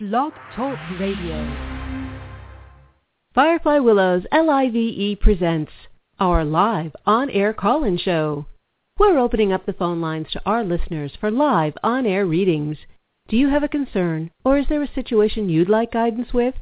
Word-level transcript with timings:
Blog 0.00 0.32
Talk 0.54 0.78
Radio. 1.00 1.44
Firefly 3.34 3.80
Willows 3.80 4.22
LIVE 4.30 5.18
presents 5.18 5.72
our 6.20 6.44
live 6.44 6.94
on-air 7.04 7.52
call-in 7.52 7.98
show. 7.98 8.46
We're 8.96 9.18
opening 9.18 9.52
up 9.52 9.66
the 9.66 9.72
phone 9.72 10.00
lines 10.00 10.28
to 10.30 10.40
our 10.46 10.62
listeners 10.62 11.14
for 11.18 11.32
live 11.32 11.72
on-air 11.82 12.26
readings. 12.26 12.78
Do 13.26 13.36
you 13.36 13.48
have 13.48 13.64
a 13.64 13.68
concern, 13.68 14.30
or 14.44 14.56
is 14.56 14.66
there 14.68 14.84
a 14.84 14.94
situation 14.94 15.48
you'd 15.48 15.68
like 15.68 15.90
guidance 15.90 16.32
with? 16.32 16.54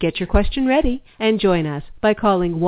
Get 0.00 0.20
your 0.20 0.28
question 0.28 0.64
ready 0.64 1.02
and 1.18 1.40
join 1.40 1.66
us 1.66 1.82
by 2.00 2.14
calling 2.14 2.60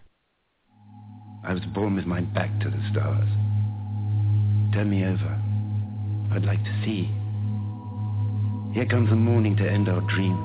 I 1.45 1.53
was 1.53 1.65
born 1.75 1.97
with 1.97 2.07
my 2.07 2.21
back 2.21 2.59
to 2.61 2.71
the 2.71 2.91
stars. 2.91 3.29
Turn 4.73 4.91
me 4.91 5.05
over. 5.05 5.41
I'd 6.33 6.45
like 6.45 6.65
to 6.65 6.83
see. 6.85 7.11
Here 8.73 8.87
comes 8.87 9.11
the 9.11 9.17
morning 9.17 9.57
to 9.59 9.71
end 9.71 9.89
our 9.89 10.01
dream. 10.01 10.37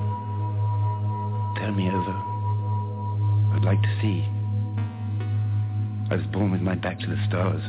Turn 1.58 1.74
me 1.76 1.88
over. 1.88 2.29
I'd 3.52 3.62
like 3.64 3.82
to 3.82 4.00
see. 4.00 4.24
I 6.10 6.16
was 6.16 6.26
born 6.32 6.50
with 6.50 6.60
my 6.60 6.74
back 6.74 6.98
to 7.00 7.06
the 7.06 7.16
stars. 7.28 7.62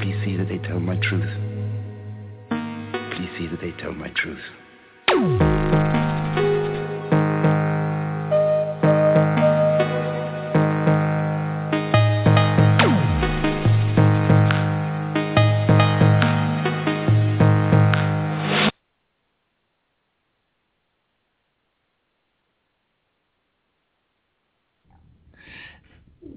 Please 0.00 0.16
see 0.24 0.36
that 0.36 0.48
they 0.48 0.58
tell 0.58 0.80
my 0.80 0.96
truth. 0.96 1.30
Please 3.16 3.30
see 3.38 3.46
that 3.48 3.60
they 3.60 3.72
tell 3.80 3.92
my 3.92 4.10
truth. 4.16 5.57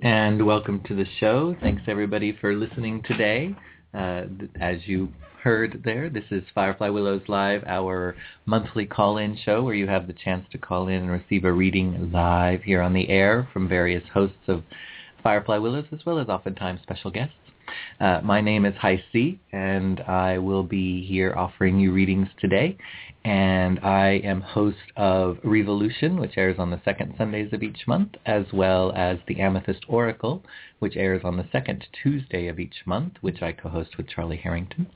And 0.02 0.44
welcome 0.44 0.82
to 0.88 0.96
the 0.96 1.06
show. 1.20 1.56
Thanks 1.62 1.84
everybody 1.88 2.36
for 2.42 2.56
listening 2.56 3.04
today. 3.04 3.56
Uh, 3.94 4.24
as 4.60 4.78
you 4.86 5.10
heard 5.44 5.82
there, 5.86 6.10
this 6.10 6.24
is 6.32 6.44
Firefly 6.56 6.90
Willows 6.90 7.22
Live, 7.28 7.64
our 7.68 8.16
monthly 8.48 8.88
call-in 8.88 9.38
show 9.46 9.62
where 9.62 9.76
you 9.76 9.88
have 9.88 10.08
the 10.08 10.14
chance 10.14 10.46
to 10.52 10.58
call 10.58 10.88
in 10.88 11.04
and 11.04 11.12
receive 11.12 11.44
a 11.44 11.52
reading 11.52 12.12
live 12.12 12.64
here 12.64 12.82
on 12.82 12.94
the 12.94 13.10
air 13.10 13.48
from 13.54 13.68
various 13.68 14.04
hosts 14.12 14.38
of 14.48 14.64
Firefly 15.22 15.58
Willows 15.58 15.86
as 15.92 16.00
well 16.04 16.18
as 16.18 16.30
oftentimes 16.30 16.80
special 16.82 17.12
guests. 17.12 17.36
Uh, 18.00 18.22
my 18.24 18.42
name 18.42 18.66
is 18.66 18.74
Hi 18.82 19.04
C, 19.14 19.40
and 19.54 20.00
I 20.02 20.40
will 20.40 20.64
be 20.64 21.06
here 21.06 21.36
offering 21.38 21.80
you 21.80 21.94
readings 21.94 22.28
today. 22.40 22.76
And 23.24 23.80
I 23.80 24.22
am 24.24 24.42
host 24.42 24.78
of 24.96 25.38
Revolution, 25.44 26.20
which 26.20 26.38
airs 26.38 26.58
on 26.58 26.72
the 26.72 26.82
second 26.84 27.14
Sundays 27.18 27.54
of 27.54 27.62
each 27.62 27.88
month, 27.88 28.16
as 28.26 28.46
well 28.52 28.92
as 28.96 29.20
the 29.28 29.40
Amethyst 29.40 29.84
Oracle, 29.88 30.44
which 30.80 30.96
airs 30.96 31.22
on 31.24 31.38
the 31.38 31.46
second 31.52 31.86
Tuesday 32.02 32.48
of 32.48 32.60
each 32.60 32.82
month, 32.86 33.14
which 33.22 33.44
I 33.44 33.52
co-host 33.52 33.98
with 33.98 34.10
Charlie 34.10 34.38
Harrington. 34.38 34.88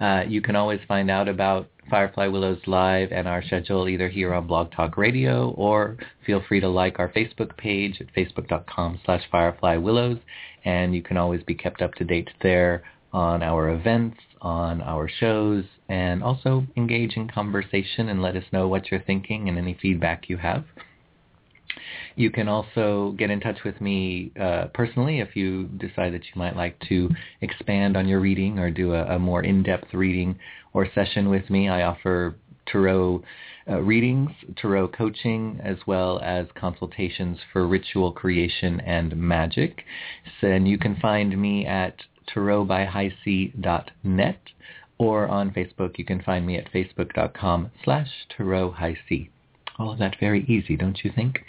Uh, 0.00 0.22
you 0.28 0.40
can 0.40 0.54
always 0.54 0.80
find 0.86 1.10
out 1.10 1.28
about 1.28 1.68
Firefly 1.90 2.28
Willows 2.28 2.60
Live 2.66 3.10
and 3.10 3.26
our 3.26 3.42
schedule 3.42 3.88
either 3.88 4.08
here 4.08 4.32
on 4.32 4.46
Blog 4.46 4.70
Talk 4.72 4.96
Radio 4.96 5.50
or 5.50 5.96
feel 6.24 6.42
free 6.48 6.60
to 6.60 6.68
like 6.68 6.98
our 6.98 7.08
Facebook 7.12 7.56
page 7.56 8.00
at 8.00 8.14
facebook.com 8.14 9.00
slash 9.04 9.22
fireflywillows 9.32 10.20
and 10.64 10.94
you 10.94 11.02
can 11.02 11.16
always 11.16 11.42
be 11.44 11.54
kept 11.54 11.80
up 11.80 11.94
to 11.94 12.04
date 12.04 12.28
there 12.42 12.82
on 13.12 13.42
our 13.42 13.70
events, 13.70 14.18
on 14.40 14.82
our 14.82 15.08
shows, 15.08 15.64
and 15.88 16.22
also 16.22 16.66
engage 16.76 17.16
in 17.16 17.28
conversation 17.28 18.08
and 18.08 18.22
let 18.22 18.36
us 18.36 18.44
know 18.52 18.68
what 18.68 18.90
you're 18.90 19.00
thinking 19.00 19.48
and 19.48 19.58
any 19.58 19.76
feedback 19.80 20.28
you 20.28 20.36
have. 20.36 20.64
You 22.14 22.30
can 22.30 22.48
also 22.48 23.14
get 23.18 23.30
in 23.30 23.40
touch 23.40 23.58
with 23.64 23.80
me 23.80 24.32
uh, 24.40 24.66
personally 24.72 25.20
if 25.20 25.36
you 25.36 25.64
decide 25.64 26.14
that 26.14 26.24
you 26.24 26.32
might 26.36 26.56
like 26.56 26.78
to 26.88 27.10
expand 27.42 27.96
on 27.96 28.08
your 28.08 28.20
reading 28.20 28.58
or 28.58 28.70
do 28.70 28.94
a, 28.94 29.16
a 29.16 29.18
more 29.18 29.42
in-depth 29.42 29.92
reading 29.92 30.38
or 30.72 30.86
session 30.94 31.28
with 31.28 31.50
me. 31.50 31.68
I 31.68 31.82
offer 31.82 32.36
tarot 32.66 33.22
uh, 33.68 33.80
readings, 33.80 34.30
tarot 34.56 34.88
coaching, 34.88 35.60
as 35.62 35.76
well 35.86 36.20
as 36.20 36.46
consultations 36.54 37.38
for 37.52 37.66
ritual 37.66 38.12
creation 38.12 38.80
and 38.80 39.16
magic. 39.16 39.84
So, 40.40 40.46
and 40.46 40.66
you 40.66 40.78
can 40.78 40.96
find 40.96 41.40
me 41.40 41.66
at 41.66 41.96
tarotbyhighc.net 42.34 44.40
or 44.98 45.28
on 45.28 45.50
Facebook. 45.50 45.98
You 45.98 46.04
can 46.04 46.22
find 46.22 46.46
me 46.46 46.56
at 46.56 46.72
facebook.com 46.72 47.70
slash 47.84 48.08
tarothighc. 48.36 49.30
All 49.78 49.92
of 49.92 49.98
that 49.98 50.16
very 50.18 50.44
easy, 50.46 50.76
don't 50.76 50.98
you 51.04 51.12
think? 51.14 51.40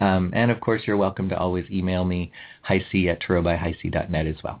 Um, 0.00 0.30
and 0.34 0.50
of 0.50 0.60
course, 0.60 0.82
you're 0.86 0.98
welcome 0.98 1.30
to 1.30 1.38
always 1.38 1.64
email 1.70 2.04
me, 2.04 2.30
highc 2.68 3.10
at 3.10 3.22
tarotbyhighc.net 3.22 4.26
as 4.26 4.36
well. 4.44 4.60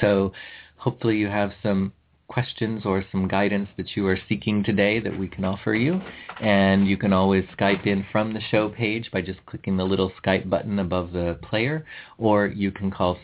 So 0.00 0.32
hopefully 0.76 1.18
you 1.18 1.28
have 1.28 1.52
some 1.62 1.92
questions 2.26 2.82
or 2.84 3.04
some 3.12 3.28
guidance 3.28 3.68
that 3.76 3.94
you 3.94 4.04
are 4.06 4.18
seeking 4.28 4.64
today 4.64 4.98
that 4.98 5.16
we 5.16 5.28
can 5.28 5.44
offer 5.44 5.74
you. 5.74 6.00
And 6.40 6.88
you 6.88 6.96
can 6.96 7.12
always 7.12 7.44
Skype 7.56 7.86
in 7.86 8.04
from 8.10 8.34
the 8.34 8.40
show 8.50 8.70
page 8.70 9.10
by 9.12 9.20
just 9.20 9.44
clicking 9.46 9.76
the 9.76 9.84
little 9.84 10.10
Skype 10.22 10.50
button 10.50 10.80
above 10.80 11.12
the 11.12 11.38
player, 11.42 11.86
or 12.18 12.46
you 12.46 12.72
can 12.72 12.90
call 12.90 13.18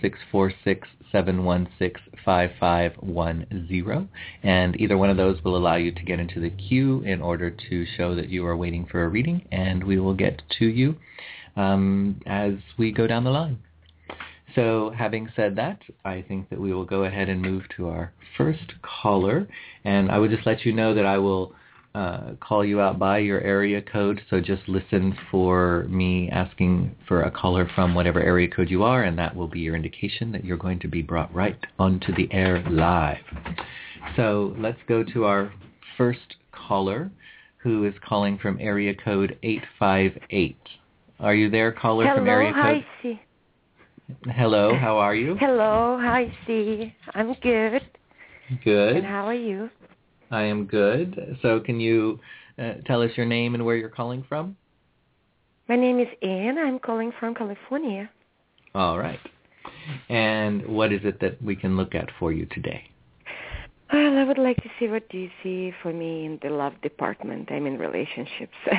646-716-5510. 1.12 4.08
And 4.42 4.80
either 4.80 4.98
one 4.98 5.10
of 5.10 5.16
those 5.16 5.42
will 5.44 5.56
allow 5.56 5.76
you 5.76 5.92
to 5.92 6.02
get 6.02 6.20
into 6.20 6.40
the 6.40 6.50
queue 6.50 7.02
in 7.02 7.20
order 7.20 7.50
to 7.50 7.86
show 7.96 8.14
that 8.14 8.28
you 8.28 8.46
are 8.46 8.56
waiting 8.56 8.86
for 8.86 9.04
a 9.04 9.08
reading, 9.08 9.46
and 9.50 9.84
we 9.84 9.98
will 9.98 10.14
get 10.14 10.42
to 10.58 10.66
you 10.66 10.96
um, 11.56 12.20
as 12.26 12.54
we 12.78 12.92
go 12.92 13.06
down 13.06 13.24
the 13.24 13.30
line. 13.30 13.58
So 14.54 14.92
having 14.96 15.28
said 15.36 15.56
that, 15.56 15.80
I 16.04 16.24
think 16.26 16.50
that 16.50 16.60
we 16.60 16.72
will 16.72 16.84
go 16.84 17.04
ahead 17.04 17.28
and 17.28 17.40
move 17.40 17.64
to 17.76 17.88
our 17.88 18.12
first 18.36 18.74
caller. 18.82 19.46
And 19.84 20.10
I 20.10 20.18
would 20.18 20.30
just 20.30 20.46
let 20.46 20.64
you 20.64 20.72
know 20.72 20.94
that 20.94 21.06
I 21.06 21.18
will 21.18 21.54
uh, 21.94 22.32
call 22.40 22.64
you 22.64 22.80
out 22.80 22.98
by 22.98 23.18
your 23.18 23.40
area 23.40 23.82
code. 23.82 24.20
So 24.30 24.40
just 24.40 24.62
listen 24.68 25.16
for 25.30 25.86
me 25.88 26.28
asking 26.30 26.94
for 27.08 27.22
a 27.22 27.30
caller 27.30 27.68
from 27.74 27.94
whatever 27.94 28.20
area 28.20 28.48
code 28.48 28.70
you 28.70 28.84
are, 28.84 29.02
and 29.02 29.18
that 29.18 29.34
will 29.34 29.48
be 29.48 29.60
your 29.60 29.74
indication 29.74 30.30
that 30.32 30.44
you're 30.44 30.56
going 30.56 30.78
to 30.80 30.88
be 30.88 31.02
brought 31.02 31.34
right 31.34 31.58
onto 31.78 32.14
the 32.14 32.28
air 32.32 32.62
live. 32.70 33.24
So 34.16 34.54
let's 34.58 34.78
go 34.88 35.02
to 35.02 35.24
our 35.24 35.52
first 35.98 36.36
caller, 36.52 37.10
who 37.58 37.84
is 37.84 37.94
calling 38.06 38.38
from 38.38 38.58
area 38.60 38.94
code 38.94 39.36
858. 39.42 40.56
Are 41.18 41.34
you 41.34 41.50
there, 41.50 41.72
caller 41.72 42.04
Hello, 42.04 42.18
from 42.18 42.28
area 42.28 42.52
code? 42.52 42.84
hi, 43.02 43.20
Hello, 44.32 44.74
how 44.74 44.96
are 44.96 45.14
you? 45.14 45.36
Hello, 45.38 45.98
hi, 46.00 46.32
C. 46.46 46.94
I'm 47.14 47.34
good. 47.42 47.82
Good. 48.64 48.96
And 48.96 49.06
how 49.06 49.26
are 49.26 49.34
you? 49.34 49.70
I 50.30 50.42
am 50.42 50.66
good. 50.66 51.38
So 51.42 51.60
can 51.60 51.80
you 51.80 52.20
uh, 52.58 52.74
tell 52.86 53.02
us 53.02 53.10
your 53.16 53.26
name 53.26 53.54
and 53.54 53.64
where 53.64 53.76
you're 53.76 53.88
calling 53.88 54.24
from? 54.28 54.56
My 55.68 55.76
name 55.76 55.98
is 56.00 56.08
Anne. 56.22 56.58
I'm 56.58 56.78
calling 56.78 57.12
from 57.18 57.34
California. 57.34 58.10
All 58.74 58.98
right. 58.98 59.20
And 60.08 60.66
what 60.66 60.92
is 60.92 61.00
it 61.04 61.20
that 61.20 61.42
we 61.42 61.56
can 61.56 61.76
look 61.76 61.94
at 61.94 62.08
for 62.18 62.32
you 62.32 62.46
today? 62.46 62.84
Well, 63.92 64.18
I 64.18 64.24
would 64.24 64.38
like 64.38 64.56
to 64.58 64.70
see 64.78 64.86
what 64.88 65.08
do 65.08 65.18
you 65.18 65.30
see 65.42 65.72
for 65.82 65.92
me 65.92 66.24
in 66.24 66.38
the 66.42 66.50
love 66.50 66.80
department. 66.82 67.50
I'm 67.50 67.66
in 67.66 67.76
relationships. 67.78 68.54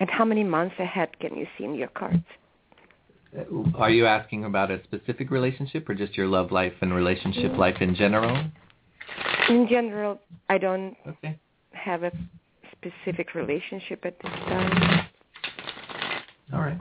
and 0.00 0.10
how 0.10 0.24
many 0.24 0.44
months 0.44 0.74
ahead 0.78 1.18
can 1.20 1.36
you 1.36 1.46
see 1.56 1.64
in 1.64 1.74
your 1.74 1.88
cards? 1.88 2.24
Are 3.76 3.90
you 3.90 4.06
asking 4.06 4.44
about 4.44 4.70
a 4.70 4.82
specific 4.84 5.30
relationship 5.30 5.88
or 5.88 5.94
just 5.94 6.16
your 6.16 6.26
love 6.26 6.52
life 6.52 6.74
and 6.82 6.94
relationship 6.94 7.52
Mm. 7.52 7.58
life 7.58 7.80
in 7.80 7.94
general? 7.94 8.44
In 9.48 9.68
general, 9.68 10.20
I 10.48 10.58
don't 10.58 10.96
Okay. 11.06 11.38
have 11.72 12.02
a 12.02 12.12
specific 12.72 13.34
relationship 13.34 14.04
at 14.04 14.18
this 14.20 14.32
time. 14.32 15.08
All 16.52 16.60
right. 16.60 16.78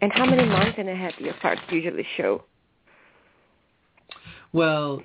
And 0.00 0.12
how 0.12 0.26
many 0.26 0.44
months 0.44 0.74
and 0.78 0.88
ahead 0.88 1.14
your 1.18 1.34
cards 1.34 1.60
usually 1.70 2.06
show? 2.16 2.44
Well, 4.52 5.02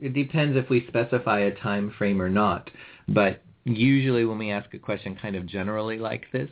it 0.00 0.12
depends 0.12 0.56
if 0.56 0.68
we 0.68 0.86
specify 0.88 1.40
a 1.40 1.54
time 1.56 1.92
frame 1.96 2.20
or 2.20 2.28
not. 2.28 2.70
But 3.08 3.42
usually 3.64 4.24
when 4.24 4.38
we 4.38 4.50
ask 4.50 4.72
a 4.74 4.78
question 4.78 5.16
kind 5.20 5.34
of 5.34 5.46
generally 5.46 5.98
like 5.98 6.26
this, 6.32 6.50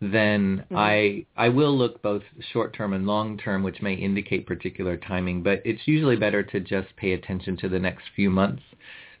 then 0.00 0.64
Mhm. 0.70 0.76
I 0.76 1.26
I 1.36 1.48
will 1.48 1.76
look 1.76 2.02
both 2.02 2.22
short 2.52 2.72
term 2.72 2.92
and 2.92 3.06
long 3.06 3.36
term, 3.36 3.62
which 3.62 3.82
may 3.82 3.94
indicate 3.94 4.46
particular 4.46 4.96
timing. 4.96 5.42
But 5.42 5.62
it's 5.64 5.88
usually 5.88 6.16
better 6.16 6.42
to 6.42 6.60
just 6.60 6.94
pay 6.96 7.12
attention 7.12 7.56
to 7.58 7.68
the 7.68 7.80
next 7.80 8.08
few 8.10 8.30
months. 8.30 8.62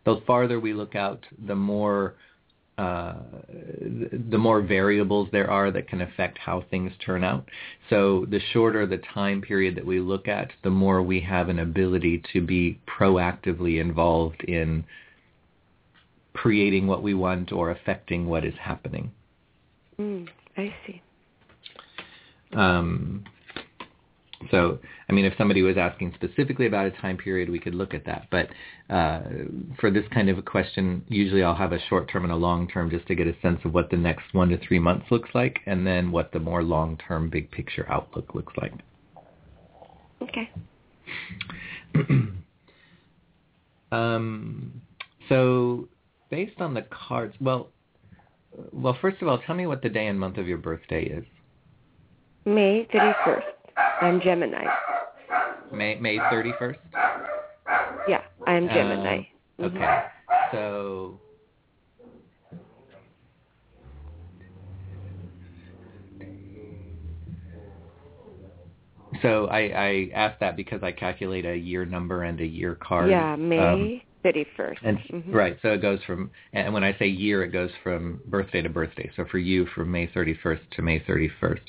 The 0.04 0.16
farther 0.26 0.60
we 0.60 0.72
look 0.72 0.94
out, 0.94 1.26
the 1.46 1.56
more 1.56 2.14
uh, 2.78 3.14
the 4.30 4.38
more 4.38 4.60
variables 4.60 5.28
there 5.32 5.50
are 5.50 5.72
that 5.72 5.88
can 5.88 6.00
affect 6.00 6.38
how 6.38 6.60
things 6.70 6.92
turn 7.04 7.24
out. 7.24 7.48
So 7.90 8.24
the 8.26 8.38
shorter 8.38 8.86
the 8.86 8.98
time 8.98 9.40
period 9.40 9.74
that 9.74 9.84
we 9.84 9.98
look 9.98 10.28
at, 10.28 10.52
the 10.62 10.70
more 10.70 11.02
we 11.02 11.18
have 11.20 11.48
an 11.48 11.58
ability 11.58 12.22
to 12.32 12.40
be 12.40 12.78
proactively 12.86 13.80
involved 13.80 14.44
in 14.44 14.84
creating 16.34 16.86
what 16.86 17.02
we 17.02 17.14
want 17.14 17.50
or 17.50 17.72
affecting 17.72 18.28
what 18.28 18.44
is 18.44 18.54
happening. 18.60 19.10
Mm, 19.98 20.28
I 20.58 20.74
see. 20.86 21.00
Um, 22.54 23.24
so, 24.50 24.78
I 25.08 25.12
mean, 25.12 25.24
if 25.24 25.34
somebody 25.36 25.62
was 25.62 25.76
asking 25.76 26.14
specifically 26.14 26.66
about 26.66 26.86
a 26.86 26.90
time 26.90 27.16
period, 27.16 27.50
we 27.50 27.58
could 27.58 27.74
look 27.74 27.94
at 27.94 28.04
that. 28.06 28.28
But 28.30 28.48
uh, 28.92 29.22
for 29.80 29.90
this 29.90 30.04
kind 30.12 30.28
of 30.28 30.38
a 30.38 30.42
question, 30.42 31.04
usually 31.08 31.42
I'll 31.42 31.54
have 31.54 31.72
a 31.72 31.80
short 31.88 32.10
term 32.10 32.24
and 32.24 32.32
a 32.32 32.36
long 32.36 32.68
term 32.68 32.90
just 32.90 33.06
to 33.08 33.14
get 33.14 33.26
a 33.26 33.34
sense 33.40 33.60
of 33.64 33.74
what 33.74 33.90
the 33.90 33.96
next 33.96 34.32
one 34.32 34.48
to 34.50 34.58
three 34.58 34.78
months 34.78 35.06
looks 35.10 35.30
like, 35.34 35.60
and 35.66 35.86
then 35.86 36.12
what 36.12 36.32
the 36.32 36.38
more 36.38 36.62
long 36.62 36.96
term, 36.96 37.30
big 37.30 37.50
picture 37.50 37.86
outlook 37.90 38.34
looks 38.34 38.52
like. 38.56 38.72
Okay. 40.22 40.50
um, 43.92 44.80
so, 45.28 45.88
based 46.30 46.60
on 46.60 46.74
the 46.74 46.82
cards, 46.82 47.34
well, 47.40 47.68
well, 48.72 48.96
first 49.00 49.20
of 49.22 49.28
all, 49.28 49.38
tell 49.38 49.54
me 49.54 49.66
what 49.66 49.82
the 49.82 49.88
day 49.88 50.06
and 50.06 50.18
month 50.18 50.38
of 50.38 50.48
your 50.48 50.58
birthday 50.58 51.04
is. 51.04 51.24
May 52.44 52.86
31st. 52.92 53.42
I'm 54.00 54.20
Gemini. 54.20 54.64
May 55.72 55.96
May 55.96 56.18
thirty 56.30 56.52
first. 56.58 56.78
Yeah, 58.08 58.22
I'm 58.46 58.68
Gemini. 58.68 59.18
Um, 59.18 59.24
Mhm. 59.60 59.76
okay. 59.76 60.04
So 60.52 61.20
So 69.22 69.46
I, 69.46 69.58
I 69.60 70.10
asked 70.14 70.40
that 70.40 70.56
because 70.56 70.82
I 70.82 70.92
calculate 70.92 71.44
a 71.44 71.56
year 71.56 71.84
number 71.84 72.22
and 72.24 72.40
a 72.40 72.46
year 72.46 72.74
card. 72.76 73.10
Yeah, 73.10 73.36
May 73.36 73.58
Um, 73.58 74.00
31st. 74.22 74.78
and 74.82 74.98
Mhm. 74.98 75.32
right, 75.32 75.58
so 75.62 75.72
it 75.72 75.82
goes 75.82 76.02
from 76.04 76.30
and 76.52 76.72
when 76.74 76.84
I 76.84 76.92
say 76.94 77.06
year, 77.06 77.42
it 77.42 77.48
goes 77.48 77.70
from 77.82 78.20
birthday 78.26 78.62
to 78.62 78.68
birthday. 78.68 79.10
So 79.16 79.24
for 79.26 79.38
you, 79.38 79.66
from 79.66 79.90
May 79.90 80.06
31st 80.06 80.70
to 80.72 80.82
May 80.82 81.00
31st, 81.00 81.62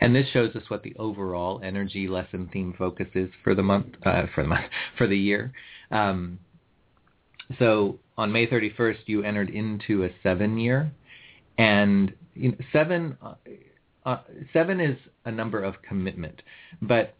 and 0.00 0.14
this 0.14 0.28
shows 0.28 0.54
us 0.56 0.68
what 0.68 0.82
the 0.82 0.94
overall 0.96 1.60
energy 1.62 2.08
lesson 2.08 2.48
theme 2.52 2.72
focus 2.74 3.08
is 3.14 3.30
for 3.42 3.54
the 3.54 3.62
month, 3.62 3.94
uh, 4.04 4.26
for 4.34 4.42
the 4.42 4.48
month, 4.48 4.66
for 4.96 5.06
the 5.06 5.18
year. 5.18 5.52
Um, 5.90 6.38
so 7.58 7.98
on 8.16 8.30
May 8.30 8.46
31st, 8.46 8.98
you 9.06 9.22
entered 9.22 9.50
into 9.50 10.04
a 10.04 10.10
seven 10.22 10.58
year, 10.58 10.90
and 11.56 12.12
you 12.34 12.50
know, 12.50 12.58
seven 12.72 13.16
uh, 13.22 13.34
uh, 14.04 14.20
seven 14.52 14.80
is 14.80 14.96
a 15.24 15.30
number 15.30 15.62
of 15.62 15.80
commitment, 15.82 16.42
but 16.82 17.14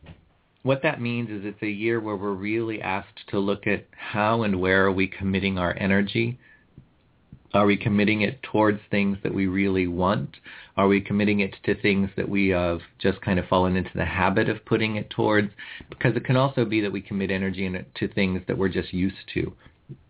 what 0.63 0.83
that 0.83 1.01
means 1.01 1.31
is 1.31 1.45
it's 1.45 1.63
a 1.63 1.67
year 1.67 2.01
where 2.01 2.17
we're 2.17 2.33
really 2.33 2.83
asked 2.83 3.29
to 3.29 3.39
look 3.39 3.67
at 3.67 3.87
how 3.97 4.43
and 4.43 4.61
where 4.61 4.85
are 4.85 4.93
we 4.93 5.07
committing 5.07 5.59
our 5.59 5.77
energy. 5.79 6.39
Are 7.55 7.65
we 7.65 7.79
committing 7.79 8.21
it 8.21 8.43
towards 8.43 8.81
things 8.91 9.17
that 9.23 9.33
we 9.33 9.47
really 9.47 9.87
want? 9.87 10.37
Are 10.77 10.87
we 10.87 11.01
committing 11.01 11.41
it 11.41 11.57
to 11.65 11.81
things 11.81 12.11
that 12.17 12.29
we 12.29 12.49
have 12.49 12.81
just 12.99 13.21
kind 13.23 13.39
of 13.39 13.47
fallen 13.47 13.77
into 13.77 13.91
the 13.95 14.05
habit 14.05 14.51
of 14.51 14.65
putting 14.67 14.97
it 14.97 15.09
towards? 15.09 15.51
Because 15.89 16.15
it 16.15 16.27
can 16.27 16.37
also 16.37 16.67
be 16.67 16.83
that 16.83 16.93
we 16.93 17.01
commit 17.01 17.31
energy 17.31 17.71
to 17.95 18.09
things 18.09 18.43
that 18.49 18.59
we're 18.59 18.69
just 18.69 18.93
used 18.93 19.17
to, 19.33 19.53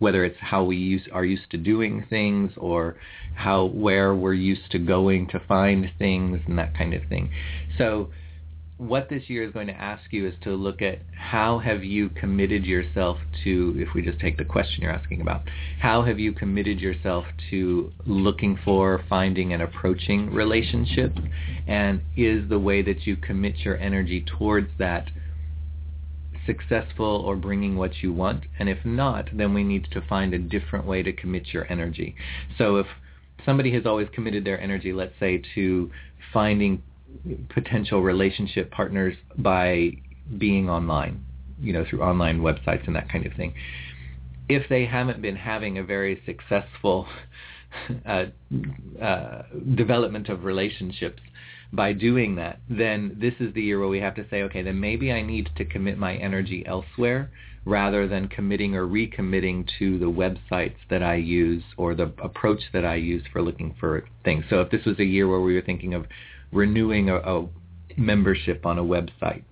whether 0.01 0.25
it's 0.25 0.39
how 0.41 0.65
we 0.65 0.77
use, 0.77 1.03
are 1.13 1.25
used 1.25 1.49
to 1.53 1.59
doing 1.59 2.05
things 2.11 2.51
or 2.57 2.97
how 3.37 3.67
where 3.67 4.17
we're 4.17 4.35
used 4.35 4.69
to 4.73 4.79
going 4.81 5.29
to 5.29 5.41
find 5.47 5.89
things 5.99 6.41
and 6.49 6.59
that 6.59 6.77
kind 6.77 6.93
of 6.93 7.03
thing. 7.09 7.31
So 7.77 8.11
what 8.79 9.09
this 9.09 9.25
year 9.29 9.43
is 9.43 9.53
going 9.53 9.67
to 9.67 9.75
ask 9.75 10.13
you 10.13 10.29
is 10.29 10.35
to 10.43 10.51
look 10.51 10.81
at 10.81 11.01
how 11.17 11.59
have 11.59 11.83
you 11.83 12.09
committed 12.11 12.65
yourself 12.65 13.19
to, 13.43 13.75
if 13.77 13.93
we 13.93 14.03
just 14.03 14.21
take 14.21 14.39
the 14.39 14.45
question 14.45 14.83
you're 14.83 14.93
asking 14.93 15.21
about, 15.21 15.43
how 15.81 16.03
have 16.03 16.21
you 16.21 16.33
committed 16.33 16.81
yourself 16.81 17.25
to 17.51 17.93
looking 18.07 18.57
for, 18.65 19.03
finding, 19.09 19.53
and 19.53 19.63
approaching 19.63 20.33
relationships? 20.33 21.19
And 21.67 22.01
is 22.17 22.49
the 22.49 22.59
way 22.61 22.83
that 22.83 23.05
you 23.05 23.17
commit 23.17 23.59
your 23.59 23.77
energy 23.79 24.25
towards 24.39 24.69
that 24.79 25.11
successful 26.47 27.23
or 27.27 27.35
bringing 27.35 27.77
what 27.77 28.01
you 28.01 28.13
want? 28.13 28.45
And 28.61 28.69
if 28.69 28.85
not, 28.85 29.29
then 29.37 29.55
we 29.55 29.65
need 29.65 29.89
to 29.91 30.01
find 30.09 30.33
a 30.33 30.39
different 30.39 30.87
way 30.87 31.03
to 31.03 31.13
commit 31.13 31.49
your 31.53 31.71
energy. 31.71 32.15
So 32.57 32.77
if 32.77 32.87
somebody 33.45 33.73
has 33.75 33.87
always 33.87 34.09
committed 34.15 34.45
their 34.45 34.61
energy, 34.61 34.93
let's 34.93 35.15
say, 35.19 35.43
to 35.57 35.91
finding 36.33 36.83
potential 37.49 38.03
relationship 38.03 38.71
partners 38.71 39.15
by 39.37 39.93
being 40.37 40.69
online, 40.69 41.25
you 41.61 41.73
know, 41.73 41.85
through 41.89 42.03
online 42.03 42.41
websites 42.41 42.87
and 42.87 42.97
that 42.97 43.11
kind 43.11 43.27
of 43.27 43.33
thing. 43.35 43.55
If 44.49 44.69
they 44.69 44.87
haven't 44.87 45.21
been 45.21 45.37
having 45.37 45.79
a 45.79 45.85
very 45.85 46.23
successful 46.25 47.07
uh, 48.07 48.27
uh, 49.01 49.43
development 49.75 50.29
of 50.29 50.45
relationships 50.45 51.21
by 51.73 51.93
doing 51.93 52.37
that, 52.37 52.61
then 52.69 53.17
this 53.21 53.35
is 53.41 53.53
the 53.55 53.63
year 53.63 53.79
where 53.79 53.89
we 53.89 54.01
have 54.01 54.15
to 54.15 54.27
say, 54.31 54.43
okay, 54.43 54.63
then 54.63 54.81
maybe 54.81 55.13
I 55.13 55.23
need 55.23 55.51
to 55.57 55.65
commit 55.65 55.99
my 55.99 56.15
energy 56.17 56.65
elsewhere 56.67 57.31
rather 57.65 58.09
than 58.09 58.29
committing 58.29 58.75
or 58.75 58.87
recommitting 58.87 59.69
to 59.79 59.99
the 59.99 60.07
websites 60.07 60.77
that 60.89 61.03
I 61.03 61.17
use 61.17 61.63
or 61.77 61.95
the 61.95 62.11
approach 62.23 62.63
that 62.73 62.87
I 62.87 62.95
use 62.95 63.23
for 63.31 63.43
looking 63.43 63.75
for 63.79 64.09
things. 64.25 64.45
So 64.49 64.63
if 64.63 64.71
this 64.71 64.87
was 64.87 64.99
a 64.99 65.05
year 65.05 65.29
where 65.29 65.41
we 65.41 65.55
were 65.55 65.61
thinking 65.61 65.93
of 65.93 66.07
renewing 66.53 67.11
a, 67.11 67.17
a 67.17 67.49
membership 67.97 68.65
on 68.65 68.79
a 68.79 68.85
website, 68.85 69.43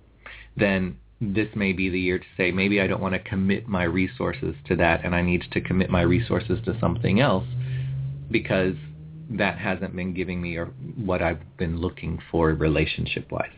then 0.55 0.97
this 1.19 1.47
may 1.55 1.73
be 1.73 1.89
the 1.89 1.99
year 1.99 2.19
to 2.19 2.25
say 2.35 2.51
maybe 2.51 2.79
I 2.79 2.87
don't 2.87 3.01
want 3.01 3.13
to 3.13 3.19
commit 3.19 3.67
my 3.67 3.83
resources 3.83 4.55
to 4.67 4.75
that 4.75 5.03
and 5.03 5.15
I 5.15 5.21
need 5.21 5.43
to 5.51 5.61
commit 5.61 5.89
my 5.89 6.01
resources 6.01 6.59
to 6.65 6.79
something 6.79 7.19
else 7.19 7.45
because 8.29 8.75
that 9.31 9.57
hasn't 9.57 9.95
been 9.95 10.13
giving 10.13 10.41
me 10.41 10.55
or 10.55 10.67
what 10.95 11.21
I've 11.21 11.57
been 11.57 11.77
looking 11.77 12.19
for 12.31 12.49
relationship 12.49 13.31
wise. 13.31 13.49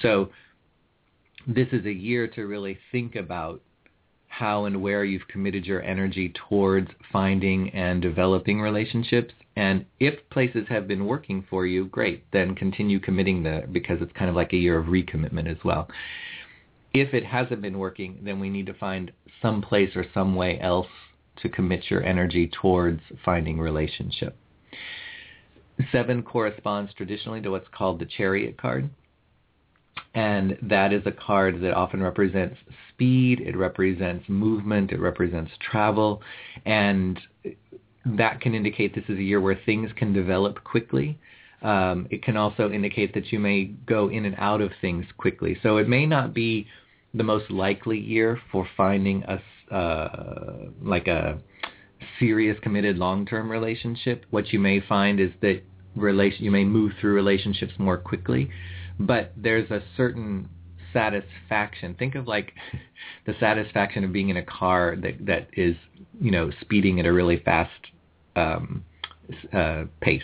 So 0.00 0.30
this 1.46 1.68
is 1.72 1.84
a 1.86 1.92
year 1.92 2.26
to 2.28 2.46
really 2.46 2.78
think 2.90 3.14
about 3.14 3.60
how 4.32 4.64
and 4.64 4.80
where 4.80 5.04
you've 5.04 5.28
committed 5.28 5.66
your 5.66 5.82
energy 5.82 6.32
towards 6.48 6.88
finding 7.12 7.68
and 7.74 8.00
developing 8.00 8.62
relationships. 8.62 9.34
And 9.56 9.84
if 10.00 10.14
places 10.30 10.64
have 10.70 10.88
been 10.88 11.04
working 11.04 11.44
for 11.50 11.66
you, 11.66 11.84
great, 11.84 12.24
then 12.32 12.54
continue 12.54 12.98
committing 12.98 13.42
there 13.42 13.66
because 13.70 13.98
it's 14.00 14.12
kind 14.14 14.30
of 14.30 14.34
like 14.34 14.54
a 14.54 14.56
year 14.56 14.78
of 14.78 14.86
recommitment 14.86 15.50
as 15.50 15.58
well. 15.62 15.86
If 16.94 17.12
it 17.12 17.26
hasn't 17.26 17.60
been 17.60 17.78
working, 17.78 18.20
then 18.22 18.40
we 18.40 18.48
need 18.48 18.64
to 18.66 18.74
find 18.74 19.12
some 19.42 19.60
place 19.60 19.90
or 19.94 20.06
some 20.14 20.34
way 20.34 20.58
else 20.60 20.88
to 21.42 21.50
commit 21.50 21.90
your 21.90 22.02
energy 22.02 22.50
towards 22.60 23.02
finding 23.26 23.60
relationship. 23.60 24.34
Seven 25.90 26.22
corresponds 26.22 26.94
traditionally 26.94 27.42
to 27.42 27.50
what's 27.50 27.68
called 27.70 27.98
the 27.98 28.06
chariot 28.06 28.56
card. 28.56 28.88
And 30.14 30.58
that 30.62 30.92
is 30.92 31.02
a 31.06 31.12
card 31.12 31.62
that 31.62 31.72
often 31.72 32.02
represents 32.02 32.56
speed, 32.90 33.40
it 33.40 33.56
represents 33.56 34.28
movement, 34.28 34.92
it 34.92 35.00
represents 35.00 35.50
travel, 35.58 36.20
and 36.66 37.18
that 38.04 38.40
can 38.40 38.54
indicate 38.54 38.94
this 38.94 39.04
is 39.08 39.18
a 39.18 39.22
year 39.22 39.40
where 39.40 39.58
things 39.64 39.90
can 39.96 40.12
develop 40.12 40.62
quickly. 40.64 41.18
Um, 41.62 42.08
it 42.10 42.22
can 42.22 42.36
also 42.36 42.70
indicate 42.70 43.14
that 43.14 43.32
you 43.32 43.38
may 43.38 43.64
go 43.64 44.08
in 44.10 44.24
and 44.24 44.34
out 44.38 44.60
of 44.60 44.72
things 44.80 45.06
quickly. 45.16 45.56
So 45.62 45.76
it 45.78 45.88
may 45.88 46.04
not 46.06 46.34
be 46.34 46.66
the 47.14 47.22
most 47.22 47.50
likely 47.50 47.98
year 47.98 48.40
for 48.50 48.66
finding 48.76 49.22
a 49.24 49.40
uh, 49.74 50.66
like 50.82 51.06
a 51.06 51.38
serious, 52.18 52.58
committed, 52.62 52.98
long-term 52.98 53.50
relationship. 53.50 54.26
What 54.30 54.52
you 54.52 54.58
may 54.58 54.80
find 54.80 55.18
is 55.18 55.30
that 55.40 55.62
relation 55.96 56.44
you 56.44 56.50
may 56.50 56.64
move 56.64 56.92
through 57.00 57.14
relationships 57.14 57.72
more 57.78 57.96
quickly, 57.96 58.50
but 59.06 59.32
there's 59.36 59.70
a 59.70 59.82
certain 59.96 60.48
satisfaction. 60.92 61.94
Think 61.98 62.14
of 62.14 62.26
like 62.26 62.52
the 63.26 63.34
satisfaction 63.40 64.04
of 64.04 64.12
being 64.12 64.28
in 64.28 64.36
a 64.36 64.44
car 64.44 64.96
that 65.02 65.26
that 65.26 65.48
is 65.54 65.76
you 66.20 66.30
know 66.30 66.50
speeding 66.60 67.00
at 67.00 67.06
a 67.06 67.12
really 67.12 67.38
fast 67.38 67.70
um, 68.36 68.84
uh, 69.52 69.84
pace. 70.00 70.22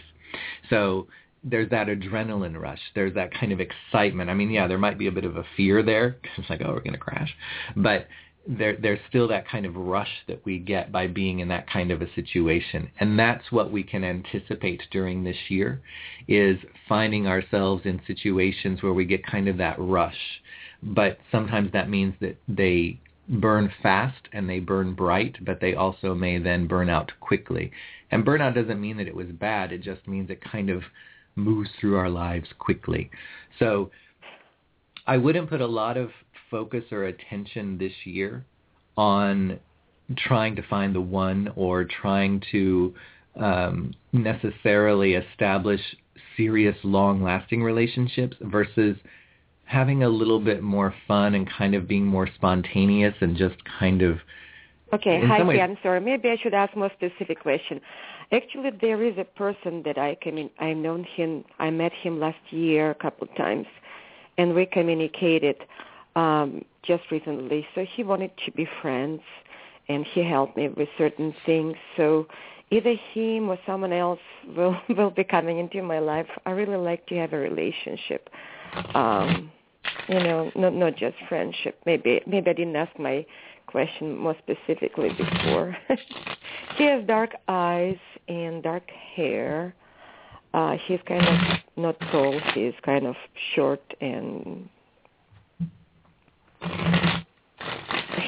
So 0.70 1.08
there's 1.44 1.70
that 1.70 1.86
adrenaline 1.86 2.60
rush. 2.60 2.80
There's 2.94 3.14
that 3.14 3.32
kind 3.32 3.52
of 3.52 3.60
excitement. 3.60 4.28
I 4.28 4.34
mean, 4.34 4.50
yeah, 4.50 4.66
there 4.66 4.78
might 4.78 4.98
be 4.98 5.06
a 5.06 5.12
bit 5.12 5.24
of 5.24 5.36
a 5.36 5.44
fear 5.56 5.82
there. 5.82 6.16
It's 6.36 6.50
like, 6.50 6.60
oh, 6.64 6.72
we're 6.72 6.80
going 6.80 6.92
to 6.92 6.98
crash, 6.98 7.34
but 7.76 8.08
there, 8.48 8.76
there's 8.80 8.98
still 9.08 9.28
that 9.28 9.46
kind 9.46 9.66
of 9.66 9.76
rush 9.76 10.10
that 10.26 10.44
we 10.46 10.58
get 10.58 10.90
by 10.90 11.06
being 11.06 11.40
in 11.40 11.48
that 11.48 11.68
kind 11.70 11.90
of 11.90 12.00
a 12.00 12.12
situation. 12.14 12.90
And 12.98 13.18
that's 13.18 13.52
what 13.52 13.70
we 13.70 13.82
can 13.82 14.02
anticipate 14.02 14.82
during 14.90 15.22
this 15.22 15.36
year 15.48 15.82
is 16.26 16.56
finding 16.88 17.26
ourselves 17.26 17.82
in 17.84 18.00
situations 18.06 18.82
where 18.82 18.94
we 18.94 19.04
get 19.04 19.24
kind 19.26 19.48
of 19.48 19.58
that 19.58 19.76
rush. 19.78 20.16
But 20.82 21.18
sometimes 21.30 21.72
that 21.72 21.90
means 21.90 22.14
that 22.20 22.38
they 22.48 22.98
burn 23.28 23.70
fast 23.82 24.28
and 24.32 24.48
they 24.48 24.60
burn 24.60 24.94
bright, 24.94 25.36
but 25.44 25.60
they 25.60 25.74
also 25.74 26.14
may 26.14 26.38
then 26.38 26.66
burn 26.66 26.88
out 26.88 27.12
quickly. 27.20 27.70
And 28.10 28.24
burnout 28.24 28.54
doesn't 28.54 28.80
mean 28.80 28.96
that 28.96 29.08
it 29.08 29.14
was 29.14 29.26
bad. 29.26 29.72
It 29.72 29.82
just 29.82 30.08
means 30.08 30.30
it 30.30 30.42
kind 30.42 30.70
of 30.70 30.82
moves 31.36 31.68
through 31.78 31.96
our 31.96 32.08
lives 32.08 32.48
quickly. 32.58 33.10
So 33.58 33.90
I 35.06 35.18
wouldn't 35.18 35.50
put 35.50 35.60
a 35.60 35.66
lot 35.66 35.98
of 35.98 36.10
focus 36.50 36.84
or 36.90 37.04
attention 37.04 37.78
this 37.78 37.92
year 38.04 38.44
on 38.96 39.58
trying 40.16 40.56
to 40.56 40.62
find 40.62 40.94
the 40.94 41.00
one 41.00 41.52
or 41.56 41.84
trying 41.84 42.42
to 42.50 42.94
um, 43.36 43.94
necessarily 44.12 45.14
establish 45.14 45.80
serious, 46.36 46.76
long-lasting 46.82 47.62
relationships 47.62 48.36
versus 48.40 48.96
having 49.64 50.02
a 50.02 50.08
little 50.08 50.40
bit 50.40 50.62
more 50.62 50.94
fun 51.06 51.34
and 51.34 51.48
kind 51.50 51.74
of 51.74 51.86
being 51.86 52.06
more 52.06 52.28
spontaneous 52.34 53.14
and 53.20 53.36
just 53.36 53.56
kind 53.78 54.02
of 54.02 54.18
Okay, 54.92 55.20
hi, 55.22 55.42
ways... 55.42 55.60
I'm 55.62 55.76
sorry. 55.82 56.00
Maybe 56.00 56.30
I 56.30 56.36
should 56.42 56.54
ask 56.54 56.74
more 56.74 56.90
specific 56.96 57.40
question. 57.40 57.80
Actually, 58.32 58.70
there 58.80 59.02
is 59.02 59.18
a 59.18 59.24
person 59.24 59.82
that 59.84 59.98
I 59.98 60.16
came 60.22 60.38
in. 60.38 60.50
I 60.58 60.72
known 60.72 61.04
him. 61.04 61.44
I 61.58 61.70
met 61.70 61.92
him 61.92 62.18
last 62.18 62.38
year 62.50 62.90
a 62.90 62.94
couple 62.94 63.28
of 63.28 63.36
times, 63.36 63.66
and 64.38 64.54
we 64.54 64.64
communicated 64.64 65.56
um, 66.18 66.64
just 66.82 67.04
recently. 67.12 67.66
So 67.74 67.86
he 67.94 68.02
wanted 68.02 68.32
to 68.44 68.52
be 68.52 68.66
friends, 68.82 69.20
and 69.88 70.04
he 70.04 70.24
helped 70.24 70.56
me 70.56 70.68
with 70.68 70.88
certain 70.98 71.34
things. 71.46 71.76
So 71.96 72.26
either 72.70 72.94
him 73.12 73.48
or 73.48 73.58
someone 73.64 73.92
else 73.92 74.20
will 74.56 74.76
will 74.88 75.10
be 75.10 75.24
coming 75.24 75.58
into 75.58 75.82
my 75.82 76.00
life. 76.00 76.26
I 76.44 76.50
really 76.50 76.76
like 76.76 77.06
to 77.06 77.14
have 77.16 77.32
a 77.32 77.38
relationship. 77.38 78.28
Um, 78.94 79.52
you 80.08 80.18
know, 80.18 80.50
not 80.56 80.74
not 80.74 80.96
just 80.96 81.16
friendship. 81.28 81.80
Maybe 81.86 82.20
maybe 82.26 82.50
I 82.50 82.54
didn't 82.54 82.76
ask 82.76 82.98
my 82.98 83.24
question 83.66 84.16
more 84.16 84.36
specifically 84.38 85.10
before. 85.10 85.76
he 86.76 86.84
has 86.84 87.06
dark 87.06 87.30
eyes 87.46 87.98
and 88.26 88.62
dark 88.62 88.90
hair. 89.14 89.74
Uh, 90.54 90.76
he's 90.86 91.00
kind 91.06 91.28
of 91.28 91.58
not 91.76 92.00
tall. 92.10 92.40
He's 92.54 92.72
kind 92.82 93.06
of 93.06 93.14
short 93.54 93.82
and 94.00 94.68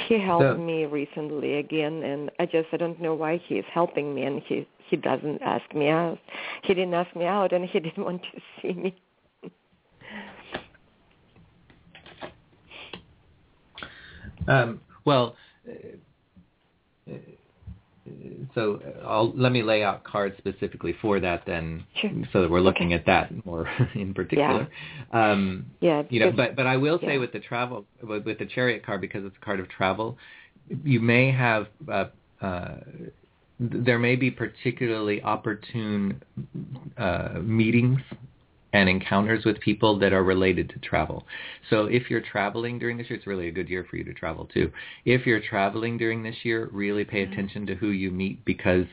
he 0.09 0.19
helped 0.19 0.45
so, 0.45 0.57
me 0.57 0.85
recently 0.87 1.59
again 1.59 2.03
and 2.03 2.31
i 2.39 2.47
just 2.47 2.69
i 2.73 2.77
don't 2.77 3.01
know 3.01 3.15
why 3.15 3.41
he 3.47 3.57
is 3.57 3.65
helping 3.73 4.15
me 4.15 4.23
and 4.23 4.43
he 4.47 4.67
he 4.91 4.97
doesn't 4.97 5.41
ask 5.41 5.73
me 5.73 5.89
out. 5.89 6.19
He 6.65 6.75
didn't 6.75 6.95
ask 6.95 7.15
me 7.15 7.25
out 7.25 7.53
and 7.53 7.65
he 7.65 7.79
didn't 7.81 8.05
want 8.05 8.23
to 8.23 8.41
see 8.61 8.73
me. 8.73 8.95
Um 14.49 14.81
well 15.05 15.37
uh, 15.69 17.15
so 18.55 18.81
I'll, 19.05 19.33
let 19.37 19.53
me 19.53 19.63
lay 19.63 19.83
out 19.83 20.05
cards 20.05 20.37
specifically 20.39 20.95
for 21.01 21.21
that 21.21 21.43
then, 21.47 21.85
sure. 22.01 22.11
so 22.33 22.43
that 22.43 22.51
we're 22.51 22.61
looking 22.61 22.89
okay. 22.89 22.95
at 22.95 23.07
that 23.07 23.47
more 23.47 23.69
in 23.95 24.15
particular. 24.15 24.69
Yeah. 25.13 25.33
Um, 25.33 25.67
yeah. 25.81 26.03
You 26.09 26.21
know, 26.21 26.33
but 26.33 26.57
but 26.57 26.67
I 26.67 26.77
will 26.77 26.99
say 27.01 27.15
yeah. 27.15 27.19
with 27.19 27.33
the 27.33 27.41
travel 27.41 27.85
with, 28.03 28.25
with 28.25 28.39
the 28.39 28.47
chariot 28.47 28.85
card 28.85 29.01
because 29.01 29.25
it's 29.25 29.37
a 29.41 29.45
card 29.45 29.61
of 29.61 29.69
travel, 29.69 30.19
you 30.85 31.01
may 31.01 31.31
have. 31.31 31.67
Uh, 31.91 32.05
uh, 32.41 32.77
there 33.63 33.99
may 33.99 34.17
be 34.17 34.31
particularly 34.31 35.21
opportune 35.23 36.23
uh, 36.97 37.39
meetings 37.43 38.01
and 38.73 38.89
encounters 38.89 39.45
with 39.45 39.61
people 39.61 39.99
that 39.99 40.13
are 40.13 40.23
related 40.23 40.71
to 40.71 40.79
travel. 40.79 41.27
So 41.69 41.87
if 41.87 42.09
you're 42.11 42.21
traveling 42.21 42.79
during 42.79 42.99
this 42.99 43.11
year, 43.11 43.19
it's 43.19 43.27
really 43.27 43.49
a 43.49 43.53
good 43.53 43.69
year 43.69 43.87
for 43.89 43.97
you 43.97 44.05
to 44.05 44.15
travel 44.15 44.47
too. 44.47 44.71
If 45.05 45.27
you're 45.27 45.41
traveling 45.41 45.99
during 45.99 46.23
this 46.23 46.37
year, 46.45 46.69
really 46.73 47.05
pay 47.05 47.25
mm-hmm. 47.25 47.33
attention 47.33 47.67
to 47.67 47.75
who 47.75 47.89
you 47.89 48.11
meet 48.11 48.45
because 48.45 48.87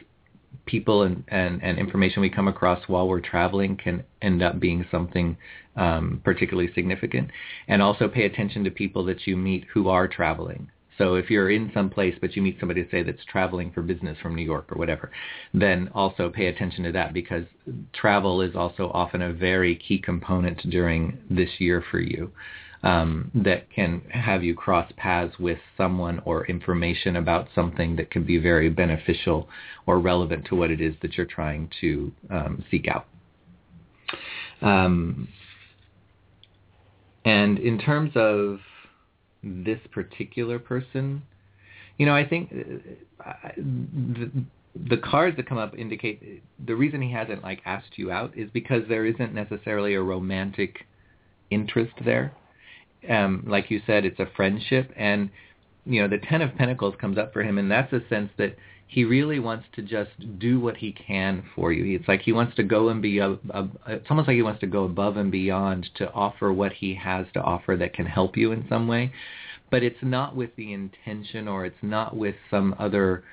people 0.65 1.03
and, 1.03 1.24
and, 1.27 1.62
and 1.62 1.77
information 1.77 2.22
we 2.22 2.29
come 2.29 2.48
across 2.48 2.88
while 2.88 3.07
we're 3.07 3.22
traveling 3.22 3.77
can 3.77 4.03
end 4.22 4.41
up 4.41 4.60
being 4.60 4.86
something 4.89 5.38
um, 5.75 6.22
particularly 6.24 6.72
significant. 6.74 7.29
And 7.67 7.81
also 7.81 8.07
pay 8.07 8.25
attention 8.25 8.63
to 8.63 8.72
people 8.72 9.05
that 9.05 9.27
you 9.27 9.38
meet 9.38 9.65
who 9.74 9.89
are 9.89 10.07
traveling. 10.07 10.69
So 10.98 11.16
if 11.16 11.30
you're 11.30 11.50
in 11.50 11.72
some 11.74 11.89
place 11.89 12.16
but 12.20 12.36
you 12.36 12.42
meet 12.42 12.58
somebody 12.60 12.88
say 12.89 13.04
that's 13.04 13.24
traveling 13.25 13.72
for 13.72 13.82
business 13.82 14.18
from 14.22 14.36
New 14.36 14.46
York 14.46 14.72
or 14.72 14.77
whatever, 14.77 15.12
then 15.54 15.89
also 15.94 16.30
pay 16.30 16.48
attention 16.48 16.84
to 16.86 16.92
that 16.94 17.13
because 17.13 17.46
travel 17.94 18.42
is 18.42 18.56
also 18.56 18.89
often 18.94 19.22
a 19.22 19.34
very 19.34 19.75
key 19.75 20.00
component 20.00 20.58
during 20.70 21.18
this 21.30 21.50
year 21.60 21.84
for 21.92 22.00
you. 22.00 22.32
Um, 22.84 23.32
that 23.34 23.72
can 23.72 24.01
have 24.12 24.44
you 24.44 24.54
cross 24.54 24.89
paths 24.98 25.39
with 25.39 25.58
someone 25.75 26.22
or 26.25 26.46
information 26.46 27.16
about 27.16 27.48
something 27.56 27.96
that 27.96 28.12
can 28.12 28.24
be 28.24 28.38
very 28.38 28.70
beneficial 28.70 29.50
or 29.88 30.00
relevant 30.00 30.46
to 30.46 30.56
what 30.56 30.70
it 30.70 30.80
is 30.80 30.94
that 31.01 31.18
you're 31.18 31.25
trying 31.25 31.72
to 31.82 32.12
um, 32.30 32.63
seek 32.70 32.88
out. 32.88 33.08
Um, 34.62 35.27
and 37.25 37.58
in 37.58 37.80
terms 37.80 38.12
of 38.16 38.60
this 39.44 39.79
particular 39.91 40.60
person, 40.60 41.22
you 41.98 42.06
know, 42.06 42.15
I 42.15 42.27
think 42.27 42.53
uh, 43.25 43.34
the, 43.56 44.32
the 44.89 44.98
cards 44.98 45.38
that 45.38 45.48
come 45.48 45.58
up 45.58 45.75
indicate 45.77 46.44
the 46.63 46.75
reason 46.75 47.01
he 47.01 47.12
hasn't 47.12 47.44
like 47.44 47.62
asked 47.65 47.98
you 47.98 48.12
out 48.12 48.38
is 48.38 48.50
because 48.51 48.84
there 48.88 49.06
isn't 49.06 49.34
necessarily 49.34 49.96
a 49.96 50.01
romantic 50.01 50.86
interest 51.50 51.94
there. 52.03 52.34
Um, 53.10 53.44
like 53.48 53.72
you 53.72 53.82
said, 53.88 54.06
it's 54.06 54.20
a 54.20 54.27
friendship, 54.36 54.91
and 54.96 55.29
you 55.86 56.01
know, 56.01 56.08
the 56.08 56.17
Ten 56.17 56.41
of 56.41 56.56
Pentacles 56.56 56.96
comes 57.00 57.17
up 57.17 57.32
for 57.32 57.41
him, 57.41 57.58
and 57.58 57.72
that's 57.72 57.94
a 57.94 58.01
sense 58.10 58.29
that 58.38 58.56
he 58.88 59.03
really 59.03 59.39
wants 59.39 59.65
to 59.75 59.82
just 59.82 60.39
do 60.39 60.60
what 60.60 60.77
he 60.77 60.94
can 60.94 61.44
for 61.53 61.74
you. 61.74 61.98
It's 61.98 62.08
like 62.08 62.22
he 62.22 62.32
wants 62.32 62.56
to 62.56 62.63
go 62.63 62.88
and 62.88 63.01
be, 63.01 63.20
a, 63.20 63.32
a, 63.32 63.67
it's 63.88 64.08
almost 64.10 64.27
like 64.27 64.36
he 64.36 64.41
wants 64.41 64.62
to 64.62 64.67
go 64.67 64.86
above 64.86 65.17
and 65.17 65.29
beyond 65.29 65.89
to 65.96 66.10
offer 66.13 66.53
what 66.53 66.72
he 66.72 66.96
has 66.96 67.27
to 67.34 67.41
offer 67.41 67.75
that 67.75 67.94
can 67.94 68.06
help 68.06 68.38
you 68.38 68.53
in 68.53 68.65
some 68.70 68.88
way. 68.88 69.12
But 69.70 69.84
it's 69.84 70.01
not 70.01 70.38
with 70.38 70.56
the 70.56 70.72
intention 70.72 71.50
or 71.50 71.65
it's 71.65 71.75
not 71.82 72.15
with 72.15 72.36
some 72.50 72.75
other 72.79 73.25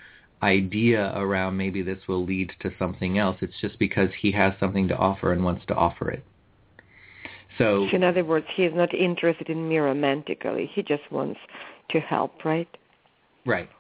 idea 0.43 1.13
around 1.17 1.57
maybe 1.57 1.83
this 1.83 2.01
will 2.09 2.25
lead 2.25 2.53
to 2.61 2.73
something 2.77 3.19
else. 3.19 3.37
It's 3.41 3.61
just 3.61 3.79
because 3.79 4.11
he 4.21 4.33
has 4.33 4.53
something 4.59 4.89
to 4.89 4.97
offer 4.97 5.33
and 5.33 5.45
wants 5.45 5.65
to 5.67 5.75
offer 5.75 6.11
it. 6.11 6.25
So, 7.59 7.89
in 7.93 8.03
other 8.03 8.25
words, 8.25 8.47
he 8.57 8.65
is 8.65 8.75
not 8.75 8.93
interested 8.93 9.49
in 9.49 9.69
me 9.69 9.79
romantically. 9.79 10.69
He 10.75 10.83
just 10.83 11.05
wants 11.13 11.39
to 11.91 12.01
help, 12.01 12.45
right? 12.45 12.69
Right. 13.47 13.71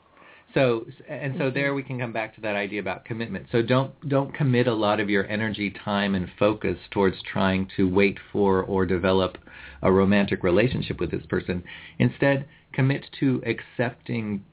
So 0.54 0.86
and 1.08 1.34
so 1.36 1.50
there 1.50 1.74
we 1.74 1.82
can 1.82 1.98
come 1.98 2.12
back 2.12 2.34
to 2.36 2.40
that 2.42 2.54
idea 2.54 2.80
about 2.80 3.04
commitment. 3.04 3.46
So 3.50 3.60
don't 3.60 3.92
don't 4.08 4.32
commit 4.32 4.68
a 4.68 4.74
lot 4.74 5.00
of 5.00 5.10
your 5.10 5.26
energy, 5.26 5.70
time, 5.70 6.14
and 6.14 6.28
focus 6.38 6.78
towards 6.92 7.16
trying 7.30 7.68
to 7.76 7.88
wait 7.88 8.18
for 8.32 8.62
or 8.62 8.86
develop 8.86 9.36
a 9.82 9.90
romantic 9.90 10.44
relationship 10.44 11.00
with 11.00 11.10
this 11.10 11.26
person. 11.26 11.64
Instead, 11.98 12.46
commit 12.72 13.04
to 13.20 13.42
accepting 13.44 14.44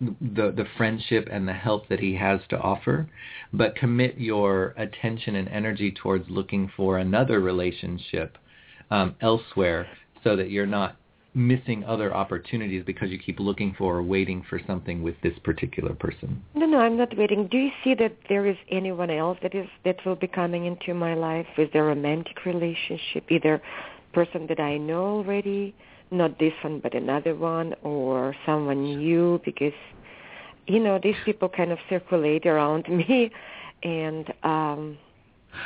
the 0.00 0.52
the 0.52 0.66
friendship 0.76 1.28
and 1.30 1.46
the 1.46 1.52
help 1.52 1.88
that 1.88 2.00
he 2.00 2.14
has 2.16 2.40
to 2.48 2.58
offer, 2.58 3.08
but 3.52 3.76
commit 3.76 4.18
your 4.18 4.74
attention 4.76 5.36
and 5.36 5.48
energy 5.48 5.92
towards 5.92 6.28
looking 6.28 6.70
for 6.76 6.98
another 6.98 7.40
relationship 7.40 8.38
um, 8.90 9.14
elsewhere, 9.20 9.86
so 10.24 10.36
that 10.36 10.50
you're 10.50 10.66
not 10.66 10.96
missing 11.34 11.82
other 11.84 12.14
opportunities 12.14 12.84
because 12.86 13.10
you 13.10 13.18
keep 13.18 13.40
looking 13.40 13.74
for 13.76 13.96
or 13.96 14.02
waiting 14.02 14.44
for 14.48 14.60
something 14.66 15.02
with 15.02 15.14
this 15.22 15.36
particular 15.42 15.94
person. 15.94 16.42
No, 16.54 16.66
no, 16.66 16.78
I'm 16.78 16.96
not 16.96 17.16
waiting. 17.16 17.48
Do 17.48 17.58
you 17.58 17.70
see 17.82 17.94
that 17.94 18.16
there 18.28 18.46
is 18.46 18.56
anyone 18.70 19.10
else 19.10 19.38
that 19.42 19.54
is 19.54 19.66
that 19.84 19.96
will 20.06 20.16
be 20.16 20.28
coming 20.28 20.66
into 20.66 20.94
my 20.94 21.14
life? 21.14 21.46
Is 21.58 21.68
there 21.72 21.84
a 21.84 21.88
romantic 21.88 22.44
relationship, 22.44 23.24
either 23.30 23.60
person 24.12 24.46
that 24.46 24.60
I 24.60 24.78
know 24.78 25.04
already, 25.04 25.74
not 26.12 26.38
this 26.38 26.52
one 26.62 26.78
but 26.78 26.94
another 26.94 27.34
one, 27.34 27.74
or 27.82 28.36
someone 28.46 28.98
new? 28.98 29.40
Because 29.44 29.72
you 30.66 30.78
know 30.78 31.00
these 31.02 31.16
people 31.24 31.48
kind 31.48 31.72
of 31.72 31.78
circulate 31.90 32.46
around 32.46 32.88
me, 32.88 33.30
and 33.82 34.32
um 34.42 34.98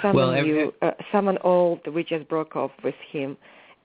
Someone 0.02 0.16
well, 0.28 0.34
every, 0.34 0.50
you, 0.50 0.74
uh, 0.82 0.90
someone 1.10 1.38
old. 1.38 1.80
We 1.86 2.04
just 2.04 2.28
broke 2.28 2.56
off 2.56 2.72
with 2.84 2.94
him 3.10 3.38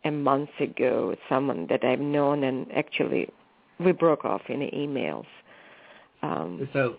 a 0.06 0.12
month 0.12 0.50
ago. 0.60 1.16
Someone 1.30 1.68
that 1.70 1.84
I've 1.84 2.00
known, 2.00 2.44
and 2.44 2.72
actually, 2.72 3.30
we 3.80 3.92
broke 3.92 4.26
off 4.26 4.42
in 4.50 4.60
emails. 4.60 5.26
Um, 6.22 6.70
so, 6.74 6.96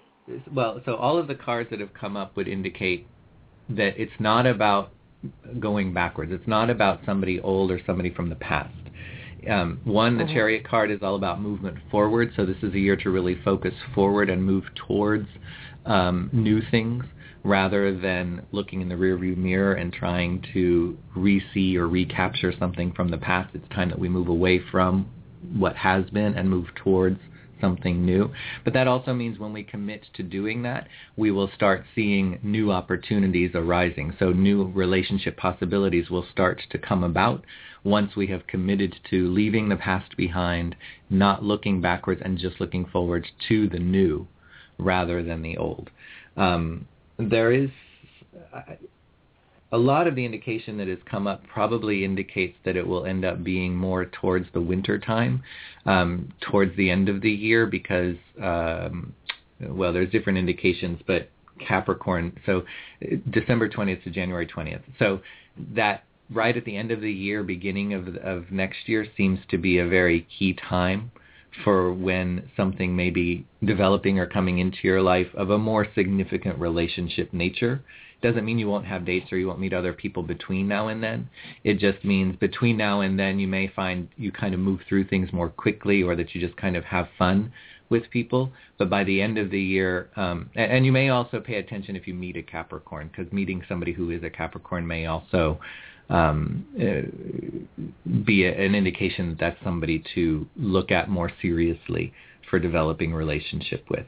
well, 0.52 0.80
so 0.84 0.96
all 0.96 1.18
of 1.18 1.28
the 1.28 1.34
cards 1.34 1.70
that 1.70 1.80
have 1.80 1.94
come 1.94 2.16
up 2.16 2.36
would 2.36 2.48
indicate 2.48 3.06
that 3.70 3.98
it's 4.00 4.12
not 4.18 4.46
about 4.46 4.92
going 5.58 5.94
backwards. 5.94 6.32
It's 6.32 6.46
not 6.46 6.68
about 6.68 7.00
somebody 7.06 7.40
old 7.40 7.70
or 7.70 7.80
somebody 7.86 8.10
from 8.10 8.28
the 8.28 8.36
past. 8.36 8.74
Um, 9.50 9.80
one, 9.84 10.16
the 10.16 10.24
mm-hmm. 10.24 10.34
chariot 10.34 10.68
card 10.68 10.90
is 10.90 11.00
all 11.02 11.16
about 11.16 11.40
movement 11.40 11.78
forward. 11.90 12.32
So 12.36 12.46
this 12.46 12.56
is 12.62 12.74
a 12.74 12.78
year 12.78 12.96
to 12.96 13.10
really 13.10 13.38
focus 13.44 13.74
forward 13.94 14.30
and 14.30 14.42
move 14.42 14.64
towards 14.86 15.28
um, 15.86 16.30
new 16.32 16.62
things 16.70 17.04
rather 17.44 17.96
than 17.96 18.46
looking 18.52 18.80
in 18.80 18.88
the 18.88 18.94
rearview 18.94 19.36
mirror 19.36 19.74
and 19.74 19.92
trying 19.92 20.42
to 20.54 20.96
re-see 21.14 21.76
or 21.76 21.86
recapture 21.86 22.52
something 22.58 22.90
from 22.92 23.10
the 23.10 23.18
past. 23.18 23.54
It's 23.54 23.68
time 23.68 23.90
that 23.90 23.98
we 23.98 24.08
move 24.08 24.28
away 24.28 24.60
from 24.70 25.06
what 25.52 25.76
has 25.76 26.08
been 26.10 26.34
and 26.34 26.48
move 26.48 26.68
towards 26.74 27.20
something 27.60 28.04
new. 28.04 28.30
But 28.64 28.72
that 28.72 28.88
also 28.88 29.12
means 29.12 29.38
when 29.38 29.52
we 29.52 29.62
commit 29.62 30.06
to 30.14 30.22
doing 30.22 30.62
that, 30.62 30.88
we 31.16 31.30
will 31.30 31.50
start 31.54 31.84
seeing 31.94 32.38
new 32.42 32.72
opportunities 32.72 33.52
arising. 33.54 34.14
So 34.18 34.30
new 34.30 34.70
relationship 34.72 35.36
possibilities 35.36 36.10
will 36.10 36.26
start 36.32 36.62
to 36.70 36.78
come 36.78 37.04
about 37.04 37.44
once 37.84 38.16
we 38.16 38.26
have 38.28 38.46
committed 38.46 38.94
to 39.10 39.30
leaving 39.30 39.68
the 39.68 39.76
past 39.76 40.16
behind, 40.16 40.74
not 41.10 41.44
looking 41.44 41.80
backwards 41.80 42.22
and 42.24 42.38
just 42.38 42.60
looking 42.60 42.86
forward 42.86 43.26
to 43.48 43.68
the 43.68 43.78
new 43.78 44.26
rather 44.78 45.22
than 45.22 45.42
the 45.42 45.56
old. 45.58 45.90
Um, 46.36 46.86
there 47.18 47.52
is 47.52 47.70
a 49.72 49.78
lot 49.78 50.06
of 50.06 50.14
the 50.14 50.24
indication 50.24 50.76
that 50.78 50.88
has 50.88 50.98
come 51.04 51.26
up 51.26 51.42
probably 51.46 52.04
indicates 52.04 52.56
that 52.64 52.76
it 52.76 52.86
will 52.86 53.06
end 53.06 53.24
up 53.24 53.42
being 53.42 53.74
more 53.74 54.04
towards 54.06 54.46
the 54.52 54.60
winter 54.60 54.98
time, 54.98 55.42
um, 55.86 56.32
towards 56.40 56.76
the 56.76 56.90
end 56.90 57.08
of 57.08 57.20
the 57.20 57.30
year, 57.30 57.66
because 57.66 58.16
um, 58.40 59.12
well, 59.60 59.92
there's 59.92 60.10
different 60.10 60.38
indications, 60.38 61.00
but 61.06 61.28
Capricorn. 61.66 62.38
So 62.46 62.62
December 63.30 63.68
20th 63.68 64.02
to 64.04 64.10
January 64.10 64.46
20th. 64.46 64.82
So 64.98 65.20
that 65.74 66.04
right 66.30 66.56
at 66.56 66.64
the 66.64 66.76
end 66.76 66.90
of 66.90 67.00
the 67.00 67.12
year, 67.12 67.42
beginning 67.42 67.94
of 67.94 68.16
of 68.16 68.50
next 68.50 68.88
year, 68.88 69.06
seems 69.16 69.38
to 69.50 69.58
be 69.58 69.78
a 69.78 69.88
very 69.88 70.26
key 70.38 70.54
time 70.54 71.10
for 71.62 71.92
when 71.92 72.50
something 72.56 72.96
may 72.96 73.10
be 73.10 73.46
developing 73.64 74.18
or 74.18 74.26
coming 74.26 74.58
into 74.58 74.78
your 74.82 75.00
life 75.00 75.28
of 75.34 75.50
a 75.50 75.58
more 75.58 75.86
significant 75.94 76.58
relationship 76.58 77.32
nature 77.32 77.84
doesn't 78.22 78.44
mean 78.44 78.58
you 78.58 78.68
won't 78.68 78.86
have 78.86 79.04
dates 79.04 79.30
or 79.30 79.36
you 79.36 79.46
won't 79.46 79.60
meet 79.60 79.74
other 79.74 79.92
people 79.92 80.22
between 80.22 80.66
now 80.66 80.88
and 80.88 81.02
then. 81.02 81.28
It 81.62 81.78
just 81.78 82.02
means 82.04 82.36
between 82.36 82.76
now 82.76 83.02
and 83.02 83.18
then 83.18 83.38
you 83.38 83.46
may 83.46 83.68
find 83.68 84.08
you 84.16 84.32
kind 84.32 84.54
of 84.54 84.60
move 84.60 84.80
through 84.88 85.08
things 85.08 85.30
more 85.32 85.50
quickly 85.50 86.02
or 86.02 86.16
that 86.16 86.34
you 86.34 86.40
just 86.40 86.56
kind 86.56 86.74
of 86.74 86.84
have 86.84 87.06
fun 87.18 87.52
with 87.90 88.10
people. 88.10 88.50
But 88.78 88.88
by 88.88 89.04
the 89.04 89.20
end 89.20 89.36
of 89.36 89.50
the 89.50 89.60
year, 89.60 90.08
um, 90.16 90.48
and, 90.56 90.72
and 90.72 90.86
you 90.86 90.92
may 90.92 91.10
also 91.10 91.38
pay 91.38 91.56
attention 91.56 91.96
if 91.96 92.06
you 92.08 92.14
meet 92.14 92.38
a 92.38 92.42
Capricorn 92.42 93.10
because 93.14 93.30
meeting 93.30 93.62
somebody 93.68 93.92
who 93.92 94.10
is 94.10 94.22
a 94.22 94.30
Capricorn 94.30 94.86
may 94.86 95.04
also 95.04 95.60
um, 96.10 96.66
uh, 96.78 98.20
be 98.24 98.44
a, 98.44 98.52
an 98.52 98.74
indication 98.74 99.30
that 99.30 99.38
that's 99.38 99.64
somebody 99.64 100.02
to 100.14 100.46
look 100.56 100.90
at 100.90 101.08
more 101.08 101.30
seriously 101.40 102.12
for 102.50 102.58
developing 102.58 103.12
relationship 103.12 103.84
with. 103.90 104.06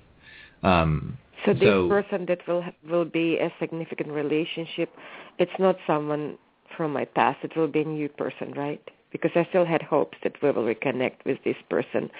Um, 0.62 1.17
so 1.45 1.53
this 1.53 1.62
so, 1.62 1.88
person 1.88 2.26
that 2.26 2.47
will 2.49 2.65
will 2.88 3.05
be 3.05 3.38
a 3.38 3.53
significant 3.61 4.11
relationship, 4.11 4.91
it's 5.38 5.59
not 5.59 5.76
someone 5.87 6.38
from 6.76 6.93
my 6.93 7.05
past. 7.05 7.38
It 7.43 7.57
will 7.57 7.69
be 7.69 7.81
a 7.81 7.85
new 7.85 8.09
person, 8.09 8.53
right? 8.53 8.83
Because 9.12 9.31
I 9.35 9.47
still 9.50 9.65
had 9.65 9.83
hopes 9.83 10.19
that 10.23 10.33
we 10.43 10.50
will 10.50 10.65
reconnect 10.65 11.25
with 11.25 11.38
this 11.45 11.57
person, 11.71 12.11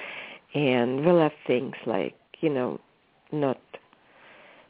and 0.55 1.05
we'll 1.05 1.21
have 1.21 1.33
things 1.47 1.75
like 1.87 2.15
you 2.41 2.51
know, 2.51 2.81
not 3.33 3.59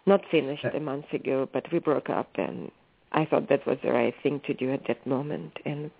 not 0.07 0.21
finished 0.31 0.65
a 0.73 0.81
month 0.81 1.07
ago, 1.13 1.49
but 1.53 1.71
we 1.73 1.81
broke 1.81 2.09
up, 2.09 2.31
and 2.37 2.71
I 3.17 3.25
thought 3.25 3.49
that 3.49 3.67
was 3.67 3.79
the 3.83 3.91
right 3.91 4.15
thing 4.23 4.41
to 4.47 4.55
do 4.55 4.73
at 4.73 4.87
that 4.89 5.05
moment, 5.07 5.53
and 5.65 5.91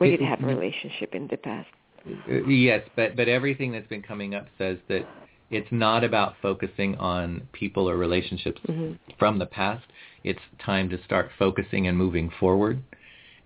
we 0.00 0.10
did 0.10 0.20
have 0.20 0.42
a 0.42 0.46
relationship 0.46 1.14
in 1.14 1.28
the 1.28 1.36
past. 1.36 1.68
Uh, 2.06 2.44
yes, 2.46 2.82
but 2.96 3.16
but 3.16 3.28
everything 3.28 3.72
that's 3.72 3.86
been 3.86 4.02
coming 4.02 4.34
up 4.34 4.46
says 4.58 4.78
that 4.88 5.06
it's 5.50 5.68
not 5.70 6.02
about 6.02 6.34
focusing 6.42 6.96
on 6.96 7.48
people 7.52 7.88
or 7.88 7.96
relationships 7.96 8.60
mm-hmm. 8.68 8.94
from 9.18 9.38
the 9.38 9.46
past. 9.46 9.84
It's 10.24 10.40
time 10.64 10.88
to 10.90 11.02
start 11.04 11.30
focusing 11.38 11.86
and 11.86 11.96
moving 11.96 12.30
forward. 12.40 12.82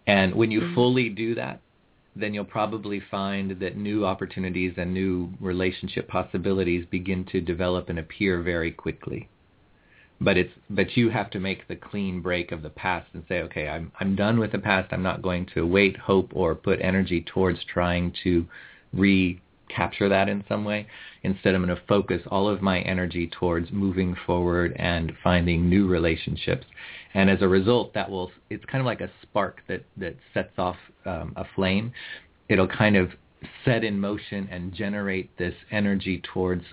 And 0.07 0.35
when 0.35 0.51
you 0.51 0.61
mm-hmm. 0.61 0.75
fully 0.75 1.09
do 1.09 1.35
that, 1.35 1.61
then 2.17 2.33
you'll 2.33 2.45
probably 2.45 3.03
find 3.11 3.59
that 3.61 3.77
new 3.77 4.07
opportunities 4.07 4.75
and 4.77 4.95
new 4.95 5.31
relationship 5.41 6.09
possibilities 6.09 6.87
begin 6.91 7.25
to 7.33 7.41
develop 7.41 7.89
and 7.89 7.99
appear 7.99 8.43
very 8.43 8.71
quickly. 8.71 9.29
But 10.25 10.37
it's 10.39 10.53
but 10.71 10.97
you 10.97 11.11
have 11.11 11.31
to 11.31 11.39
make 11.39 11.69
the 11.69 11.77
clean 11.77 12.23
break 12.23 12.51
of 12.51 12.63
the 12.63 12.71
past 12.71 13.09
and 13.13 13.25
say, 13.29 13.43
okay, 13.43 13.69
I'm 13.69 13.93
I'm 14.01 14.17
done 14.17 14.39
with 14.39 14.53
the 14.53 14.59
past. 14.59 14.93
I'm 14.93 15.03
not 15.03 15.23
going 15.23 15.47
to 15.55 15.67
wait, 15.67 15.97
hope, 15.99 16.31
or 16.35 16.55
put 16.55 16.81
energy 16.81 17.21
towards 17.21 17.61
trying 17.65 18.15
to 18.25 18.47
recapture 18.95 20.09
that 20.09 20.29
in 20.29 20.45
some 20.49 20.65
way. 20.65 20.87
Instead, 21.23 21.55
I'm 21.55 21.65
going 21.65 21.77
to 21.77 21.87
focus 21.87 22.23
all 22.31 22.49
of 22.49 22.63
my 22.63 22.81
energy 22.81 23.27
towards 23.39 23.71
moving 23.73 24.17
forward 24.27 24.75
and 24.77 25.13
finding 25.23 25.69
new 25.69 25.87
relationships. 25.87 26.67
And 27.15 27.31
as 27.31 27.43
a 27.43 27.49
result, 27.49 27.95
that 27.95 28.11
will, 28.11 28.31
it's 28.51 28.65
kind 28.65 28.81
of 28.81 28.87
like 28.87 29.01
a 29.01 29.11
spark 29.23 29.63
that, 29.69 29.85
that 29.97 30.17
sets 30.33 30.53
off 30.59 30.77
um, 31.07 31.33
a 31.37 31.45
flame. 31.55 31.93
It'll 32.49 32.69
kind 32.69 32.97
of 32.97 33.11
set 33.65 33.85
in 33.85 34.01
motion 34.01 34.49
and 34.51 34.75
generate 34.75 35.37
this 35.39 35.55
energy 35.71 36.23
towards 36.33 36.65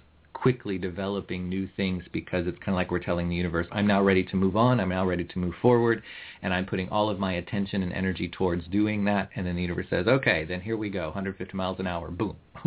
quickly 0.41 0.77
developing 0.79 1.47
new 1.47 1.69
things 1.77 2.03
because 2.11 2.47
it's 2.47 2.57
kind 2.59 2.69
of 2.69 2.75
like 2.75 2.89
we're 2.89 2.97
telling 2.99 3.29
the 3.29 3.35
universe, 3.35 3.67
I'm 3.71 3.85
now 3.85 4.01
ready 4.01 4.23
to 4.23 4.35
move 4.35 4.57
on, 4.57 4.79
I'm 4.79 4.89
now 4.89 5.05
ready 5.05 5.23
to 5.23 5.39
move 5.39 5.53
forward, 5.61 6.01
and 6.41 6.51
I'm 6.51 6.65
putting 6.65 6.89
all 6.89 7.11
of 7.11 7.19
my 7.19 7.33
attention 7.33 7.83
and 7.83 7.93
energy 7.93 8.27
towards 8.27 8.65
doing 8.69 9.05
that. 9.05 9.29
And 9.35 9.45
then 9.45 9.55
the 9.55 9.61
universe 9.61 9.85
says, 9.91 10.07
okay, 10.07 10.43
then 10.45 10.59
here 10.59 10.77
we 10.77 10.89
go, 10.89 11.05
150 11.05 11.55
miles 11.55 11.79
an 11.79 11.85
hour, 11.85 12.09
boom. 12.09 12.35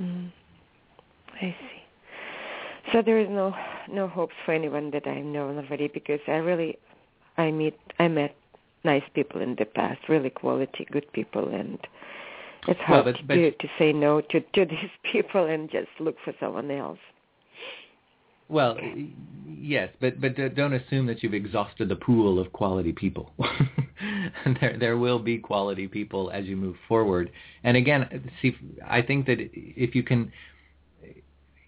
mm. 0.00 0.30
I 1.34 1.40
see. 1.40 1.82
So 2.92 3.02
there 3.02 3.18
is 3.18 3.28
no 3.28 3.52
no 3.90 4.06
hopes 4.06 4.34
for 4.44 4.52
anyone 4.52 4.90
that 4.92 5.06
I've 5.08 5.24
known 5.24 5.58
already 5.58 5.88
because 5.88 6.20
I 6.28 6.36
really 6.36 6.78
I 7.36 7.50
meet 7.50 7.76
I 7.98 8.06
met 8.06 8.36
nice 8.84 9.02
people 9.12 9.40
in 9.40 9.56
the 9.58 9.64
past, 9.64 9.98
really 10.08 10.30
quality 10.30 10.86
good 10.90 11.12
people 11.12 11.48
and 11.48 11.78
it's 12.68 12.80
hard 12.80 13.06
well, 13.06 13.14
to, 13.14 13.50
to 13.50 13.68
say 13.78 13.92
no 13.92 14.20
to, 14.20 14.40
to 14.40 14.64
these 14.64 14.90
people 15.12 15.44
and 15.44 15.70
just 15.70 15.88
look 16.00 16.16
for 16.24 16.32
someone 16.40 16.70
else. 16.70 16.98
Well, 18.48 18.78
yes, 19.44 19.90
but 20.00 20.20
but 20.20 20.36
don't 20.54 20.72
assume 20.72 21.06
that 21.06 21.22
you've 21.22 21.34
exhausted 21.34 21.88
the 21.88 21.96
pool 21.96 22.38
of 22.38 22.52
quality 22.52 22.92
people. 22.92 23.32
there 24.60 24.76
there 24.78 24.96
will 24.96 25.18
be 25.18 25.38
quality 25.38 25.88
people 25.88 26.30
as 26.30 26.44
you 26.44 26.56
move 26.56 26.76
forward. 26.86 27.32
And 27.64 27.76
again, 27.76 28.30
see, 28.40 28.56
I 28.86 29.02
think 29.02 29.26
that 29.26 29.38
if 29.40 29.96
you 29.96 30.04
can, 30.04 30.30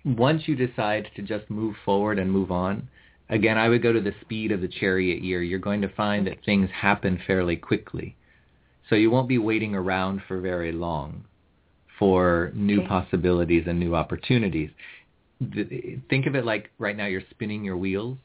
once 0.04 0.42
you 0.46 0.54
decide 0.54 1.08
to 1.16 1.22
just 1.22 1.50
move 1.50 1.74
forward 1.84 2.20
and 2.20 2.30
move 2.30 2.52
on, 2.52 2.88
again, 3.28 3.58
I 3.58 3.68
would 3.68 3.82
go 3.82 3.92
to 3.92 4.00
the 4.00 4.14
speed 4.20 4.52
of 4.52 4.61
the 4.61 4.68
chariot 4.68 5.22
year. 5.22 5.42
You're 5.42 5.58
going 5.58 5.80
to 5.80 5.88
find 5.88 6.28
that 6.28 6.44
things 6.44 6.70
happen 6.70 7.20
fairly 7.26 7.56
quickly. 7.56 8.14
So 8.88 8.94
you 8.94 9.11
won't 9.11 9.29
be 9.29 9.38
waiting 9.38 9.74
around 9.74 10.22
for 10.27 10.40
very 10.40 10.72
long 10.72 11.24
for 11.98 12.53
new 12.55 12.81
okay. 12.81 12.88
possibilities 12.88 13.64
and 13.66 13.79
new 13.79 13.94
opportunities. 13.94 14.70
Think 16.09 16.27
of 16.27 16.35
it 16.35 16.44
like 16.44 16.70
right 16.79 16.96
now 16.96 17.07
you're 17.07 17.22
spinning 17.31 17.64
your 17.64 17.77
wheels 17.77 18.18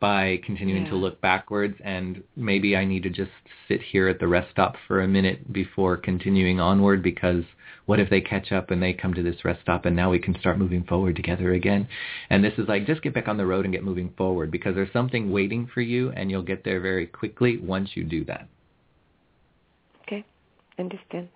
by 0.00 0.40
continuing 0.46 0.84
yeah. 0.84 0.90
to 0.90 0.96
look 0.96 1.20
backwards 1.20 1.76
and 1.84 2.22
maybe 2.34 2.74
I 2.74 2.86
need 2.86 3.02
to 3.02 3.10
just 3.10 3.30
sit 3.68 3.82
here 3.82 4.08
at 4.08 4.18
the 4.18 4.26
rest 4.26 4.50
stop 4.50 4.76
for 4.88 5.02
a 5.02 5.08
minute 5.08 5.52
before 5.52 5.98
continuing 5.98 6.58
onward 6.58 7.02
because 7.02 7.44
what 7.84 8.00
if 8.00 8.08
they 8.08 8.22
catch 8.22 8.50
up 8.50 8.70
and 8.70 8.82
they 8.82 8.94
come 8.94 9.12
to 9.14 9.22
this 9.22 9.44
rest 9.44 9.60
stop 9.60 9.84
and 9.84 9.94
now 9.94 10.10
we 10.10 10.18
can 10.18 10.38
start 10.40 10.58
moving 10.58 10.84
forward 10.84 11.16
together 11.16 11.52
again? 11.52 11.86
And 12.30 12.42
this 12.42 12.54
is 12.56 12.66
like 12.66 12.86
just 12.86 13.02
get 13.02 13.12
back 13.12 13.28
on 13.28 13.36
the 13.36 13.46
road 13.46 13.66
and 13.66 13.74
get 13.74 13.84
moving 13.84 14.14
forward 14.16 14.50
because 14.50 14.74
there's 14.74 14.92
something 14.92 15.30
waiting 15.30 15.68
for 15.72 15.82
you 15.82 16.10
and 16.12 16.30
you'll 16.30 16.42
get 16.42 16.64
there 16.64 16.80
very 16.80 17.06
quickly 17.06 17.58
once 17.58 17.90
you 17.94 18.04
do 18.04 18.24
that 18.24 18.48
understand. 20.80 21.28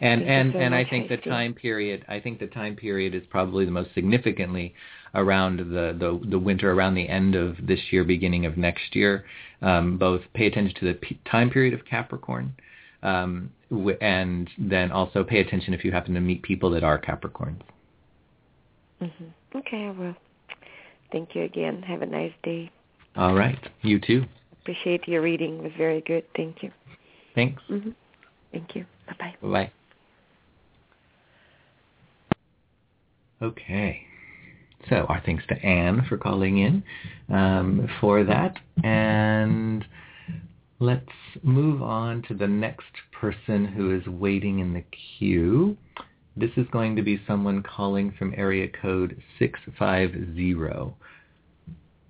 And 0.00 0.22
and 0.22 0.54
and 0.54 0.74
I 0.74 0.84
think 0.84 1.08
the 1.08 1.18
time 1.18 1.54
period 1.54 2.04
I 2.08 2.20
think 2.20 2.38
the 2.38 2.46
time 2.46 2.74
period 2.74 3.14
is 3.14 3.22
probably 3.30 3.64
the 3.64 3.70
most 3.70 3.92
significantly 3.94 4.74
around 5.14 5.58
the, 5.58 5.96
the, 5.98 6.20
the 6.30 6.38
winter 6.38 6.72
around 6.72 6.94
the 6.94 7.08
end 7.08 7.34
of 7.34 7.56
this 7.66 7.80
year, 7.90 8.04
beginning 8.04 8.46
of 8.46 8.56
next 8.56 8.94
year. 8.94 9.24
Um, 9.60 9.98
both 9.98 10.22
pay 10.34 10.46
attention 10.46 10.74
to 10.80 10.86
the 10.86 10.94
p- 10.94 11.20
time 11.30 11.50
period 11.50 11.74
of 11.74 11.84
Capricorn, 11.84 12.54
um, 13.02 13.50
w- 13.70 13.98
and 14.00 14.48
then 14.56 14.90
also 14.90 15.22
pay 15.22 15.40
attention 15.40 15.74
if 15.74 15.84
you 15.84 15.92
happen 15.92 16.14
to 16.14 16.20
meet 16.20 16.42
people 16.42 16.70
that 16.70 16.84
are 16.84 16.98
Capricorns. 16.98 17.60
Mm-hmm. 19.02 19.58
Okay, 19.58 19.86
I 19.86 19.90
will. 19.90 20.14
Thank 21.12 21.34
you 21.34 21.42
again. 21.42 21.82
Have 21.82 22.02
a 22.02 22.06
nice 22.06 22.32
day. 22.42 22.70
All 23.16 23.34
right. 23.34 23.58
You 23.82 23.98
too. 23.98 24.24
Appreciate 24.62 25.08
your 25.08 25.22
reading. 25.22 25.58
It 25.58 25.62
was 25.64 25.72
very 25.76 26.00
good. 26.02 26.24
Thank 26.36 26.62
you. 26.62 26.70
Thanks. 27.34 27.62
Mm-hmm. 27.68 27.90
Thank 28.52 28.74
you. 28.74 28.84
Bye-bye. 29.06 29.34
Bye-bye. 29.42 29.72
Okay. 33.42 34.06
So 34.88 34.96
our 35.08 35.22
thanks 35.24 35.44
to 35.48 35.54
Anne 35.64 36.04
for 36.08 36.16
calling 36.16 36.58
in 36.58 36.82
um, 37.34 37.88
for 38.00 38.24
that. 38.24 38.56
And 38.82 39.84
let's 40.78 41.04
move 41.42 41.82
on 41.82 42.22
to 42.28 42.34
the 42.34 42.48
next 42.48 42.86
person 43.12 43.66
who 43.66 43.94
is 43.96 44.06
waiting 44.06 44.58
in 44.58 44.72
the 44.72 44.84
queue. 45.18 45.76
This 46.36 46.50
is 46.56 46.66
going 46.72 46.96
to 46.96 47.02
be 47.02 47.20
someone 47.26 47.62
calling 47.62 48.12
from 48.18 48.32
area 48.36 48.68
code 48.80 49.22
650. 49.38 50.94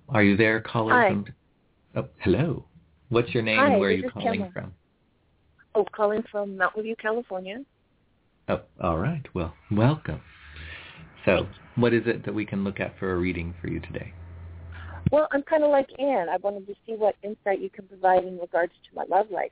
Are 0.09 0.23
you 0.23 0.37
there, 0.37 0.61
caller? 0.61 0.93
Hi. 0.93 1.09
From... 1.09 1.25
Oh, 1.95 2.07
hello. 2.19 2.65
What's 3.09 3.33
your 3.33 3.43
name 3.43 3.59
Hi, 3.59 3.71
and 3.71 3.79
where 3.79 3.89
are 3.89 3.93
you 3.93 4.09
calling 4.09 4.39
Cameron. 4.39 4.51
from? 4.53 4.73
Oh, 5.73 5.85
calling 5.95 6.23
from 6.29 6.57
Mountain 6.57 6.83
View, 6.83 6.95
California. 7.01 7.59
Oh, 8.49 8.61
all 8.81 8.97
right. 8.97 9.23
Well, 9.33 9.53
welcome. 9.71 10.21
So, 11.25 11.47
what 11.75 11.93
is 11.93 12.03
it 12.05 12.25
that 12.25 12.33
we 12.33 12.45
can 12.45 12.63
look 12.63 12.79
at 12.79 12.97
for 12.99 13.13
a 13.13 13.17
reading 13.17 13.53
for 13.61 13.67
you 13.67 13.79
today? 13.79 14.13
Well, 15.11 15.27
I'm 15.31 15.43
kind 15.43 15.63
of 15.63 15.71
like 15.71 15.87
Anne. 15.99 16.27
I 16.29 16.37
wanted 16.37 16.67
to 16.67 16.73
see 16.85 16.93
what 16.93 17.15
insight 17.23 17.61
you 17.61 17.69
can 17.69 17.87
provide 17.87 18.23
in 18.25 18.37
regards 18.37 18.73
to 18.89 18.95
my 18.95 19.03
love 19.09 19.27
life. 19.31 19.51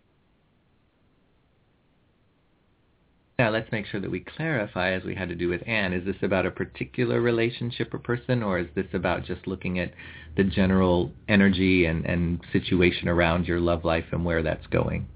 Now, 3.38 3.52
let's 3.52 3.72
make 3.72 3.86
sure 3.86 4.02
that 4.02 4.12
we 4.12 4.20
clarify, 4.20 4.92
as 4.92 5.04
we 5.06 5.16
had 5.16 5.30
to 5.30 5.36
do 5.36 5.48
with 5.48 5.62
Anne, 5.66 5.94
is 5.94 6.04
this 6.04 6.22
about 6.22 6.46
a 6.46 6.52
particular 6.52 7.22
relationship 7.22 7.94
or 7.94 8.00
person, 8.00 8.44
or 8.44 8.60
is 8.60 8.68
this 8.76 8.88
about 8.92 9.24
just 9.24 9.48
looking 9.48 9.80
at 9.80 9.94
the 10.36 10.44
general 10.44 11.14
energy 11.30 11.86
and, 11.86 12.06
and 12.06 12.42
situation 12.52 13.08
around 13.08 13.48
your 13.48 13.62
love 13.62 13.86
life 13.86 14.06
and 14.12 14.26
where 14.26 14.44
that's 14.44 14.68
going? 14.68 15.08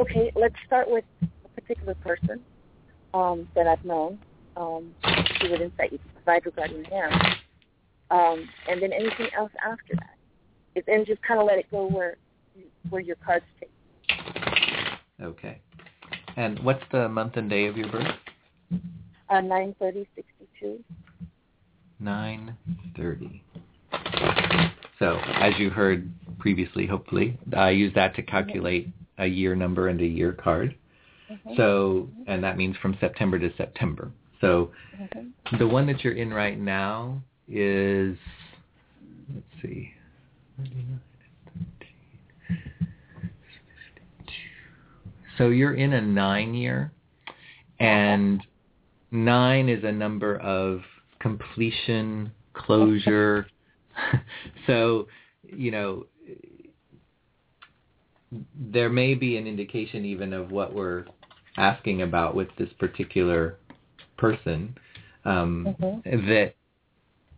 Okay, 0.00 0.32
let's 0.34 0.54
start 0.66 0.90
with 0.90 1.04
a 1.22 1.60
particular 1.60 1.94
person 1.96 2.40
um, 3.12 3.46
that 3.54 3.66
I've 3.66 3.84
known. 3.84 4.18
Um, 4.56 4.94
see 5.40 5.50
what 5.50 5.60
insight 5.60 5.92
you 5.92 5.98
can 5.98 6.10
provide 6.14 6.46
regarding 6.46 6.84
him, 6.84 7.12
um, 8.10 8.48
and 8.66 8.80
then 8.80 8.94
anything 8.94 9.28
else 9.36 9.52
after 9.62 9.94
that. 9.96 10.16
It, 10.74 10.84
and 10.88 11.06
just 11.06 11.20
kind 11.20 11.38
of 11.38 11.46
let 11.46 11.58
it 11.58 11.66
go 11.70 11.86
where 11.86 12.16
where 12.88 13.02
your 13.02 13.16
cards 13.16 13.44
take. 13.60 13.70
Okay. 15.20 15.60
And 16.36 16.58
what's 16.60 16.82
the 16.92 17.06
month 17.08 17.36
and 17.36 17.50
day 17.50 17.66
of 17.66 17.76
your 17.76 17.90
birth? 17.90 18.14
Uh, 19.28 19.42
nine 19.42 19.76
thirty 19.78 20.08
sixty 20.16 20.48
two. 20.58 20.82
9.30. 22.02 23.42
So, 24.98 25.18
as 25.34 25.52
you 25.58 25.68
heard 25.68 26.10
previously, 26.38 26.86
hopefully, 26.86 27.38
I 27.54 27.70
use 27.70 27.92
that 27.94 28.16
to 28.16 28.22
calculate 28.22 28.88
a 29.20 29.26
year 29.26 29.54
number 29.54 29.88
and 29.88 30.00
a 30.00 30.06
year 30.06 30.32
card. 30.32 30.74
So, 31.56 32.08
and 32.26 32.42
that 32.42 32.56
means 32.56 32.76
from 32.82 32.96
September 32.98 33.38
to 33.38 33.52
September. 33.56 34.10
So, 34.40 34.72
the 35.58 35.66
one 35.66 35.86
that 35.86 36.02
you're 36.02 36.14
in 36.14 36.34
right 36.34 36.58
now 36.58 37.22
is, 37.48 38.16
let's 39.32 39.46
see, 39.62 39.92
so 45.38 45.48
you're 45.48 45.74
in 45.74 45.92
a 45.92 46.00
nine 46.00 46.54
year, 46.54 46.90
and 47.78 48.44
nine 49.10 49.68
is 49.68 49.84
a 49.84 49.92
number 49.92 50.36
of 50.38 50.80
completion, 51.20 52.32
closure. 52.54 53.46
so, 54.66 55.06
you 55.44 55.70
know, 55.70 56.06
there 58.54 58.88
may 58.88 59.14
be 59.14 59.36
an 59.36 59.46
indication 59.46 60.04
even 60.04 60.32
of 60.32 60.50
what 60.50 60.72
we're 60.72 61.04
asking 61.56 62.02
about 62.02 62.34
with 62.34 62.48
this 62.58 62.68
particular 62.78 63.56
person 64.16 64.76
um, 65.24 65.74
that 66.04 66.54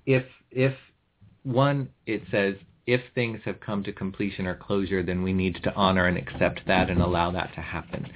if 0.06 0.24
if 0.50 0.74
one 1.44 1.88
it 2.06 2.22
says 2.30 2.54
if 2.86 3.00
things 3.14 3.40
have 3.44 3.60
come 3.60 3.82
to 3.84 3.92
completion 3.92 4.46
or 4.46 4.56
closure 4.56 5.02
then 5.02 5.22
we 5.22 5.32
need 5.32 5.56
to 5.62 5.72
honor 5.74 6.06
and 6.06 6.18
accept 6.18 6.60
that 6.66 6.90
and 6.90 7.00
allow 7.00 7.30
that 7.30 7.54
to 7.54 7.60
happen. 7.60 8.06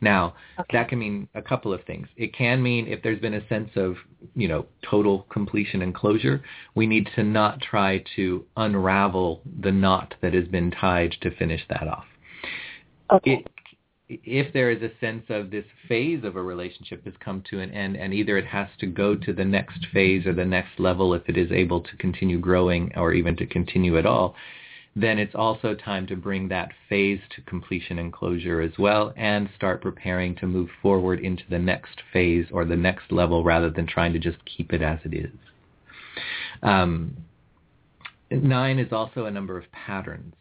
Now 0.00 0.34
that 0.72 0.88
can 0.88 0.98
mean 0.98 1.28
a 1.34 1.42
couple 1.42 1.72
of 1.72 1.84
things. 1.84 2.08
It 2.16 2.34
can 2.34 2.62
mean 2.62 2.86
if 2.86 3.02
there's 3.02 3.20
been 3.20 3.34
a 3.34 3.48
sense 3.48 3.70
of 3.76 3.96
you 4.34 4.46
know 4.46 4.66
total 4.88 5.26
completion 5.30 5.80
and 5.82 5.94
closure 5.94 6.42
we 6.74 6.86
need 6.86 7.08
to 7.16 7.22
not 7.22 7.60
try 7.62 8.04
to 8.16 8.44
unravel 8.56 9.40
the 9.60 9.72
knot 9.72 10.14
that 10.20 10.34
has 10.34 10.46
been 10.48 10.70
tied 10.70 11.12
to 11.22 11.30
finish 11.36 11.62
that 11.68 11.88
off 11.88 12.04
Okay. 13.10 13.44
it, 13.44 13.46
if 14.08 14.52
there 14.52 14.70
is 14.70 14.82
a 14.82 14.90
sense 15.00 15.24
of 15.28 15.50
this 15.50 15.64
phase 15.88 16.22
of 16.22 16.36
a 16.36 16.42
relationship 16.42 17.04
has 17.04 17.14
come 17.18 17.42
to 17.50 17.60
an 17.60 17.72
end 17.72 17.96
and 17.96 18.14
either 18.14 18.38
it 18.38 18.46
has 18.46 18.68
to 18.78 18.86
go 18.86 19.16
to 19.16 19.32
the 19.32 19.44
next 19.44 19.86
phase 19.92 20.26
or 20.26 20.32
the 20.32 20.44
next 20.44 20.78
level 20.78 21.12
if 21.12 21.28
it 21.28 21.36
is 21.36 21.50
able 21.50 21.80
to 21.80 21.96
continue 21.96 22.38
growing 22.38 22.92
or 22.96 23.12
even 23.12 23.36
to 23.36 23.46
continue 23.46 23.98
at 23.98 24.06
all, 24.06 24.36
then 24.94 25.18
it's 25.18 25.34
also 25.34 25.74
time 25.74 26.06
to 26.06 26.16
bring 26.16 26.48
that 26.48 26.70
phase 26.88 27.20
to 27.34 27.42
completion 27.42 27.98
and 27.98 28.12
closure 28.12 28.60
as 28.60 28.72
well 28.78 29.12
and 29.16 29.48
start 29.56 29.82
preparing 29.82 30.34
to 30.36 30.46
move 30.46 30.70
forward 30.80 31.18
into 31.20 31.42
the 31.50 31.58
next 31.58 32.00
phase 32.12 32.46
or 32.52 32.64
the 32.64 32.76
next 32.76 33.10
level 33.10 33.42
rather 33.44 33.70
than 33.70 33.86
trying 33.86 34.12
to 34.12 34.18
just 34.18 34.38
keep 34.44 34.72
it 34.72 34.82
as 34.82 34.98
it 35.04 35.12
is. 35.12 35.32
Um, 36.62 37.16
nine 38.30 38.78
is 38.78 38.92
also 38.92 39.26
a 39.26 39.30
number 39.30 39.58
of 39.58 39.70
patterns. 39.72 40.34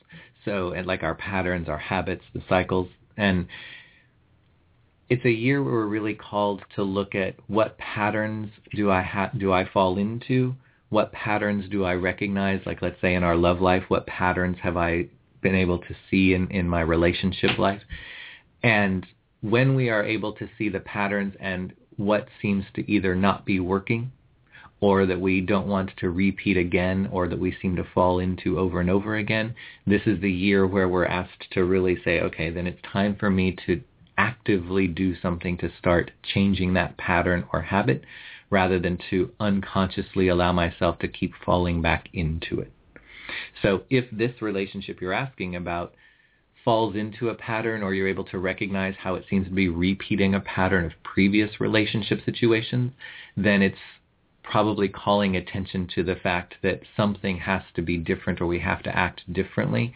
So, 0.45 0.71
and 0.71 0.87
like 0.87 1.03
our 1.03 1.15
patterns, 1.15 1.67
our 1.67 1.77
habits, 1.77 2.23
the 2.33 2.41
cycles, 2.47 2.87
and 3.17 3.47
it's 5.09 5.25
a 5.25 5.31
year 5.31 5.63
where 5.63 5.73
we're 5.73 5.87
really 5.87 6.13
called 6.13 6.61
to 6.75 6.83
look 6.83 7.13
at 7.15 7.35
what 7.47 7.77
patterns 7.77 8.51
do 8.75 8.89
I 8.89 9.01
ha- 9.01 9.31
do 9.37 9.51
I 9.51 9.67
fall 9.69 9.97
into? 9.97 10.55
What 10.89 11.11
patterns 11.11 11.69
do 11.69 11.83
I 11.83 11.93
recognize? 11.93 12.61
Like 12.65 12.81
let's 12.81 12.99
say 13.01 13.15
in 13.15 13.23
our 13.23 13.35
love 13.35 13.61
life, 13.61 13.83
what 13.87 14.07
patterns 14.07 14.57
have 14.61 14.77
I 14.77 15.07
been 15.41 15.55
able 15.55 15.79
to 15.79 15.95
see 16.09 16.33
in, 16.33 16.49
in 16.49 16.67
my 16.67 16.81
relationship 16.81 17.57
life? 17.59 17.81
And 18.63 19.05
when 19.41 19.75
we 19.75 19.89
are 19.89 20.03
able 20.03 20.33
to 20.33 20.49
see 20.57 20.69
the 20.69 20.79
patterns 20.79 21.35
and 21.39 21.73
what 21.97 22.27
seems 22.41 22.65
to 22.75 22.91
either 22.91 23.15
not 23.15 23.45
be 23.45 23.59
working 23.59 24.11
or 24.81 25.05
that 25.05 25.19
we 25.19 25.41
don't 25.41 25.67
want 25.67 25.91
to 25.97 26.09
repeat 26.09 26.57
again 26.57 27.07
or 27.11 27.27
that 27.27 27.39
we 27.39 27.55
seem 27.61 27.75
to 27.75 27.87
fall 27.93 28.19
into 28.19 28.59
over 28.59 28.79
and 28.79 28.89
over 28.89 29.15
again, 29.15 29.55
this 29.87 30.01
is 30.05 30.19
the 30.21 30.31
year 30.31 30.67
where 30.67 30.89
we're 30.89 31.05
asked 31.05 31.49
to 31.51 31.63
really 31.63 31.97
say, 32.03 32.19
okay, 32.19 32.49
then 32.49 32.67
it's 32.67 32.81
time 32.91 33.15
for 33.15 33.29
me 33.29 33.55
to 33.65 33.81
actively 34.17 34.87
do 34.87 35.15
something 35.21 35.57
to 35.57 35.71
start 35.77 36.11
changing 36.33 36.73
that 36.73 36.97
pattern 36.97 37.45
or 37.51 37.61
habit 37.61 38.03
rather 38.49 38.79
than 38.79 38.97
to 39.09 39.31
unconsciously 39.39 40.27
allow 40.27 40.51
myself 40.51 40.99
to 40.99 41.07
keep 41.07 41.33
falling 41.45 41.81
back 41.81 42.07
into 42.13 42.59
it. 42.59 42.71
So 43.61 43.83
if 43.89 44.05
this 44.11 44.41
relationship 44.41 45.01
you're 45.01 45.13
asking 45.13 45.55
about 45.55 45.93
falls 46.63 46.95
into 46.95 47.29
a 47.29 47.35
pattern 47.35 47.83
or 47.83 47.93
you're 47.93 48.07
able 48.07 48.23
to 48.25 48.39
recognize 48.39 48.95
how 48.97 49.15
it 49.15 49.25
seems 49.29 49.47
to 49.47 49.53
be 49.53 49.69
repeating 49.69 50.33
a 50.33 50.39
pattern 50.39 50.85
of 50.85 50.91
previous 51.03 51.59
relationship 51.59 52.19
situations, 52.25 52.91
then 53.37 53.61
it's 53.61 53.77
probably 54.49 54.87
calling 54.87 55.35
attention 55.35 55.87
to 55.95 56.03
the 56.03 56.15
fact 56.15 56.55
that 56.63 56.81
something 56.95 57.37
has 57.37 57.61
to 57.75 57.81
be 57.81 57.97
different 57.97 58.41
or 58.41 58.45
we 58.47 58.59
have 58.59 58.83
to 58.83 58.95
act 58.95 59.21
differently 59.33 59.93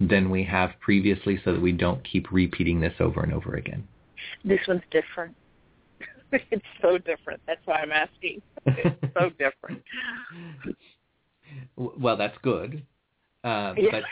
than 0.00 0.30
we 0.30 0.44
have 0.44 0.70
previously 0.80 1.40
so 1.44 1.52
that 1.52 1.60
we 1.60 1.72
don't 1.72 2.02
keep 2.10 2.32
repeating 2.32 2.80
this 2.80 2.94
over 3.00 3.22
and 3.22 3.32
over 3.32 3.54
again. 3.54 3.86
This 4.44 4.60
one's 4.66 4.82
different. 4.90 5.36
it's 6.32 6.64
so 6.80 6.96
different. 6.98 7.40
That's 7.46 7.60
why 7.66 7.76
I'm 7.80 7.92
asking. 7.92 8.40
It's 8.66 9.14
so 9.14 9.30
different. 9.38 9.82
well, 11.76 12.16
that's 12.16 12.38
good. 12.42 12.84
Uh, 13.44 13.74
Yeah. 13.76 13.90
but 13.90 14.02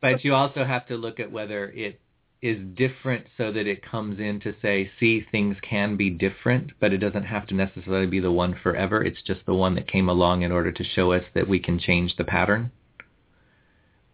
but 0.00 0.24
you 0.24 0.34
also 0.34 0.64
have 0.64 0.86
to 0.86 0.96
look 0.96 1.20
at 1.20 1.30
whether 1.30 1.70
it 1.70 2.00
is 2.40 2.58
different 2.74 3.26
so 3.36 3.52
that 3.52 3.66
it 3.66 3.82
comes 3.84 4.20
in 4.20 4.38
to 4.40 4.54
say, 4.62 4.90
see, 5.00 5.26
things 5.32 5.56
can 5.68 5.96
be 5.96 6.08
different, 6.08 6.70
but 6.80 6.92
it 6.92 6.98
doesn't 6.98 7.24
have 7.24 7.46
to 7.48 7.54
necessarily 7.54 8.06
be 8.06 8.20
the 8.20 8.30
one 8.30 8.54
forever. 8.62 9.02
It's 9.02 9.22
just 9.26 9.44
the 9.44 9.54
one 9.54 9.74
that 9.74 9.88
came 9.88 10.08
along 10.08 10.42
in 10.42 10.52
order 10.52 10.70
to 10.70 10.84
show 10.84 11.12
us 11.12 11.24
that 11.34 11.48
we 11.48 11.58
can 11.58 11.78
change 11.80 12.14
the 12.16 12.24
pattern. 12.24 12.70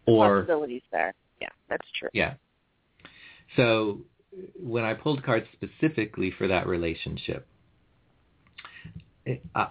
Or 0.07 0.41
Possibilities 0.41 0.83
there. 0.91 1.15
Yeah, 1.41 1.49
that's 1.69 1.87
true. 1.99 2.09
yeah. 2.15 2.35
So 3.57 4.01
when 4.59 4.85
I 4.85 4.95
pulled 4.95 5.23
cards 5.23 5.47
specifically 5.53 6.33
for 6.37 6.49
that 6.49 6.67
relationship, 6.67 7.47
it, 9.27 9.43
uh, 9.55 9.67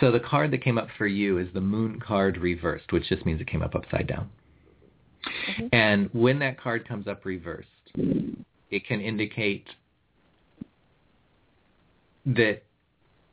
so 0.00 0.10
the 0.10 0.20
card 0.20 0.50
that 0.50 0.62
came 0.62 0.76
up 0.76 0.88
for 0.98 1.06
you 1.06 1.38
is 1.38 1.48
the 1.54 1.60
moon 1.60 2.00
card 2.00 2.36
reversed, 2.36 2.92
which 2.92 3.08
just 3.08 3.24
means 3.24 3.40
it 3.40 3.46
came 3.46 3.62
up 3.62 3.76
upside 3.76 4.08
down. 4.08 4.28
And 5.72 6.10
when 6.12 6.38
that 6.40 6.60
card 6.60 6.86
comes 6.86 7.06
up 7.06 7.24
reversed, 7.24 7.68
it 8.70 8.86
can 8.86 9.00
indicate 9.00 9.66
that, 12.26 12.62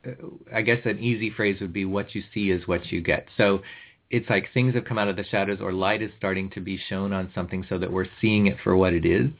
uh, 0.06 0.10
I 0.54 0.62
guess 0.62 0.84
an 0.84 0.98
easy 0.98 1.30
phrase 1.30 1.60
would 1.60 1.72
be 1.72 1.84
what 1.84 2.14
you 2.14 2.22
see 2.32 2.50
is 2.50 2.66
what 2.66 2.90
you 2.92 3.00
get. 3.00 3.26
So 3.36 3.62
it's 4.10 4.28
like 4.28 4.52
things 4.52 4.74
have 4.74 4.84
come 4.84 4.98
out 4.98 5.08
of 5.08 5.16
the 5.16 5.24
shadows 5.24 5.58
or 5.60 5.72
light 5.72 6.02
is 6.02 6.10
starting 6.18 6.50
to 6.50 6.60
be 6.60 6.78
shown 6.88 7.12
on 7.12 7.30
something 7.34 7.64
so 7.68 7.78
that 7.78 7.92
we're 7.92 8.08
seeing 8.20 8.46
it 8.46 8.56
for 8.62 8.76
what 8.76 8.92
it 8.92 9.06
is. 9.06 9.30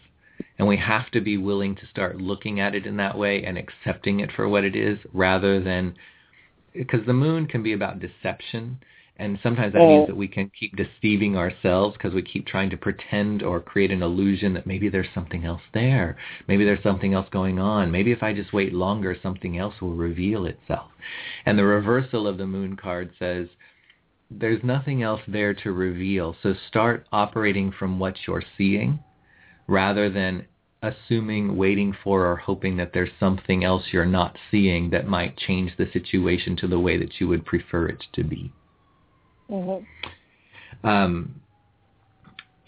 And 0.58 0.68
we 0.68 0.76
have 0.76 1.10
to 1.12 1.20
be 1.20 1.36
willing 1.36 1.74
to 1.76 1.86
start 1.86 2.20
looking 2.20 2.60
at 2.60 2.74
it 2.74 2.86
in 2.86 2.96
that 2.98 3.16
way 3.16 3.44
and 3.44 3.58
accepting 3.58 4.20
it 4.20 4.30
for 4.32 4.48
what 4.48 4.64
it 4.64 4.76
is 4.76 4.98
rather 5.12 5.60
than 5.60 5.94
because 6.74 7.04
the 7.06 7.12
moon 7.12 7.46
can 7.46 7.62
be 7.62 7.72
about 7.72 7.98
deception 7.98 8.78
and 9.20 9.38
sometimes 9.42 9.74
that 9.74 9.80
means 9.80 10.06
that 10.06 10.16
we 10.16 10.26
can 10.26 10.50
keep 10.58 10.74
deceiving 10.76 11.36
ourselves 11.36 11.94
because 11.94 12.14
we 12.14 12.22
keep 12.22 12.46
trying 12.46 12.70
to 12.70 12.76
pretend 12.78 13.42
or 13.42 13.60
create 13.60 13.90
an 13.90 14.02
illusion 14.02 14.54
that 14.54 14.66
maybe 14.66 14.88
there's 14.88 15.12
something 15.14 15.44
else 15.44 15.60
there. 15.74 16.16
Maybe 16.48 16.64
there's 16.64 16.82
something 16.82 17.12
else 17.12 17.28
going 17.30 17.58
on. 17.58 17.90
Maybe 17.90 18.12
if 18.12 18.22
I 18.22 18.32
just 18.32 18.54
wait 18.54 18.72
longer, 18.72 19.14
something 19.22 19.58
else 19.58 19.74
will 19.82 19.92
reveal 19.92 20.46
itself. 20.46 20.90
And 21.44 21.58
the 21.58 21.66
reversal 21.66 22.26
of 22.26 22.38
the 22.38 22.46
moon 22.46 22.76
card 22.76 23.10
says, 23.18 23.48
there's 24.30 24.64
nothing 24.64 25.02
else 25.02 25.20
there 25.28 25.52
to 25.52 25.72
reveal. 25.72 26.34
So 26.42 26.54
start 26.68 27.06
operating 27.12 27.72
from 27.78 27.98
what 27.98 28.16
you're 28.26 28.42
seeing 28.56 29.00
rather 29.68 30.08
than 30.08 30.46
assuming, 30.82 31.58
waiting 31.58 31.94
for, 32.02 32.24
or 32.24 32.36
hoping 32.36 32.78
that 32.78 32.92
there's 32.94 33.10
something 33.20 33.64
else 33.64 33.82
you're 33.92 34.06
not 34.06 34.38
seeing 34.50 34.88
that 34.90 35.06
might 35.06 35.36
change 35.36 35.72
the 35.76 35.90
situation 35.92 36.56
to 36.56 36.66
the 36.66 36.80
way 36.80 36.96
that 36.96 37.20
you 37.20 37.28
would 37.28 37.44
prefer 37.44 37.86
it 37.86 38.02
to 38.14 38.24
be. 38.24 38.50
Mm-hmm. 39.50 40.86
Um, 40.86 41.40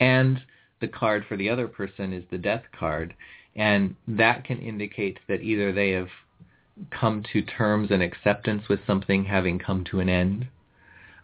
and 0.01 0.43
the 0.81 0.89
card 0.89 1.25
for 1.29 1.37
the 1.37 1.49
other 1.49 1.69
person 1.69 2.13
is 2.13 2.25
the 2.31 2.39
death 2.39 2.65
card, 2.79 3.15
and 3.55 3.95
that 4.09 4.45
can 4.45 4.59
indicate 4.59 5.19
that 5.29 5.43
either 5.43 5.73
they 5.73 5.91
have 5.91 6.09
come 6.91 7.23
to 7.33 7.43
terms 7.43 7.91
and 7.91 8.03
acceptance 8.03 8.69
with 8.69 8.81
something 8.87 9.25
having 9.25 9.59
come 9.59 9.85
to 9.85 10.01
an 10.01 10.09
end, 10.09 10.49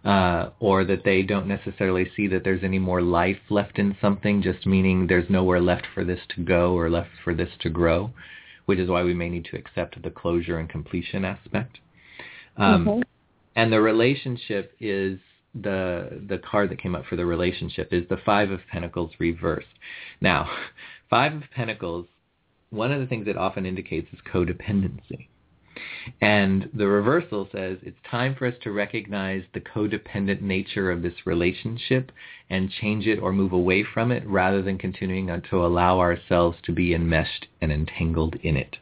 uh, 0.04 0.50
or 0.60 0.84
that 0.84 1.04
they 1.04 1.22
don't 1.22 1.48
necessarily 1.48 2.08
see 2.14 2.28
that 2.28 2.44
there's 2.44 2.62
any 2.62 2.78
more 2.78 3.02
life 3.02 3.38
left 3.50 3.78
in 3.78 3.96
something, 4.00 4.42
just 4.42 4.66
meaning 4.66 5.06
there's 5.06 5.28
nowhere 5.28 5.60
left 5.60 5.86
for 5.92 6.04
this 6.04 6.20
to 6.28 6.42
go 6.42 6.74
or 6.74 6.88
left 6.88 7.10
for 7.24 7.34
this 7.34 7.50
to 7.60 7.68
grow, 7.68 8.10
which 8.66 8.78
is 8.78 8.88
why 8.88 9.02
we 9.02 9.14
may 9.14 9.28
need 9.28 9.44
to 9.46 9.56
accept 9.56 10.00
the 10.02 10.10
closure 10.10 10.58
and 10.58 10.68
completion 10.68 11.24
aspect. 11.24 11.78
Um, 12.56 12.84
mm-hmm. 12.86 13.02
And 13.56 13.72
the 13.72 13.80
relationship 13.80 14.72
is 14.78 15.18
the 15.62 16.22
the 16.28 16.38
card 16.38 16.70
that 16.70 16.80
came 16.80 16.94
up 16.94 17.04
for 17.06 17.16
the 17.16 17.26
relationship 17.26 17.92
is 17.92 18.08
the 18.08 18.18
Five 18.24 18.50
of 18.50 18.60
Pentacles 18.70 19.12
reversed. 19.18 19.66
Now, 20.20 20.48
Five 21.10 21.34
of 21.34 21.42
Pentacles, 21.54 22.06
one 22.70 22.92
of 22.92 23.00
the 23.00 23.06
things 23.06 23.26
it 23.26 23.36
often 23.36 23.64
indicates 23.64 24.12
is 24.12 24.18
codependency. 24.32 25.28
And 26.20 26.68
the 26.74 26.88
reversal 26.88 27.48
says 27.52 27.78
it's 27.82 27.98
time 28.10 28.34
for 28.34 28.46
us 28.46 28.54
to 28.62 28.72
recognize 28.72 29.42
the 29.54 29.60
codependent 29.60 30.40
nature 30.42 30.90
of 30.90 31.02
this 31.02 31.14
relationship 31.24 32.10
and 32.50 32.70
change 32.70 33.06
it 33.06 33.18
or 33.20 33.32
move 33.32 33.52
away 33.52 33.84
from 33.84 34.10
it 34.10 34.26
rather 34.26 34.62
than 34.62 34.78
continuing 34.78 35.28
to 35.50 35.64
allow 35.64 35.98
ourselves 36.00 36.58
to 36.64 36.72
be 36.72 36.94
enmeshed 36.94 37.46
and 37.60 37.70
entangled 37.70 38.36
in 38.42 38.56
it. 38.56 38.76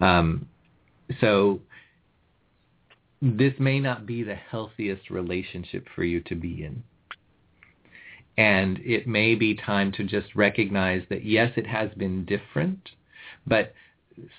Um, 0.00 0.48
so 1.20 1.60
this 3.20 3.54
may 3.58 3.80
not 3.80 4.06
be 4.06 4.22
the 4.22 4.34
healthiest 4.34 5.10
relationship 5.10 5.86
for 5.94 6.04
you 6.04 6.20
to 6.20 6.34
be 6.34 6.64
in. 6.64 6.82
And 8.36 8.78
it 8.78 9.08
may 9.08 9.34
be 9.34 9.56
time 9.56 9.90
to 9.92 10.04
just 10.04 10.36
recognize 10.36 11.02
that 11.10 11.24
yes, 11.24 11.52
it 11.56 11.66
has 11.66 11.90
been 11.96 12.24
different, 12.24 12.90
but 13.46 13.74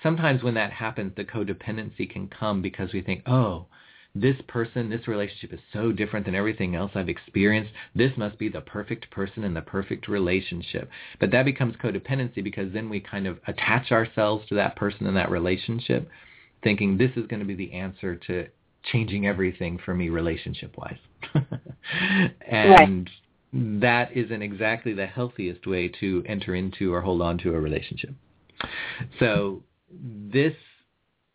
sometimes 0.02 0.42
when 0.42 0.54
that 0.54 0.72
happens, 0.72 1.12
the 1.16 1.24
codependency 1.24 2.08
can 2.08 2.28
come 2.28 2.62
because 2.62 2.92
we 2.94 3.02
think, 3.02 3.22
oh, 3.26 3.66
this 4.14 4.36
person, 4.48 4.90
this 4.90 5.06
relationship 5.06 5.52
is 5.52 5.60
so 5.72 5.92
different 5.92 6.26
than 6.26 6.34
everything 6.34 6.74
else 6.74 6.92
I've 6.94 7.08
experienced. 7.08 7.70
This 7.94 8.10
must 8.16 8.38
be 8.38 8.48
the 8.48 8.60
perfect 8.60 9.10
person 9.10 9.44
and 9.44 9.54
the 9.54 9.60
perfect 9.60 10.08
relationship. 10.08 10.88
But 11.20 11.30
that 11.30 11.44
becomes 11.44 11.76
codependency 11.76 12.42
because 12.42 12.72
then 12.72 12.88
we 12.88 13.00
kind 13.00 13.26
of 13.26 13.38
attach 13.46 13.92
ourselves 13.92 14.48
to 14.48 14.56
that 14.56 14.76
person 14.76 15.06
and 15.06 15.16
that 15.16 15.30
relationship 15.30 16.08
thinking 16.62 16.96
this 16.96 17.12
is 17.16 17.26
going 17.26 17.40
to 17.40 17.46
be 17.46 17.54
the 17.54 17.72
answer 17.72 18.16
to 18.16 18.46
changing 18.82 19.26
everything 19.26 19.78
for 19.84 19.94
me 19.94 20.08
relationship 20.08 20.76
wise. 20.76 20.98
and 22.46 23.10
right. 23.52 23.80
that 23.80 24.16
isn't 24.16 24.42
exactly 24.42 24.92
the 24.94 25.06
healthiest 25.06 25.66
way 25.66 25.88
to 26.00 26.22
enter 26.26 26.54
into 26.54 26.92
or 26.92 27.00
hold 27.00 27.22
on 27.22 27.38
to 27.38 27.54
a 27.54 27.60
relationship. 27.60 28.14
So 29.18 29.62
this 29.90 30.54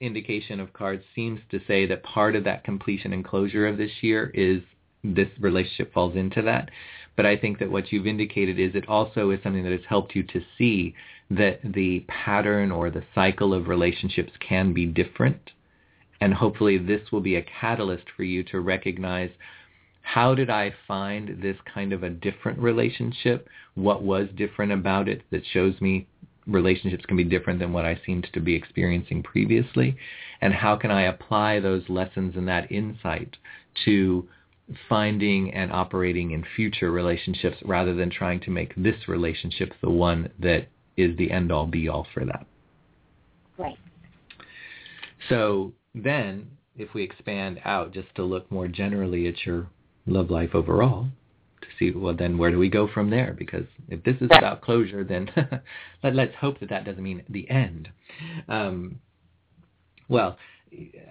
indication 0.01 0.59
of 0.59 0.73
cards 0.73 1.03
seems 1.15 1.39
to 1.51 1.59
say 1.67 1.85
that 1.85 2.03
part 2.03 2.35
of 2.35 2.43
that 2.43 2.63
completion 2.63 3.13
and 3.13 3.23
closure 3.23 3.67
of 3.67 3.77
this 3.77 3.91
year 4.01 4.31
is 4.33 4.61
this 5.03 5.29
relationship 5.39 5.93
falls 5.93 6.15
into 6.15 6.41
that. 6.41 6.69
But 7.15 7.25
I 7.25 7.37
think 7.37 7.59
that 7.59 7.71
what 7.71 7.91
you've 7.91 8.07
indicated 8.07 8.59
is 8.59 8.75
it 8.75 8.89
also 8.89 9.29
is 9.29 9.39
something 9.41 9.63
that 9.63 9.71
has 9.71 9.85
helped 9.87 10.15
you 10.15 10.23
to 10.23 10.41
see 10.57 10.93
that 11.29 11.59
the 11.63 12.01
pattern 12.07 12.71
or 12.71 12.89
the 12.89 13.03
cycle 13.13 13.53
of 13.53 13.67
relationships 13.67 14.33
can 14.39 14.73
be 14.73 14.85
different 14.85 15.51
and 16.21 16.33
hopefully 16.33 16.77
this 16.77 17.11
will 17.11 17.21
be 17.21 17.35
a 17.35 17.45
catalyst 17.59 18.05
for 18.15 18.23
you 18.23 18.43
to 18.45 18.59
recognize 18.59 19.29
how 20.01 20.35
did 20.35 20.51
I 20.51 20.71
find 20.87 21.41
this 21.41 21.57
kind 21.73 21.91
of 21.91 22.03
a 22.03 22.09
different 22.09 22.59
relationship? 22.59 23.49
What 23.73 24.03
was 24.03 24.27
different 24.37 24.71
about 24.71 25.09
it 25.09 25.23
that 25.31 25.41
shows 25.51 25.81
me 25.81 26.07
relationships 26.45 27.05
can 27.07 27.17
be 27.17 27.23
different 27.23 27.59
than 27.59 27.73
what 27.73 27.85
I 27.85 27.99
seemed 28.05 28.27
to 28.33 28.39
be 28.39 28.53
experiencing 28.53 29.23
previously? 29.23 29.97
And 30.41 30.53
how 30.53 30.75
can 30.75 30.91
I 30.91 31.03
apply 31.03 31.59
those 31.59 31.83
lessons 31.89 32.35
and 32.35 32.47
that 32.47 32.71
insight 32.71 33.35
to 33.85 34.27
finding 34.87 35.51
and 35.53 35.71
operating 35.71 36.31
in 36.31 36.45
future 36.55 36.91
relationships 36.91 37.57
rather 37.65 37.95
than 37.95 38.11
trying 38.11 38.39
to 38.41 38.51
make 38.51 38.75
this 38.75 39.07
relationship 39.07 39.73
the 39.81 39.89
one 39.89 40.29
that 40.39 40.67
is 40.97 41.17
the 41.17 41.31
end 41.31 41.51
all 41.51 41.65
be 41.65 41.89
all 41.89 42.05
for 42.13 42.25
that? 42.25 42.45
Right. 43.57 43.77
So 45.29 45.73
then, 45.95 46.49
if 46.77 46.93
we 46.93 47.03
expand 47.03 47.59
out 47.63 47.93
just 47.93 48.13
to 48.15 48.23
look 48.23 48.51
more 48.51 48.67
generally 48.67 49.27
at 49.27 49.45
your 49.45 49.67
love 50.05 50.29
life 50.29 50.53
overall, 50.53 51.07
to 51.61 51.67
see, 51.79 51.97
well, 51.97 52.15
then 52.15 52.37
where 52.37 52.51
do 52.51 52.59
we 52.59 52.69
go 52.69 52.87
from 52.87 53.09
there? 53.09 53.33
Because 53.37 53.65
if 53.87 54.03
this 54.03 54.17
is 54.21 54.29
about 54.31 54.61
closure, 54.61 55.03
then 55.03 55.29
let, 56.03 56.29
us 56.29 56.35
hope 56.39 56.59
that 56.59 56.69
that 56.69 56.85
doesn't 56.85 57.01
mean 57.01 57.23
the 57.29 57.49
end. 57.49 57.89
Um, 58.47 58.99
well, 60.09 60.37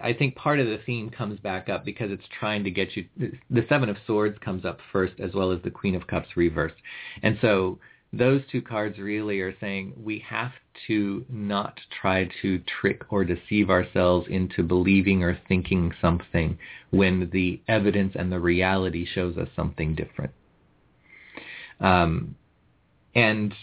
I 0.03 0.13
think 0.13 0.37
part 0.37 0.61
of 0.61 0.67
the 0.67 0.79
theme 0.85 1.09
comes 1.09 1.41
back 1.41 1.69
up 1.71 1.85
because 1.85 2.11
it's 2.11 2.25
trying 2.39 2.65
to 2.65 2.71
get 2.71 2.97
you. 2.97 3.07
The 3.51 3.65
Seven 3.69 3.89
of 3.89 3.97
Swords 4.07 4.37
comes 4.45 4.65
up 4.67 4.79
first, 4.93 5.15
as 5.19 5.33
well 5.33 5.51
as 5.51 5.63
the 5.63 5.71
Queen 5.71 5.95
of 5.95 6.07
Cups 6.07 6.29
reversed, 6.37 6.77
and 7.23 7.39
so 7.41 7.79
those 8.19 8.43
two 8.51 8.63
cards 8.63 8.99
really 8.99 9.41
are 9.41 9.55
saying 9.61 9.93
we 10.03 10.25
have 10.29 10.53
to 10.87 11.25
not 11.29 11.79
try 12.01 12.29
to 12.43 12.61
trick 12.81 13.03
or 13.11 13.25
deceive 13.25 13.71
ourselves 13.71 14.27
into 14.29 14.63
believing 14.63 15.23
or 15.23 15.39
thinking 15.49 15.93
something 16.01 16.59
when 16.91 17.31
the 17.33 17.61
evidence 17.69 18.15
and 18.17 18.31
the 18.31 18.39
reality 18.39 19.07
shows 19.15 19.37
us 19.37 19.49
something 19.57 19.95
different. 19.95 20.33
Um, 21.81 22.35
and 23.15 23.55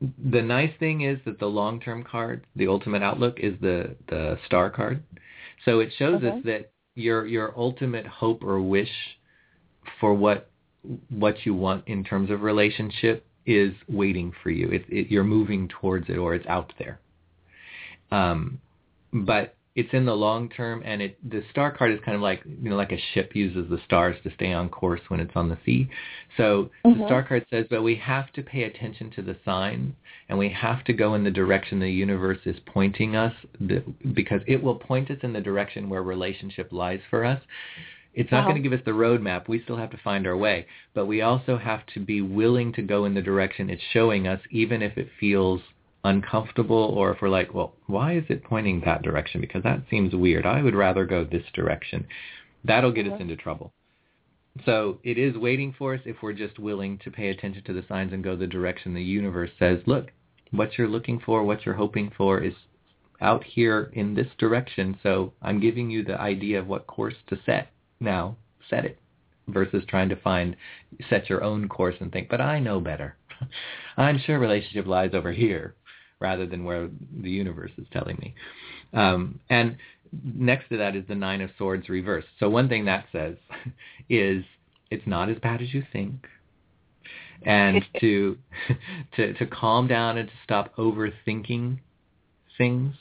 the 0.00 0.42
nice 0.42 0.72
thing 0.78 1.02
is 1.02 1.18
that 1.24 1.38
the 1.38 1.46
long-term 1.46 2.04
card, 2.04 2.44
the 2.54 2.68
ultimate 2.68 3.02
outlook, 3.02 3.38
is 3.38 3.54
the, 3.60 3.96
the 4.08 4.38
star 4.46 4.70
card. 4.70 5.02
So 5.64 5.80
it 5.80 5.92
shows 5.98 6.16
okay. 6.16 6.28
us 6.28 6.42
that 6.44 6.72
your 6.94 7.26
your 7.26 7.52
ultimate 7.56 8.06
hope 8.06 8.42
or 8.42 8.60
wish 8.60 8.88
for 10.00 10.14
what 10.14 10.50
what 11.10 11.44
you 11.44 11.54
want 11.54 11.82
in 11.88 12.04
terms 12.04 12.30
of 12.30 12.42
relationship 12.42 13.26
is 13.44 13.72
waiting 13.88 14.32
for 14.42 14.50
you. 14.50 14.68
It, 14.68 14.84
it, 14.88 15.10
you're 15.10 15.24
moving 15.24 15.68
towards 15.68 16.08
it, 16.08 16.16
or 16.16 16.34
it's 16.34 16.46
out 16.46 16.72
there. 16.78 17.00
Um, 18.10 18.60
but 19.12 19.56
it's 19.76 19.92
in 19.92 20.06
the 20.06 20.14
long 20.14 20.48
term, 20.48 20.82
and 20.84 21.02
it 21.02 21.18
the 21.28 21.42
star 21.50 21.70
card 21.70 21.92
is 21.92 22.00
kind 22.04 22.16
of 22.16 22.22
like 22.22 22.42
you 22.44 22.70
know 22.70 22.76
like 22.76 22.92
a 22.92 23.00
ship 23.12 23.32
uses 23.34 23.68
the 23.68 23.78
stars 23.84 24.16
to 24.24 24.32
stay 24.34 24.52
on 24.52 24.70
course 24.70 25.02
when 25.08 25.20
it's 25.20 25.36
on 25.36 25.50
the 25.50 25.58
sea. 25.66 25.88
So 26.38 26.70
mm-hmm. 26.84 26.98
the 26.98 27.06
star 27.06 27.22
card 27.22 27.46
says, 27.50 27.66
but 27.68 27.82
we 27.82 27.94
have 27.96 28.32
to 28.32 28.42
pay 28.42 28.62
attention 28.62 29.10
to 29.12 29.22
the 29.22 29.36
signs, 29.44 29.94
and 30.28 30.38
we 30.38 30.48
have 30.48 30.82
to 30.84 30.94
go 30.94 31.14
in 31.14 31.24
the 31.24 31.30
direction 31.30 31.78
the 31.78 31.90
universe 31.90 32.38
is 32.46 32.56
pointing 32.64 33.16
us, 33.16 33.34
because 34.14 34.40
it 34.46 34.62
will 34.62 34.76
point 34.76 35.10
us 35.10 35.18
in 35.22 35.34
the 35.34 35.40
direction 35.42 35.90
where 35.90 36.02
relationship 36.02 36.72
lies 36.72 37.00
for 37.10 37.24
us. 37.24 37.40
It's 38.16 38.32
not 38.32 38.44
going 38.44 38.56
to 38.56 38.62
give 38.62 38.72
us 38.72 38.84
the 38.86 38.92
roadmap. 38.92 39.46
We 39.46 39.62
still 39.62 39.76
have 39.76 39.90
to 39.90 39.98
find 40.02 40.26
our 40.26 40.36
way. 40.36 40.66
But 40.94 41.04
we 41.04 41.20
also 41.20 41.58
have 41.58 41.84
to 41.92 42.00
be 42.00 42.22
willing 42.22 42.72
to 42.72 42.82
go 42.82 43.04
in 43.04 43.12
the 43.12 43.20
direction 43.20 43.68
it's 43.68 43.82
showing 43.92 44.26
us, 44.26 44.40
even 44.50 44.80
if 44.80 44.96
it 44.96 45.08
feels 45.20 45.60
uncomfortable 46.02 46.94
or 46.96 47.12
if 47.12 47.20
we're 47.20 47.28
like, 47.28 47.52
well, 47.52 47.74
why 47.88 48.16
is 48.16 48.24
it 48.30 48.42
pointing 48.42 48.80
that 48.86 49.02
direction? 49.02 49.42
Because 49.42 49.62
that 49.64 49.82
seems 49.90 50.14
weird. 50.14 50.46
I 50.46 50.62
would 50.62 50.74
rather 50.74 51.04
go 51.04 51.24
this 51.24 51.42
direction. 51.52 52.06
That'll 52.64 52.90
get 52.90 53.06
us 53.06 53.20
into 53.20 53.36
trouble. 53.36 53.72
So 54.64 54.98
it 55.04 55.18
is 55.18 55.36
waiting 55.36 55.74
for 55.76 55.92
us 55.94 56.00
if 56.06 56.16
we're 56.22 56.32
just 56.32 56.58
willing 56.58 56.98
to 57.04 57.10
pay 57.10 57.28
attention 57.28 57.64
to 57.64 57.74
the 57.74 57.84
signs 57.86 58.14
and 58.14 58.24
go 58.24 58.34
the 58.34 58.46
direction 58.46 58.94
the 58.94 59.02
universe 59.02 59.50
says, 59.58 59.80
look, 59.84 60.10
what 60.52 60.78
you're 60.78 60.88
looking 60.88 61.20
for, 61.20 61.42
what 61.42 61.66
you're 61.66 61.74
hoping 61.74 62.10
for 62.16 62.40
is 62.40 62.54
out 63.20 63.44
here 63.44 63.90
in 63.92 64.14
this 64.14 64.28
direction. 64.38 64.98
So 65.02 65.34
I'm 65.42 65.60
giving 65.60 65.90
you 65.90 66.02
the 66.02 66.18
idea 66.18 66.58
of 66.58 66.66
what 66.66 66.86
course 66.86 67.14
to 67.28 67.38
set. 67.44 67.68
Now 68.00 68.36
set 68.68 68.84
it 68.84 68.98
versus 69.48 69.84
trying 69.88 70.08
to 70.08 70.16
find 70.16 70.56
set 71.08 71.28
your 71.28 71.42
own 71.42 71.68
course 71.68 71.94
and 72.00 72.12
think, 72.12 72.28
but 72.28 72.40
I 72.40 72.58
know 72.58 72.80
better. 72.80 73.16
I'm 73.96 74.18
sure 74.18 74.38
relationship 74.38 74.86
lies 74.86 75.10
over 75.14 75.32
here 75.32 75.74
rather 76.20 76.46
than 76.46 76.64
where 76.64 76.88
the 77.20 77.30
universe 77.30 77.72
is 77.78 77.86
telling 77.92 78.16
me. 78.20 78.34
Um, 78.92 79.40
and 79.50 79.76
next 80.34 80.68
to 80.70 80.78
that 80.78 80.96
is 80.96 81.04
the 81.08 81.14
Nine 81.14 81.40
of 81.40 81.50
Swords 81.58 81.88
reversed. 81.88 82.28
So 82.40 82.48
one 82.48 82.68
thing 82.68 82.86
that 82.86 83.06
says 83.12 83.36
is 84.08 84.44
it's 84.90 85.06
not 85.06 85.28
as 85.28 85.38
bad 85.38 85.62
as 85.62 85.72
you 85.74 85.82
think. 85.92 86.26
And 87.42 87.84
to 88.00 88.38
to 89.16 89.34
to 89.34 89.46
calm 89.46 89.88
down 89.88 90.18
and 90.18 90.28
to 90.28 90.34
stop 90.42 90.74
overthinking 90.76 91.78
things, 92.56 92.94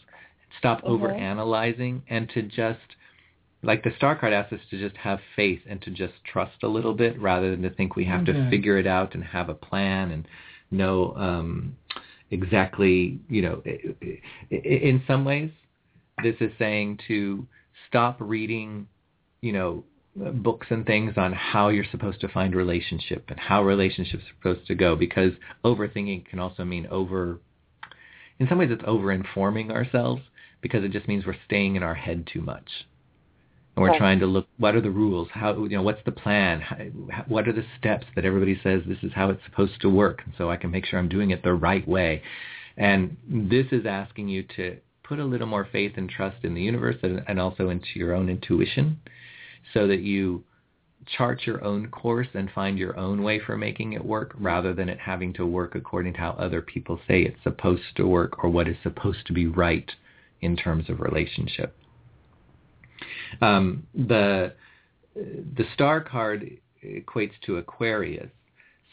stop 0.60 0.84
mm-hmm. 0.84 1.04
overanalyzing 1.04 2.02
and 2.10 2.30
to 2.34 2.42
just 2.42 2.80
like 3.66 3.84
the 3.84 3.92
star 3.98 4.16
card 4.16 4.34
asks 4.34 4.54
us 4.54 4.60
to 4.70 4.80
just 4.80 4.96
have 4.98 5.20
faith 5.36 5.62
and 5.68 5.82
to 5.82 5.90
just 5.90 6.14
trust 6.32 6.64
a 6.64 6.68
little 6.68 6.94
bit 6.94 7.20
rather 7.20 7.52
than 7.52 7.62
to 7.64 7.70
think 7.70 7.96
we 7.96 8.06
have 8.06 8.26
to 8.26 8.34
mm-hmm. 8.34 8.50
figure 8.50 8.78
it 8.78 8.88
out 8.88 9.16
and 9.16 9.24
have 9.24 9.50
a 9.50 9.54
plan 9.54 10.12
and 10.12 10.28
know 10.72 11.14
um, 11.16 11.76
exactly, 12.32 13.20
you 13.30 13.42
know, 13.42 13.62
in 14.50 15.04
some 15.08 15.26
ways, 15.26 15.52
this 16.24 16.36
is 16.40 16.52
saying 16.58 17.00
to 17.08 17.46
stop 17.88 18.18
reading, 18.20 18.88
you 19.42 19.52
know, 19.52 19.84
books 20.16 20.68
and 20.70 20.86
things 20.86 21.14
on 21.18 21.34
how 21.34 21.68
you're 21.68 21.86
supposed 21.92 22.22
to 22.22 22.28
find 22.30 22.56
relationship 22.56 23.26
and 23.28 23.40
how 23.40 23.64
relationships 23.64 24.24
are 24.24 24.36
supposed 24.54 24.68
to 24.68 24.76
go 24.76 24.96
because 24.96 25.34
overthinking 25.66 26.26
can 26.26 26.40
also 26.40 26.64
mean 26.64 26.88
over 26.88 27.42
in 28.40 28.48
some 28.48 28.58
ways 28.58 28.70
it's 28.72 28.84
over 28.88 29.12
informing 29.12 29.72
ourselves 29.72 30.22
because 30.62 30.86
it 30.86 30.92
just 30.92 31.06
means 31.10 31.26
we're 31.26 31.36
staying 31.46 31.76
in 31.76 31.84
our 31.84 31.96
head 31.96 32.26
too 32.32 32.40
much 32.40 32.86
and 33.76 33.84
we're 33.84 33.90
right. 33.90 33.98
trying 33.98 34.20
to 34.20 34.26
look 34.26 34.48
what 34.58 34.76
are 34.76 34.82
the 34.82 34.90
rules 34.90 35.28
how 35.32 35.54
you 35.64 35.70
know 35.70 35.82
what's 35.82 36.04
the 36.06 36.12
plan 36.12 36.62
how, 36.62 36.78
what 37.28 37.48
are 37.48 37.54
the 37.54 37.66
steps 37.78 38.06
that 38.16 38.26
everybody 38.26 38.60
says 38.64 38.82
this 38.88 38.98
is 39.04 39.12
how 39.14 39.30
it's 39.30 39.44
supposed 39.46 39.80
to 39.82 39.90
work 39.90 40.22
so 40.38 40.50
I 40.50 40.58
can 40.58 40.72
make 40.72 40.86
sure 40.86 41.00
I'm 41.00 41.10
doing 41.10 41.32
it 41.32 41.44
the 41.44 41.54
right 41.54 41.88
way 41.88 42.22
and 42.78 43.16
this 43.28 43.68
is 43.72 43.86
asking 43.86 44.28
you 44.30 44.44
to 44.56 44.78
put 45.04 45.20
a 45.20 45.26
little 45.26 45.48
more 45.48 45.68
faith 45.72 45.94
and 45.98 46.10
trust 46.10 46.44
in 46.44 46.54
the 46.54 46.62
universe 46.62 46.98
and, 47.04 47.24
and 47.28 47.40
also 47.40 47.70
into 47.70 47.88
your 47.96 48.14
own 48.14 48.30
intuition 48.30 49.00
so 49.74 49.88
that 49.88 50.02
you 50.02 50.44
chart 51.18 51.42
your 51.46 51.64
own 51.64 51.88
course 51.88 52.28
and 52.34 52.50
find 52.54 52.80
your 52.80 52.98
own 52.98 53.22
way 53.22 53.40
for 53.40 53.58
making 53.58 53.94
it 53.94 54.04
work 54.04 54.34
rather 54.40 54.74
than 54.74 54.90
it 54.90 55.00
having 55.00 55.34
to 55.34 55.46
work 55.46 55.76
according 55.76 56.14
to 56.14 56.20
how 56.20 56.32
other 56.32 56.62
people 56.62 57.00
say 57.08 57.22
it's 57.22 57.44
supposed 57.44 57.96
to 57.96 58.08
work 58.08 58.44
or 58.44 58.50
what 58.50 58.68
is 58.68 58.76
supposed 58.82 59.26
to 59.28 59.34
be 59.34 59.46
right 59.46 59.92
in 60.42 60.56
terms 60.56 60.90
of 60.90 61.00
relationship. 61.00 61.76
Um, 63.42 63.88
the 63.94 64.54
the 65.16 65.66
star 65.74 66.02
card 66.02 66.58
equates 66.84 67.34
to 67.46 67.58
Aquarius, 67.58 68.30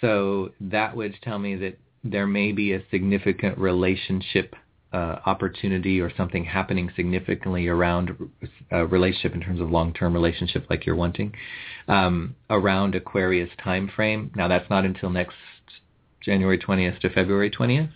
so 0.01 0.51
that 0.61 0.97
would 0.97 1.15
tell 1.23 1.39
me 1.39 1.57
that 1.57 1.79
there 2.05 2.27
may 2.27 2.53
be 2.53 2.73
a 2.73 2.83
significant 2.91 3.59
relationship 3.59 4.55
uh, 4.93 5.19
opportunity 5.25 6.01
or 6.01 6.13
something 6.17 6.45
happening 6.45 6.91
significantly 6.95 7.67
around 7.67 8.15
a 8.71 8.87
relationship 8.87 9.35
in 9.35 9.41
terms 9.41 9.61
of 9.61 9.71
long-term 9.71 10.13
relationship 10.13 10.67
like 10.69 10.85
you're 10.85 10.97
wanting 10.97 11.33
um, 11.89 12.37
around 12.51 12.95
Aquarius 12.95 13.49
time 13.63 13.91
frame. 13.95 14.31
Now 14.35 14.49
that's 14.49 14.69
not 14.69 14.85
until 14.85 15.09
next 15.09 15.37
January 16.23 16.59
20th 16.59 17.01
to 17.01 17.11
February 17.11 17.51
20th. 17.51 17.91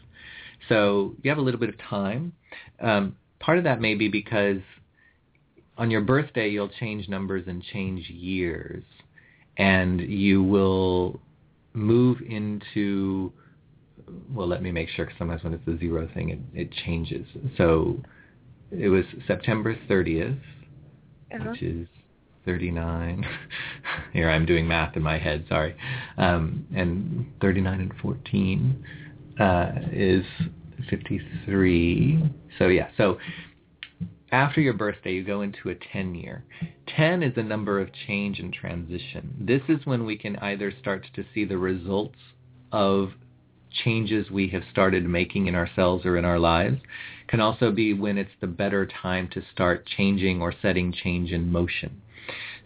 So 0.68 1.14
you 1.22 1.31
have 1.31 1.38
a 1.38 1.42
little 1.42 1.61
bit 1.61 1.68
of 1.68 1.79
time. 1.79 2.33
Um, 2.81 3.16
part 3.40 3.59
of 3.59 3.64
that 3.64 3.81
may 3.81 3.94
be 3.94 4.09
because 4.09 4.61
on 5.78 5.90
your 5.90 6.00
birthday, 6.00 6.48
you'll 6.48 6.70
change 6.80 7.08
numbers 7.08 7.44
and 7.46 7.62
change 7.62 8.08
years, 8.08 8.84
and 9.56 10.00
you 10.00 10.42
will 10.42 11.20
move 11.72 12.20
into. 12.26 13.32
Well, 14.32 14.46
let 14.46 14.62
me 14.62 14.70
make 14.70 14.88
sure 14.88 15.04
because 15.04 15.18
sometimes 15.18 15.42
when 15.42 15.52
it's 15.52 15.66
a 15.66 15.76
zero 15.78 16.08
thing, 16.14 16.30
it, 16.30 16.38
it 16.54 16.72
changes. 16.84 17.26
So 17.56 18.00
it 18.70 18.88
was 18.88 19.04
September 19.26 19.76
30th, 19.88 20.38
uh-huh. 21.34 21.50
which 21.50 21.62
is 21.62 21.88
39. 22.44 23.26
Here 24.12 24.30
I'm 24.30 24.46
doing 24.46 24.66
math 24.68 24.96
in 24.96 25.02
my 25.02 25.18
head, 25.18 25.44
sorry. 25.48 25.76
Um, 26.16 26.66
and 26.74 27.26
39 27.40 27.80
and 27.80 27.92
14 28.00 28.84
uh, 29.40 29.72
is 29.92 30.24
53. 30.88 32.30
So 32.58 32.68
yeah, 32.68 32.88
so 32.96 33.18
after 34.37 34.61
your 34.61 34.75
birthday, 34.75 35.14
you 35.14 35.25
go 35.25 35.40
into 35.40 35.70
a 35.70 35.75
10 35.75 36.14
year. 36.14 36.44
10 36.94 37.22
is 37.22 37.33
a 37.37 37.42
number 37.42 37.81
of 37.81 37.88
change 38.07 38.38
and 38.38 38.53
transition. 38.53 39.35
This 39.40 39.62
is 39.66 39.87
when 39.87 40.05
we 40.05 40.18
can 40.18 40.37
either 40.37 40.70
start 40.79 41.07
to 41.14 41.25
see 41.33 41.46
the 41.46 41.57
results 41.57 42.18
of 42.70 43.12
changes 43.83 44.31
we 44.31 44.49
have 44.49 44.62
started 44.70 45.09
making 45.09 45.46
in 45.46 45.55
ourselves 45.55 46.05
or 46.05 46.18
in 46.18 46.27
our 46.27 46.38
lives. 46.38 46.77
Can 47.29 47.40
also 47.40 47.70
be 47.72 47.94
when 47.94 48.18
it's 48.18 48.38
the 48.42 48.46
better 48.46 48.87
time 48.87 49.29
to 49.33 49.42
start 49.55 49.87
changing 49.96 50.42
or 50.42 50.53
setting 50.61 50.92
change 50.92 51.31
in 51.33 51.51
motion. 51.51 52.03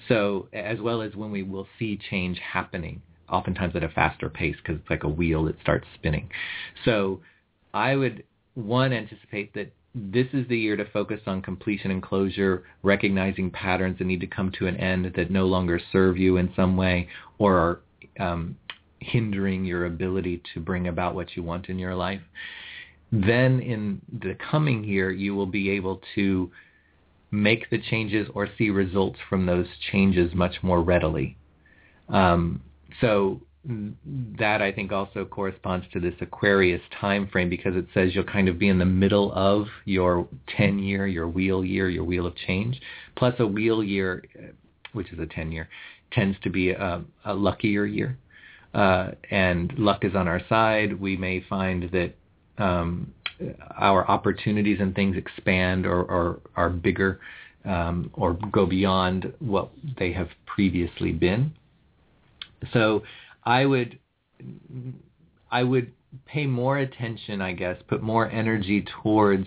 So 0.08 0.48
as 0.52 0.80
well 0.80 1.00
as 1.02 1.14
when 1.14 1.30
we 1.30 1.44
will 1.44 1.68
see 1.78 2.00
change 2.10 2.40
happening, 2.40 3.00
oftentimes 3.28 3.76
at 3.76 3.84
a 3.84 3.88
faster 3.90 4.28
pace 4.28 4.56
because 4.56 4.80
it's 4.80 4.90
like 4.90 5.04
a 5.04 5.08
wheel 5.08 5.44
that 5.44 5.60
starts 5.60 5.86
spinning. 5.94 6.30
So 6.84 7.20
I 7.72 7.94
would, 7.94 8.24
one, 8.54 8.92
anticipate 8.92 9.54
that 9.54 9.72
this 9.94 10.26
is 10.32 10.46
the 10.48 10.58
year 10.58 10.76
to 10.76 10.84
focus 10.92 11.20
on 11.26 11.42
completion 11.42 11.90
and 11.90 12.02
closure, 12.02 12.64
recognizing 12.82 13.50
patterns 13.50 13.98
that 13.98 14.04
need 14.04 14.20
to 14.20 14.26
come 14.26 14.52
to 14.58 14.66
an 14.66 14.76
end 14.76 15.12
that 15.16 15.30
no 15.30 15.46
longer 15.46 15.80
serve 15.92 16.16
you 16.16 16.36
in 16.36 16.52
some 16.54 16.76
way 16.76 17.08
or 17.38 17.56
are 17.56 17.80
um, 18.24 18.56
hindering 19.00 19.64
your 19.64 19.86
ability 19.86 20.42
to 20.54 20.60
bring 20.60 20.88
about 20.88 21.14
what 21.14 21.36
you 21.36 21.42
want 21.42 21.68
in 21.68 21.78
your 21.78 21.94
life. 21.94 22.20
Then 23.10 23.58
in 23.60 24.00
the 24.20 24.36
coming 24.50 24.84
year, 24.84 25.10
you 25.10 25.34
will 25.34 25.46
be 25.46 25.70
able 25.70 26.00
to 26.14 26.50
make 27.32 27.68
the 27.70 27.80
changes 27.80 28.28
or 28.34 28.48
see 28.58 28.70
results 28.70 29.18
from 29.28 29.46
those 29.46 29.66
changes 29.90 30.32
much 30.34 30.62
more 30.62 30.82
readily. 30.82 31.36
Um, 32.08 32.62
so 33.00 33.40
that 33.64 34.62
I 34.62 34.72
think 34.72 34.90
also 34.90 35.24
corresponds 35.26 35.86
to 35.92 36.00
this 36.00 36.14
Aquarius 36.20 36.80
time 36.98 37.28
frame 37.28 37.50
because 37.50 37.76
it 37.76 37.86
says 37.92 38.14
you'll 38.14 38.24
kind 38.24 38.48
of 38.48 38.58
be 38.58 38.68
in 38.68 38.78
the 38.78 38.86
middle 38.86 39.32
of 39.32 39.66
your 39.84 40.26
10 40.56 40.78
year, 40.78 41.06
your 41.06 41.28
wheel 41.28 41.64
year, 41.64 41.90
your 41.90 42.04
wheel 42.04 42.26
of 42.26 42.34
change. 42.36 42.80
Plus 43.16 43.34
a 43.38 43.46
wheel 43.46 43.84
year, 43.84 44.24
which 44.92 45.12
is 45.12 45.18
a 45.18 45.26
10 45.26 45.52
year, 45.52 45.68
tends 46.10 46.38
to 46.42 46.50
be 46.50 46.70
a, 46.70 47.02
a 47.26 47.34
luckier 47.34 47.84
year. 47.84 48.16
Uh, 48.72 49.10
and 49.30 49.72
luck 49.76 50.04
is 50.04 50.14
on 50.14 50.26
our 50.26 50.40
side. 50.48 50.98
We 50.98 51.16
may 51.16 51.44
find 51.48 51.90
that 51.92 52.14
um, 52.62 53.12
our 53.76 54.08
opportunities 54.08 54.78
and 54.80 54.94
things 54.94 55.16
expand 55.16 55.86
or, 55.86 56.02
or 56.02 56.40
are 56.56 56.70
bigger 56.70 57.20
um, 57.66 58.10
or 58.14 58.38
go 58.52 58.64
beyond 58.64 59.32
what 59.38 59.70
they 59.98 60.12
have 60.12 60.28
previously 60.46 61.12
been. 61.12 61.52
So 62.72 63.02
I 63.50 63.66
would 63.66 63.98
I 65.50 65.62
would 65.64 65.92
pay 66.24 66.46
more 66.46 66.78
attention, 66.78 67.40
I 67.40 67.52
guess, 67.52 67.76
put 67.88 68.00
more 68.00 68.30
energy 68.30 68.84
towards 69.02 69.46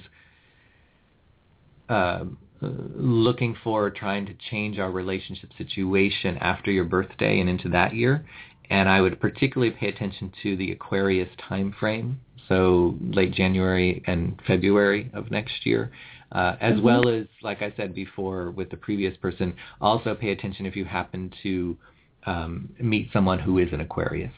uh, 1.87 2.25
looking 2.61 3.55
for 3.63 3.89
trying 3.89 4.25
to 4.25 4.33
change 4.49 4.77
our 4.77 4.91
relationship 4.91 5.51
situation 5.57 6.37
after 6.39 6.69
your 6.69 6.83
birthday 6.83 7.39
and 7.39 7.49
into 7.49 7.69
that 7.69 7.95
year. 7.95 8.25
And 8.69 8.89
I 8.89 8.99
would 8.99 9.21
particularly 9.21 9.71
pay 9.71 9.87
attention 9.87 10.33
to 10.43 10.57
the 10.57 10.71
Aquarius 10.73 11.29
time 11.49 11.73
frame, 11.79 12.19
so 12.49 12.95
late 13.01 13.33
January 13.33 14.03
and 14.05 14.41
February 14.45 15.11
of 15.13 15.31
next 15.31 15.65
year. 15.65 15.91
Uh, 16.31 16.55
as 16.59 16.73
mm-hmm. 16.73 16.85
well 16.85 17.07
as, 17.07 17.27
like 17.41 17.61
I 17.61 17.73
said 17.77 17.93
before 17.93 18.51
with 18.51 18.69
the 18.69 18.77
previous 18.77 19.15
person, 19.17 19.53
also 19.79 20.15
pay 20.15 20.31
attention 20.31 20.65
if 20.65 20.75
you 20.75 20.83
happen 20.83 21.31
to 21.43 21.77
um, 22.25 22.69
meet 22.79 23.09
someone 23.11 23.39
who 23.39 23.57
is 23.57 23.69
an 23.71 23.81
Aquarius, 23.81 24.31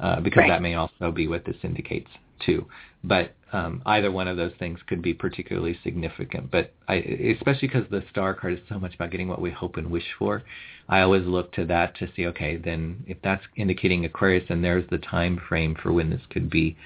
uh, 0.00 0.20
because 0.20 0.42
right. 0.42 0.48
that 0.48 0.62
may 0.62 0.74
also 0.74 1.10
be 1.10 1.28
what 1.28 1.44
this 1.44 1.56
indicates 1.62 2.08
too. 2.44 2.66
But 3.04 3.34
um, 3.52 3.82
either 3.86 4.10
one 4.10 4.28
of 4.28 4.36
those 4.36 4.52
things 4.58 4.78
could 4.86 5.02
be 5.02 5.14
particularly 5.14 5.78
significant. 5.82 6.50
But 6.50 6.72
I, 6.88 6.94
especially 6.94 7.68
because 7.68 7.88
the 7.90 8.02
star 8.10 8.34
card 8.34 8.54
is 8.54 8.58
so 8.68 8.78
much 8.78 8.94
about 8.94 9.10
getting 9.10 9.28
what 9.28 9.40
we 9.40 9.50
hope 9.50 9.76
and 9.76 9.90
wish 9.90 10.06
for, 10.18 10.42
I 10.88 11.00
always 11.00 11.24
look 11.24 11.52
to 11.54 11.64
that 11.66 11.96
to 11.98 12.08
see, 12.14 12.26
okay, 12.26 12.56
then 12.56 13.04
if 13.06 13.18
that's 13.22 13.42
indicating 13.56 14.04
Aquarius, 14.04 14.44
then 14.48 14.62
there's 14.62 14.88
the 14.90 14.98
time 14.98 15.40
frame 15.48 15.76
for 15.80 15.92
when 15.92 16.10
this 16.10 16.22
could 16.30 16.50
be. 16.50 16.76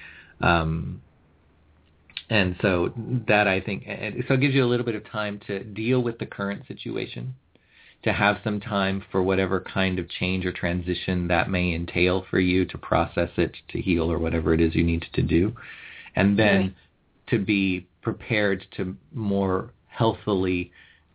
Um, 0.41 1.01
and 2.29 2.55
so 2.61 2.93
that 3.27 3.47
I 3.47 3.59
think, 3.59 3.83
so 4.27 4.35
it 4.35 4.39
gives 4.39 4.53
you 4.53 4.63
a 4.63 4.67
little 4.67 4.85
bit 4.85 4.95
of 4.95 5.09
time 5.09 5.39
to 5.47 5.63
deal 5.63 6.01
with 6.01 6.19
the 6.19 6.25
current 6.25 6.63
situation 6.67 7.35
to 8.03 8.11
have 8.11 8.37
some 8.43 8.59
time 8.59 9.03
for 9.11 9.23
whatever 9.23 9.61
kind 9.61 9.97
of 9.97 10.09
change 10.09 10.45
or 10.45 10.51
transition 10.51 11.27
that 11.27 11.49
may 11.49 11.73
entail 11.73 12.25
for 12.29 12.39
you 12.39 12.65
to 12.65 12.77
process 12.77 13.29
it, 13.37 13.55
to 13.69 13.81
heal, 13.81 14.11
or 14.11 14.19
whatever 14.19 14.53
it 14.53 14.59
is 14.59 14.75
you 14.75 14.83
need 14.83 15.05
to 15.13 15.21
do. 15.21 15.55
And 16.15 16.37
then 16.37 16.61
right. 16.61 16.75
to 17.29 17.39
be 17.39 17.87
prepared 18.01 18.65
to 18.75 18.95
more 19.13 19.71
healthily 19.87 20.71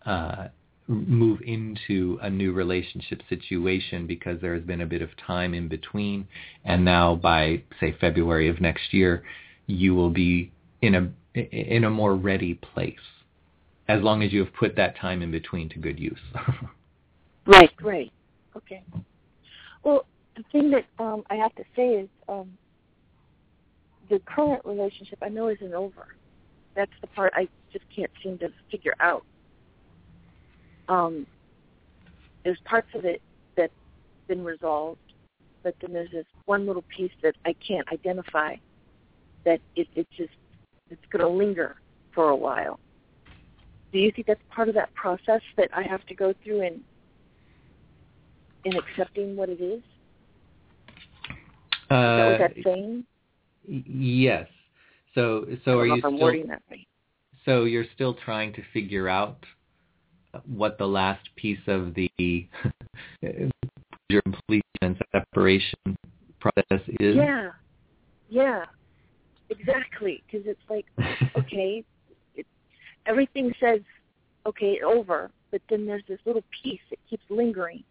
uh, 0.07 0.49
move 0.87 1.41
into 1.43 2.19
a 2.23 2.31
new 2.31 2.53
relationship 2.53 3.21
situation 3.29 4.07
because 4.07 4.41
there 4.41 4.55
has 4.55 4.65
been 4.65 4.81
a 4.81 4.87
bit 4.87 5.03
of 5.03 5.11
time 5.27 5.53
in 5.53 5.69
between 5.69 6.27
and 6.65 6.83
now 6.83 7.15
by 7.15 7.63
say 7.79 7.95
February 8.01 8.49
of 8.49 8.59
next 8.59 8.95
year 8.95 9.23
you 9.67 9.95
will 9.95 10.09
be 10.09 10.51
in 10.81 10.95
a 10.95 11.11
in 11.35 11.85
a 11.85 11.91
more 11.91 12.17
ready 12.17 12.55
place 12.55 12.97
as 13.87 14.03
long 14.03 14.23
as 14.23 14.33
you 14.33 14.43
have 14.43 14.55
put 14.55 14.77
that 14.77 14.97
time 14.97 15.21
in 15.21 15.31
between 15.31 15.69
to 15.69 15.79
good 15.79 15.99
use. 15.99 16.19
right, 17.49 17.71
right. 17.83 18.13
Okay. 18.57 18.83
Well, 19.83 20.07
the 20.37 20.45
thing 20.53 20.71
that 20.71 20.85
um 20.99 21.25
I 21.31 21.35
have 21.35 21.55
to 21.57 21.65
say 21.75 21.89
is 21.89 22.09
um 22.29 22.57
the 24.11 24.21
current 24.27 24.65
relationship 24.65 25.19
I 25.23 25.29
know 25.29 25.49
isn't 25.49 25.75
over. 25.75 26.07
That's 26.77 26.93
the 27.01 27.09
part 27.09 27.33
I 27.35 27.49
just 27.73 27.85
can't 27.95 28.11
seem 28.23 28.39
to 28.39 28.49
figure 28.71 28.95
out 29.01 29.25
um, 30.89 31.27
there's 32.45 32.59
parts 32.65 32.89
of 32.95 33.05
it 33.05 33.21
that's 33.57 33.73
been 34.27 34.45
resolved, 34.45 34.99
but 35.63 35.75
then 35.81 35.93
there's 35.93 36.11
this 36.11 36.25
one 36.47 36.67
little 36.67 36.85
piece 36.97 37.13
that 37.23 37.35
I 37.45 37.55
can't 37.67 37.87
identify 37.93 38.55
that 39.45 39.61
it, 39.77 39.87
it 39.95 40.07
just 40.17 40.31
it's 40.91 41.01
going 41.13 41.23
to 41.23 41.29
linger 41.29 41.77
for 42.15 42.31
a 42.31 42.37
while. 42.37 42.81
Do 43.93 43.99
you 43.99 44.11
think 44.13 44.27
that's 44.27 44.41
part 44.55 44.69
of 44.69 44.75
that 44.75 44.95
process 44.95 45.41
that 45.57 45.69
I 45.75 45.83
have 45.83 46.05
to 46.07 46.15
go 46.15 46.35
through 46.43 46.63
in 46.63 46.81
in 48.65 48.77
accepting 48.77 49.37
what 49.37 49.49
it 49.49 49.61
is? 49.61 49.83
Uh, 51.91 52.33
is 52.33 52.39
that 52.39 52.57
what 52.57 52.65
saying? 52.65 53.05
Yes. 53.67 54.49
So 55.15 55.47
so 55.65 55.79
are 55.79 55.87
you 55.87 56.01
still, 56.01 56.33
So 57.45 57.65
you're 57.65 57.87
still 57.95 58.15
trying 58.15 58.53
to 58.55 58.63
figure 58.73 59.09
out 59.09 59.39
what 60.47 60.79
the 60.79 60.87
last 60.87 61.29
piece 61.37 61.59
of 61.67 61.95
the 61.95 62.11
your 64.09 64.23
completion 64.23 64.63
and 64.83 64.97
separation 65.13 65.97
process 66.41 66.81
is? 67.01 67.17
Yeah, 67.17 67.51
yeah, 68.29 68.65
exactly. 69.51 70.23
Because 70.27 70.47
it's 70.47 70.61
like, 70.69 70.87
okay, 71.37 71.85
it, 72.35 72.47
everything 73.07 73.53
says, 73.61 73.81
okay, 74.47 74.81
over, 74.85 75.31
but 75.51 75.61
then 75.69 75.87
there's 75.87 76.05
this 76.09 76.21
little 76.25 76.45
piece 76.63 76.81
that 76.91 76.99
keeps 77.09 77.25
lingering, 77.29 77.83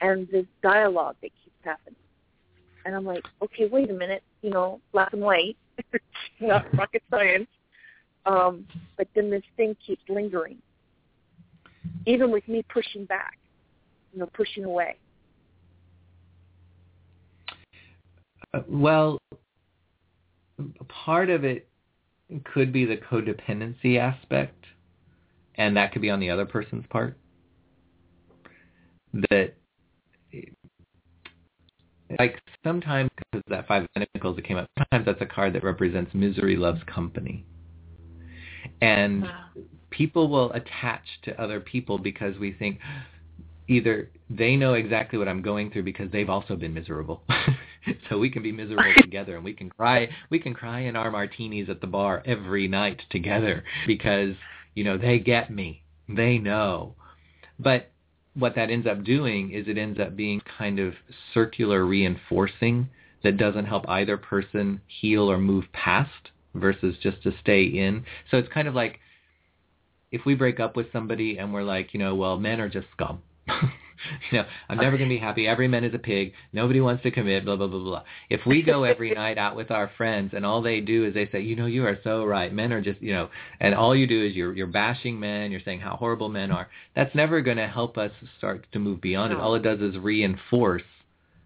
and 0.00 0.28
this 0.28 0.46
dialogue 0.62 1.16
that 1.22 1.30
keeps 1.42 1.56
happening. 1.62 1.96
And 2.84 2.94
I'm 2.94 3.04
like, 3.04 3.24
okay, 3.42 3.66
wait 3.66 3.90
a 3.90 3.94
minute, 3.94 4.22
you 4.42 4.50
know, 4.50 4.80
black 4.92 5.12
and 5.12 5.22
white, 5.22 5.56
not 6.40 6.66
rocket 6.76 7.02
science. 7.10 7.48
Um, 8.26 8.66
but 8.96 9.08
then 9.14 9.30
this 9.30 9.42
thing 9.56 9.76
keeps 9.84 10.02
lingering 10.08 10.58
even 12.08 12.30
with 12.30 12.46
me 12.48 12.64
pushing 12.72 13.04
back, 13.04 13.38
you 14.12 14.20
know, 14.20 14.26
pushing 14.32 14.64
away? 14.64 14.96
Uh, 18.54 18.60
well, 18.66 19.18
part 20.88 21.28
of 21.28 21.44
it 21.44 21.68
could 22.44 22.72
be 22.72 22.84
the 22.86 22.96
codependency 22.96 23.98
aspect, 23.98 24.64
and 25.56 25.76
that 25.76 25.92
could 25.92 26.02
be 26.02 26.10
on 26.10 26.18
the 26.18 26.30
other 26.30 26.46
person's 26.46 26.86
part. 26.88 27.18
That, 29.30 29.54
like, 32.18 32.40
sometimes 32.64 33.10
because 33.16 33.42
that 33.48 33.66
five 33.66 33.84
of 33.84 33.88
pentacles 33.94 34.36
that 34.36 34.44
came 34.44 34.56
up, 34.56 34.68
sometimes 34.78 35.06
that's 35.06 35.20
a 35.20 35.26
card 35.26 35.52
that 35.54 35.64
represents 35.64 36.12
misery 36.14 36.56
loves 36.56 36.80
company. 36.86 37.44
And 38.80 39.22
wow 39.22 39.44
people 39.90 40.28
will 40.28 40.52
attach 40.52 41.04
to 41.22 41.40
other 41.40 41.60
people 41.60 41.98
because 41.98 42.36
we 42.38 42.52
think 42.52 42.78
either 43.68 44.10
they 44.30 44.56
know 44.56 44.74
exactly 44.74 45.18
what 45.18 45.28
I'm 45.28 45.42
going 45.42 45.70
through 45.70 45.84
because 45.84 46.10
they've 46.10 46.30
also 46.30 46.56
been 46.56 46.74
miserable. 46.74 47.22
so 48.08 48.18
we 48.18 48.30
can 48.30 48.42
be 48.42 48.52
miserable 48.52 48.92
together 49.00 49.36
and 49.36 49.44
we 49.44 49.52
can 49.52 49.70
cry 49.70 50.08
we 50.30 50.38
can 50.38 50.54
cry 50.54 50.80
in 50.80 50.96
our 50.96 51.10
martinis 51.10 51.68
at 51.68 51.80
the 51.80 51.86
bar 51.86 52.22
every 52.26 52.68
night 52.68 53.00
together 53.10 53.64
because, 53.86 54.34
you 54.74 54.84
know, 54.84 54.98
they 54.98 55.18
get 55.18 55.50
me. 55.50 55.82
They 56.08 56.38
know. 56.38 56.94
But 57.58 57.90
what 58.38 58.54
that 58.54 58.70
ends 58.70 58.86
up 58.86 59.02
doing 59.04 59.50
is 59.50 59.66
it 59.66 59.76
ends 59.78 59.98
up 59.98 60.16
being 60.16 60.40
kind 60.58 60.78
of 60.78 60.94
circular 61.34 61.84
reinforcing 61.84 62.88
that 63.24 63.36
doesn't 63.36 63.66
help 63.66 63.84
either 63.88 64.16
person 64.16 64.80
heal 64.86 65.30
or 65.30 65.38
move 65.38 65.64
past 65.72 66.30
versus 66.54 66.94
just 67.02 67.22
to 67.24 67.32
stay 67.40 67.64
in. 67.64 68.04
So 68.30 68.36
it's 68.36 68.48
kind 68.52 68.68
of 68.68 68.74
like 68.74 69.00
if 70.12 70.24
we 70.24 70.34
break 70.34 70.60
up 70.60 70.76
with 70.76 70.86
somebody 70.92 71.38
and 71.38 71.52
we're 71.52 71.62
like, 71.62 71.92
you 71.92 72.00
know, 72.00 72.14
well, 72.14 72.38
men 72.38 72.60
are 72.60 72.68
just 72.68 72.86
scum. 72.92 73.22
you 74.30 74.38
know, 74.38 74.44
I'm 74.68 74.78
never 74.78 74.96
going 74.96 75.08
to 75.08 75.14
be 75.14 75.20
happy. 75.20 75.46
Every 75.46 75.68
man 75.68 75.84
is 75.84 75.94
a 75.94 75.98
pig. 75.98 76.32
Nobody 76.52 76.80
wants 76.80 77.02
to 77.02 77.10
commit, 77.10 77.44
blah, 77.44 77.56
blah, 77.56 77.66
blah, 77.66 77.80
blah. 77.80 78.02
If 78.30 78.40
we 78.46 78.62
go 78.62 78.84
every 78.84 79.10
night 79.14 79.38
out 79.38 79.56
with 79.56 79.70
our 79.70 79.90
friends 79.96 80.32
and 80.34 80.44
all 80.44 80.62
they 80.62 80.80
do 80.80 81.04
is 81.04 81.14
they 81.14 81.28
say, 81.30 81.40
you 81.40 81.56
know, 81.56 81.66
you 81.66 81.84
are 81.84 81.98
so 82.04 82.24
right. 82.24 82.52
Men 82.52 82.72
are 82.72 82.80
just, 82.80 83.00
you 83.00 83.12
know, 83.12 83.28
and 83.60 83.74
all 83.74 83.94
you 83.94 84.06
do 84.06 84.24
is 84.24 84.34
you're, 84.34 84.54
you're 84.54 84.66
bashing 84.66 85.18
men. 85.18 85.50
You're 85.50 85.60
saying 85.64 85.80
how 85.80 85.96
horrible 85.96 86.28
men 86.28 86.50
are. 86.50 86.68
That's 86.94 87.14
never 87.14 87.40
going 87.40 87.56
to 87.58 87.68
help 87.68 87.98
us 87.98 88.12
start 88.38 88.66
to 88.72 88.78
move 88.78 89.00
beyond 89.00 89.32
it. 89.32 89.38
All 89.38 89.54
it 89.54 89.62
does 89.62 89.80
is 89.80 89.96
reinforce 89.96 90.82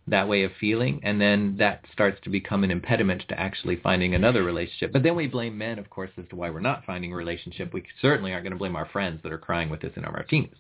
that 0.09 0.27
way 0.27 0.43
of 0.43 0.51
feeling 0.61 1.01
and 1.05 1.21
then 1.21 1.55
that 1.59 1.85
starts 1.93 2.21
to 2.25 2.31
become 2.31 2.65
an 2.65 2.71
impediment 2.71 3.23
to 3.29 3.39
actually 3.39 3.77
finding 3.77 4.15
another 4.15 4.43
relationship 4.43 4.93
but 4.93 5.03
then 5.03 5.15
we 5.15 5.29
blame 5.29 5.57
men 5.57 5.79
of 5.79 5.89
course 5.91 6.11
as 6.19 6.25
to 6.29 6.35
why 6.35 6.51
we're 6.51 6.59
not 6.59 6.85
finding 6.85 7.13
a 7.13 7.17
relationship 7.17 7.73
we 7.73 7.85
certainly 8.01 8.33
aren't 8.33 8.43
going 8.43 8.53
to 8.53 8.59
blame 8.59 8.75
our 8.75 8.89
friends 8.93 9.21
that 9.23 9.33
are 9.33 9.39
crying 9.39 9.71
with 9.71 9.85
us 9.85 9.93
in 9.97 10.05
our 10.05 10.11
martinis 10.11 10.51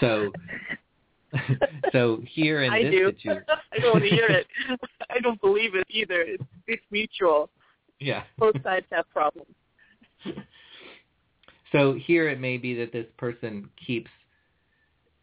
so 0.00 0.32
so 1.92 2.20
here 2.26 2.62
in 2.62 2.72
I 2.72 2.82
this 2.82 2.92
do. 2.92 3.06
situation 3.06 3.44
I 3.72 3.80
don't 3.80 3.92
want 3.94 4.04
to 4.04 4.10
hear 4.10 4.26
it. 4.26 4.46
I 5.10 5.20
don't 5.20 5.40
believe 5.40 5.74
it 5.74 5.86
either. 5.90 6.22
It's, 6.22 6.44
it's 6.66 6.82
mutual. 6.90 7.50
Yeah. 8.00 8.22
Both 8.38 8.56
sides 8.62 8.86
have 8.92 9.08
problems. 9.10 9.54
So 11.72 11.94
here 11.94 12.28
it 12.28 12.40
may 12.40 12.56
be 12.56 12.74
that 12.76 12.92
this 12.92 13.06
person 13.18 13.68
keeps 13.84 14.10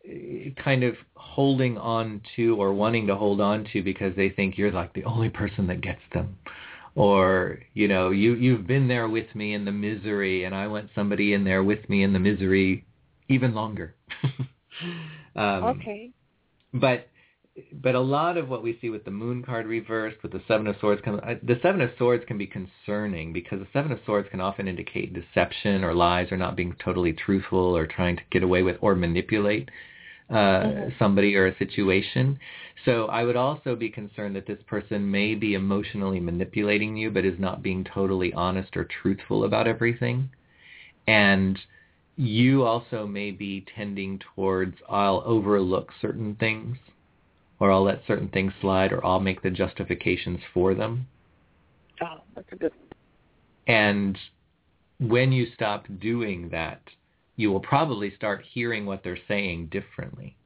eh, 0.08 0.49
kind 0.64 0.84
of 0.84 0.95
holding 1.16 1.78
on 1.78 2.22
to 2.36 2.56
or 2.62 2.74
wanting 2.74 3.08
to 3.08 3.16
hold 3.16 3.41
on 3.41 3.68
to 3.74 3.82
because 3.82 4.16
they 4.16 4.30
think 4.30 4.58
you're 4.58 4.72
like 4.72 4.93
the 4.93 5.03
only 5.06 5.30
person 5.30 5.68
that 5.68 5.82
gets 5.82 6.01
them. 6.14 6.38
Or 6.95 7.60
you 7.74 7.88
know 7.89 8.12
you 8.12 8.36
you've 8.36 8.68
been 8.68 8.88
there 8.88 9.10
with 9.10 9.34
me 9.36 9.53
in 9.53 9.66
the 9.66 9.72
misery 9.72 10.45
and 10.45 10.56
I 10.56 10.68
want 10.68 10.89
somebody 10.95 11.34
in 11.34 11.43
there 11.43 11.64
with 11.64 11.89
me 11.89 12.03
in 12.03 12.14
the 12.14 12.20
misery 12.20 12.86
even 13.28 13.53
longer 13.53 13.95
um, 15.36 15.63
okay 15.63 16.11
but 16.73 17.07
but 17.71 17.95
a 17.95 17.99
lot 17.99 18.36
of 18.36 18.49
what 18.49 18.63
we 18.63 18.77
see 18.81 18.89
with 18.89 19.05
the 19.05 19.11
moon 19.11 19.41
card 19.41 19.65
reversed 19.65 20.21
with 20.21 20.33
the 20.33 20.41
seven 20.45 20.67
of 20.67 20.75
swords 20.81 21.01
can, 21.01 21.15
the 21.41 21.57
seven 21.61 21.79
of 21.79 21.89
swords 21.97 22.25
can 22.27 22.38
be 22.38 22.47
concerning 22.47 23.31
because 23.31 23.59
the 23.59 23.67
seven 23.71 23.93
of 23.93 23.99
swords 24.05 24.27
can 24.29 24.41
often 24.41 24.67
indicate 24.67 25.13
deception 25.13 25.83
or 25.83 25.93
lies 25.93 26.31
or 26.31 26.38
not 26.38 26.57
being 26.57 26.75
totally 26.83 27.13
truthful 27.13 27.77
or 27.77 27.88
trying 27.88 28.17
to 28.17 28.23
get 28.29 28.43
away 28.43 28.61
with 28.61 28.75
or 28.81 28.93
manipulate 28.93 29.69
uh, 30.29 30.33
mm-hmm. 30.33 30.89
somebody 30.99 31.36
or 31.36 31.47
a 31.47 31.57
situation. 31.57 32.38
So 32.83 33.05
I 33.05 33.23
would 33.23 33.38
also 33.38 33.75
be 33.75 33.89
concerned 33.89 34.36
that 34.36 34.47
this 34.47 34.61
person 34.67 35.09
may 35.09 35.33
be 35.36 35.53
emotionally 35.53 36.19
manipulating 36.19 36.97
you, 36.97 37.09
but 37.09 37.25
is 37.25 37.39
not 37.39 37.63
being 37.63 37.86
totally 37.86 38.33
honest 38.33 38.75
or 38.75 38.86
truthful 39.01 39.45
about 39.45 39.67
everything. 39.67 40.29
And 41.07 41.57
you 42.18 42.63
also 42.63 43.05
may 43.05 43.32
be 43.32 43.66
tending 43.76 44.20
towards 44.20 44.76
I'll 44.89 45.24
overlook 45.26 45.91
certain 46.01 46.36
things, 46.36 46.78
or 47.59 47.72
I'll 47.72 47.84
let 47.84 48.01
certain 48.07 48.30
things 48.30 48.53
slide, 48.61 48.91
or 48.91 49.05
I'll 49.05 49.20
make 49.20 49.41
the 49.41 49.49
justifications 49.49 50.39
for 50.53 50.74
them. 50.74 51.07
Oh, 52.01 52.22
that's 52.36 52.51
a 52.51 52.55
good. 52.55 52.72
And 53.68 54.18
when 54.99 55.32
you 55.32 55.47
stop 55.53 55.86
doing 55.99 56.49
that, 56.49 56.82
you 57.36 57.51
will 57.51 57.59
probably 57.59 58.16
start 58.16 58.45
hearing 58.53 58.86
what 58.86 59.03
they're 59.03 59.18
saying 59.28 59.68
differently. 59.68 60.38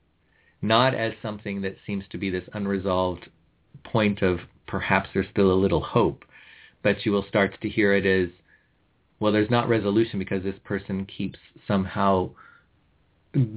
Not 0.61 0.93
as 0.93 1.13
something 1.21 1.61
that 1.61 1.77
seems 1.85 2.03
to 2.09 2.17
be 2.17 2.29
this 2.29 2.49
unresolved 2.53 3.29
point 3.83 4.21
of 4.21 4.39
perhaps 4.67 5.09
there's 5.13 5.29
still 5.31 5.51
a 5.51 5.53
little 5.53 5.81
hope, 5.81 6.25
but 6.83 7.05
you 7.05 7.11
will 7.11 7.25
start 7.27 7.59
to 7.61 7.69
hear 7.69 7.93
it 7.93 8.05
as, 8.05 8.29
well, 9.19 9.31
there's 9.31 9.49
not 9.49 9.67
resolution 9.67 10.19
because 10.19 10.43
this 10.43 10.59
person 10.63 11.05
keeps 11.05 11.39
somehow 11.67 12.29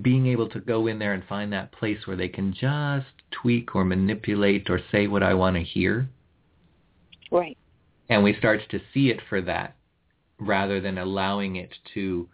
being 0.03 0.27
able 0.27 0.49
to 0.51 0.61
go 0.61 0.87
in 0.87 0.99
there 0.99 1.15
and 1.15 1.25
find 1.25 1.53
that 1.53 1.73
place 1.73 2.07
where 2.07 2.17
they 2.17 2.29
can 2.29 2.53
just 2.53 3.07
tweak 3.31 3.75
or 3.75 3.85
manipulate 3.85 4.69
or 4.69 4.81
say 4.91 5.07
what 5.07 5.23
I 5.23 5.35
want 5.35 5.57
to 5.57 5.63
hear. 5.63 6.09
Right. 7.31 7.57
And 8.09 8.23
we 8.23 8.35
start 8.35 8.61
to 8.71 8.81
see 8.93 9.09
it 9.09 9.21
for 9.29 9.41
that 9.43 9.77
rather 10.39 10.81
than 10.81 10.99
allowing 10.99 11.57
it 11.57 11.75
to 11.95 12.29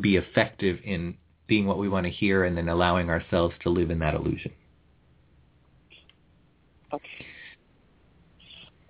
be 0.00 0.16
effective 0.16 0.78
in 0.84 1.16
being 1.46 1.66
what 1.66 1.78
we 1.78 1.88
want 1.88 2.06
to 2.06 2.10
hear 2.10 2.44
and 2.44 2.56
then 2.56 2.68
allowing 2.68 3.10
ourselves 3.10 3.54
to 3.62 3.68
live 3.68 3.90
in 3.90 3.98
that 3.98 4.14
illusion. 4.14 4.52
Okay. 6.92 7.26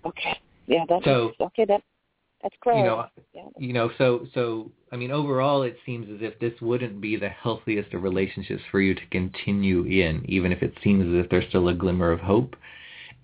Okay. 0.05 0.39
Yeah, 0.67 0.85
that's 0.89 1.05
so, 1.05 1.33
okay. 1.41 1.65
That 1.65 1.83
That's 2.45 2.55
correct. 2.63 2.79
You 2.79 2.85
know, 2.85 2.97
uh, 2.99 3.09
yeah. 3.33 3.49
you 3.59 3.73
know, 3.73 3.91
so 3.97 4.27
so 4.35 4.71
I 4.93 4.97
mean, 4.97 5.11
overall, 5.11 5.63
it 5.63 5.79
seems 5.87 6.09
as 6.11 6.19
if 6.21 6.39
this 6.39 6.53
wouldn't 6.61 7.01
be 7.01 7.17
the 7.17 7.31
healthiest 7.31 7.95
of 7.95 8.03
relationships 8.03 8.63
for 8.71 8.81
you 8.83 8.95
to 8.95 9.07
continue 9.11 9.85
in, 9.85 10.25
even 10.29 10.53
if 10.53 10.63
it 10.63 10.75
seems 10.85 11.07
as 11.07 11.25
if 11.25 11.31
there's 11.31 11.49
still 11.49 11.69
a 11.69 11.75
glimmer 11.75 12.13
of 12.13 12.21
hope. 12.21 12.55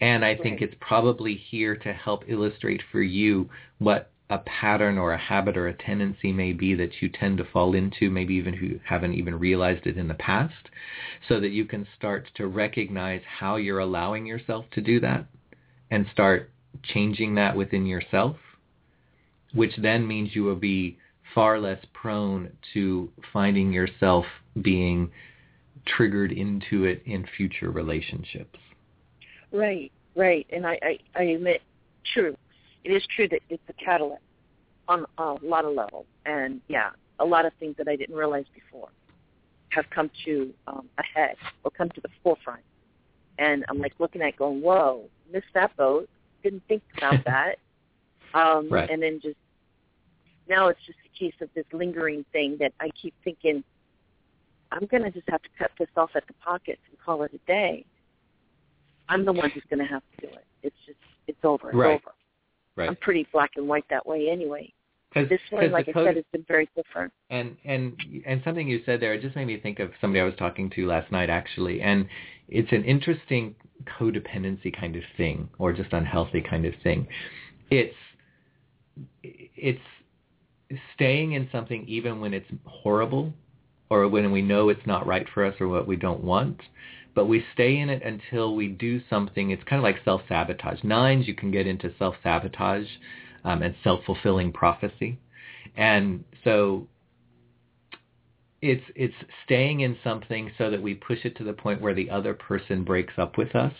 And 0.00 0.24
I 0.24 0.34
think 0.34 0.62
it's 0.62 0.74
probably 0.80 1.34
here 1.34 1.76
to 1.76 1.92
help 1.92 2.24
illustrate 2.26 2.80
for 2.90 3.02
you 3.02 3.50
what 3.78 4.10
a 4.30 4.38
pattern 4.38 4.96
or 4.96 5.12
a 5.12 5.18
habit 5.18 5.58
or 5.58 5.68
a 5.68 5.74
tendency 5.74 6.32
may 6.32 6.52
be 6.54 6.74
that 6.76 7.02
you 7.02 7.10
tend 7.10 7.36
to 7.36 7.44
fall 7.44 7.74
into, 7.74 8.08
maybe 8.08 8.34
even 8.34 8.54
if 8.54 8.62
you 8.62 8.80
haven't 8.88 9.12
even 9.12 9.38
realized 9.38 9.86
it 9.86 9.98
in 9.98 10.08
the 10.08 10.14
past, 10.14 10.70
so 11.28 11.38
that 11.40 11.50
you 11.50 11.66
can 11.66 11.86
start 11.94 12.30
to 12.36 12.46
recognize 12.46 13.20
how 13.38 13.56
you're 13.56 13.80
allowing 13.80 14.24
yourself 14.24 14.64
to 14.72 14.80
do 14.80 14.98
that 15.00 15.26
and 15.90 16.06
start 16.10 16.50
changing 16.82 17.34
that 17.34 17.54
within 17.54 17.84
yourself, 17.84 18.36
which 19.54 19.72
then 19.78 20.06
means 20.06 20.34
you 20.34 20.44
will 20.44 20.56
be 20.56 20.98
far 21.34 21.58
less 21.60 21.78
prone 21.92 22.50
to 22.74 23.10
finding 23.32 23.72
yourself 23.72 24.24
being 24.62 25.10
triggered 25.86 26.32
into 26.32 26.84
it 26.84 27.02
in 27.06 27.26
future 27.36 27.70
relationships. 27.70 28.58
Right, 29.52 29.90
right. 30.14 30.46
And 30.50 30.66
I, 30.66 30.78
I, 30.82 30.98
I 31.16 31.22
admit, 31.22 31.62
true. 32.12 32.36
It 32.84 32.90
is 32.90 33.02
true 33.14 33.28
that 33.28 33.40
it's 33.48 33.62
a 33.68 33.72
catalyst 33.72 34.22
on 34.88 35.06
a 35.18 35.36
lot 35.42 35.64
of 35.64 35.74
levels. 35.74 36.06
And 36.26 36.60
yeah, 36.68 36.90
a 37.18 37.24
lot 37.24 37.44
of 37.44 37.52
things 37.60 37.76
that 37.78 37.88
I 37.88 37.96
didn't 37.96 38.14
realize 38.14 38.46
before 38.54 38.88
have 39.70 39.84
come 39.90 40.10
to 40.24 40.52
um, 40.66 40.88
a 40.98 41.02
head 41.02 41.36
or 41.64 41.70
come 41.70 41.90
to 41.90 42.00
the 42.00 42.08
forefront. 42.22 42.62
And 43.38 43.64
I'm 43.68 43.78
like 43.78 43.94
looking 43.98 44.20
at 44.22 44.28
it 44.28 44.36
going, 44.36 44.60
whoa, 44.60 45.04
missed 45.32 45.46
that 45.54 45.76
boat. 45.76 46.08
Didn't 46.42 46.62
think 46.68 46.82
about 46.96 47.16
that. 47.24 47.56
Um, 48.34 48.68
Right. 48.68 48.88
And 48.90 49.02
then 49.02 49.20
just, 49.22 49.36
now 50.48 50.68
it's 50.68 50.80
just 50.86 50.98
a 51.04 51.18
case 51.18 51.34
of 51.40 51.48
this 51.54 51.66
lingering 51.72 52.24
thing 52.32 52.56
that 52.60 52.72
I 52.80 52.90
keep 53.00 53.14
thinking, 53.24 53.62
I'm 54.72 54.86
going 54.86 55.02
to 55.02 55.10
just 55.10 55.28
have 55.28 55.42
to 55.42 55.48
cut 55.58 55.70
this 55.78 55.88
off 55.96 56.10
at 56.14 56.26
the 56.26 56.34
pockets 56.34 56.80
and 56.88 56.98
call 57.04 57.22
it 57.24 57.32
a 57.34 57.38
day. 57.46 57.84
I'm 59.08 59.24
the 59.24 59.32
one 59.32 59.50
who's 59.50 59.64
going 59.68 59.80
to 59.80 59.92
have 59.92 60.02
to 60.20 60.26
do 60.26 60.32
it. 60.32 60.44
It's 60.62 60.76
just, 60.86 60.98
it's 61.26 61.44
over. 61.44 61.68
It's 61.70 61.76
Right. 61.76 61.94
over. 61.94 62.14
I'm 62.88 62.96
pretty 62.96 63.26
black 63.32 63.52
and 63.56 63.68
white 63.68 63.84
that 63.90 64.06
way 64.06 64.30
anyway. 64.30 64.72
Because 65.12 65.28
This 65.28 65.40
one, 65.50 65.70
like 65.72 65.88
I 65.88 65.92
said, 65.92 66.16
has 66.16 66.24
been 66.32 66.44
very 66.46 66.68
different. 66.76 67.12
and 67.30 67.56
and 67.64 68.00
and 68.24 68.40
something 68.44 68.68
you 68.68 68.80
said 68.86 69.00
there 69.00 69.12
it 69.12 69.20
just 69.20 69.34
made 69.34 69.46
me 69.48 69.58
think 69.58 69.80
of 69.80 69.90
somebody 70.00 70.20
I 70.20 70.24
was 70.24 70.36
talking 70.38 70.70
to 70.70 70.86
last 70.86 71.10
night 71.10 71.28
actually, 71.28 71.82
and 71.82 72.06
it's 72.48 72.70
an 72.70 72.84
interesting 72.84 73.56
codependency 73.98 74.72
kind 74.74 74.94
of 74.94 75.02
thing, 75.16 75.48
or 75.58 75.72
just 75.72 75.92
unhealthy 75.92 76.40
kind 76.40 76.64
of 76.64 76.74
thing. 76.84 77.08
It's 77.70 77.94
it's 79.22 79.80
staying 80.94 81.32
in 81.32 81.48
something 81.50 81.84
even 81.88 82.20
when 82.20 82.32
it's 82.32 82.46
horrible, 82.64 83.32
or 83.90 84.08
when 84.08 84.30
we 84.30 84.40
know 84.40 84.68
it's 84.68 84.86
not 84.86 85.06
right 85.06 85.26
for 85.34 85.44
us 85.44 85.54
or 85.60 85.68
what 85.68 85.86
we 85.86 85.96
don't 85.96 86.22
want. 86.22 86.60
But 87.14 87.26
we 87.26 87.44
stay 87.54 87.78
in 87.78 87.90
it 87.90 88.04
until 88.04 88.54
we 88.54 88.68
do 88.68 89.00
something. 89.10 89.50
It's 89.50 89.64
kind 89.64 89.80
of 89.80 89.82
like 89.82 89.96
self-sabotage. 90.04 90.84
Nines, 90.84 91.26
you 91.26 91.34
can 91.34 91.50
get 91.50 91.66
into 91.66 91.92
self-sabotage 91.98 92.86
um, 93.44 93.62
and 93.62 93.74
self-fulfilling 93.82 94.52
prophecy. 94.52 95.18
And 95.76 96.24
so 96.44 96.86
it's 98.62 98.84
it's 98.94 99.14
staying 99.44 99.80
in 99.80 99.96
something 100.04 100.52
so 100.58 100.70
that 100.70 100.82
we 100.82 100.94
push 100.94 101.18
it 101.24 101.36
to 101.38 101.44
the 101.44 101.52
point 101.52 101.80
where 101.80 101.94
the 101.94 102.10
other 102.10 102.34
person 102.34 102.84
breaks 102.84 103.14
up 103.16 103.38
with 103.38 103.54
us 103.56 103.72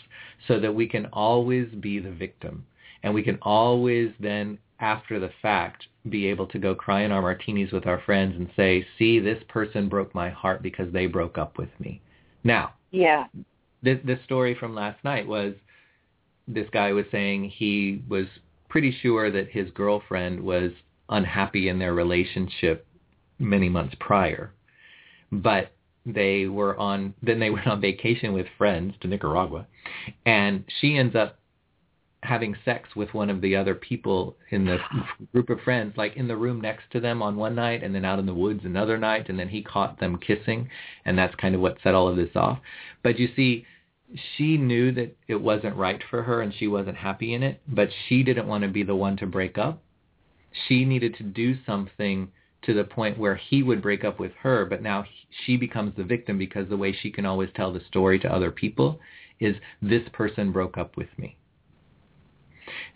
so 0.48 0.58
that 0.58 0.74
we 0.74 0.88
can 0.88 1.06
always 1.12 1.68
be 1.80 1.98
the 1.98 2.10
victim 2.10 2.64
and 3.02 3.12
we 3.12 3.22
can 3.22 3.38
always 3.42 4.10
then 4.20 4.58
after 4.80 5.18
the 5.20 5.30
fact 5.42 5.86
be 6.08 6.26
able 6.26 6.46
to 6.46 6.58
go 6.58 6.74
cry 6.74 7.02
in 7.02 7.12
our 7.12 7.20
martinis 7.20 7.72
with 7.72 7.86
our 7.86 8.00
friends 8.00 8.34
and 8.36 8.48
say 8.56 8.86
see 8.98 9.18
this 9.18 9.42
person 9.48 9.88
broke 9.88 10.14
my 10.14 10.30
heart 10.30 10.62
because 10.62 10.90
they 10.92 11.06
broke 11.06 11.36
up 11.36 11.58
with 11.58 11.68
me 11.78 12.00
now 12.44 12.72
Yeah. 12.90 13.26
this, 13.82 13.98
this 14.04 14.18
story 14.24 14.56
from 14.58 14.74
last 14.74 15.02
night 15.04 15.26
was 15.26 15.54
this 16.48 16.68
guy 16.72 16.92
was 16.92 17.04
saying 17.12 17.50
he 17.50 18.02
was 18.08 18.26
pretty 18.68 18.96
sure 19.02 19.30
that 19.30 19.50
his 19.50 19.70
girlfriend 19.72 20.40
was 20.40 20.72
unhappy 21.10 21.68
in 21.68 21.78
their 21.78 21.94
relationship 21.94 22.86
many 23.38 23.68
months 23.68 23.94
prior 24.00 24.52
but 25.30 25.72
they 26.06 26.46
were 26.46 26.76
on 26.78 27.12
then 27.22 27.38
they 27.38 27.50
went 27.50 27.66
on 27.66 27.80
vacation 27.80 28.32
with 28.32 28.46
friends 28.56 28.94
to 29.00 29.08
Nicaragua 29.08 29.66
and 30.24 30.64
she 30.80 30.96
ends 30.96 31.14
up 31.14 31.39
having 32.22 32.54
sex 32.64 32.88
with 32.94 33.12
one 33.14 33.30
of 33.30 33.40
the 33.40 33.56
other 33.56 33.74
people 33.74 34.36
in 34.50 34.64
the 34.64 34.78
group 35.32 35.48
of 35.48 35.60
friends 35.60 35.94
like 35.96 36.16
in 36.16 36.28
the 36.28 36.36
room 36.36 36.60
next 36.60 36.84
to 36.92 37.00
them 37.00 37.22
on 37.22 37.36
one 37.36 37.54
night 37.54 37.82
and 37.82 37.94
then 37.94 38.04
out 38.04 38.18
in 38.18 38.26
the 38.26 38.34
woods 38.34 38.60
another 38.64 38.98
night 38.98 39.28
and 39.28 39.38
then 39.38 39.48
he 39.48 39.62
caught 39.62 39.98
them 39.98 40.18
kissing 40.18 40.68
and 41.04 41.16
that's 41.16 41.34
kind 41.36 41.54
of 41.54 41.60
what 41.60 41.78
set 41.82 41.94
all 41.94 42.08
of 42.08 42.16
this 42.16 42.34
off 42.36 42.58
but 43.02 43.18
you 43.18 43.28
see 43.34 43.64
she 44.36 44.56
knew 44.58 44.92
that 44.92 45.16
it 45.28 45.40
wasn't 45.40 45.74
right 45.76 46.02
for 46.10 46.22
her 46.22 46.42
and 46.42 46.52
she 46.52 46.66
wasn't 46.66 46.96
happy 46.96 47.32
in 47.32 47.42
it 47.42 47.60
but 47.68 47.88
she 48.08 48.22
didn't 48.22 48.46
want 48.46 48.62
to 48.62 48.68
be 48.68 48.82
the 48.82 48.94
one 48.94 49.16
to 49.16 49.26
break 49.26 49.56
up 49.56 49.82
she 50.68 50.84
needed 50.84 51.14
to 51.16 51.22
do 51.22 51.56
something 51.64 52.28
to 52.62 52.74
the 52.74 52.84
point 52.84 53.18
where 53.18 53.36
he 53.36 53.62
would 53.62 53.82
break 53.82 54.04
up 54.04 54.18
with 54.20 54.32
her, 54.42 54.64
but 54.64 54.82
now 54.82 55.04
she 55.44 55.56
becomes 55.56 55.94
the 55.96 56.04
victim 56.04 56.36
because 56.38 56.68
the 56.68 56.76
way 56.76 56.92
she 56.92 57.10
can 57.10 57.24
always 57.24 57.48
tell 57.54 57.72
the 57.72 57.80
story 57.88 58.18
to 58.18 58.32
other 58.32 58.50
people 58.50 59.00
is 59.38 59.56
this 59.80 60.06
person 60.12 60.52
broke 60.52 60.76
up 60.76 60.96
with 60.96 61.08
me. 61.16 61.36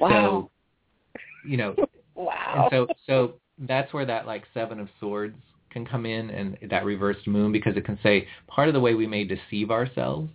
Wow. 0.00 0.10
So, 0.10 1.20
you 1.46 1.56
know, 1.56 1.74
wow. 2.14 2.52
and 2.54 2.64
so 2.70 2.86
so 3.06 3.34
that's 3.58 3.92
where 3.92 4.06
that 4.06 4.26
like 4.26 4.44
seven 4.52 4.80
of 4.80 4.88
swords 5.00 5.36
can 5.70 5.84
come 5.84 6.06
in 6.06 6.30
and 6.30 6.56
that 6.70 6.84
reversed 6.84 7.26
moon 7.26 7.52
because 7.52 7.76
it 7.76 7.84
can 7.84 7.98
say 8.02 8.26
part 8.46 8.68
of 8.68 8.74
the 8.74 8.80
way 8.80 8.94
we 8.94 9.06
may 9.06 9.24
deceive 9.24 9.70
ourselves 9.70 10.30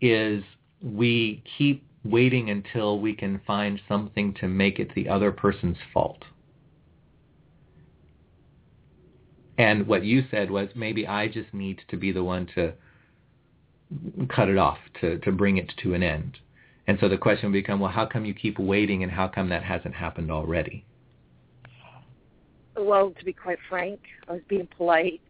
is 0.00 0.42
we 0.82 1.42
keep 1.58 1.84
waiting 2.04 2.50
until 2.50 2.98
we 2.98 3.14
can 3.14 3.40
find 3.46 3.80
something 3.88 4.34
to 4.34 4.48
make 4.48 4.78
it 4.78 4.92
the 4.94 5.08
other 5.08 5.30
person's 5.30 5.76
fault. 5.92 6.24
And 9.58 9.86
what 9.86 10.04
you 10.04 10.24
said 10.30 10.50
was 10.50 10.68
maybe 10.74 11.06
I 11.06 11.28
just 11.28 11.52
need 11.52 11.80
to 11.88 11.96
be 11.96 12.10
the 12.10 12.24
one 12.24 12.48
to 12.54 12.72
cut 14.28 14.48
it 14.48 14.56
off, 14.56 14.78
to, 15.00 15.18
to 15.18 15.30
bring 15.30 15.58
it 15.58 15.70
to 15.82 15.94
an 15.94 16.02
end. 16.02 16.38
And 16.86 16.98
so 17.00 17.08
the 17.08 17.16
question 17.16 17.50
would 17.50 17.56
become, 17.58 17.78
well, 17.80 17.90
how 17.90 18.06
come 18.06 18.24
you 18.24 18.34
keep 18.34 18.58
waiting 18.58 19.02
and 19.02 19.12
how 19.12 19.28
come 19.28 19.48
that 19.50 19.62
hasn't 19.62 19.94
happened 19.94 20.30
already? 20.30 20.84
Well, 22.76 23.12
to 23.18 23.24
be 23.24 23.32
quite 23.32 23.58
frank, 23.68 24.00
I 24.28 24.32
was 24.32 24.40
being 24.48 24.68
polite 24.76 25.20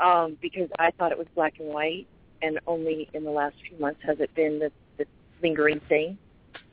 um, 0.00 0.38
because 0.40 0.68
I 0.78 0.90
thought 0.92 1.12
it 1.12 1.18
was 1.18 1.26
black 1.34 1.54
and 1.58 1.68
white, 1.68 2.06
and 2.42 2.58
only 2.66 3.08
in 3.12 3.24
the 3.24 3.30
last 3.30 3.56
few 3.68 3.78
months 3.78 4.00
has 4.06 4.18
it 4.20 4.34
been 4.34 4.58
the, 4.58 4.70
the 4.98 5.04
lingering 5.42 5.80
thing, 5.88 6.16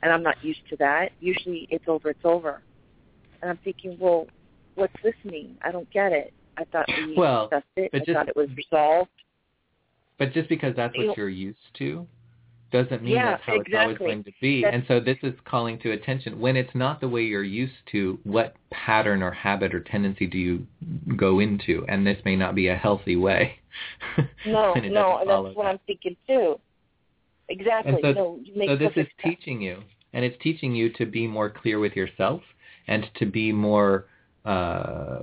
and 0.02 0.12
I'm 0.12 0.22
not 0.22 0.42
used 0.42 0.60
to 0.70 0.76
that. 0.76 1.10
Usually, 1.20 1.66
it's 1.70 1.84
over, 1.88 2.10
it's 2.10 2.24
over, 2.24 2.62
and 3.40 3.50
I'm 3.50 3.58
thinking, 3.64 3.96
well, 4.00 4.26
what's 4.76 4.94
this 5.02 5.14
mean? 5.24 5.58
I 5.62 5.72
don't 5.72 5.90
get 5.90 6.12
it. 6.12 6.32
I 6.56 6.64
thought 6.64 6.86
we 6.88 7.14
Well, 7.16 7.48
discussed 7.48 7.66
it. 7.76 7.92
but 7.92 8.02
I 8.02 8.04
just- 8.04 8.16
thought 8.16 8.28
it 8.28 8.36
was 8.36 8.48
resolved. 8.56 9.10
But 10.18 10.32
just 10.32 10.48
because 10.48 10.76
that's 10.76 10.96
what 10.96 11.16
you're 11.16 11.28
used 11.28 11.58
to 11.78 12.06
doesn't 12.72 13.02
mean 13.02 13.14
Yeah, 13.14 13.32
that's 13.32 13.42
how 13.44 13.54
it's 13.54 13.70
always 13.76 13.98
going 13.98 14.24
to 14.24 14.32
be. 14.40 14.62
That's- 14.62 14.78
and 14.78 14.84
so 14.88 15.00
this 15.00 15.18
is 15.22 15.34
calling 15.44 15.78
to 15.80 15.92
attention. 15.92 16.40
When 16.40 16.56
it's 16.56 16.74
not 16.74 17.00
the 17.00 17.08
way 17.08 17.22
you're 17.22 17.42
used 17.42 17.74
to, 17.92 18.18
what 18.24 18.56
pattern 18.70 19.22
or 19.22 19.30
habit 19.30 19.74
or 19.74 19.80
tendency 19.80 20.26
do 20.26 20.38
you 20.38 20.66
go 21.16 21.38
into? 21.40 21.84
And 21.88 22.06
this 22.06 22.18
may 22.24 22.36
not 22.36 22.54
be 22.54 22.68
a 22.68 22.76
healthy 22.76 23.16
way. 23.16 23.58
No, 24.44 24.74
no, 24.74 24.74
doesn't 24.74 24.84
and 24.84 24.94
follow 24.94 25.44
that's 25.44 25.56
what. 25.56 25.66
I'm 25.66 25.78
thinking 25.86 26.14
too. 26.26 26.60
Exactly. 27.48 27.92
And 27.92 28.14
so, 28.14 28.38
no, 28.54 28.66
so 28.66 28.76
this 28.76 28.90
is 28.90 28.94
sense. 28.94 29.08
teaching 29.22 29.62
you, 29.62 29.82
and 30.12 30.24
it's 30.26 30.36
teaching 30.42 30.74
you 30.74 30.92
to 30.94 31.06
be 31.06 31.26
more 31.26 31.48
clear 31.48 31.78
with 31.78 31.94
yourself 31.96 32.42
and 32.86 33.08
to 33.16 33.24
be 33.24 33.52
more 33.52 34.06
uh, 34.44 35.22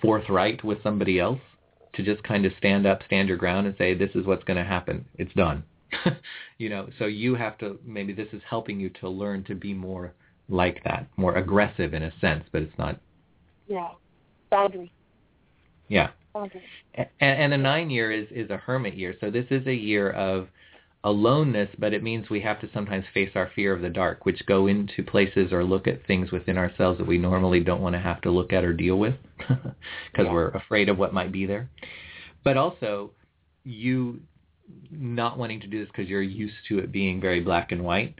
forthright 0.00 0.62
with 0.64 0.82
somebody 0.82 1.18
else. 1.18 1.40
To 1.96 2.02
just 2.02 2.22
kind 2.22 2.44
of 2.44 2.52
stand 2.58 2.86
up, 2.86 3.00
stand 3.06 3.28
your 3.28 3.36
ground, 3.36 3.66
and 3.66 3.76
say, 3.78 3.94
"This 3.94 4.10
is 4.14 4.26
what's 4.26 4.44
going 4.44 4.58
to 4.58 4.64
happen. 4.64 5.04
It's 5.16 5.32
done." 5.34 5.64
you 6.58 6.68
know, 6.68 6.88
so 6.98 7.06
you 7.06 7.34
have 7.34 7.58
to. 7.58 7.78
Maybe 7.84 8.12
this 8.12 8.28
is 8.32 8.42
helping 8.48 8.78
you 8.78 8.90
to 9.00 9.08
learn 9.08 9.44
to 9.44 9.54
be 9.54 9.72
more 9.72 10.12
like 10.48 10.82
that, 10.84 11.06
more 11.16 11.36
aggressive 11.36 11.94
in 11.94 12.02
a 12.02 12.12
sense, 12.20 12.44
but 12.52 12.62
it's 12.62 12.78
not. 12.78 13.00
Yeah. 13.66 13.88
Boundary. 14.50 14.92
Yeah. 15.88 16.10
Boundary. 16.34 16.62
And, 16.94 17.08
and 17.20 17.54
a 17.54 17.58
nine 17.58 17.90
year 17.90 18.12
is, 18.12 18.26
is 18.30 18.50
a 18.50 18.56
hermit 18.56 18.94
year. 18.94 19.14
So 19.20 19.30
this 19.30 19.46
is 19.50 19.66
a 19.66 19.74
year 19.74 20.10
of 20.10 20.48
aloneness, 21.04 21.68
but 21.78 21.92
it 21.94 22.02
means 22.02 22.28
we 22.28 22.40
have 22.40 22.60
to 22.60 22.68
sometimes 22.74 23.04
face 23.14 23.30
our 23.36 23.50
fear 23.54 23.72
of 23.72 23.80
the 23.82 23.88
dark, 23.88 24.26
which 24.26 24.44
go 24.46 24.66
into 24.66 25.02
places 25.04 25.52
or 25.52 25.62
look 25.62 25.86
at 25.86 26.04
things 26.06 26.32
within 26.32 26.58
ourselves 26.58 26.98
that 26.98 27.06
we 27.06 27.18
normally 27.18 27.60
don't 27.60 27.80
want 27.80 27.94
to 27.94 28.00
have 28.00 28.20
to 28.22 28.30
look 28.30 28.52
at 28.52 28.64
or 28.64 28.72
deal 28.72 28.98
with 28.98 29.14
because 29.38 29.56
Yeah. 30.18 30.32
we're 30.32 30.48
afraid 30.48 30.88
of 30.88 30.98
what 30.98 31.14
might 31.14 31.30
be 31.30 31.46
there. 31.46 31.68
But 32.42 32.56
also, 32.56 33.12
you 33.64 34.20
not 34.90 35.38
wanting 35.38 35.60
to 35.60 35.68
do 35.68 35.78
this 35.78 35.88
because 35.88 36.08
you're 36.08 36.22
used 36.22 36.54
to 36.68 36.78
it 36.78 36.90
being 36.90 37.20
very 37.20 37.40
black 37.40 37.70
and 37.70 37.84
white. 37.84 38.14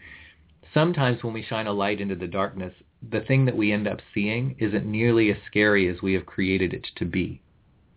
sometimes 0.74 1.24
when 1.24 1.32
we 1.32 1.42
shine 1.42 1.66
a 1.66 1.72
light 1.72 2.00
into 2.00 2.14
the 2.14 2.26
darkness, 2.26 2.72
the 3.10 3.20
thing 3.22 3.44
that 3.46 3.56
we 3.56 3.72
end 3.72 3.88
up 3.88 3.98
seeing 4.14 4.54
isn't 4.58 4.84
nearly 4.86 5.30
as 5.30 5.36
scary 5.46 5.88
as 5.88 6.02
we 6.02 6.12
have 6.12 6.26
created 6.26 6.72
it 6.74 6.86
to 6.96 7.04
be 7.04 7.40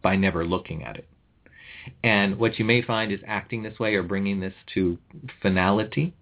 by 0.02 0.16
never 0.16 0.46
looking 0.46 0.84
at 0.84 0.96
it. 0.98 1.08
And 2.04 2.38
what 2.38 2.60
you 2.60 2.66
may 2.66 2.82
find 2.82 3.12
is 3.12 3.20
acting 3.28 3.64
this 3.64 3.80
way 3.80 3.96
or 3.96 4.04
bringing 4.04 4.40
this 4.40 4.54
to 4.74 4.98
finality 5.42 6.14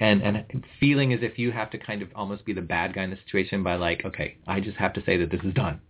and, 0.00 0.22
and 0.22 0.64
feeling 0.78 1.12
as 1.12 1.20
if 1.22 1.38
you 1.38 1.52
have 1.52 1.70
to 1.70 1.78
kind 1.78 2.02
of 2.02 2.08
almost 2.14 2.44
be 2.44 2.52
the 2.52 2.60
bad 2.60 2.94
guy 2.94 3.04
in 3.04 3.10
the 3.10 3.18
situation 3.24 3.62
by 3.62 3.76
like, 3.76 4.04
okay, 4.04 4.36
I 4.46 4.60
just 4.60 4.76
have 4.76 4.92
to 4.94 5.04
say 5.04 5.16
that 5.18 5.30
this 5.30 5.40
is 5.42 5.54
done. 5.54 5.80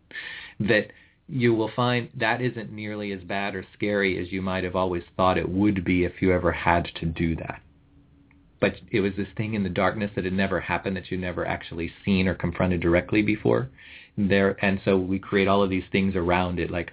That 0.60 0.88
you 1.28 1.54
will 1.54 1.70
find 1.74 2.08
that 2.14 2.40
isn't 2.40 2.70
nearly 2.70 3.12
as 3.12 3.20
bad 3.22 3.54
or 3.54 3.64
scary 3.74 4.18
as 4.18 4.30
you 4.30 4.42
might 4.42 4.64
have 4.64 4.76
always 4.76 5.02
thought 5.16 5.38
it 5.38 5.48
would 5.48 5.84
be 5.84 6.04
if 6.04 6.22
you 6.22 6.32
ever 6.32 6.52
had 6.52 6.88
to 7.00 7.06
do 7.06 7.34
that. 7.36 7.60
But 8.60 8.76
it 8.90 9.00
was 9.00 9.12
this 9.16 9.28
thing 9.36 9.54
in 9.54 9.64
the 9.64 9.68
darkness 9.68 10.12
that 10.14 10.24
had 10.24 10.32
never 10.32 10.60
happened 10.60 10.96
that 10.96 11.10
you 11.10 11.18
never 11.18 11.46
actually 11.46 11.92
seen 12.04 12.28
or 12.28 12.34
confronted 12.34 12.80
directly 12.80 13.22
before. 13.22 13.68
There 14.16 14.56
and 14.64 14.80
so 14.84 14.96
we 14.96 15.18
create 15.18 15.48
all 15.48 15.62
of 15.62 15.68
these 15.68 15.84
things 15.92 16.16
around 16.16 16.58
it 16.58 16.70
like 16.70 16.90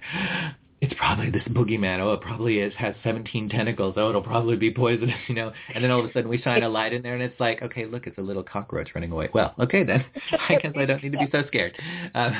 it's 0.84 0.94
probably 0.98 1.30
this 1.30 1.42
boogeyman. 1.44 1.98
Oh, 2.00 2.12
it 2.12 2.20
probably 2.20 2.58
is 2.58 2.74
has 2.76 2.94
17 3.02 3.48
tentacles. 3.48 3.94
Oh, 3.96 4.10
it'll 4.10 4.22
probably 4.22 4.56
be 4.56 4.70
poisonous, 4.70 5.16
you 5.28 5.34
know. 5.34 5.52
And 5.74 5.82
then 5.82 5.90
all 5.90 6.00
of 6.00 6.06
a 6.06 6.12
sudden 6.12 6.28
we 6.28 6.40
shine 6.40 6.62
a 6.62 6.68
light 6.68 6.92
in 6.92 7.02
there, 7.02 7.14
and 7.14 7.22
it's 7.22 7.38
like, 7.40 7.62
okay, 7.62 7.86
look, 7.86 8.06
it's 8.06 8.18
a 8.18 8.22
little 8.22 8.42
cockroach 8.42 8.90
running 8.94 9.10
away. 9.10 9.30
Well, 9.32 9.54
okay 9.58 9.82
then. 9.82 10.04
I 10.48 10.56
guess 10.56 10.72
I 10.76 10.84
don't 10.84 11.02
need 11.02 11.12
to 11.12 11.18
be 11.18 11.28
so 11.32 11.42
scared. 11.46 11.74
Um, 12.14 12.34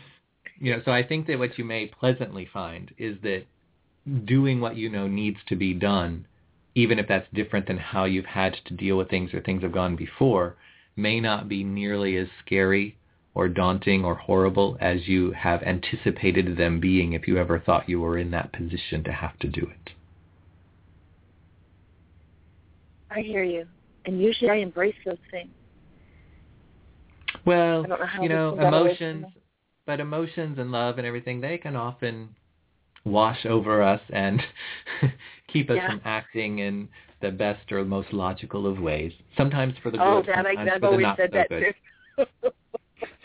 you 0.58 0.72
know, 0.72 0.82
so 0.84 0.90
I 0.90 1.06
think 1.06 1.28
that 1.28 1.38
what 1.38 1.56
you 1.58 1.64
may 1.64 1.86
pleasantly 1.86 2.48
find 2.52 2.92
is 2.98 3.16
that 3.22 3.44
doing 4.24 4.60
what 4.60 4.76
you 4.76 4.88
know 4.88 5.06
needs 5.06 5.38
to 5.48 5.56
be 5.56 5.72
done, 5.72 6.26
even 6.74 6.98
if 6.98 7.06
that's 7.06 7.26
different 7.34 7.66
than 7.66 7.78
how 7.78 8.04
you've 8.04 8.26
had 8.26 8.56
to 8.66 8.74
deal 8.74 8.96
with 8.96 9.08
things 9.08 9.32
or 9.32 9.40
things 9.40 9.62
have 9.62 9.72
gone 9.72 9.94
before, 9.94 10.56
may 10.96 11.20
not 11.20 11.48
be 11.48 11.62
nearly 11.62 12.16
as 12.16 12.26
scary 12.44 12.96
or 13.36 13.48
daunting 13.48 14.02
or 14.02 14.14
horrible 14.14 14.78
as 14.80 15.06
you 15.06 15.30
have 15.32 15.62
anticipated 15.62 16.56
them 16.56 16.80
being 16.80 17.12
if 17.12 17.28
you 17.28 17.36
ever 17.36 17.60
thought 17.60 17.86
you 17.86 18.00
were 18.00 18.16
in 18.16 18.30
that 18.30 18.50
position 18.50 19.04
to 19.04 19.12
have 19.12 19.38
to 19.38 19.46
do 19.46 19.60
it. 19.60 19.92
I 23.10 23.20
hear 23.20 23.44
you. 23.44 23.66
And 24.06 24.22
usually 24.22 24.50
I 24.50 24.54
embrace 24.56 24.94
those 25.04 25.18
things. 25.30 25.50
Well, 27.44 27.84
you 28.22 28.30
know, 28.30 28.58
emotions, 28.58 29.26
but 29.84 30.00
emotions 30.00 30.58
and 30.58 30.72
love 30.72 30.96
and 30.96 31.06
everything, 31.06 31.42
they 31.42 31.58
can 31.58 31.76
often 31.76 32.30
wash 33.04 33.44
over 33.44 33.82
us 33.82 34.00
and 34.14 34.40
keep 35.52 35.68
us 35.68 35.76
yeah. 35.76 35.90
from 35.90 36.00
acting 36.06 36.60
in 36.60 36.88
the 37.20 37.30
best 37.30 37.70
or 37.70 37.84
most 37.84 38.14
logical 38.14 38.66
of 38.66 38.78
ways. 38.78 39.12
Sometimes 39.36 39.74
for 39.82 39.90
the 39.90 40.02
oh, 40.02 40.22
good, 40.22 40.28
that 40.28 40.46
sometimes 40.46 40.70
I, 40.72 40.78
for 40.78 40.90
the 40.92 41.02
not 41.02 41.18
so 41.18 41.26
that 41.30 41.48
good. 41.50 41.74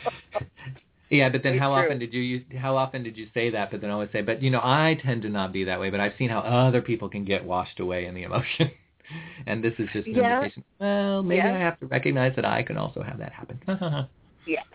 yeah, 1.09 1.29
but 1.29 1.43
then 1.43 1.57
how 1.57 1.73
true. 1.75 1.85
often 1.85 1.99
did 1.99 2.13
you 2.13 2.43
how 2.59 2.75
often 2.75 3.03
did 3.03 3.17
you 3.17 3.27
say 3.33 3.49
that? 3.49 3.71
But 3.71 3.81
then 3.81 3.89
I 3.89 3.93
always 3.93 4.09
say, 4.11 4.21
but 4.21 4.41
you 4.41 4.49
know, 4.49 4.61
I 4.61 4.99
tend 5.03 5.21
to 5.23 5.29
not 5.29 5.53
be 5.53 5.63
that 5.65 5.79
way. 5.79 5.89
But 5.89 5.99
I've 5.99 6.13
seen 6.17 6.29
how 6.29 6.39
other 6.39 6.81
people 6.81 7.09
can 7.09 7.25
get 7.25 7.43
washed 7.43 7.79
away 7.79 8.05
in 8.05 8.15
the 8.15 8.23
emotion, 8.23 8.71
and 9.47 9.63
this 9.63 9.73
is 9.79 9.87
just 9.93 10.07
an 10.07 10.15
yeah. 10.15 10.37
indication. 10.37 10.63
Well, 10.79 11.23
maybe 11.23 11.37
yeah. 11.37 11.55
I 11.55 11.59
have 11.59 11.79
to 11.79 11.87
recognize 11.87 12.35
that 12.35 12.45
I 12.45 12.63
can 12.63 12.77
also 12.77 13.01
have 13.01 13.17
that 13.19 13.31
happen. 13.33 13.59
yes. 14.47 14.65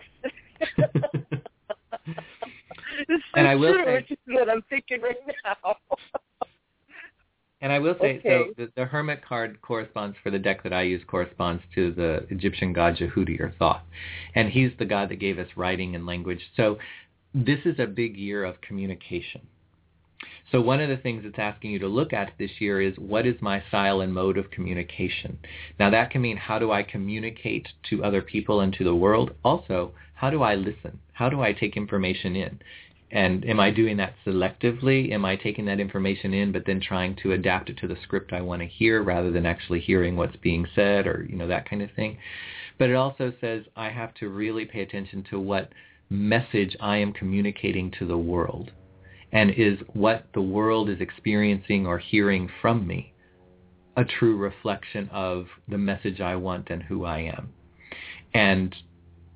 and 3.35 3.47
I 3.47 3.55
will 3.55 3.73
true, 3.73 3.83
say, 3.85 3.93
which 3.95 4.11
is 4.11 4.17
what 4.27 4.49
I'm 4.49 4.63
thinking 4.69 5.01
right 5.01 5.15
now. 5.43 5.75
And 7.59 7.71
I 7.71 7.79
will 7.79 7.95
say, 7.99 8.19
okay. 8.19 8.29
so 8.29 8.53
the, 8.55 8.71
the, 8.75 8.85
Hermit 8.85 9.25
card 9.25 9.61
corresponds 9.63 10.15
for 10.21 10.29
the 10.29 10.37
deck 10.37 10.61
that 10.61 10.73
I 10.73 10.83
use 10.83 11.01
corresponds 11.07 11.63
to 11.73 11.91
the 11.91 12.27
Egyptian 12.29 12.71
god 12.71 12.97
Djehuty 12.97 13.39
or 13.39 13.51
Thoth. 13.57 13.81
And 14.35 14.49
he's 14.49 14.71
the 14.77 14.85
god 14.85 15.09
that 15.09 15.19
gave 15.19 15.39
us 15.39 15.47
writing 15.55 15.95
and 15.95 16.05
language. 16.05 16.41
So 16.55 16.77
this 17.33 17.59
is 17.65 17.79
a 17.79 17.87
big 17.87 18.15
year 18.15 18.43
of 18.43 18.61
communication. 18.61 19.41
So 20.51 20.61
one 20.61 20.79
of 20.79 20.87
the 20.87 20.97
things 20.97 21.23
it's 21.25 21.37
asking 21.37 21.71
you 21.71 21.79
to 21.79 21.87
look 21.87 22.13
at 22.13 22.31
this 22.39 22.51
year 22.59 22.79
is 22.79 22.97
what 22.97 23.25
is 23.25 23.35
my 23.41 23.61
style 23.67 24.01
and 24.01 24.13
mode 24.13 24.37
of 24.37 24.49
communication? 24.49 25.37
Now 25.79 25.89
that 25.89 26.11
can 26.11 26.21
mean 26.21 26.37
how 26.37 26.57
do 26.57 26.71
I 26.71 26.83
communicate 26.83 27.67
to 27.89 28.03
other 28.03 28.21
people 28.21 28.61
and 28.61 28.71
to 28.73 28.83
the 28.83 28.95
world? 28.95 29.31
Also, 29.43 29.91
how 30.15 30.29
do 30.29 30.43
I 30.43 30.55
listen? 30.55 30.99
How 31.13 31.29
do 31.29 31.41
I 31.41 31.53
take 31.53 31.75
information 31.75 32.35
in? 32.35 32.59
And 33.11 33.45
am 33.45 33.59
I 33.59 33.71
doing 33.71 33.97
that 33.97 34.15
selectively? 34.25 35.11
Am 35.11 35.23
I 35.23 35.37
taking 35.37 35.65
that 35.65 35.79
information 35.79 36.33
in 36.33 36.51
but 36.51 36.65
then 36.65 36.81
trying 36.81 37.15
to 37.23 37.31
adapt 37.31 37.69
it 37.69 37.77
to 37.77 37.87
the 37.87 37.95
script 38.03 38.33
I 38.33 38.41
want 38.41 38.61
to 38.61 38.67
hear 38.67 39.01
rather 39.01 39.31
than 39.31 39.45
actually 39.45 39.79
hearing 39.79 40.17
what's 40.17 40.35
being 40.35 40.65
said 40.75 41.07
or, 41.07 41.25
you 41.29 41.37
know, 41.37 41.47
that 41.47 41.69
kind 41.69 41.81
of 41.81 41.91
thing? 41.91 42.17
But 42.77 42.89
it 42.89 42.95
also 42.95 43.31
says 43.39 43.63
I 43.75 43.89
have 43.89 44.13
to 44.15 44.29
really 44.29 44.65
pay 44.65 44.81
attention 44.81 45.23
to 45.29 45.39
what 45.39 45.71
message 46.09 46.75
I 46.79 46.97
am 46.97 47.13
communicating 47.13 47.91
to 47.99 48.05
the 48.05 48.17
world 48.17 48.71
and 49.31 49.51
is 49.51 49.79
what 49.93 50.25
the 50.33 50.41
world 50.41 50.89
is 50.89 50.99
experiencing 50.99 51.85
or 51.85 51.97
hearing 51.97 52.49
from 52.61 52.85
me 52.85 53.13
a 53.95 54.05
true 54.05 54.37
reflection 54.37 55.09
of 55.11 55.47
the 55.67 55.77
message 55.77 56.21
I 56.21 56.35
want 56.35 56.69
and 56.69 56.83
who 56.83 57.03
I 57.03 57.19
am. 57.19 57.49
And 58.33 58.75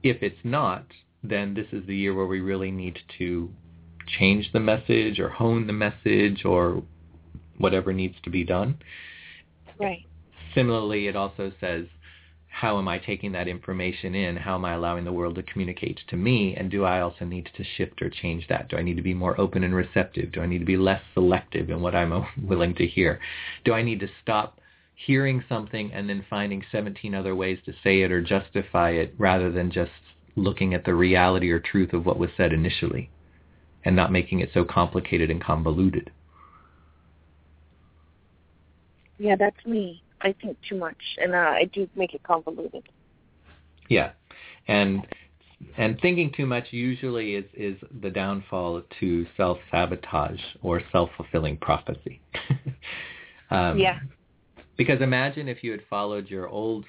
if 0.03 0.22
it's 0.22 0.43
not, 0.43 0.86
then 1.24 1.53
this 1.53 1.65
is 1.72 1.86
the 1.88 1.95
year 1.95 2.13
where 2.13 2.28
we 2.28 2.41
really 2.41 2.72
need 2.72 2.99
to 3.17 3.49
change 4.20 4.51
the 4.51 4.59
message 4.59 5.20
or 5.20 5.30
hone 5.30 5.68
the 5.68 5.74
message 5.74 6.43
or 6.45 6.84
whatever 7.57 7.93
needs 7.93 8.16
to 8.24 8.30
be 8.30 8.43
done. 8.43 8.78
Right. 9.80 10.05
Similarly, 10.53 11.07
it 11.07 11.16
also 11.16 11.51
says, 11.59 11.86
how 12.51 12.78
am 12.78 12.88
I 12.88 12.99
taking 12.99 13.32
that 13.32 13.47
information 13.47 14.14
in? 14.14 14.36
How 14.36 14.55
am 14.55 14.66
I 14.66 14.74
allowing 14.74 15.05
the 15.05 15.14
world 15.14 15.36
to 15.36 15.43
communicate 15.43 15.99
to 16.09 16.18
me? 16.18 16.53
And 16.55 16.70
do 16.70 16.84
I 16.84 16.99
also 16.99 17.24
need 17.24 17.49
to 17.55 17.64
shift 17.64 18.01
or 18.01 18.09
change 18.09 18.45
that? 18.49 18.68
Do 18.68 18.76
I 18.76 18.82
need 18.82 18.97
to 18.97 19.01
be 19.01 19.14
more 19.14 19.39
open 19.39 19.64
and 19.64 19.74
receptive? 19.74 20.34
Do 20.34 20.41
I 20.41 20.45
need 20.47 20.59
to 20.59 20.66
be 20.66 20.78
less 20.78 21.01
selective 21.14 21.70
in 21.70 21.82
what 21.82 21.95
I'm 21.95 22.26
willing 22.43 22.76
to 22.76 22.86
hear? 22.86 23.20
Do 23.64 23.74
I 23.74 23.82
need 23.82 24.01
to 24.01 24.09
stop 24.22 24.59
hearing 24.93 25.43
something 25.47 25.91
and 25.93 26.09
then 26.09 26.26
finding 26.30 26.64
17 26.72 27.16
other 27.16 27.36
ways 27.36 27.57
to 27.66 27.74
say 27.84 28.01
it 28.01 28.12
or 28.12 28.22
justify 28.22 28.91
it 28.91 29.16
rather 29.18 29.49
than 29.49 29.72
just 29.72 29.91
looking 30.36 30.74
at 30.74 30.86
the 30.86 30.93
reality 30.93 31.49
or 31.49 31.59
truth 31.59 31.93
of 31.93 32.05
what 32.05 32.20
was 32.20 32.30
said 32.36 32.51
initially? 32.51 33.09
And 33.86 33.95
not 33.95 34.11
making 34.11 34.39
it 34.39 34.49
so 34.53 34.63
complicated 34.63 35.29
and 35.29 35.43
convoluted. 35.43 36.11
Yeah, 39.17 39.36
that's 39.38 39.65
me. 39.65 40.03
I 40.21 40.34
think 40.41 40.57
too 40.67 40.77
much, 40.77 40.97
and 41.17 41.34
uh, 41.34 41.38
I 41.38 41.69
do 41.73 41.88
make 41.95 42.13
it 42.13 42.23
convoluted. 42.23 42.84
Yeah, 43.89 44.11
and 44.67 45.05
and 45.77 45.99
thinking 46.01 46.32
too 46.36 46.45
much 46.45 46.67
usually 46.71 47.36
is 47.36 47.45
is 47.53 47.77
the 48.01 48.09
downfall 48.09 48.84
to 48.99 49.25
self 49.38 49.57
sabotage 49.69 50.39
or 50.61 50.82
self 50.91 51.09
fulfilling 51.17 51.57
prophecy. 51.57 52.21
um, 53.51 53.77
yeah. 53.77 53.99
Because 54.77 55.01
imagine 55.01 55.47
if 55.47 55.63
you 55.63 55.71
had 55.71 55.82
followed 55.89 56.29
your 56.29 56.47
old 56.47 56.86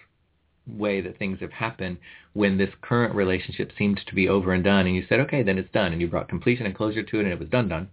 way 0.67 1.01
that 1.01 1.19
things 1.19 1.41
have 1.41 1.53
happened 1.53 1.99
when 2.35 2.57
this 2.57 2.71
current 2.81 3.15
relationship 3.15 3.73
seemed 3.77 4.01
to 4.07 4.15
be 4.15 4.29
over 4.29 4.53
and 4.53 4.65
done 4.65 4.87
and 4.87 4.95
you 4.95 5.05
said, 5.09 5.21
okay, 5.21 5.43
then 5.43 5.59
it's 5.59 5.73
done 5.73 5.93
and 5.93 6.01
you 6.01 6.09
brought 6.09 6.29
completion 6.29 6.67
and 6.67 6.75
closure 6.75 7.03
to 7.03 7.19
it 7.19 7.25
and 7.25 7.33
it 7.33 7.39
was 7.39 7.49
done, 7.49 7.69
done. 7.69 7.89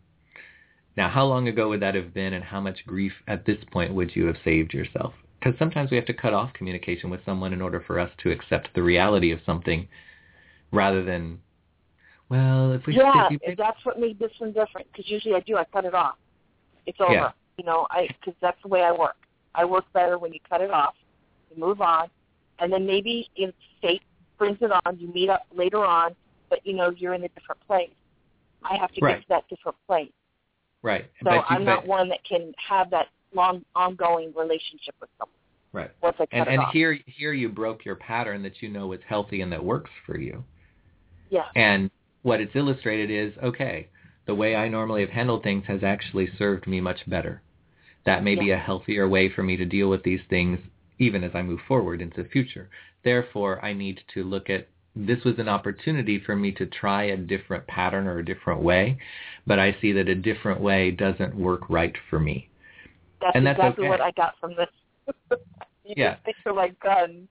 Now, 0.95 1.09
how 1.09 1.25
long 1.25 1.47
ago 1.47 1.69
would 1.69 1.81
that 1.81 1.95
have 1.95 2.13
been 2.13 2.33
and 2.33 2.43
how 2.43 2.59
much 2.59 2.85
grief 2.85 3.13
at 3.27 3.45
this 3.45 3.57
point 3.71 3.93
would 3.93 4.15
you 4.15 4.25
have 4.25 4.37
saved 4.43 4.73
yourself? 4.73 5.13
Because 5.39 5.57
sometimes 5.57 5.89
we 5.89 5.97
have 5.97 6.05
to 6.07 6.13
cut 6.13 6.33
off 6.33 6.53
communication 6.53 7.09
with 7.09 7.23
someone 7.25 7.53
in 7.53 7.61
order 7.61 7.81
for 7.85 7.99
us 7.99 8.11
to 8.23 8.31
accept 8.31 8.69
the 8.75 8.83
reality 8.83 9.31
of 9.31 9.39
something 9.45 9.87
rather 10.71 11.03
than, 11.03 11.39
well, 12.27 12.73
if 12.73 12.85
we... 12.85 12.95
Yeah, 12.95 13.27
if 13.31 13.39
you... 13.47 13.55
that's 13.57 13.83
what 13.83 13.99
made 13.99 14.19
this 14.19 14.31
one 14.39 14.51
different 14.51 14.87
because 14.91 15.09
usually 15.09 15.35
I 15.35 15.39
do, 15.39 15.55
I 15.55 15.63
cut 15.65 15.85
it 15.85 15.95
off. 15.95 16.15
It's 16.85 16.99
over. 16.99 17.13
Yeah. 17.13 17.31
You 17.57 17.65
know, 17.65 17.87
I 17.91 18.07
because 18.19 18.37
that's 18.41 18.61
the 18.61 18.67
way 18.67 18.81
I 18.81 18.91
work. 18.91 19.17
I 19.55 19.65
work 19.65 19.85
better 19.93 20.17
when 20.17 20.33
you 20.33 20.39
cut 20.49 20.61
it 20.61 20.71
off, 20.71 20.95
you 21.49 21.59
move 21.59 21.81
on, 21.81 22.09
and 22.59 22.71
then 22.71 22.85
maybe 22.85 23.29
if 23.35 23.53
fate 23.81 24.01
brings 24.37 24.57
it 24.61 24.71
on, 24.85 24.97
you 24.99 25.11
meet 25.13 25.29
up 25.29 25.45
later 25.55 25.85
on, 25.85 26.15
but 26.49 26.65
you 26.65 26.73
know 26.73 26.91
you're 26.91 27.13
in 27.13 27.23
a 27.23 27.29
different 27.29 27.61
place. 27.67 27.89
I 28.63 28.77
have 28.77 28.91
to 28.93 29.01
right. 29.01 29.15
get 29.15 29.21
to 29.21 29.25
that 29.29 29.43
different 29.49 29.77
place. 29.87 30.11
Right. 30.81 31.09
So 31.23 31.29
I'm 31.29 31.65
not 31.65 31.85
one 31.85 32.09
that 32.09 32.23
can 32.23 32.53
have 32.67 32.89
that 32.91 33.07
long, 33.33 33.63
ongoing 33.75 34.33
relationship 34.35 34.95
with 34.99 35.09
someone. 35.17 35.35
Right. 35.71 35.91
Once 36.01 36.15
I 36.19 36.25
cut 36.25 36.33
and 36.33 36.47
it 36.47 36.53
and 36.53 36.61
off. 36.61 36.73
here 36.73 36.97
here 37.05 37.33
you 37.33 37.49
broke 37.49 37.85
your 37.85 37.95
pattern 37.95 38.41
that 38.43 38.61
you 38.61 38.69
know 38.69 38.91
is 38.93 39.01
healthy 39.07 39.41
and 39.41 39.51
that 39.51 39.63
works 39.63 39.91
for 40.05 40.17
you. 40.17 40.43
Yeah. 41.29 41.45
And 41.55 41.91
what 42.23 42.41
it's 42.41 42.55
illustrated 42.55 43.11
is 43.11 43.37
okay. 43.43 43.87
The 44.25 44.35
way 44.35 44.55
I 44.55 44.67
normally 44.67 45.01
have 45.01 45.09
handled 45.09 45.43
things 45.43 45.65
has 45.67 45.83
actually 45.83 46.29
served 46.37 46.65
me 46.65 46.81
much 46.81 46.99
better. 47.07 47.41
That 48.05 48.23
may 48.23 48.33
yeah. 48.33 48.39
be 48.41 48.51
a 48.51 48.57
healthier 48.57 49.07
way 49.07 49.29
for 49.29 49.43
me 49.43 49.57
to 49.57 49.65
deal 49.65 49.89
with 49.89 50.03
these 50.03 50.21
things 50.29 50.59
even 50.99 51.23
as 51.23 51.31
I 51.33 51.41
move 51.41 51.59
forward 51.67 52.01
into 52.01 52.21
the 52.21 52.29
future. 52.29 52.69
Therefore, 53.03 53.63
I 53.63 53.73
need 53.73 54.01
to 54.13 54.23
look 54.23 54.49
at 54.49 54.67
this 54.95 55.23
was 55.23 55.35
an 55.37 55.47
opportunity 55.47 56.21
for 56.25 56.35
me 56.35 56.51
to 56.53 56.65
try 56.65 57.03
a 57.05 57.17
different 57.17 57.65
pattern 57.67 58.07
or 58.07 58.19
a 58.19 58.25
different 58.25 58.61
way, 58.61 58.97
but 59.47 59.59
I 59.59 59.75
see 59.81 59.93
that 59.93 60.09
a 60.09 60.15
different 60.15 60.59
way 60.59 60.91
doesn't 60.91 61.35
work 61.35 61.69
right 61.69 61.95
for 62.09 62.19
me. 62.19 62.49
That's 63.21 63.35
and 63.35 63.45
that's 63.45 63.57
exactly 63.59 63.85
okay. 63.85 63.89
what 63.89 64.01
I 64.01 64.11
got 64.11 64.33
from 64.39 64.55
this. 64.55 64.67
you 65.85 65.93
yeah. 65.95 66.13
just 66.13 66.23
stick 66.23 66.35
to 66.45 66.53
my 66.53 66.69
guns. 66.83 67.27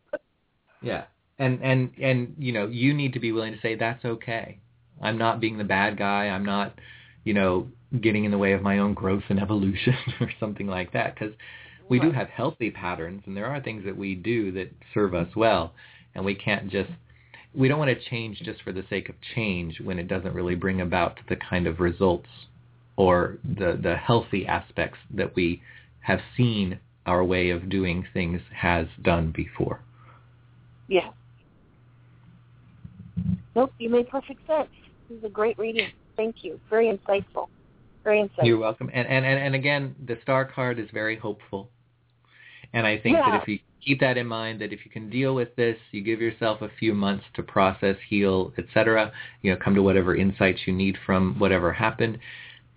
Yeah. 0.82 1.04
And 1.38 1.62
and 1.62 1.90
and 2.00 2.34
you 2.38 2.52
know, 2.52 2.66
you 2.66 2.94
need 2.94 3.12
to 3.12 3.20
be 3.20 3.32
willing 3.32 3.52
to 3.52 3.60
say 3.60 3.74
that's 3.74 4.04
okay. 4.04 4.58
I'm 5.00 5.18
not 5.18 5.40
being 5.40 5.58
the 5.58 5.64
bad 5.64 5.96
guy. 5.96 6.26
I'm 6.26 6.44
not, 6.44 6.78
you 7.24 7.34
know, 7.34 7.68
getting 8.00 8.24
in 8.24 8.30
the 8.30 8.38
way 8.38 8.52
of 8.52 8.62
my 8.62 8.78
own 8.78 8.94
growth 8.94 9.22
and 9.28 9.40
evolution 9.40 9.96
or 10.20 10.30
something 10.40 10.66
like 10.66 10.92
that 10.92 11.14
because 11.14 11.34
we 11.88 12.00
do 12.00 12.10
have 12.10 12.28
healthy 12.28 12.70
patterns 12.70 13.22
and 13.26 13.36
there 13.36 13.46
are 13.46 13.60
things 13.60 13.84
that 13.84 13.96
we 13.96 14.14
do 14.14 14.52
that 14.52 14.70
serve 14.92 15.14
us 15.14 15.28
well 15.36 15.72
and 16.14 16.24
we 16.24 16.34
can't 16.34 16.68
just 16.68 16.90
we 17.54 17.68
don't 17.68 17.78
want 17.78 17.90
to 17.90 18.08
change 18.10 18.40
just 18.44 18.62
for 18.62 18.72
the 18.72 18.84
sake 18.90 19.08
of 19.08 19.14
change 19.34 19.80
when 19.80 19.98
it 19.98 20.08
doesn't 20.08 20.34
really 20.34 20.54
bring 20.54 20.80
about 20.80 21.18
the 21.28 21.36
kind 21.36 21.66
of 21.66 21.80
results 21.80 22.28
or 22.96 23.38
the 23.44 23.78
the 23.82 23.96
healthy 23.96 24.46
aspects 24.46 24.98
that 25.14 25.34
we 25.34 25.62
have 26.00 26.20
seen 26.36 26.78
our 27.06 27.24
way 27.24 27.50
of 27.50 27.68
doing 27.70 28.06
things 28.12 28.40
has 28.54 28.86
done 29.02 29.32
before. 29.34 29.80
Yeah. 30.88 31.10
Nope, 33.56 33.72
you 33.78 33.88
made 33.88 34.08
perfect 34.08 34.46
sense. 34.46 34.68
This 35.08 35.18
is 35.18 35.24
a 35.24 35.28
great 35.28 35.58
reading. 35.58 35.88
Thank 36.16 36.44
you. 36.44 36.60
Very 36.68 36.86
insightful. 36.86 37.48
Very 38.04 38.22
insightful. 38.22 38.44
You're 38.44 38.58
welcome. 38.58 38.90
And 38.92 39.08
and 39.08 39.24
and, 39.24 39.38
and 39.38 39.54
again, 39.54 39.94
the 40.06 40.18
star 40.22 40.44
card 40.44 40.78
is 40.78 40.88
very 40.92 41.16
hopeful. 41.16 41.70
And 42.72 42.86
I 42.86 42.98
think 42.98 43.16
yeah. 43.16 43.30
that 43.30 43.42
if 43.42 43.48
you 43.48 43.58
keep 43.84 44.00
that 44.00 44.18
in 44.18 44.26
mind, 44.26 44.60
that 44.60 44.72
if 44.72 44.84
you 44.84 44.90
can 44.90 45.08
deal 45.08 45.34
with 45.34 45.54
this, 45.56 45.76
you 45.92 46.02
give 46.02 46.20
yourself 46.20 46.60
a 46.62 46.68
few 46.78 46.94
months 46.94 47.24
to 47.34 47.42
process, 47.42 47.96
heal, 48.08 48.52
etc. 48.58 49.12
You 49.42 49.52
know, 49.52 49.58
come 49.62 49.74
to 49.74 49.82
whatever 49.82 50.14
insights 50.14 50.60
you 50.66 50.72
need 50.72 50.96
from 51.06 51.38
whatever 51.38 51.72
happened. 51.72 52.18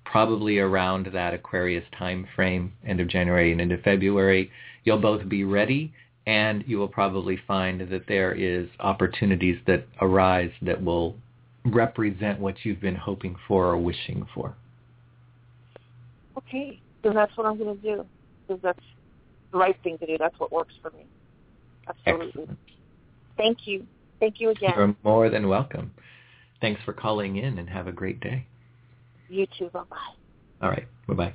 Probably 0.05 0.59
around 0.59 1.09
that 1.13 1.33
Aquarius 1.33 1.85
time 1.97 2.27
frame, 2.35 2.73
end 2.85 2.99
of 2.99 3.07
January 3.07 3.51
and 3.51 3.61
into 3.61 3.77
February, 3.77 4.51
you'll 4.83 5.01
both 5.01 5.27
be 5.27 5.43
ready 5.43 5.93
and 6.27 6.63
you 6.67 6.77
will 6.77 6.87
probably 6.87 7.39
find 7.47 7.81
that 7.81 8.07
there 8.07 8.33
is 8.33 8.69
opportunities 8.79 9.57
that 9.67 9.87
arise 10.01 10.51
that 10.61 10.81
will 10.83 11.15
represent 11.65 12.39
what 12.39 12.55
you've 12.63 12.81
been 12.81 12.95
hoping 12.95 13.35
for 13.47 13.67
or 13.67 13.77
wishing 13.77 14.25
for. 14.33 14.55
Okay, 16.37 16.79
then 17.03 17.15
that's 17.15 17.35
what 17.35 17.45
I'm 17.47 17.57
going 17.57 17.75
to 17.75 17.81
do 17.81 18.05
because 18.47 18.61
that's 18.61 18.79
the 19.51 19.57
right 19.57 19.75
thing 19.83 19.97
to 19.99 20.05
do. 20.05 20.17
That's 20.17 20.39
what 20.39 20.51
works 20.51 20.73
for 20.81 20.91
me. 20.91 21.05
Absolutely. 21.87 22.27
Excellent. 22.27 22.57
Thank 23.37 23.67
you. 23.67 23.85
Thank 24.19 24.39
you 24.39 24.49
again. 24.51 24.73
You're 24.75 24.95
more 25.03 25.29
than 25.29 25.47
welcome. 25.47 25.91
Thanks 26.61 26.81
for 26.85 26.93
calling 26.93 27.37
in 27.37 27.57
and 27.57 27.69
have 27.69 27.87
a 27.87 27.91
great 27.91 28.19
day. 28.19 28.45
You 29.29 29.47
too. 29.57 29.69
Bye-bye. 29.73 29.97
All 30.61 30.69
right. 30.69 30.87
Bye-bye. 31.07 31.33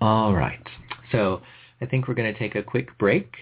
All 0.00 0.32
right. 0.32 0.62
So 1.10 1.42
I 1.80 1.86
think 1.86 2.06
we're 2.06 2.14
going 2.14 2.32
to 2.32 2.38
take 2.38 2.54
a 2.54 2.62
quick 2.62 2.96
break. 2.98 3.34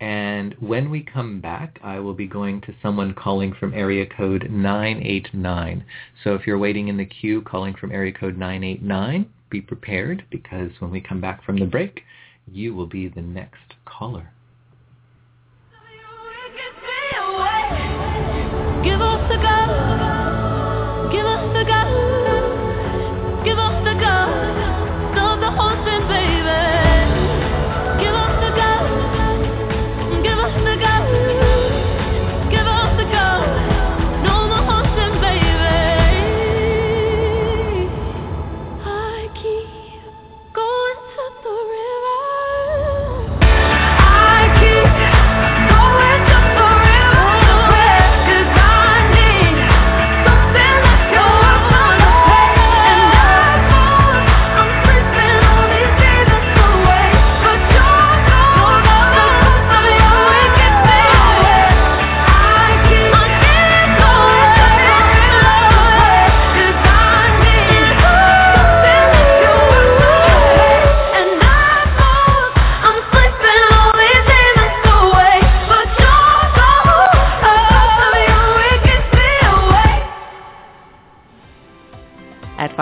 And 0.00 0.54
when 0.60 0.90
we 0.90 1.02
come 1.02 1.40
back, 1.40 1.80
I 1.82 1.98
will 1.98 2.14
be 2.14 2.26
going 2.26 2.60
to 2.62 2.74
someone 2.80 3.12
calling 3.14 3.52
from 3.52 3.74
area 3.74 4.06
code 4.06 4.46
989. 4.48 5.84
So 6.22 6.34
if 6.34 6.46
you're 6.46 6.56
waiting 6.56 6.88
in 6.88 6.96
the 6.96 7.04
queue 7.04 7.42
calling 7.42 7.74
from 7.74 7.90
area 7.90 8.12
code 8.12 8.38
989, 8.38 9.28
be 9.50 9.60
prepared 9.60 10.24
because 10.30 10.70
when 10.80 10.90
we 10.90 11.00
come 11.00 11.20
back 11.20 11.44
from 11.44 11.56
the 11.56 11.66
break, 11.66 12.02
you 12.50 12.74
will 12.74 12.86
be 12.86 13.08
the 13.08 13.22
next 13.22 13.74
caller. 13.84 14.30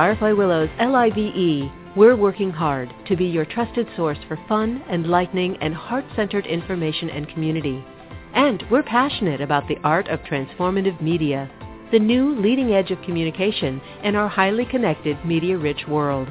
Firefly 0.06 0.34
Willows 0.34 0.70
LIVE, 0.78 1.68
we're 1.96 2.14
working 2.14 2.52
hard 2.52 2.94
to 3.08 3.16
be 3.16 3.24
your 3.24 3.44
trusted 3.44 3.88
source 3.96 4.18
for 4.28 4.38
fun, 4.46 4.84
enlightening, 4.88 5.56
and 5.56 5.74
heart-centered 5.74 6.46
information 6.46 7.10
and 7.10 7.28
community. 7.28 7.84
And 8.32 8.62
we're 8.70 8.84
passionate 8.84 9.40
about 9.40 9.66
the 9.66 9.78
art 9.82 10.06
of 10.06 10.20
transformative 10.20 11.00
media, 11.00 11.50
the 11.90 11.98
new 11.98 12.40
leading 12.40 12.72
edge 12.72 12.92
of 12.92 13.02
communication 13.02 13.80
in 14.04 14.14
our 14.14 14.28
highly 14.28 14.64
connected, 14.64 15.18
media-rich 15.26 15.88
world. 15.88 16.30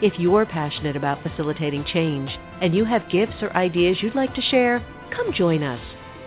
If 0.00 0.18
you're 0.18 0.44
passionate 0.44 0.96
about 0.96 1.22
facilitating 1.22 1.84
change 1.84 2.28
and 2.60 2.74
you 2.74 2.84
have 2.86 3.08
gifts 3.08 3.40
or 3.40 3.56
ideas 3.56 3.98
you'd 4.02 4.16
like 4.16 4.34
to 4.34 4.42
share, 4.42 4.84
come 5.14 5.32
join 5.32 5.62
us. 5.62 5.80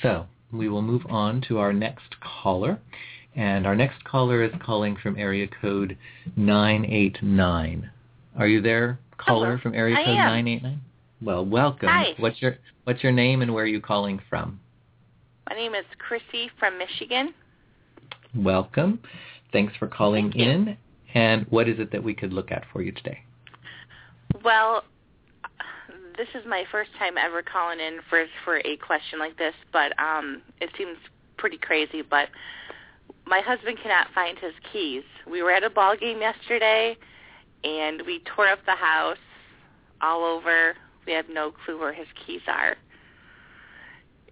So 0.03 0.27
we 0.53 0.69
will 0.69 0.83
move 0.83 1.03
on 1.09 1.41
to 1.49 1.59
our 1.59 1.73
next 1.73 2.15
caller. 2.21 2.79
And 3.37 3.67
our 3.67 3.75
next 3.75 4.05
caller 4.05 4.45
is 4.45 4.53
calling 4.65 4.97
from 5.03 5.19
area 5.19 5.49
code 5.61 5.97
989. 6.37 7.91
Are 8.39 8.47
you 8.47 8.61
there, 8.61 9.01
caller 9.17 9.47
Hello. 9.47 9.59
from 9.61 9.75
area 9.75 9.97
I 9.97 10.05
code 10.05 10.09
am. 10.11 10.17
989? 10.27 10.81
Well, 11.23 11.45
welcome. 11.45 11.89
Hi. 11.89 12.15
What's 12.19 12.41
your 12.43 12.57
What's 12.85 13.03
your 13.03 13.13
name 13.13 13.41
and 13.41 13.55
where 13.55 13.65
are 13.65 13.69
you 13.69 13.81
calling 13.81 14.21
from? 14.29 14.61
My 15.49 15.57
name 15.57 15.75
is 15.75 15.87
Chrissy 15.99 16.51
from 16.61 16.77
Michigan. 16.79 17.33
Welcome. 18.37 19.01
Thanks 19.53 19.75
for 19.79 19.87
calling 19.87 20.33
Thank 20.33 20.37
you. 20.37 20.51
in. 20.51 20.77
And 21.15 21.47
what 21.51 21.69
is 21.69 21.79
it 21.79 21.93
that 21.93 22.03
we 22.03 22.15
could 22.15 22.33
look 22.33 22.51
at 22.51 22.65
for 22.73 22.83
you 22.83 22.93
today? 22.93 23.23
Well, 24.45 24.83
this 26.17 26.29
is 26.35 26.47
my 26.47 26.65
first 26.71 26.91
time 26.99 27.17
ever 27.17 27.43
calling 27.43 27.81
in 27.81 28.01
for 28.09 28.25
for 28.45 28.59
a 28.59 28.77
question 28.79 29.19
like 29.19 29.37
this, 29.37 29.55
but 29.73 29.93
um 29.99 30.43
it 30.61 30.71
seems 30.77 30.97
pretty 31.37 31.59
crazy, 31.59 32.03
but 32.03 32.29
my 33.27 33.41
husband 33.41 33.79
cannot 33.83 34.09
find 34.15 34.39
his 34.39 34.53
keys. 34.73 35.03
We 35.31 35.43
were 35.43 35.51
at 35.51 35.65
a 35.65 35.71
ball 35.71 35.97
game 35.97 36.21
yesterday 36.21 36.97
and 37.65 38.03
we 38.07 38.23
tore 38.35 38.49
up 38.49 38.65
the 38.67 38.75
house 38.75 39.19
all 40.01 40.25
over. 40.25 40.75
We 41.07 41.13
have 41.13 41.27
no 41.31 41.53
clue 41.65 41.79
where 41.79 41.93
his 41.93 42.07
keys 42.27 42.43
are. 42.47 42.77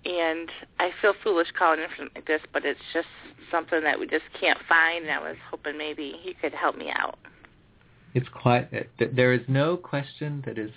And 0.05 0.49
I 0.81 0.91
feel 1.01 1.15
foolish 1.23 1.49
calling 1.57 1.81
in 1.81 1.87
from 1.97 2.09
like 2.15 2.27
this, 2.27 2.41
but 2.53 2.65
it's 2.65 2.81
just 2.93 3.07
something 3.51 3.83
that 3.85 4.01
we 4.01 4.07
just 4.07 4.25
can't 4.39 4.59
find, 4.69 5.05
and 5.05 5.13
I 5.13 5.21
was 5.21 5.37
hoping 5.51 5.79
maybe 5.79 6.15
you 6.25 6.35
could 6.41 6.53
help 6.53 6.77
me 6.77 6.91
out. 6.91 7.19
It's 8.15 8.29
quite. 8.29 8.65
uh, 8.75 8.81
th- 8.99 9.13
There 9.15 9.33
is 9.33 9.43
no 9.49 9.77
question 9.77 10.43
that 10.47 10.59
is 10.59 10.71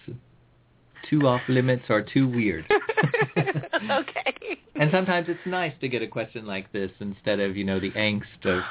too 1.09 1.27
off 1.27 1.41
limits 1.47 1.83
or 1.89 2.01
too 2.01 2.27
weird. 2.27 2.65
okay. 3.37 4.35
and 4.75 4.91
sometimes 4.91 5.27
it's 5.29 5.39
nice 5.45 5.73
to 5.81 5.87
get 5.87 6.01
a 6.01 6.07
question 6.07 6.45
like 6.45 6.71
this 6.71 6.91
instead 6.99 7.39
of 7.39 7.57
you 7.57 7.63
know 7.63 7.79
the 7.79 7.91
angst 7.91 8.45
of 8.45 8.63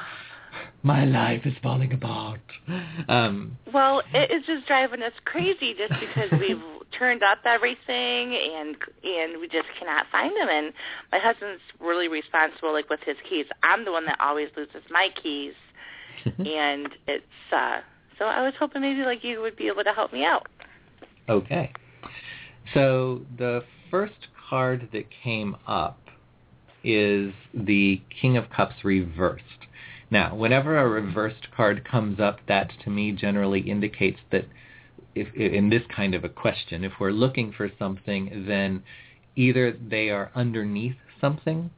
my 0.83 1.05
life 1.05 1.45
is 1.45 1.53
falling 1.61 1.93
apart. 1.93 2.41
Um, 3.07 3.57
Well, 3.73 4.01
it 4.13 4.31
is 4.31 4.45
just 4.45 4.67
driving 4.67 5.01
us 5.01 5.13
crazy 5.25 5.73
just 5.73 5.99
because 5.99 6.29
we've 6.39 6.61
turned 6.97 7.23
up 7.23 7.39
everything 7.45 8.35
and 8.35 8.75
and 9.03 9.39
we 9.39 9.47
just 9.47 9.67
cannot 9.79 10.05
find 10.11 10.35
them. 10.35 10.47
And 10.49 10.73
my 11.11 11.19
husband's 11.19 11.61
really 11.79 12.07
responsible, 12.07 12.71
like 12.73 12.89
with 12.89 13.01
his 13.05 13.17
keys. 13.29 13.45
I'm 13.63 13.85
the 13.85 13.91
one 13.91 14.05
that 14.05 14.19
always 14.19 14.49
loses 14.55 14.83
my 14.89 15.09
keys, 15.21 15.53
and 16.25 16.89
it's 17.07 17.25
uh 17.51 17.79
so 18.17 18.25
I 18.25 18.41
was 18.41 18.53
hoping 18.57 18.81
maybe 18.81 19.01
like 19.03 19.23
you 19.23 19.41
would 19.41 19.55
be 19.55 19.67
able 19.67 19.83
to 19.83 19.91
help 19.91 20.13
me 20.13 20.23
out. 20.23 20.47
Okay. 21.27 21.71
So 22.73 23.21
the 23.37 23.63
first 23.91 24.27
card 24.49 24.89
that 24.93 25.05
came 25.23 25.55
up 25.67 25.99
is 26.83 27.33
the 27.53 28.01
King 28.21 28.37
of 28.37 28.49
Cups 28.49 28.75
reversed. 28.83 29.43
Now, 30.11 30.35
whenever 30.35 30.77
a 30.77 30.87
reversed 30.87 31.47
card 31.55 31.83
comes 31.83 32.19
up, 32.19 32.39
that 32.47 32.71
to 32.83 32.89
me 32.89 33.11
generally 33.11 33.61
indicates 33.61 34.19
that 34.31 34.45
if 35.15 35.33
in 35.33 35.69
this 35.69 35.83
kind 35.93 36.13
of 36.13 36.23
a 36.23 36.29
question, 36.29 36.83
if 36.83 36.93
we're 36.99 37.11
looking 37.11 37.51
for 37.51 37.69
something, 37.79 38.45
then 38.47 38.83
either 39.35 39.71
they 39.71 40.09
are 40.09 40.31
underneath 40.35 40.97
something 41.19 41.69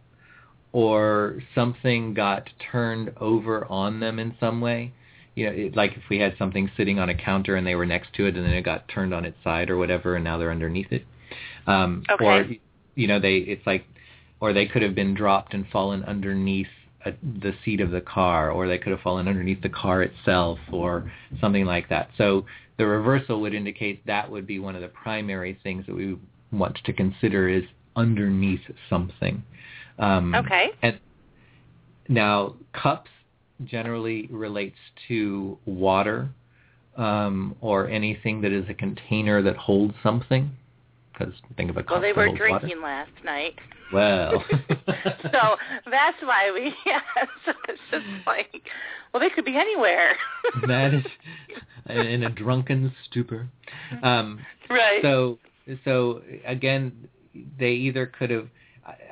or 0.73 1.41
something 1.55 2.13
got 2.13 2.49
turned 2.71 3.13
over 3.19 3.65
on 3.71 3.99
them 3.99 4.19
in 4.19 4.35
some 4.39 4.59
way 4.59 4.91
you 5.37 5.45
know, 5.45 5.51
it, 5.51 5.75
like 5.75 5.91
if 5.91 6.01
we 6.09 6.17
had 6.17 6.35
something 6.39 6.69
sitting 6.75 6.97
on 6.97 7.09
a 7.09 7.15
counter 7.15 7.55
and 7.55 7.65
they 7.65 7.75
were 7.75 7.85
next 7.85 8.11
to 8.15 8.25
it 8.25 8.35
and 8.35 8.43
then 8.43 8.53
it 8.53 8.63
got 8.63 8.87
turned 8.87 9.13
on 9.13 9.23
its 9.23 9.37
side 9.43 9.69
or 9.69 9.77
whatever 9.77 10.15
and 10.15 10.23
now 10.23 10.39
they're 10.39 10.49
underneath 10.49 10.91
it. 10.91 11.05
Um, 11.67 12.03
Okay. 12.09 12.25
Or, 12.25 12.45
you 12.95 13.07
know, 13.07 13.19
they, 13.19 13.37
it's 13.37 13.65
like, 13.67 13.85
or 14.39 14.51
they 14.51 14.65
could 14.65 14.81
have 14.81 14.95
been 14.95 15.13
dropped 15.13 15.53
and 15.53 15.67
fallen 15.71 16.01
underneath 16.05 16.67
a, 17.07 17.15
the 17.21 17.53
seat 17.63 17.81
of 17.81 17.91
the 17.91 18.01
car 18.01 18.51
or 18.51 18.67
they 18.67 18.77
could 18.77 18.91
have 18.91 19.01
fallen 19.01 19.27
underneath 19.27 19.61
the 19.61 19.69
car 19.69 20.03
itself 20.03 20.59
or 20.71 21.11
something 21.41 21.65
like 21.65 21.89
that. 21.89 22.09
So 22.17 22.45
the 22.77 22.85
reversal 22.85 23.41
would 23.41 23.53
indicate 23.53 24.05
that 24.05 24.29
would 24.29 24.45
be 24.45 24.59
one 24.59 24.75
of 24.75 24.81
the 24.81 24.87
primary 24.89 25.59
things 25.63 25.85
that 25.87 25.95
we 25.95 26.17
want 26.51 26.77
to 26.85 26.93
consider 26.93 27.49
is 27.49 27.63
underneath 27.95 28.61
something. 28.89 29.43
Um, 29.99 30.33
Okay. 30.35 30.69
And 30.81 30.99
now 32.07 32.55
cups 32.73 33.09
generally 33.65 34.27
relates 34.29 34.77
to 35.07 35.57
water 35.65 36.29
um, 36.95 37.55
or 37.61 37.89
anything 37.89 38.41
that 38.41 38.51
is 38.51 38.65
a 38.69 38.73
container 38.73 39.41
that 39.41 39.55
holds 39.55 39.95
something. 40.03 40.51
Because 41.17 41.33
think 41.55 41.69
of 41.69 41.77
a 41.77 41.83
Well, 41.89 42.01
they 42.01 42.13
were 42.13 42.27
drinking 42.35 42.81
water. 42.81 43.05
last 43.07 43.11
night. 43.23 43.55
Well, 43.91 44.43
so 44.51 45.55
that's 45.89 46.21
why 46.21 46.51
we 46.53 46.73
yeah, 46.85 46.99
so 47.45 47.53
it's 47.69 47.79
just 47.89 48.05
like 48.25 48.63
well 49.13 49.21
they 49.21 49.29
could 49.29 49.45
be 49.45 49.55
anywhere. 49.55 50.15
that 50.67 50.93
is 50.93 51.05
in 51.89 52.23
a 52.23 52.29
drunken 52.29 52.93
stupor. 53.05 53.47
Um, 54.03 54.39
right. 54.69 55.01
So, 55.01 55.39
so 55.85 56.21
again, 56.45 57.07
they 57.57 57.71
either 57.71 58.05
could 58.05 58.29
have. 58.29 58.47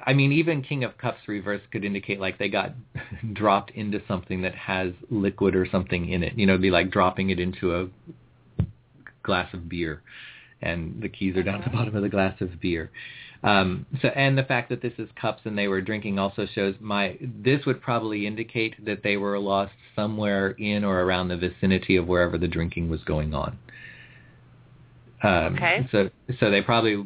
I 0.06 0.14
mean, 0.14 0.32
even 0.32 0.62
King 0.62 0.84
of 0.86 0.98
Cups 0.98 1.20
reverse 1.28 1.62
could 1.72 1.84
indicate 1.84 2.20
like 2.20 2.38
they 2.38 2.50
got 2.50 2.74
dropped 3.34 3.72
into 3.72 4.02
something 4.08 4.42
that 4.44 4.56
has 4.56 4.94
liquid 5.10 5.56
or 5.56 5.68
something 5.70 6.10
in 6.10 6.24
it. 6.24 6.38
You 6.38 6.46
know, 6.46 6.54
it'd 6.54 6.62
be 6.62 6.72
like 6.72 6.92
dropping 6.92 7.30
it 7.30 7.40
into 7.40 7.76
a 7.76 8.66
glass 9.24 9.54
of 9.54 9.68
beer, 9.68 10.02
and 10.62 11.02
the 11.02 11.10
keys 11.10 11.36
are 11.36 11.44
down 11.44 11.56
at 11.56 11.64
the 11.64 11.76
bottom 11.76 11.96
of 11.96 12.02
the 12.02 12.10
glass 12.10 12.40
of 12.42 12.60
beer. 12.60 12.92
Um, 13.44 13.86
so, 14.02 14.08
and 14.10 14.38
the 14.38 14.44
fact 14.44 14.70
that 14.70 14.82
this 14.82 14.94
is 14.98 15.08
cups 15.20 15.42
and 15.46 15.58
they 15.58 15.68
were 15.68 15.82
drinking 15.82 16.18
also 16.18 16.48
shows 16.56 16.76
my. 16.80 17.18
This 17.22 17.66
would 17.66 17.82
probably 17.82 18.26
indicate 18.26 18.84
that 18.86 19.04
they 19.04 19.18
were 19.18 19.38
lost 19.38 19.74
somewhere 19.96 20.52
in 20.52 20.84
or 20.84 21.02
around 21.02 21.28
the 21.28 21.38
vicinity 21.38 21.96
of 21.96 22.08
wherever 22.08 22.38
the 22.38 22.48
drinking 22.48 22.90
was 22.90 23.04
going 23.04 23.34
on. 23.34 23.58
Um, 25.22 25.56
Okay. 25.56 25.88
So, 25.92 26.10
so 26.40 26.50
they 26.50 26.62
probably 26.62 27.06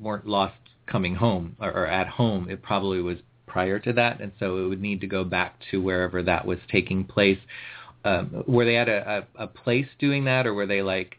weren't 0.00 0.26
lost 0.26 0.56
coming 0.86 1.14
home 1.14 1.56
or, 1.60 1.70
or 1.70 1.86
at 1.86 2.08
home. 2.08 2.50
It 2.50 2.62
probably 2.62 3.00
was 3.00 3.18
prior 3.46 3.78
to 3.78 3.92
that, 3.94 4.20
and 4.20 4.32
so 4.38 4.58
it 4.58 4.68
would 4.68 4.80
need 4.80 5.00
to 5.00 5.06
go 5.06 5.24
back 5.24 5.58
to 5.70 5.80
wherever 5.80 6.22
that 6.22 6.46
was 6.46 6.58
taking 6.70 7.04
place. 7.04 7.38
Um, 8.04 8.44
were 8.46 8.64
they 8.64 8.76
at 8.76 8.88
a, 8.88 9.26
a, 9.38 9.44
a 9.44 9.46
place 9.46 9.86
doing 9.98 10.24
that, 10.26 10.46
or 10.46 10.54
were 10.54 10.66
they 10.66 10.82
like 10.82 11.18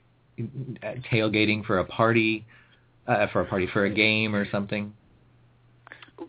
tailgating 1.12 1.66
for 1.66 1.80
a 1.80 1.86
party, 1.86 2.46
uh, 3.08 3.28
for 3.28 3.42
a 3.42 3.46
party 3.46 3.68
for 3.72 3.86
a 3.86 3.90
game 3.90 4.36
or 4.36 4.50
something? 4.50 4.94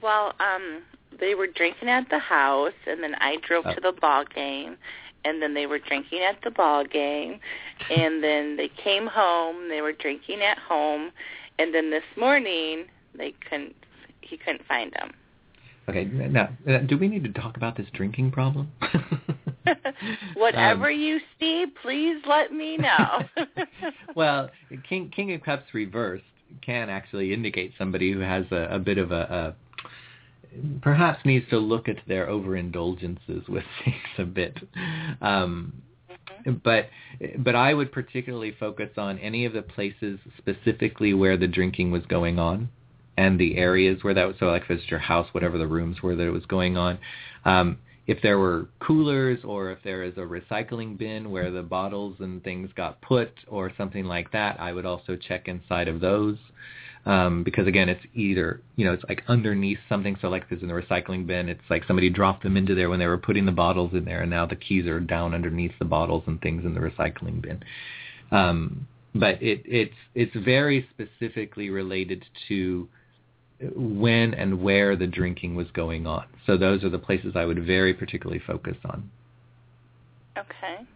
Well, 0.03 0.35
um, 0.41 0.83
they 1.19 1.35
were 1.35 1.47
drinking 1.49 1.89
at 1.89 2.09
the 2.11 2.19
house, 2.19 2.73
and 2.87 3.03
then 3.03 3.15
I 3.17 3.37
drove 3.47 3.67
Oh. 3.67 3.75
to 3.75 3.81
the 3.81 3.93
ball 3.93 4.25
game, 4.25 4.77
and 5.25 5.43
then 5.43 5.55
they 5.55 5.67
were 5.67 5.79
drinking 5.79 6.21
at 6.21 6.41
the 6.43 6.51
ball 6.51 6.85
game, 6.85 7.41
and 7.91 8.23
then 8.25 8.57
they 8.57 8.69
came 8.69 9.07
home. 9.07 9.69
They 9.69 9.83
were 9.83 9.93
drinking 9.93 10.43
at 10.43 10.59
home, 10.59 11.11
and 11.59 11.75
then 11.75 11.91
this 11.91 12.05
morning 12.17 12.87
they 13.15 13.35
couldn't. 13.49 13.75
He 14.23 14.37
couldn't 14.37 14.65
find 14.67 14.93
them. 14.93 15.13
Okay, 15.89 16.05
now 16.05 16.51
uh, 16.69 16.79
do 16.79 16.97
we 16.97 17.09
need 17.09 17.25
to 17.25 17.33
talk 17.33 17.57
about 17.57 17.77
this 17.77 17.87
drinking 17.93 18.31
problem? 18.31 18.71
Whatever 20.35 20.91
Um, 20.91 20.99
you 20.99 21.21
see, 21.39 21.67
please 21.83 22.23
let 22.29 22.53
me 22.53 22.77
know. 22.77 23.23
well, 24.15 24.51
King 24.89 25.11
King 25.15 25.33
of 25.35 25.43
Cups 25.43 25.73
reversed 25.73 26.25
can 26.63 26.91
actually 26.91 27.33
indicate 27.33 27.73
somebody 27.79 28.13
who 28.13 28.21
has 28.21 28.45
a, 28.51 28.69
a 28.73 28.79
bit 28.79 28.99
of 28.99 29.13
a, 29.13 29.55
a 30.55 30.61
perhaps 30.83 31.25
needs 31.25 31.49
to 31.51 31.59
look 31.59 31.89
at 31.89 31.97
their 32.09 32.27
overindulgences 32.27 33.49
with 33.49 33.65
things 33.85 33.97
a 34.19 34.25
bit. 34.25 34.59
Um, 35.21 35.83
but 36.65 36.89
but 37.39 37.55
I 37.55 37.75
would 37.75 37.93
particularly 37.93 38.55
focus 38.59 38.91
on 38.97 39.19
any 39.19 39.45
of 39.45 39.53
the 39.53 39.63
places 39.63 40.19
specifically 40.39 41.15
where 41.15 41.37
the 41.37 41.47
drinking 41.47 41.91
was 41.91 42.03
going 42.07 42.39
on 42.39 42.71
and 43.17 43.39
the 43.39 43.57
areas 43.57 44.03
where 44.03 44.15
that 44.15 44.25
was 44.25 44.37
so 44.41 44.47
like 44.47 44.63
if 44.63 44.71
it's 44.71 44.91
your 44.91 45.01
house 45.01 45.29
whatever 45.33 45.59
the 45.59 45.67
rooms 45.67 46.03
were 46.03 46.17
that 46.17 46.27
it 46.27 46.31
was 46.31 46.47
going 46.47 46.77
on 46.77 46.99
um 47.45 47.79
if 48.11 48.19
there 48.23 48.39
were 48.39 48.69
coolers 48.81 49.39
or 49.45 49.71
if 49.71 49.79
there 49.83 50.03
is 50.03 50.15
a 50.17 50.21
recycling 50.21 50.99
bin 50.99 51.31
where 51.31 51.51
the 51.51 51.63
bottles 51.63 52.17
and 52.19 52.43
things 52.43 52.69
got 52.75 53.01
put 53.01 53.33
or 53.47 53.73
something 53.79 54.05
like 54.05 54.33
that 54.33 54.61
I 54.61 54.73
would 54.73 54.87
also 54.87 55.17
check 55.17 55.47
inside 55.47 55.89
of 55.89 56.01
those 56.01 56.37
um, 57.07 57.43
because 57.45 57.67
again, 57.67 57.89
it's 57.89 58.05
either 58.15 58.61
you 58.77 58.85
know 58.85 58.93
it's 58.93 59.05
like 59.09 59.23
underneath 59.29 59.79
something. 59.89 60.17
So 60.21 60.29
like 60.29 60.43
if 60.43 60.53
it's 60.53 60.63
in 60.63 60.69
the 60.69 60.75
recycling 60.75 61.27
bin, 61.27 61.49
it's 61.49 61.63
like 61.71 61.85
somebody 61.87 62.11
dropped 62.11 62.43
them 62.43 62.57
into 62.57 62.75
there 62.75 62.91
when 62.91 62.99
they 62.99 63.07
were 63.07 63.19
putting 63.19 63.47
the 63.47 63.53
bottles 63.53 63.93
in 63.95 64.05
there, 64.05 64.23
and 64.23 64.31
now 64.31 64.47
the 64.47 64.57
keys 64.57 64.87
are 64.87 65.01
down 65.01 65.35
underneath 65.35 65.73
the 65.79 65.87
bottles 65.87 66.25
and 66.27 66.41
things 66.41 66.65
in 66.65 66.75
the 66.75 66.81
recycling 66.81 67.41
bin. 67.41 67.63
Um, 68.31 68.87
but 69.15 69.43
it, 69.43 69.63
it's 69.65 69.95
it's 70.15 70.37
very 70.45 70.87
specifically 70.91 71.71
related 71.71 72.25
to 72.49 72.89
when 73.75 74.35
and 74.35 74.63
where 74.63 74.97
the 74.97 75.07
drinking 75.07 75.55
was 75.55 75.67
going 75.73 76.07
on. 76.07 76.25
So 76.47 76.57
those 76.57 76.83
are 76.85 76.89
the 76.89 76.99
places 76.99 77.33
I 77.37 77.45
would 77.45 77.65
very 77.67 77.95
particularly 77.95 78.43
focus 78.47 78.77
on. 78.85 79.11
okay. 80.39 80.87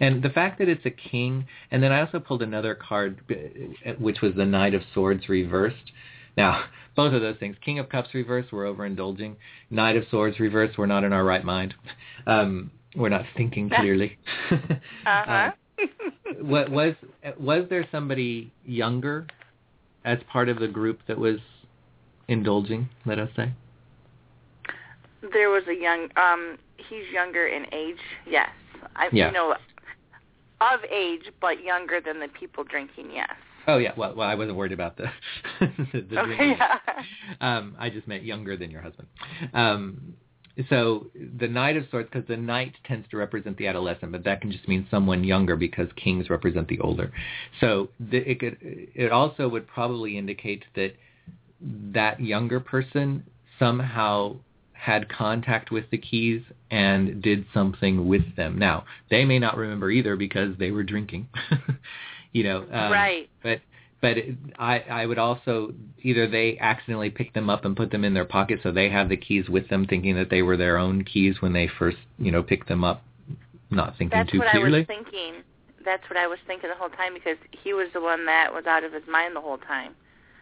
And 0.00 0.22
the 0.22 0.30
fact 0.30 0.58
that 0.58 0.68
it's 0.68 0.84
a 0.86 0.90
king, 0.90 1.46
and 1.70 1.82
then 1.82 1.92
I 1.92 2.00
also 2.00 2.20
pulled 2.20 2.42
another 2.42 2.74
card, 2.74 3.20
which 3.98 4.20
was 4.20 4.34
the 4.34 4.44
Knight 4.44 4.74
of 4.74 4.82
Swords 4.94 5.28
reversed. 5.28 5.92
Now, 6.36 6.64
both 6.96 7.12
of 7.12 7.20
those 7.20 7.36
things, 7.38 7.56
King 7.64 7.78
of 7.78 7.88
Cups 7.88 8.10
reversed, 8.14 8.52
we're 8.52 8.64
overindulging. 8.64 9.36
Knight 9.70 9.96
of 9.96 10.04
Swords 10.10 10.40
reversed, 10.40 10.78
we're 10.78 10.86
not 10.86 11.04
in 11.04 11.12
our 11.12 11.24
right 11.24 11.44
mind. 11.44 11.74
Um, 12.26 12.72
we're 12.94 13.08
not 13.08 13.24
thinking 13.36 13.70
clearly. 13.74 14.18
uh-huh. 14.50 15.06
uh, 15.06 15.50
what 16.42 16.68
was 16.68 16.94
was 17.38 17.64
there 17.70 17.86
somebody 17.90 18.52
younger 18.66 19.26
as 20.04 20.18
part 20.30 20.48
of 20.48 20.58
the 20.58 20.68
group 20.68 21.00
that 21.06 21.18
was 21.18 21.38
indulging? 22.28 22.88
Let 23.04 23.18
us 23.18 23.30
say. 23.36 23.52
There 25.32 25.50
was 25.50 25.64
a 25.68 25.74
young. 25.74 26.08
Um, 26.16 26.58
he's 26.76 27.04
younger 27.12 27.46
in 27.46 27.66
age. 27.72 27.98
Yes, 28.26 28.50
I 28.94 29.08
yeah. 29.12 29.28
you 29.28 29.32
know 29.32 29.54
of 30.60 30.80
age, 30.90 31.32
but 31.40 31.62
younger 31.62 32.00
than 32.00 32.20
the 32.20 32.28
people 32.28 32.64
drinking. 32.64 33.10
Yes. 33.12 33.30
Oh 33.66 33.78
yeah, 33.78 33.92
well, 33.96 34.14
well, 34.14 34.28
I 34.28 34.34
wasn't 34.34 34.56
worried 34.56 34.72
about 34.72 34.96
the 34.96 35.06
the, 35.60 35.66
okay, 35.66 36.26
drinking. 36.26 36.56
yeah. 36.58 36.78
Um, 37.40 37.76
I 37.78 37.90
just 37.90 38.08
meant 38.08 38.24
younger 38.24 38.56
than 38.56 38.70
your 38.70 38.80
husband. 38.80 39.08
Um, 39.52 40.14
so 40.68 41.06
the 41.14 41.46
Knight 41.46 41.76
of 41.76 41.84
Swords, 41.90 42.08
because 42.12 42.26
the 42.26 42.36
Knight 42.36 42.74
tends 42.84 43.08
to 43.10 43.16
represent 43.16 43.56
the 43.58 43.66
adolescent, 43.66 44.12
but 44.12 44.24
that 44.24 44.40
can 44.40 44.50
just 44.50 44.66
mean 44.66 44.86
someone 44.90 45.22
younger 45.22 45.56
because 45.56 45.88
kings 45.96 46.28
represent 46.30 46.68
the 46.68 46.80
older. 46.80 47.12
So 47.60 47.90
the, 48.00 48.18
it 48.18 48.40
could, 48.40 48.56
it 48.60 49.12
also 49.12 49.48
would 49.48 49.68
probably 49.68 50.18
indicate 50.18 50.64
that 50.74 50.94
that 51.60 52.20
younger 52.20 52.60
person 52.60 53.24
somehow 53.58 54.36
had 54.72 55.08
contact 55.08 55.70
with 55.70 55.84
the 55.90 55.98
keys 55.98 56.42
and 56.70 57.20
did 57.22 57.44
something 57.52 58.06
with 58.06 58.36
them. 58.36 58.58
Now 58.58 58.84
they 59.10 59.24
may 59.24 59.38
not 59.38 59.56
remember 59.56 59.90
either 59.90 60.16
because 60.16 60.56
they 60.58 60.70
were 60.70 60.84
drinking, 60.84 61.28
you 62.32 62.44
know. 62.44 62.60
Um, 62.62 62.92
right. 62.92 63.28
But 63.42 63.60
but 64.00 64.16
I 64.58 64.80
I 64.80 65.06
would 65.06 65.18
also 65.18 65.74
either 66.02 66.28
they 66.28 66.58
accidentally 66.58 67.10
pick 67.10 67.32
them 67.34 67.50
up 67.50 67.64
and 67.64 67.76
put 67.76 67.90
them 67.90 68.04
in 68.04 68.14
their 68.14 68.24
pocket 68.24 68.60
so 68.62 68.70
they 68.70 68.88
have 68.88 69.08
the 69.08 69.16
keys 69.16 69.48
with 69.48 69.68
them 69.68 69.86
thinking 69.86 70.14
that 70.16 70.30
they 70.30 70.42
were 70.42 70.56
their 70.56 70.78
own 70.78 71.04
keys 71.04 71.40
when 71.40 71.52
they 71.52 71.68
first 71.78 71.98
you 72.18 72.30
know 72.30 72.42
picked 72.42 72.68
them 72.68 72.84
up 72.84 73.02
not 73.70 73.96
thinking 73.98 74.18
That's 74.18 74.30
too 74.30 74.40
clearly. 74.40 74.80
That's 74.80 74.88
what 74.88 74.96
I 74.96 74.98
was 74.98 75.04
thinking. 75.12 75.42
That's 75.84 76.10
what 76.10 76.16
I 76.18 76.26
was 76.26 76.38
thinking 76.46 76.70
the 76.70 76.76
whole 76.76 76.88
time 76.90 77.14
because 77.14 77.36
he 77.62 77.72
was 77.74 77.88
the 77.92 78.00
one 78.00 78.26
that 78.26 78.52
was 78.52 78.66
out 78.66 78.84
of 78.84 78.92
his 78.92 79.02
mind 79.10 79.36
the 79.36 79.40
whole 79.40 79.58
time. 79.58 79.94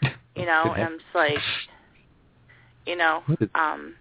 You 0.37 0.45
know, 0.45 0.65
and 0.75 0.85
I'm 0.85 0.99
just 0.99 1.15
like, 1.15 1.39
you 2.85 2.95
know, 2.95 3.23
um, 3.55 3.95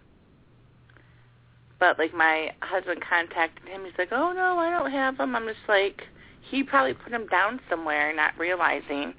but 1.79 1.97
like 1.97 2.13
my 2.13 2.51
husband 2.59 3.01
contacted 3.09 3.65
him. 3.69 3.85
He's 3.85 3.93
like, 3.97 4.11
oh 4.11 4.33
no, 4.33 4.59
I 4.59 4.69
don't 4.69 4.91
have 4.91 5.17
them. 5.17 5.33
I'm 5.33 5.47
just 5.47 5.59
like, 5.69 6.01
he 6.41 6.61
probably 6.61 6.93
put 6.93 7.11
them 7.11 7.25
down 7.27 7.61
somewhere, 7.69 8.13
not 8.13 8.37
realizing. 8.37 9.13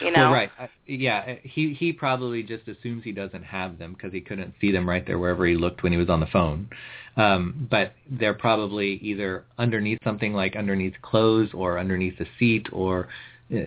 You 0.00 0.10
know, 0.12 0.22
Well, 0.22 0.32
right. 0.32 0.50
Uh, 0.58 0.66
yeah, 0.86 1.36
he 1.42 1.74
he 1.74 1.92
probably 1.92 2.42
just 2.42 2.66
assumes 2.68 3.04
he 3.04 3.12
doesn't 3.12 3.44
have 3.44 3.78
them 3.78 3.92
because 3.92 4.12
he 4.12 4.20
couldn't 4.20 4.54
see 4.60 4.72
them 4.72 4.88
right 4.88 5.06
there 5.06 5.18
wherever 5.18 5.46
he 5.46 5.54
looked 5.54 5.82
when 5.82 5.92
he 5.92 5.98
was 5.98 6.08
on 6.08 6.20
the 6.20 6.26
phone. 6.26 6.68
Um, 7.16 7.68
but 7.70 7.92
they're 8.10 8.34
probably 8.34 8.94
either 9.02 9.44
underneath 9.58 9.98
something 10.04 10.32
like 10.32 10.56
underneath 10.56 10.94
clothes 11.02 11.50
or 11.52 11.78
underneath 11.78 12.18
a 12.20 12.26
seat 12.38 12.68
or 12.72 13.08
uh, 13.52 13.58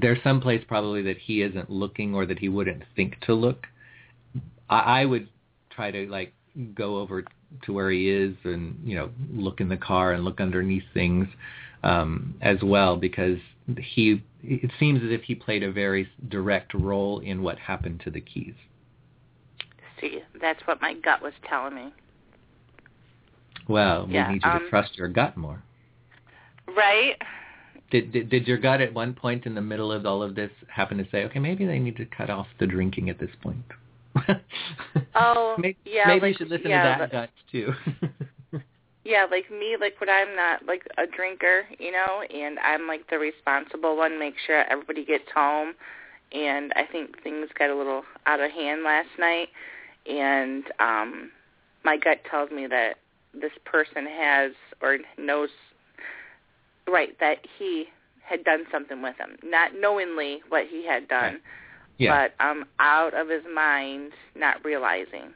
there's 0.00 0.22
some 0.24 0.40
place 0.40 0.64
probably 0.66 1.02
that 1.02 1.18
he 1.18 1.42
isn't 1.42 1.70
looking 1.70 2.14
or 2.14 2.26
that 2.26 2.38
he 2.38 2.48
wouldn't 2.48 2.82
think 2.96 3.20
to 3.20 3.34
look. 3.34 3.66
I, 4.68 5.02
I 5.02 5.04
would 5.04 5.28
try 5.70 5.90
to 5.90 6.06
like 6.06 6.32
go 6.74 6.98
over 6.98 7.24
to 7.62 7.72
where 7.72 7.90
he 7.90 8.08
is 8.08 8.34
and 8.44 8.80
you 8.84 8.96
know 8.96 9.10
look 9.32 9.60
in 9.60 9.68
the 9.68 9.76
car 9.76 10.12
and 10.12 10.24
look 10.24 10.40
underneath 10.40 10.84
things 10.94 11.26
um, 11.82 12.34
as 12.40 12.58
well 12.62 12.96
because 12.96 13.38
he 13.78 14.22
it 14.42 14.70
seems 14.78 15.02
as 15.02 15.10
if 15.10 15.22
he 15.22 15.34
played 15.34 15.62
a 15.62 15.72
very 15.72 16.08
direct 16.28 16.74
role 16.74 17.20
in 17.20 17.42
what 17.42 17.58
happened 17.58 18.00
to 18.04 18.10
the 18.10 18.20
keys. 18.20 18.54
see, 20.00 20.20
that's 20.40 20.60
what 20.66 20.80
my 20.80 20.94
gut 20.94 21.22
was 21.22 21.32
telling 21.48 21.74
me. 21.74 21.92
Well, 23.68 24.06
we 24.06 24.14
need 24.14 24.42
you 24.42 24.50
um, 24.50 24.60
to 24.60 24.68
trust 24.70 24.96
your 24.96 25.08
gut 25.08 25.36
more. 25.36 25.62
Right? 26.68 27.16
Did, 27.90 28.12
did 28.12 28.30
did 28.30 28.46
your 28.46 28.58
gut 28.58 28.80
at 28.80 28.94
one 28.94 29.14
point 29.14 29.46
in 29.46 29.54
the 29.54 29.60
middle 29.60 29.90
of 29.92 30.06
all 30.06 30.22
of 30.22 30.34
this 30.34 30.50
happen 30.68 30.98
to 30.98 31.06
say, 31.10 31.24
okay, 31.24 31.38
maybe 31.38 31.66
they 31.66 31.78
need 31.78 31.96
to 31.96 32.06
cut 32.06 32.30
off 32.30 32.46
the 32.58 32.66
drinking 32.66 33.10
at 33.10 33.18
this 33.18 33.30
point? 33.42 33.64
Oh, 35.14 35.56
maybe, 35.58 35.76
yeah, 35.84 36.06
maybe 36.06 36.28
you 36.28 36.34
should 36.36 36.48
listen 36.48 36.70
yeah, 36.70 36.82
to 36.82 36.98
that 36.98 37.10
but- 37.10 37.12
gut 37.12 37.30
too. 37.50 37.72
Yeah, 39.10 39.26
like 39.28 39.50
me, 39.50 39.76
like 39.80 40.00
when 40.00 40.08
I'm 40.08 40.36
not 40.36 40.64
like 40.66 40.86
a 40.96 41.04
drinker, 41.04 41.64
you 41.80 41.90
know, 41.90 42.22
and 42.32 42.60
I'm 42.60 42.86
like 42.86 43.10
the 43.10 43.18
responsible 43.18 43.96
one, 43.96 44.20
make 44.20 44.34
sure 44.46 44.62
everybody 44.70 45.04
gets 45.04 45.24
home. 45.34 45.74
And 46.30 46.72
I 46.76 46.84
think 46.84 47.20
things 47.20 47.48
got 47.58 47.70
a 47.70 47.74
little 47.74 48.04
out 48.26 48.38
of 48.38 48.52
hand 48.52 48.84
last 48.84 49.08
night, 49.18 49.48
and 50.06 50.62
um 50.78 51.32
my 51.84 51.96
gut 51.96 52.18
tells 52.30 52.52
me 52.52 52.68
that 52.68 52.98
this 53.34 53.50
person 53.64 54.06
has 54.06 54.52
or 54.80 54.98
knows 55.18 55.48
right 56.86 57.18
that 57.18 57.38
he 57.58 57.86
had 58.22 58.44
done 58.44 58.64
something 58.70 59.02
with 59.02 59.16
him, 59.16 59.36
not 59.42 59.72
knowingly 59.76 60.40
what 60.50 60.66
he 60.70 60.86
had 60.86 61.08
done, 61.08 61.40
yeah. 61.98 62.28
but 62.38 62.44
um 62.44 62.64
out 62.78 63.12
of 63.20 63.28
his 63.28 63.42
mind, 63.52 64.12
not 64.36 64.64
realizing. 64.64 65.34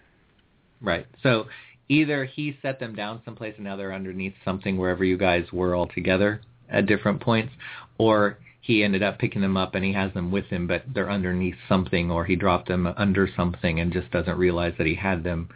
Right. 0.80 1.06
So 1.24 1.46
either 1.88 2.24
he 2.24 2.56
set 2.62 2.80
them 2.80 2.94
down 2.94 3.20
someplace 3.24 3.54
and 3.56 3.64
now 3.64 3.76
they're 3.76 3.92
underneath 3.92 4.34
something 4.44 4.76
wherever 4.76 5.04
you 5.04 5.18
guys 5.18 5.44
were 5.52 5.74
all 5.74 5.88
together 5.88 6.40
at 6.70 6.86
different 6.86 7.20
points, 7.20 7.52
or 7.98 8.38
he 8.60 8.82
ended 8.82 9.02
up 9.02 9.18
picking 9.18 9.42
them 9.42 9.56
up 9.56 9.74
and 9.74 9.84
he 9.84 9.92
has 9.92 10.12
them 10.14 10.30
with 10.30 10.46
him, 10.46 10.66
but 10.66 10.82
they're 10.94 11.10
underneath 11.10 11.56
something, 11.68 12.10
or 12.10 12.24
he 12.24 12.34
dropped 12.34 12.68
them 12.68 12.86
under 12.96 13.28
something 13.36 13.80
and 13.80 13.92
just 13.92 14.10
doesn't 14.10 14.38
realize 14.38 14.72
that 14.78 14.86
he 14.86 14.94
had 14.94 15.22
them 15.22 15.48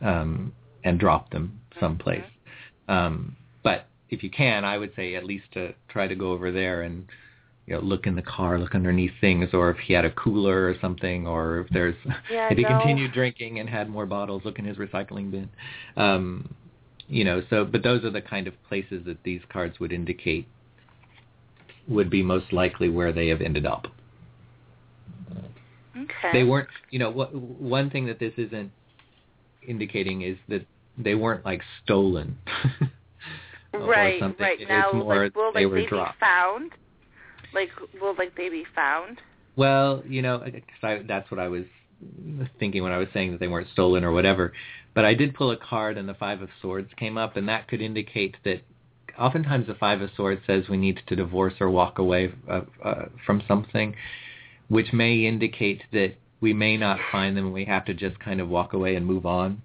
um, 0.00 0.52
and 0.84 1.00
dropped 1.00 1.32
them 1.32 1.60
someplace. 1.80 2.24
Um, 2.88 3.36
but 3.64 3.86
if 4.10 4.22
you 4.22 4.30
can, 4.30 4.64
I 4.64 4.78
would 4.78 4.92
say 4.94 5.16
at 5.16 5.24
least 5.24 5.46
to 5.54 5.74
try 5.88 6.06
to 6.06 6.14
go 6.14 6.30
over 6.30 6.52
there 6.52 6.82
and 6.82 7.06
you 7.66 7.74
know 7.74 7.80
look 7.80 8.06
in 8.06 8.14
the 8.14 8.22
car, 8.22 8.58
look 8.58 8.74
underneath 8.74 9.12
things, 9.20 9.50
or 9.52 9.70
if 9.70 9.78
he 9.78 9.92
had 9.92 10.04
a 10.04 10.10
cooler 10.10 10.66
or 10.68 10.74
something, 10.80 11.26
or 11.26 11.60
if 11.60 11.68
there's 11.70 11.94
Yeah, 12.30 12.48
if 12.50 12.56
he 12.56 12.62
no. 12.64 12.68
continued 12.70 13.12
drinking 13.12 13.60
and 13.60 13.68
had 13.68 13.88
more 13.88 14.06
bottles, 14.06 14.42
look 14.44 14.58
in 14.58 14.64
his 14.64 14.76
recycling 14.76 15.30
bin. 15.30 15.48
Um, 15.96 16.54
you 17.08 17.24
know, 17.24 17.42
so 17.50 17.64
but 17.64 17.82
those 17.82 18.04
are 18.04 18.10
the 18.10 18.22
kind 18.22 18.46
of 18.46 18.54
places 18.68 19.04
that 19.06 19.22
these 19.22 19.40
cards 19.52 19.78
would 19.80 19.92
indicate 19.92 20.46
would 21.88 22.10
be 22.10 22.22
most 22.22 22.52
likely 22.52 22.88
where 22.88 23.12
they 23.12 23.28
have 23.28 23.40
ended 23.40 23.66
up. 23.66 23.86
Okay. 25.96 26.32
They 26.32 26.42
weren't, 26.44 26.68
you 26.90 26.98
know, 26.98 27.10
what, 27.10 27.34
one 27.34 27.90
thing 27.90 28.06
that 28.06 28.18
this 28.18 28.32
isn't 28.36 28.70
indicating 29.66 30.22
is 30.22 30.36
that 30.48 30.64
they 30.96 31.14
weren't 31.14 31.44
like 31.44 31.60
stolen. 31.82 32.38
or 33.72 33.80
right, 33.80 34.20
something. 34.20 34.42
right. 34.42 34.58
It 34.58 34.64
is 34.64 34.68
now, 34.68 34.92
more 34.92 35.24
like, 35.24 35.36
will 35.36 35.52
they 35.52 35.64
they 35.64 35.86
dropped. 35.86 36.18
found? 36.18 36.72
Like, 37.54 37.70
will 38.00 38.14
like 38.16 38.36
they 38.36 38.48
be 38.48 38.64
found? 38.74 39.20
Well, 39.56 40.02
you 40.06 40.22
know, 40.22 40.42
I, 40.82 41.02
that's 41.06 41.30
what 41.30 41.38
I 41.38 41.48
was 41.48 41.64
thinking 42.58 42.82
when 42.82 42.92
I 42.92 42.98
was 42.98 43.08
saying 43.12 43.32
that 43.32 43.40
they 43.40 43.48
weren't 43.48 43.68
stolen 43.72 44.04
or 44.04 44.12
whatever. 44.12 44.52
But 44.94 45.04
I 45.04 45.14
did 45.14 45.34
pull 45.34 45.50
a 45.50 45.56
card 45.56 45.96
and 45.96 46.08
the 46.08 46.14
Five 46.14 46.42
of 46.42 46.48
Swords 46.60 46.90
came 46.96 47.16
up, 47.16 47.36
and 47.36 47.48
that 47.48 47.68
could 47.68 47.80
indicate 47.80 48.36
that 48.44 48.62
oftentimes 49.18 49.66
the 49.66 49.74
Five 49.74 50.00
of 50.00 50.10
Swords 50.16 50.42
says 50.46 50.68
we 50.68 50.76
need 50.76 51.00
to 51.06 51.16
divorce 51.16 51.54
or 51.60 51.70
walk 51.70 51.98
away 51.98 52.32
uh, 52.48 52.62
uh, 52.84 53.04
from 53.24 53.42
something, 53.46 53.94
which 54.68 54.92
may 54.92 55.26
indicate 55.26 55.82
that 55.92 56.14
we 56.40 56.52
may 56.52 56.76
not 56.76 56.98
find 57.10 57.36
them 57.36 57.46
and 57.46 57.54
we 57.54 57.64
have 57.64 57.84
to 57.86 57.94
just 57.94 58.18
kind 58.18 58.40
of 58.40 58.48
walk 58.48 58.72
away 58.72 58.96
and 58.96 59.06
move 59.06 59.24
on 59.24 59.62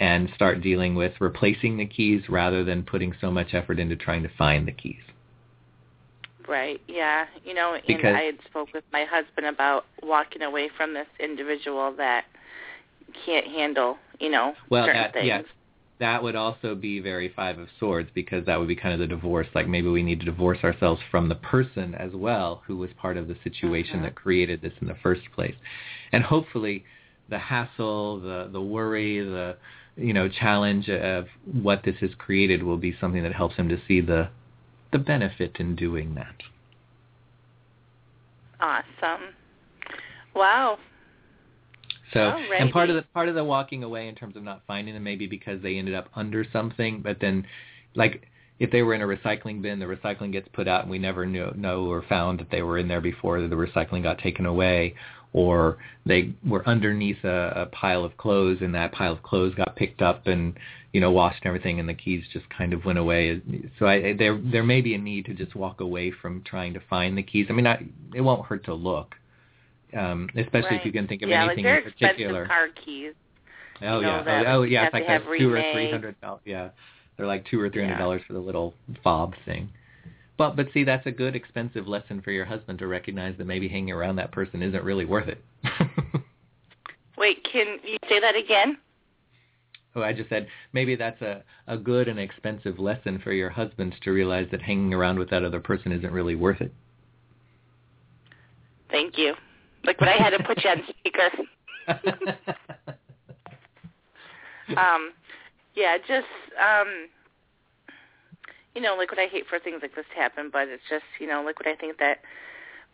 and 0.00 0.30
start 0.34 0.60
dealing 0.60 0.94
with 0.94 1.12
replacing 1.20 1.76
the 1.76 1.86
keys 1.86 2.22
rather 2.28 2.64
than 2.64 2.82
putting 2.82 3.14
so 3.20 3.30
much 3.30 3.54
effort 3.54 3.78
into 3.78 3.94
trying 3.94 4.22
to 4.22 4.30
find 4.36 4.66
the 4.66 4.72
keys. 4.72 5.02
Right. 6.48 6.80
Yeah. 6.88 7.26
You 7.44 7.54
know, 7.54 7.74
and 7.74 7.82
Because- 7.86 8.14
I 8.16 8.22
had 8.22 8.38
spoke 8.44 8.72
with 8.72 8.84
my 8.92 9.04
husband 9.04 9.46
about 9.46 9.86
walking 10.02 10.42
away 10.42 10.68
from 10.76 10.94
this 10.94 11.06
individual 11.20 11.92
that 11.92 12.24
can't 13.24 13.46
handle, 13.46 13.98
you 14.20 14.30
know, 14.30 14.54
Well, 14.70 14.86
certain 14.86 15.02
that, 15.02 15.12
things. 15.12 15.26
yeah, 15.26 15.42
that 15.98 16.22
would 16.22 16.34
also 16.34 16.74
be 16.74 16.98
very 17.00 17.28
Five 17.28 17.58
of 17.58 17.68
Swords 17.78 18.10
because 18.14 18.44
that 18.46 18.58
would 18.58 18.68
be 18.68 18.74
kind 18.74 18.92
of 18.94 19.00
the 19.00 19.06
divorce. 19.06 19.46
Like 19.54 19.68
maybe 19.68 19.88
we 19.88 20.02
need 20.02 20.20
to 20.20 20.26
divorce 20.26 20.58
ourselves 20.64 21.00
from 21.10 21.28
the 21.28 21.34
person 21.36 21.94
as 21.94 22.12
well 22.12 22.62
who 22.66 22.76
was 22.76 22.90
part 22.94 23.16
of 23.16 23.28
the 23.28 23.36
situation 23.44 24.00
Mhm. 24.00 24.02
that 24.04 24.14
created 24.14 24.62
this 24.62 24.72
in 24.80 24.88
the 24.88 24.94
first 24.96 25.30
place. 25.32 25.54
And 26.10 26.24
hopefully 26.24 26.84
the 27.28 27.38
hassle, 27.38 28.18
the, 28.20 28.48
the 28.50 28.60
worry, 28.60 29.20
the, 29.20 29.56
you 29.96 30.12
know, 30.12 30.28
challenge 30.28 30.88
of 30.88 31.28
what 31.44 31.82
this 31.84 31.96
has 32.00 32.14
created 32.16 32.62
will 32.62 32.78
be 32.78 32.92
something 33.00 33.22
that 33.22 33.32
helps 33.34 33.54
him 33.56 33.68
to 33.68 33.78
see 33.86 34.00
the, 34.00 34.28
the 34.92 34.98
benefit 34.98 35.56
in 35.58 35.74
doing 35.74 36.14
that. 36.14 36.36
Awesome. 38.60 39.34
Wow. 40.34 40.78
So, 42.12 42.20
and 42.20 42.70
part 42.70 42.90
of 42.90 42.96
the 42.96 43.02
part 43.14 43.28
of 43.28 43.34
the 43.34 43.42
walking 43.42 43.84
away 43.84 44.06
in 44.06 44.14
terms 44.14 44.36
of 44.36 44.42
not 44.42 44.62
finding 44.66 44.94
them 44.94 45.02
maybe 45.02 45.26
because 45.26 45.62
they 45.62 45.78
ended 45.78 45.94
up 45.94 46.08
under 46.14 46.44
something, 46.52 47.00
but 47.00 47.18
then, 47.20 47.46
like 47.94 48.28
if 48.58 48.70
they 48.70 48.82
were 48.82 48.94
in 48.94 49.00
a 49.00 49.06
recycling 49.06 49.62
bin, 49.62 49.80
the 49.80 49.86
recycling 49.86 50.30
gets 50.30 50.46
put 50.52 50.68
out 50.68 50.82
and 50.82 50.90
we 50.90 50.98
never 50.98 51.26
know, 51.26 51.52
know 51.56 51.86
or 51.86 52.04
found 52.08 52.38
that 52.38 52.50
they 52.50 52.62
were 52.62 52.78
in 52.78 52.86
there 52.86 53.00
before 53.00 53.40
the 53.40 53.56
recycling 53.56 54.02
got 54.02 54.18
taken 54.18 54.46
away, 54.46 54.94
or 55.32 55.78
they 56.06 56.32
were 56.46 56.66
underneath 56.68 57.24
a, 57.24 57.52
a 57.56 57.66
pile 57.66 58.04
of 58.04 58.16
clothes 58.18 58.58
and 58.60 58.74
that 58.74 58.92
pile 58.92 59.12
of 59.12 59.22
clothes 59.22 59.54
got 59.54 59.74
picked 59.74 60.02
up 60.02 60.26
and 60.26 60.56
you 60.92 61.00
know 61.00 61.10
washed 61.10 61.38
and 61.42 61.46
everything 61.46 61.80
and 61.80 61.88
the 61.88 61.94
keys 61.94 62.22
just 62.32 62.44
kind 62.50 62.72
of 62.72 62.84
went 62.84 62.98
away. 62.98 63.40
So 63.78 63.86
I, 63.86 64.14
there 64.14 64.38
there 64.42 64.62
may 64.62 64.80
be 64.80 64.94
a 64.94 64.98
need 64.98 65.24
to 65.26 65.34
just 65.34 65.54
walk 65.54 65.80
away 65.80 66.10
from 66.10 66.42
trying 66.42 66.74
to 66.74 66.80
find 66.88 67.16
the 67.16 67.22
keys. 67.22 67.46
I 67.48 67.52
mean, 67.52 67.66
I, 67.66 67.84
it 68.14 68.20
won't 68.20 68.44
hurt 68.44 68.64
to 68.66 68.74
look, 68.74 69.14
um, 69.98 70.28
especially 70.36 70.70
right. 70.70 70.80
if 70.80 70.86
you 70.86 70.92
can 70.92 71.08
think 71.08 71.22
of 71.22 71.30
yeah, 71.30 71.44
anything 71.46 71.64
like 71.64 71.84
in 71.84 71.92
particular. 71.92 72.46
car 72.46 72.68
keys. 72.84 73.14
Oh 73.80 73.96
you 73.96 74.02
know, 74.02 74.22
yeah, 74.26 74.42
oh, 74.46 74.58
oh 74.58 74.62
yeah, 74.62 74.84
it's 74.84 74.92
like 74.92 75.04
a 75.08 75.18
two 75.38 75.52
or 75.52 75.62
three 75.72 75.90
hundred 75.90 76.20
dollars. 76.20 76.42
Yeah, 76.44 76.68
they're 77.16 77.26
like 77.26 77.46
two 77.46 77.60
or 77.60 77.70
three 77.70 77.82
hundred 77.82 77.94
Yeah. 77.94 77.98
dollars 77.98 78.22
for 78.26 78.34
the 78.34 78.38
little 78.38 78.74
fob 79.02 79.34
thing. 79.46 79.70
But 80.36 80.56
but 80.56 80.68
see, 80.74 80.84
that's 80.84 81.06
a 81.06 81.10
good 81.10 81.34
expensive 81.34 81.88
lesson 81.88 82.20
for 82.20 82.32
your 82.32 82.44
husband 82.44 82.78
to 82.80 82.86
recognize 82.86 83.36
that 83.38 83.46
maybe 83.46 83.68
hanging 83.68 83.92
around 83.92 84.16
that 84.16 84.30
person 84.30 84.62
isn't 84.62 84.84
really 84.84 85.04
worth 85.04 85.28
it. 85.28 85.42
Wait, 87.16 87.46
can 87.50 87.78
you 87.84 87.96
say 88.08 88.20
that 88.20 88.36
again? 88.36 88.76
oh, 89.96 90.02
I 90.02 90.12
just 90.12 90.28
said 90.28 90.46
maybe 90.72 90.96
that's 90.96 91.20
a 91.22 91.42
a 91.66 91.76
good 91.76 92.08
and 92.08 92.18
expensive 92.18 92.78
lesson 92.78 93.20
for 93.22 93.32
your 93.32 93.50
husband 93.50 93.94
to 94.02 94.10
realize 94.10 94.48
that 94.50 94.62
hanging 94.62 94.94
around 94.94 95.18
with 95.18 95.30
that 95.30 95.44
other 95.44 95.60
person 95.60 95.92
isn't 95.92 96.12
really 96.12 96.34
worth 96.34 96.60
it. 96.60 96.72
Thank 98.90 99.16
you. 99.16 99.34
Like 99.84 100.00
when 100.00 100.08
I 100.10 100.16
had 100.16 100.30
to 100.30 100.42
put 100.44 100.62
you 100.62 100.70
on 100.70 100.82
speaker. 100.88 101.30
um, 104.76 105.12
yeah, 105.74 105.98
just 105.98 106.26
um, 106.60 107.08
you 108.74 108.80
know, 108.80 108.94
like 108.96 109.10
what 109.10 109.18
I 109.18 109.26
hate 109.26 109.46
for 109.48 109.58
things 109.58 109.80
like 109.82 109.94
this 109.94 110.04
to 110.14 110.20
happen, 110.20 110.50
but 110.52 110.68
it's 110.68 110.82
just 110.88 111.04
you 111.18 111.26
know, 111.26 111.42
like 111.42 111.58
what 111.58 111.66
I 111.66 111.74
think 111.74 111.98
that 111.98 112.18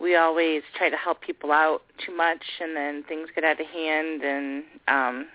we 0.00 0.16
always 0.16 0.62
try 0.76 0.88
to 0.88 0.96
help 0.96 1.20
people 1.20 1.52
out 1.52 1.82
too 2.04 2.16
much, 2.16 2.42
and 2.60 2.76
then 2.76 3.04
things 3.08 3.28
get 3.34 3.44
out 3.44 3.60
of 3.60 3.66
hand, 3.66 4.22
and 4.22 4.64
um, 4.86 5.26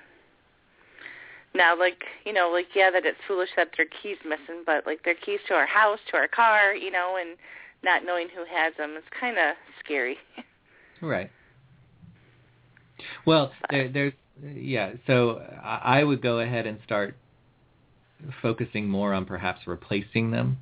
now 1.56 1.78
like 1.78 2.04
you 2.26 2.34
know, 2.34 2.50
like 2.52 2.68
yeah, 2.76 2.90
that 2.92 3.06
it's 3.06 3.18
foolish 3.28 3.50
that 3.56 3.70
their 3.78 3.86
keys 3.86 4.18
missing, 4.26 4.64
but 4.66 4.86
like 4.86 5.04
their 5.04 5.16
keys 5.16 5.40
to 5.48 5.54
our 5.54 5.66
house, 5.66 6.00
to 6.12 6.18
our 6.18 6.28
car, 6.28 6.74
you 6.74 6.92
know, 6.92 7.18
and 7.20 7.38
not 7.84 8.06
knowing 8.06 8.28
who 8.34 8.46
has 8.46 8.74
them 8.78 8.96
is 8.98 9.04
kind 9.20 9.38
of 9.38 9.56
scary. 9.84 10.18
Right. 11.02 11.30
Well, 13.26 13.52
there, 13.70 13.90
there's 13.90 14.14
yeah. 14.56 14.94
So 15.06 15.42
I 15.62 16.00
I 16.00 16.04
would 16.04 16.22
go 16.22 16.40
ahead 16.40 16.66
and 16.66 16.80
start 16.86 17.18
focusing 18.42 18.88
more 18.88 19.14
on 19.14 19.26
perhaps 19.26 19.68
replacing 19.68 20.32
them. 20.32 20.58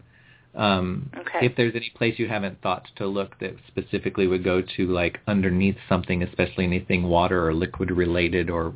Um, 0.56 1.10
Okay. 1.18 1.46
If 1.46 1.56
there's 1.56 1.76
any 1.76 1.92
place 1.96 2.20
you 2.20 2.28
haven't 2.28 2.62
thought 2.62 2.88
to 2.98 3.08
look 3.08 3.40
that 3.40 3.56
specifically 3.68 4.28
would 4.28 4.44
go 4.44 4.62
to 4.62 4.88
like 4.88 5.20
underneath 5.28 5.78
something, 5.88 6.24
especially 6.24 6.66
anything 6.66 7.04
water 7.04 7.48
or 7.48 7.54
liquid 7.54 7.90
related, 7.92 8.50
or 8.50 8.74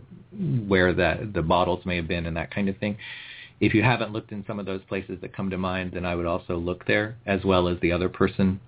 where 0.68 0.94
the 0.94 1.30
the 1.34 1.42
bottles 1.42 1.86
may 1.86 1.96
have 1.98 2.08
been 2.08 2.26
and 2.26 2.38
that 2.38 2.54
kind 2.54 2.70
of 2.70 2.78
thing. 2.78 2.98
If 3.60 3.74
you 3.74 3.84
haven't 3.84 4.12
looked 4.12 4.32
in 4.32 4.46
some 4.46 4.60
of 4.60 4.66
those 4.66 4.82
places 4.88 5.20
that 5.22 5.34
come 5.36 5.50
to 5.50 5.58
mind, 5.58 5.92
then 5.94 6.06
I 6.06 6.16
would 6.16 6.26
also 6.26 6.58
look 6.58 6.86
there 6.86 7.16
as 7.26 7.44
well 7.46 7.68
as 7.68 7.80
the 7.82 7.92
other 7.92 8.10
person 8.10 8.60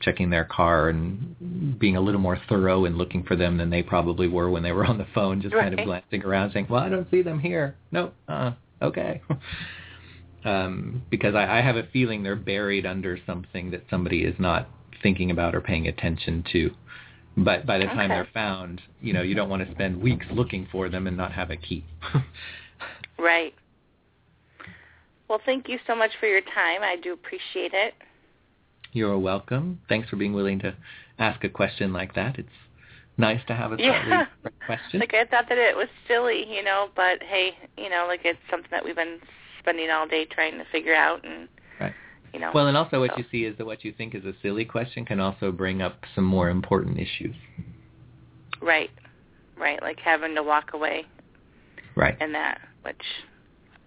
checking 0.00 0.30
their 0.30 0.44
car 0.44 0.88
and 0.88 1.78
being 1.78 1.96
a 1.96 2.00
little 2.00 2.20
more 2.20 2.38
thorough 2.48 2.84
and 2.84 2.96
looking 2.96 3.22
for 3.22 3.36
them 3.36 3.58
than 3.58 3.70
they 3.70 3.82
probably 3.82 4.26
were 4.26 4.50
when 4.50 4.62
they 4.62 4.72
were 4.72 4.84
on 4.86 4.98
the 4.98 5.06
phone, 5.14 5.40
just 5.42 5.54
kind 5.54 5.78
of 5.78 5.84
glancing 5.84 6.22
around 6.24 6.52
saying, 6.52 6.66
well, 6.70 6.82
I 6.82 6.88
don't 6.88 7.08
see 7.10 7.22
them 7.22 7.38
here. 7.38 7.76
No, 7.92 8.12
uh, 8.28 8.52
okay. 8.82 9.20
um, 10.44 11.02
because 11.10 11.34
I, 11.34 11.58
I 11.58 11.60
have 11.62 11.76
a 11.76 11.84
feeling 11.92 12.22
they're 12.22 12.36
buried 12.36 12.86
under 12.86 13.18
something 13.26 13.70
that 13.70 13.84
somebody 13.90 14.24
is 14.24 14.34
not 14.38 14.68
thinking 15.02 15.30
about 15.30 15.54
or 15.54 15.60
paying 15.60 15.88
attention 15.88 16.44
to. 16.52 16.70
But 17.36 17.66
by 17.66 17.78
the 17.78 17.86
time 17.86 18.10
Okay. 18.10 18.14
they're 18.14 18.28
found, 18.32 18.80
you 19.00 19.12
know, 19.12 19.22
you 19.22 19.34
don't 19.34 19.48
want 19.48 19.66
to 19.66 19.74
spend 19.74 20.00
weeks 20.00 20.26
looking 20.30 20.68
for 20.70 20.88
them 20.88 21.06
and 21.06 21.16
not 21.16 21.32
have 21.32 21.50
a 21.50 21.56
key. 21.56 21.84
Right. 23.18 23.54
Well, 25.28 25.40
thank 25.46 25.68
you 25.68 25.78
so 25.86 25.94
much 25.94 26.10
for 26.20 26.26
your 26.26 26.40
time. 26.40 26.82
I 26.82 26.96
do 27.02 27.12
appreciate 27.12 27.72
it. 27.72 27.94
You're 28.92 29.18
welcome. 29.18 29.80
Thanks 29.88 30.08
for 30.08 30.16
being 30.16 30.32
willing 30.32 30.58
to 30.60 30.74
ask 31.18 31.42
a 31.44 31.48
question 31.48 31.92
like 31.92 32.14
that. 32.14 32.38
It's 32.38 32.48
nice 33.16 33.40
to 33.46 33.54
have 33.54 33.72
a 33.72 33.76
Yeah. 33.78 34.26
question. 34.66 35.00
Like 35.00 35.14
I 35.14 35.24
thought 35.24 35.48
that 35.48 35.58
it 35.58 35.76
was 35.76 35.88
silly, 36.08 36.44
you 36.48 36.62
know, 36.62 36.88
but 36.94 37.22
hey, 37.22 37.52
you 37.76 37.88
know, 37.88 38.04
like 38.08 38.20
it's 38.24 38.38
something 38.50 38.70
that 38.70 38.84
we've 38.84 38.96
been 38.96 39.18
spending 39.64 39.90
all 39.90 40.06
day 40.06 40.26
trying 40.26 40.58
to 40.58 40.64
figure 40.70 40.94
out, 40.94 41.24
and 41.24 41.48
Right. 41.80 41.94
you 42.34 42.38
know. 42.38 42.50
Well, 42.54 42.66
and 42.68 42.76
also 42.76 43.00
what 43.00 43.12
so- 43.12 43.18
you 43.18 43.24
see 43.30 43.44
is 43.44 43.56
that 43.56 43.64
what 43.64 43.84
you 43.84 43.92
think 43.92 44.14
is 44.14 44.24
a 44.26 44.34
silly 44.42 44.64
question 44.66 45.04
can 45.06 45.20
also 45.20 45.50
bring 45.50 45.80
up 45.80 46.04
some 46.14 46.24
more 46.24 46.50
important 46.50 46.98
issues. 46.98 47.34
Right. 48.60 48.90
Right. 49.56 49.80
Like 49.82 49.98
having 50.00 50.34
to 50.34 50.42
walk 50.42 50.74
away 50.74 51.06
Right. 51.94 52.16
and 52.20 52.34
that, 52.34 52.60
which 52.82 53.02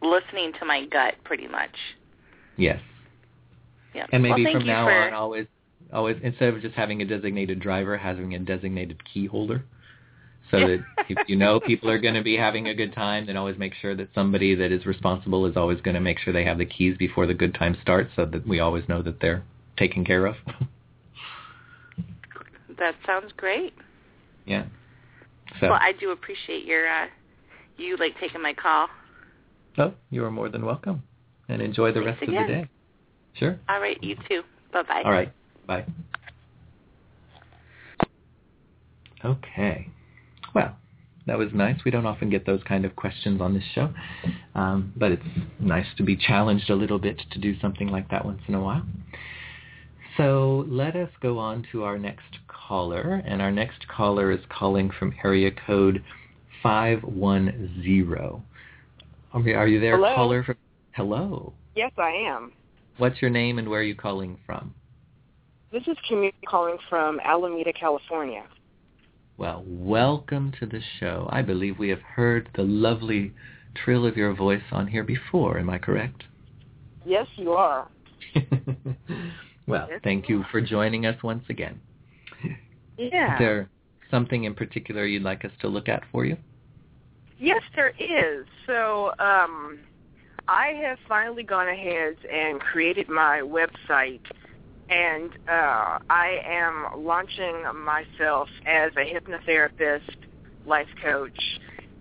listening 0.01 0.53
to 0.59 0.65
my 0.65 0.85
gut, 0.85 1.15
pretty 1.23 1.47
much. 1.47 1.75
Yes. 2.55 2.79
Yeah. 3.93 4.05
And 4.11 4.23
maybe 4.23 4.43
well, 4.43 4.53
from 4.53 4.61
you 4.61 4.67
now 4.67 4.85
for, 4.85 4.91
on, 4.91 5.13
always, 5.13 5.47
always 5.93 6.17
instead 6.23 6.53
of 6.53 6.61
just 6.61 6.75
having 6.75 7.01
a 7.01 7.05
designated 7.05 7.59
driver, 7.59 7.97
having 7.97 8.33
a 8.33 8.39
designated 8.39 9.03
key 9.05 9.25
holder, 9.25 9.63
so 10.51 10.59
that 10.59 10.83
if 11.09 11.17
you 11.27 11.35
know 11.35 11.59
people 11.59 11.89
are 11.89 11.99
going 11.99 12.13
to 12.13 12.23
be 12.23 12.35
having 12.37 12.67
a 12.67 12.73
good 12.73 12.93
time, 12.93 13.25
then 13.27 13.37
always 13.37 13.57
make 13.57 13.73
sure 13.73 13.95
that 13.95 14.09
somebody 14.13 14.55
that 14.55 14.71
is 14.71 14.85
responsible 14.85 15.45
is 15.45 15.55
always 15.57 15.81
going 15.81 15.95
to 15.95 16.01
make 16.01 16.19
sure 16.19 16.33
they 16.33 16.45
have 16.45 16.57
the 16.57 16.65
keys 16.65 16.97
before 16.97 17.25
the 17.27 17.33
good 17.33 17.53
time 17.53 17.77
starts, 17.81 18.11
so 18.15 18.25
that 18.25 18.47
we 18.47 18.59
always 18.59 18.87
know 18.87 19.01
that 19.01 19.19
they're 19.19 19.43
taken 19.77 20.03
care 20.05 20.25
of. 20.25 20.35
That 22.77 22.95
sounds 23.05 23.31
great. 23.35 23.73
yeah. 24.45 24.65
So, 25.59 25.69
Well, 25.69 25.79
I 25.81 25.93
do 25.99 26.11
appreciate 26.11 26.65
your 26.65 26.87
uh 26.87 27.07
you 27.77 27.97
like 27.97 28.19
taking 28.19 28.41
my 28.41 28.53
call. 28.53 28.87
oh, 29.77 29.93
you 30.09 30.23
are 30.25 30.31
more 30.31 30.49
than 30.49 30.65
welcome, 30.65 31.01
and 31.49 31.61
enjoy 31.61 31.91
the 31.91 32.01
Thanks 32.01 32.19
rest 32.21 32.23
again. 32.23 32.41
of 32.43 32.47
the 32.47 32.53
day. 32.53 32.69
Sure. 33.33 33.59
All 33.69 33.79
right, 33.79 34.01
you 34.03 34.15
too. 34.29 34.43
Bye 34.73 34.83
bye. 34.83 35.01
All 35.05 35.11
right. 35.11 35.31
Bye. 35.65 35.85
Okay. 39.25 39.89
Well, 40.53 40.75
that 41.27 41.37
was 41.37 41.49
nice. 41.53 41.77
We 41.83 41.91
don't 41.91 42.05
often 42.05 42.29
get 42.29 42.45
those 42.45 42.63
kind 42.63 42.85
of 42.85 42.95
questions 42.95 43.41
on 43.41 43.53
this 43.53 43.63
show, 43.75 43.93
um, 44.55 44.93
but 44.95 45.11
it's 45.11 45.25
nice 45.59 45.87
to 45.97 46.03
be 46.03 46.15
challenged 46.15 46.69
a 46.69 46.75
little 46.75 46.99
bit 46.99 47.21
to 47.31 47.39
do 47.39 47.59
something 47.59 47.89
like 47.89 48.09
that 48.09 48.25
once 48.25 48.41
in 48.47 48.55
a 48.55 48.61
while. 48.61 48.85
So 50.15 50.65
let 50.69 50.95
us 50.95 51.09
go 51.21 51.37
on 51.37 51.65
to 51.71 51.83
our 51.83 51.97
next 51.99 52.39
caller, 52.47 53.21
and 53.25 53.41
our 53.41 53.51
next 53.51 53.87
caller 53.87 54.31
is 54.31 54.39
calling 54.49 54.89
from 54.89 55.13
area 55.23 55.51
code 55.51 56.03
510. 56.63 58.43
Are 59.33 59.67
you- 59.67 59.79
there, 59.79 59.97
Hello? 59.97 60.15
caller? 60.15 60.43
From, 60.43 60.55
hello. 60.93 61.53
Yes, 61.75 61.91
I 61.97 62.09
am. 62.09 62.53
What's 62.97 63.21
your 63.21 63.29
name 63.29 63.59
and 63.59 63.69
where 63.69 63.81
are 63.81 63.83
you 63.83 63.95
calling 63.95 64.37
from? 64.45 64.73
This 65.71 65.83
is 65.87 65.97
Kimmy 66.09 66.33
calling 66.47 66.77
from 66.89 67.19
Alameda, 67.19 67.73
California. 67.73 68.43
Well, 69.37 69.63
welcome 69.67 70.51
to 70.59 70.65
the 70.65 70.81
show. 70.99 71.29
I 71.31 71.43
believe 71.43 71.77
we 71.77 71.89
have 71.89 72.01
heard 72.01 72.49
the 72.55 72.63
lovely 72.63 73.33
trill 73.75 74.07
of 74.07 74.17
your 74.17 74.33
voice 74.33 74.63
on 74.71 74.87
here 74.87 75.03
before. 75.03 75.59
Am 75.59 75.69
I 75.69 75.77
correct? 75.77 76.23
Yes, 77.05 77.27
you 77.35 77.51
are. 77.51 77.87
well, 79.67 79.87
Yes, 79.91 80.01
thank 80.03 80.27
you 80.27 80.43
for 80.49 80.59
joining 80.59 81.05
us 81.05 81.21
once 81.21 81.43
again. 81.49 81.79
Yeah. 82.97 83.33
Is 83.33 83.39
there 83.39 83.69
something 84.09 84.45
in 84.45 84.55
particular 84.55 85.05
you'd 85.05 85.21
like 85.21 85.45
us 85.45 85.51
to 85.61 85.67
look 85.67 85.87
at 85.87 86.01
for 86.11 86.25
you? 86.25 86.35
Yes, 87.37 87.61
there 87.75 87.93
is. 87.99 88.47
So, 88.65 89.11
um, 89.19 89.77
I 90.47 90.69
have 90.81 90.97
finally 91.07 91.43
gone 91.43 91.67
ahead 91.67 92.15
and 92.27 92.59
created 92.59 93.07
my 93.07 93.41
website, 93.43 94.21
and 94.89 95.31
uh, 95.47 95.97
I 96.09 96.37
am 96.47 96.87
launching 96.97 97.63
myself 97.75 98.47
as 98.65 98.91
a 98.95 99.05
hypnotherapist, 99.05 100.01
life 100.65 100.87
coach, 101.01 101.37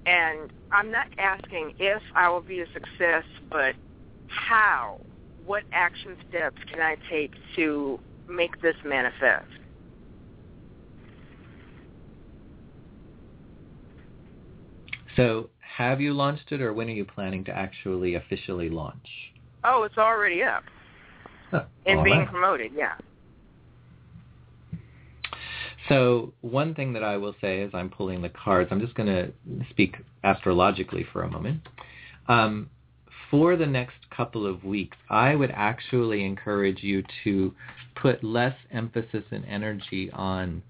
and 0.06 0.50
I'm 0.72 0.90
not 0.90 1.06
asking 1.18 1.72
if 1.78 2.02
I 2.14 2.28
will 2.28 2.42
be 2.42 2.60
a 2.60 2.66
success, 2.72 3.24
but 3.50 3.74
how, 4.26 4.98
what 5.44 5.64
action 5.72 6.16
steps 6.28 6.56
can 6.70 6.80
I 6.80 6.96
take 7.10 7.32
to 7.56 7.98
make 8.28 8.60
this 8.60 8.76
manifest? 8.84 9.46
So, 15.16 15.48
have 15.60 16.00
you 16.00 16.12
launched 16.12 16.52
it, 16.52 16.60
or 16.60 16.72
when 16.72 16.88
are 16.88 16.92
you 16.92 17.04
planning 17.04 17.42
to 17.44 17.52
actually 17.52 18.14
officially 18.14 18.68
launch? 18.68 19.06
Oh, 19.64 19.82
it's 19.84 19.98
already 19.98 20.42
up 20.42 20.62
And 21.86 22.02
being 22.02 22.18
right. 22.18 22.28
promoted, 22.28 22.72
yeah. 22.74 22.94
So 25.88 26.32
one 26.40 26.74
thing 26.74 26.92
that 26.94 27.04
I 27.04 27.16
will 27.16 27.36
say 27.40 27.62
as 27.62 27.70
I'm 27.72 27.88
pulling 27.88 28.22
the 28.22 28.28
cards, 28.28 28.70
I'm 28.72 28.80
just 28.80 28.94
going 28.94 29.06
to 29.06 29.32
speak 29.70 29.96
astrologically 30.24 31.06
for 31.12 31.22
a 31.22 31.30
moment. 31.30 31.60
Um, 32.28 32.70
for 33.30 33.56
the 33.56 33.66
next 33.66 33.96
couple 34.14 34.46
of 34.46 34.64
weeks, 34.64 34.96
I 35.10 35.34
would 35.34 35.52
actually 35.54 36.24
encourage 36.24 36.82
you 36.82 37.04
to 37.24 37.54
put 37.94 38.22
less 38.22 38.54
emphasis 38.72 39.24
and 39.30 39.44
energy 39.46 40.10
on 40.12 40.62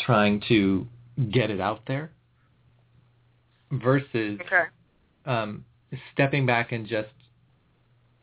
trying 0.00 0.42
to 0.48 0.86
get 1.30 1.50
it 1.50 1.60
out 1.60 1.80
there 1.86 2.10
versus 3.70 4.38
Okay. 4.40 4.64
um, 5.26 5.64
stepping 6.12 6.46
back 6.46 6.72
and 6.72 6.86
just 6.86 7.08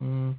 mm, 0.02 0.34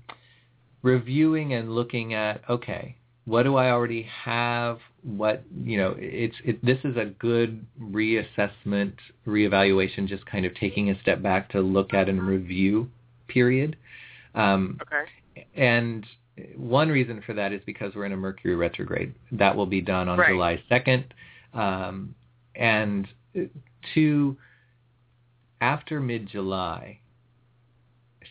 reviewing 0.82 1.53
and 1.53 1.74
looking 1.74 2.14
at 2.14 2.41
okay 2.49 2.95
what 3.26 3.44
do 3.44 3.56
i 3.56 3.70
already 3.70 4.03
have 4.03 4.80
what 5.03 5.44
you 5.64 5.78
know 5.78 5.95
it's 5.98 6.36
it, 6.44 6.64
this 6.66 6.78
is 6.84 6.98
a 6.98 7.06
good 7.20 7.66
reassessment 7.82 8.94
reevaluation 9.28 10.08
just 10.08 10.26
kind 10.26 10.45
of 10.45 10.53
taking 10.56 10.90
a 10.90 10.99
step 11.02 11.22
back 11.22 11.49
to 11.49 11.62
look 11.62 11.94
at 11.94 12.10
and 12.10 12.22
review 12.22 12.90
period 13.28 13.76
um, 14.36 14.80
Okay. 14.82 15.45
and 15.56 16.06
one 16.56 16.90
reason 16.90 17.22
for 17.26 17.34
that 17.34 17.52
is 17.53 17.62
because 17.66 17.94
we're 17.95 18.06
in 18.06 18.14
a 18.14 18.18
Mercury 18.18 18.56
retrograde. 18.56 19.14
That 19.34 19.56
will 19.56 19.66
be 19.66 19.82
done 19.82 20.08
on 20.08 20.18
Right. 20.18 20.30
July 20.30 20.64
2nd. 20.72 21.03
Um, 21.53 22.16
and 22.56 23.08
two, 23.94 24.38
after 25.60 25.99
mid-July, 25.99 26.99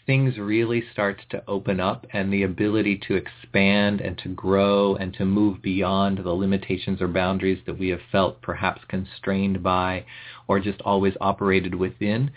things 0.06 0.38
really 0.38 0.82
starts 0.92 1.22
to 1.30 1.42
open 1.46 1.80
up 1.80 2.06
and 2.12 2.32
the 2.32 2.42
ability 2.42 3.00
to 3.08 3.14
expand 3.14 4.00
and 4.00 4.18
to 4.18 4.28
grow 4.30 4.96
and 4.96 5.14
to 5.14 5.24
move 5.24 5.62
beyond 5.62 6.18
the 6.18 6.32
limitations 6.32 7.00
or 7.00 7.08
boundaries 7.08 7.60
that 7.66 7.78
we 7.78 7.88
have 7.88 8.00
felt 8.10 8.40
perhaps 8.42 8.80
constrained 8.88 9.62
by 9.62 10.04
or 10.48 10.58
just 10.60 10.80
always 10.82 11.14
operated 11.20 11.74
within 11.74 12.30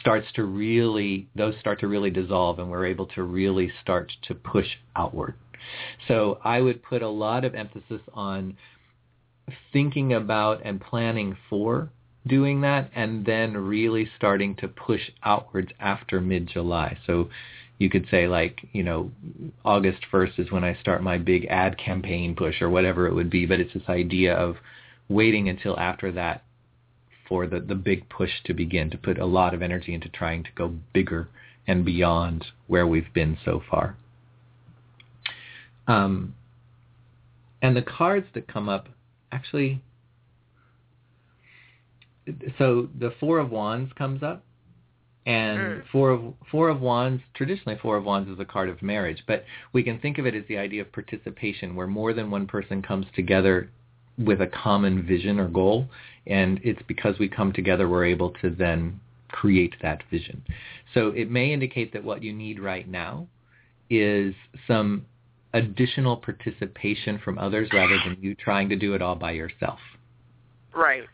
starts 0.00 0.26
to 0.34 0.44
really 0.44 1.28
those 1.36 1.54
start 1.60 1.80
to 1.80 1.86
really 1.86 2.10
dissolve 2.10 2.58
and 2.58 2.70
we're 2.70 2.86
able 2.86 3.06
to 3.06 3.22
really 3.22 3.70
start 3.82 4.12
to 4.26 4.34
push 4.34 4.66
outward. 4.96 5.34
So 6.08 6.40
I 6.42 6.60
would 6.60 6.82
put 6.82 7.02
a 7.02 7.08
lot 7.08 7.44
of 7.44 7.54
emphasis 7.54 8.00
on 8.14 8.56
thinking 9.72 10.14
about 10.14 10.62
and 10.64 10.80
planning 10.80 11.36
for 11.48 11.90
doing 12.26 12.60
that 12.60 12.90
and 12.94 13.24
then 13.24 13.56
really 13.56 14.08
starting 14.16 14.54
to 14.56 14.68
push 14.68 15.10
outwards 15.22 15.70
after 15.80 16.20
mid-July. 16.20 16.98
So 17.06 17.30
you 17.78 17.88
could 17.88 18.06
say 18.10 18.28
like, 18.28 18.60
you 18.72 18.82
know, 18.82 19.10
August 19.64 20.02
1st 20.12 20.38
is 20.38 20.52
when 20.52 20.64
I 20.64 20.76
start 20.80 21.02
my 21.02 21.16
big 21.16 21.46
ad 21.46 21.78
campaign 21.78 22.34
push 22.36 22.60
or 22.60 22.68
whatever 22.68 23.06
it 23.06 23.14
would 23.14 23.30
be, 23.30 23.46
but 23.46 23.58
it's 23.58 23.72
this 23.72 23.88
idea 23.88 24.34
of 24.34 24.56
waiting 25.08 25.48
until 25.48 25.78
after 25.78 26.12
that 26.12 26.44
for 27.26 27.46
the, 27.46 27.60
the 27.60 27.74
big 27.74 28.08
push 28.10 28.30
to 28.44 28.52
begin, 28.52 28.90
to 28.90 28.98
put 28.98 29.18
a 29.18 29.24
lot 29.24 29.54
of 29.54 29.62
energy 29.62 29.94
into 29.94 30.08
trying 30.08 30.42
to 30.42 30.50
go 30.54 30.74
bigger 30.92 31.28
and 31.66 31.84
beyond 31.84 32.44
where 32.66 32.86
we've 32.86 33.12
been 33.14 33.38
so 33.44 33.62
far. 33.70 33.96
Um, 35.86 36.34
and 37.62 37.76
the 37.76 37.82
cards 37.82 38.26
that 38.34 38.46
come 38.46 38.68
up, 38.68 38.88
actually, 39.32 39.80
so 42.58 42.88
the 42.98 43.12
Four 43.20 43.38
of 43.38 43.50
Wands 43.50 43.92
comes 43.94 44.22
up, 44.22 44.44
and 45.26 45.58
Mm. 45.58 45.86
Four 45.92 46.10
of 46.10 46.34
Four 46.50 46.68
of 46.68 46.80
Wands, 46.80 47.22
traditionally 47.34 47.78
Four 47.78 47.96
of 47.96 48.04
Wands 48.04 48.28
is 48.28 48.38
a 48.38 48.44
card 48.44 48.68
of 48.68 48.82
marriage, 48.82 49.22
but 49.26 49.44
we 49.72 49.82
can 49.82 49.98
think 49.98 50.18
of 50.18 50.26
it 50.26 50.34
as 50.34 50.44
the 50.46 50.58
idea 50.58 50.82
of 50.82 50.92
participation, 50.92 51.74
where 51.74 51.86
more 51.86 52.12
than 52.12 52.30
one 52.30 52.46
person 52.46 52.82
comes 52.82 53.06
together 53.14 53.70
with 54.18 54.40
a 54.40 54.46
common 54.46 55.02
vision 55.02 55.38
or 55.38 55.48
goal, 55.48 55.88
and 56.26 56.60
it's 56.62 56.82
because 56.86 57.18
we 57.18 57.28
come 57.28 57.52
together 57.52 57.88
we're 57.88 58.04
able 58.04 58.30
to 58.30 58.50
then 58.50 59.00
create 59.28 59.74
that 59.80 60.02
vision. 60.10 60.42
So 60.94 61.08
it 61.08 61.30
may 61.30 61.52
indicate 61.52 61.92
that 61.92 62.04
what 62.04 62.22
you 62.22 62.32
need 62.32 62.58
right 62.60 62.88
now 62.88 63.26
is 63.88 64.34
some 64.66 65.06
additional 65.54 66.16
participation 66.16 67.18
from 67.24 67.38
others 67.38 67.68
rather 67.72 67.98
than 68.04 68.16
you 68.20 68.34
trying 68.34 68.68
to 68.68 68.76
do 68.76 68.94
it 68.94 69.02
all 69.02 69.16
by 69.16 69.32
yourself. 69.32 69.78
Right. 70.74 71.04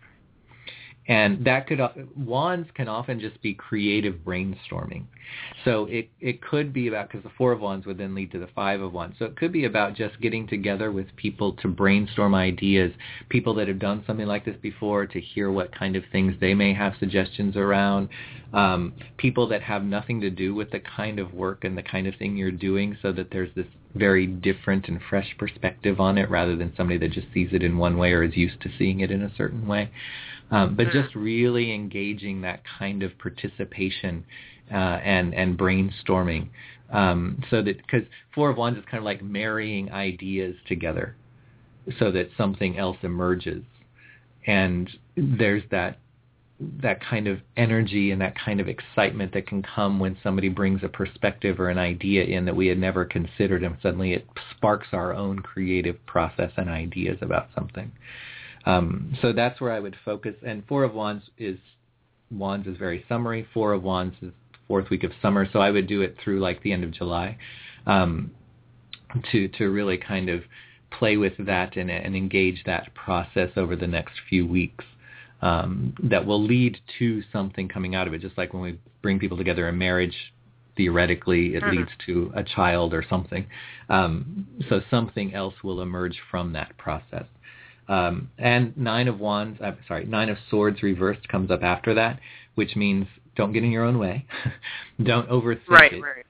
And 1.09 1.45
that 1.45 1.69
could 1.69 1.81
wands 2.17 2.69
can 2.75 2.89
often 2.89 3.21
just 3.21 3.41
be 3.41 3.55
creative 3.55 4.17
brainstorming. 4.25 5.05
So 5.65 5.87
it 5.87 6.09
it 6.21 6.43
could 6.43 6.73
be 6.73 6.89
about 6.89 7.09
because 7.09 7.23
the 7.23 7.31
four 7.39 7.53
of 7.53 7.61
wands 7.61 7.87
would 7.87 7.99
then 7.99 8.15
lead 8.15 8.33
to 8.33 8.39
the 8.41 8.49
five 8.49 8.81
of 8.81 8.93
wands. 8.93 9.17
So 9.19 9.25
it 9.25 9.37
could 9.37 9.53
be 9.53 9.67
about 9.67 9.95
just 9.95 10.21
getting 10.21 10.49
together 10.49 10.91
with 10.91 11.07
people 11.17 11.53
to 11.63 11.69
brainstorm 11.69 12.35
ideas, 12.35 12.93
people 13.29 13.55
that 13.55 13.69
have 13.69 13.79
done 13.79 14.03
something 14.07 14.27
like 14.27 14.45
this 14.45 14.57
before 14.61 15.07
to 15.07 15.21
hear 15.21 15.51
what 15.51 15.77
kind 15.77 15.95
of 15.95 16.03
things 16.11 16.35
they 16.41 16.55
may 16.55 16.75
have 16.75 16.95
suggestions 16.99 17.57
around, 17.57 18.09
um, 18.53 18.93
people 19.17 19.47
that 19.49 19.63
have 19.63 19.85
nothing 19.85 20.21
to 20.21 20.31
do 20.31 20.55
with 20.55 20.71
the 20.73 20.81
kind 20.81 21.19
of 21.21 21.33
work 21.33 21.65
and 21.65 21.79
the 21.79 21.83
kind 21.83 22.07
of 22.07 22.15
thing 22.17 22.37
you're 22.37 22.51
doing, 22.51 22.97
so 23.01 23.13
that 23.13 23.31
there's 23.31 23.55
this 23.55 23.67
very 23.95 24.27
different 24.27 24.89
and 24.89 25.01
fresh 25.09 25.35
perspective 25.39 26.01
on 26.01 26.19
it 26.19 26.29
rather 26.31 26.57
than 26.57 26.73
somebody 26.77 26.99
that 26.99 27.13
just 27.13 27.27
sees 27.33 27.49
it 27.53 27.63
in 27.63 27.79
one 27.79 27.97
way 27.97 28.13
or 28.13 28.23
is 28.23 28.37
used 28.37 28.61
to 28.61 28.69
seeing 28.79 29.01
it 29.01 29.11
in 29.11 29.23
a 29.23 29.35
certain 29.37 29.67
way. 29.67 29.91
Um, 30.51 30.77
but 30.77 30.91
just 30.93 31.15
really 31.17 31.75
engaging 31.75 32.43
that 32.43 32.63
kind 32.79 33.03
of 33.03 33.19
participation 33.19 34.25
uh, 34.71 34.75
and 34.77 35.35
and 35.35 35.59
brainstorming, 35.59 36.49
um, 36.93 37.43
so 37.51 37.63
that 37.63 37.79
because 37.79 38.07
Four 38.35 38.51
of 38.51 38.57
Wands 38.57 38.79
is 38.79 38.85
kind 38.85 38.99
of 38.99 39.05
like 39.05 39.23
marrying 39.23 39.91
ideas 39.91 40.55
together, 40.69 41.17
so 41.99 42.13
that 42.13 42.31
something 42.37 42.79
else 42.79 42.97
emerges, 43.03 43.65
and 44.47 44.89
there's 45.17 45.65
that 45.73 45.99
that 46.61 47.01
kind 47.05 47.27
of 47.27 47.39
energy 47.57 48.11
and 48.11 48.21
that 48.21 48.35
kind 48.39 48.61
of 48.61 48.69
excitement 48.69 49.33
that 49.35 49.47
can 49.47 49.63
come 49.63 49.99
when 49.99 50.17
somebody 50.23 50.49
brings 50.49 50.83
a 50.83 50.89
perspective 50.89 51.61
or 51.61 51.69
an 51.69 51.79
idea 51.79 52.25
in 52.25 52.47
that 52.47 52.57
we 52.57 52.67
had 52.67 52.79
never 52.79 53.05
considered 53.05 53.63
and 53.63 53.77
suddenly 53.83 54.15
it 54.15 54.27
sparks 54.57 54.89
our 54.93 55.13
own 55.13 55.39
creative 55.39 56.05
process 56.07 56.51
and 56.57 56.71
ideas 56.71 57.19
about 57.21 57.49
something. 57.55 57.93
Um, 58.67 59.17
so 59.23 59.33
that's 59.33 59.61
where 59.61 59.73
I 59.73 59.81
would 59.81 59.97
focus. 60.05 60.35
And 60.45 60.67
Four 60.67 60.85
of 60.85 60.93
Wands 60.93 61.25
is 61.39 61.59
Wands 62.31 62.67
is 62.67 62.77
very 62.77 63.05
summary. 63.09 63.47
Four 63.55 63.73
of 63.73 63.83
Wands 63.83 64.17
is 64.21 64.33
fourth 64.67 64.91
week 64.91 65.05
of 65.05 65.13
summer, 65.23 65.49
so 65.53 65.61
I 65.61 65.71
would 65.71 65.87
do 65.87 66.03
it 66.03 66.17
through 66.23 66.41
like 66.41 66.63
the 66.63 66.73
end 66.73 66.83
of 66.83 66.91
July 66.91 67.39
um, 67.87 68.33
to 69.31 69.49
to 69.49 69.71
really 69.71 69.97
kind 69.97 70.29
of 70.29 70.43
play 70.91 71.17
with 71.17 71.35
that 71.39 71.77
and, 71.77 71.91
and 71.91 72.17
engage 72.17 72.63
that 72.67 72.93
process 72.95 73.51
over 73.57 73.77
the 73.77 73.87
next 73.87 74.15
few 74.29 74.47
weeks. 74.47 74.85
Um, 75.43 75.95
that 76.03 76.25
will 76.25 76.43
lead 76.43 76.79
to 76.99 77.23
something 77.31 77.69
coming 77.69 77.95
out 77.95 78.09
of 78.09 78.15
it, 78.15 78.23
just 78.23 78.39
like 78.39 78.55
when 78.55 78.63
we 78.63 78.79
bring 79.03 79.19
people 79.19 79.37
together 79.37 79.69
in 79.69 79.77
marriage, 79.77 80.17
theoretically 80.77 81.55
it 81.55 81.63
Mhm. 81.63 81.77
leads 81.77 81.91
to 82.07 82.33
a 82.35 82.43
child 82.43 82.95
or 82.95 83.03
something. 83.03 83.47
Um, 83.91 84.47
so 84.69 84.81
something 84.91 85.35
else 85.35 85.63
will 85.63 85.83
emerge 85.83 86.19
from 86.31 86.53
that 86.53 86.77
process. 86.79 87.27
Um, 87.89 88.31
and 88.39 88.77
nine 88.77 89.09
of 89.09 89.21
wands, 89.21 89.61
I'm 89.63 89.79
sorry, 89.87 90.07
nine 90.07 90.29
of 90.29 90.39
swords 90.51 90.83
reversed 90.83 91.29
comes 91.29 91.51
up 91.51 91.63
after 91.63 91.95
that, 91.95 92.21
which 92.57 92.75
means 92.75 93.07
don't 93.37 93.53
get 93.53 93.63
in 93.65 93.71
your 93.71 93.85
own 93.85 93.99
way, 93.99 94.27
don't 95.03 95.29
overthink 95.29 95.69
Right, 95.69 95.93
it. 95.93 96.03
right. 96.03 96.25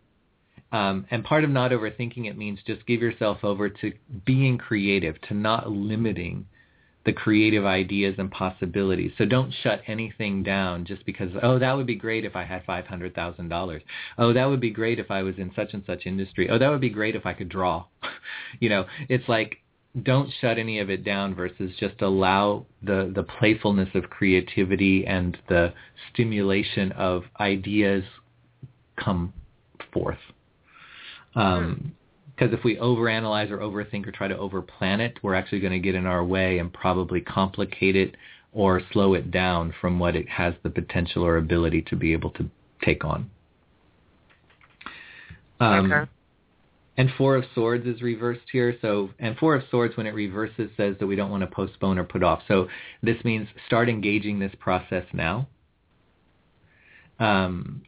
Um, 0.73 1.07
and 1.11 1.24
part 1.24 1.45
of 1.45 1.51
not 1.51 1.70
overthinking 1.70 2.27
it 2.27 2.37
means 2.37 2.59
just 2.66 2.85
give 2.87 3.01
yourself 3.01 3.39
over 3.43 3.69
to 3.69 3.93
being 4.24 4.59
creative, 4.59 5.20
to 5.23 5.35
not 5.35 5.70
limiting 5.70 6.47
the 7.07 7.12
creative 7.12 7.65
ideas 7.65 8.16
and 8.19 8.31
possibilities. 8.31 9.12
So 9.16 9.24
don't 9.24 9.55
shut 9.62 9.81
anything 9.87 10.43
down 10.43 10.85
just 10.85 11.07
because, 11.07 11.31
oh, 11.41 11.59
that 11.61 11.73
would 11.77 11.87
be 11.87 11.95
great 11.95 12.24
if 12.24 12.35
I 12.35 12.45
had 12.45 12.66
$500,000. 12.66 13.81
Oh, 14.19 14.33
that 14.33 14.45
would 14.45 14.61
be 14.61 14.70
great 14.70 14.99
if 14.99 15.11
I 15.11 15.23
was 15.23 15.37
in 15.39 15.53
such 15.55 15.73
and 15.73 15.85
such 15.87 16.05
industry. 16.05 16.51
Oh, 16.51 16.59
that 16.59 16.69
would 16.69 16.81
be 16.81 16.91
great 16.91 17.15
if 17.15 17.24
I 17.24 17.33
could 17.33 17.49
draw. 17.49 17.85
you 18.61 18.69
know, 18.69 18.87
it's 19.09 19.28
like 19.28 19.59
don't 20.02 20.31
shut 20.40 20.59
any 20.59 20.78
of 20.78 20.90
it 20.90 21.05
down 21.05 21.35
versus 21.35 21.73
just 21.78 22.02
allow 22.02 22.66
the, 22.82 23.10
the 23.14 23.23
playfulness 23.23 23.89
of 23.94 24.10
creativity 24.10 25.06
and 25.06 25.39
the 25.48 25.73
stimulation 26.12 26.93
of 26.93 27.23
ideas 27.40 28.05
come 29.02 29.32
forth. 29.93 30.18
Um, 31.35 31.94
because 32.35 32.52
if 32.52 32.64
we 32.64 32.77
overanalyze 32.77 33.51
or 33.51 33.59
overthink 33.59 34.06
or 34.06 34.12
try 34.12 34.28
to 34.28 34.35
overplan 34.35 35.01
it, 35.01 35.18
we're 35.23 35.35
actually 35.35 35.60
going 35.60 35.73
to 35.73 35.78
get 35.78 35.94
in 35.94 36.05
our 36.05 36.23
way 36.23 36.59
and 36.59 36.70
probably 36.70 37.23
complicate 37.23 37.97
it 37.97 38.14
or 38.52 38.82
slow 38.93 39.14
it 39.14 39.31
down 39.31 39.73
from 39.81 39.98
what 39.98 40.14
it 40.14 40.28
has 40.28 40.52
the 40.62 40.68
potential 40.68 41.24
or 41.24 41.39
ability 41.39 41.81
to 41.82 41.97
be 41.97 42.12
able 42.12 42.31
to 42.31 42.51
take 42.82 43.05
on. 43.05 43.31
Um, 45.60 45.90
Okay. 45.90 46.10
And 46.98 47.10
Four 47.18 47.36
of 47.36 47.44
Swords 47.55 47.86
is 47.86 48.01
reversed 48.01 48.48
here. 48.51 48.77
So, 48.81 49.10
and 49.18 49.36
Four 49.36 49.55
of 49.55 49.64
Swords, 49.70 49.97
when 49.97 50.06
it 50.06 50.14
reverses, 50.14 50.70
says 50.77 50.97
that 50.98 51.06
we 51.06 51.16
don't 51.16 51.31
want 51.31 51.43
to 51.43 51.47
postpone 51.47 51.98
or 51.98 52.05
put 52.05 52.23
off. 52.23 52.43
So 52.48 52.68
this 53.02 53.23
means 53.24 53.48
start 53.66 53.89
engaging 53.89 54.39
this 54.39 54.52
process 54.59 55.05
now. 55.12 55.48
Um, 57.18 57.82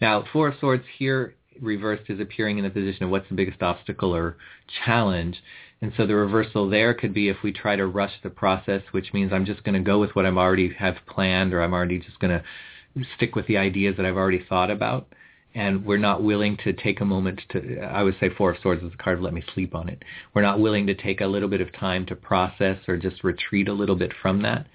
now, 0.00 0.24
Four 0.32 0.48
of 0.48 0.54
Swords 0.60 0.84
here 0.98 1.34
reversed 1.60 2.04
is 2.08 2.20
appearing 2.20 2.58
in 2.58 2.64
the 2.64 2.70
position 2.70 3.04
of 3.04 3.10
what's 3.10 3.28
the 3.28 3.34
biggest 3.34 3.62
obstacle 3.62 4.14
or 4.14 4.36
challenge. 4.84 5.36
And 5.82 5.92
so 5.96 6.06
the 6.06 6.14
reversal 6.14 6.68
there 6.68 6.92
could 6.92 7.14
be 7.14 7.28
if 7.28 7.38
we 7.42 7.52
try 7.52 7.76
to 7.76 7.86
rush 7.86 8.12
the 8.22 8.30
process, 8.30 8.82
which 8.90 9.12
means 9.14 9.32
I'm 9.32 9.46
just 9.46 9.64
going 9.64 9.74
to 9.74 9.80
go 9.80 9.98
with 9.98 10.10
what 10.10 10.26
I'm 10.26 10.38
already 10.38 10.72
have 10.74 10.96
planned 11.06 11.54
or 11.54 11.62
I'm 11.62 11.72
already 11.72 11.98
just 11.98 12.18
going 12.18 12.38
to 12.38 13.04
stick 13.16 13.34
with 13.34 13.46
the 13.46 13.56
ideas 13.56 13.96
that 13.96 14.04
I've 14.04 14.16
already 14.16 14.44
thought 14.46 14.70
about 14.70 15.08
and 15.54 15.84
we're 15.84 15.98
not 15.98 16.22
willing 16.22 16.56
to 16.58 16.72
take 16.72 17.00
a 17.00 17.04
moment 17.04 17.40
to 17.50 17.80
I 17.80 18.02
would 18.02 18.16
say 18.20 18.30
four 18.30 18.52
of 18.52 18.58
swords 18.62 18.82
is 18.82 18.92
a 18.94 19.02
card 19.02 19.20
let 19.20 19.34
me 19.34 19.42
sleep 19.54 19.74
on 19.74 19.88
it. 19.88 20.02
We're 20.34 20.42
not 20.42 20.60
willing 20.60 20.86
to 20.86 20.94
take 20.94 21.20
a 21.20 21.26
little 21.26 21.48
bit 21.48 21.60
of 21.60 21.72
time 21.72 22.06
to 22.06 22.16
process 22.16 22.78
or 22.86 22.96
just 22.96 23.24
retreat 23.24 23.68
a 23.68 23.72
little 23.72 23.96
bit 23.96 24.12
from 24.22 24.42
that. 24.42 24.66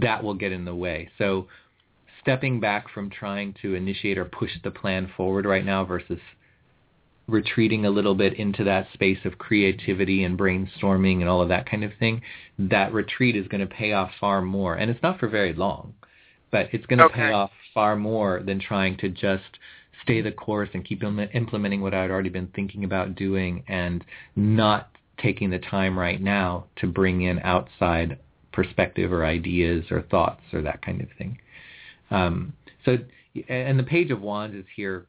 That 0.00 0.22
will 0.22 0.34
get 0.34 0.52
in 0.52 0.64
the 0.64 0.74
way. 0.74 1.10
So 1.18 1.48
stepping 2.22 2.60
back 2.60 2.88
from 2.88 3.10
trying 3.10 3.54
to 3.62 3.74
initiate 3.74 4.16
or 4.16 4.24
push 4.24 4.52
the 4.62 4.70
plan 4.70 5.10
forward 5.16 5.44
right 5.44 5.64
now 5.64 5.84
versus 5.84 6.20
retreating 7.26 7.86
a 7.86 7.90
little 7.90 8.14
bit 8.14 8.34
into 8.34 8.64
that 8.64 8.86
space 8.92 9.18
of 9.24 9.38
creativity 9.38 10.24
and 10.24 10.38
brainstorming 10.38 11.20
and 11.20 11.28
all 11.28 11.40
of 11.40 11.48
that 11.48 11.68
kind 11.68 11.82
of 11.82 11.90
thing, 11.98 12.22
that 12.58 12.92
retreat 12.92 13.34
is 13.34 13.48
going 13.48 13.66
to 13.66 13.74
pay 13.74 13.92
off 13.92 14.10
far 14.20 14.42
more. 14.42 14.74
And 14.74 14.90
it's 14.90 15.02
not 15.02 15.18
for 15.18 15.28
very 15.28 15.52
long, 15.52 15.94
but 16.50 16.68
it's 16.72 16.86
going 16.86 16.98
to 16.98 17.06
okay. 17.06 17.14
pay 17.14 17.32
off 17.32 17.50
far 17.74 17.96
more 17.96 18.42
than 18.44 18.60
trying 18.60 18.96
to 18.98 19.08
just 19.08 19.58
stay 20.02 20.20
the 20.20 20.32
course 20.32 20.68
and 20.72 20.84
keep 20.84 21.02
implementing 21.02 21.80
what 21.80 21.94
I'd 21.94 22.10
already 22.10 22.28
been 22.28 22.48
thinking 22.54 22.84
about 22.84 23.14
doing 23.14 23.64
and 23.68 24.04
not 24.36 24.90
taking 25.20 25.50
the 25.50 25.58
time 25.58 25.98
right 25.98 26.20
now 26.20 26.66
to 26.76 26.86
bring 26.86 27.22
in 27.22 27.38
outside 27.40 28.18
perspective 28.52 29.12
or 29.12 29.24
ideas 29.24 29.84
or 29.90 30.02
thoughts 30.02 30.42
or 30.52 30.62
that 30.62 30.82
kind 30.82 31.00
of 31.00 31.08
thing. 31.18 31.38
Um, 32.10 32.52
so, 32.84 32.98
and 33.48 33.78
the 33.78 33.84
Page 33.84 34.10
of 34.10 34.20
Wands 34.20 34.54
is 34.54 34.64
here 34.76 35.06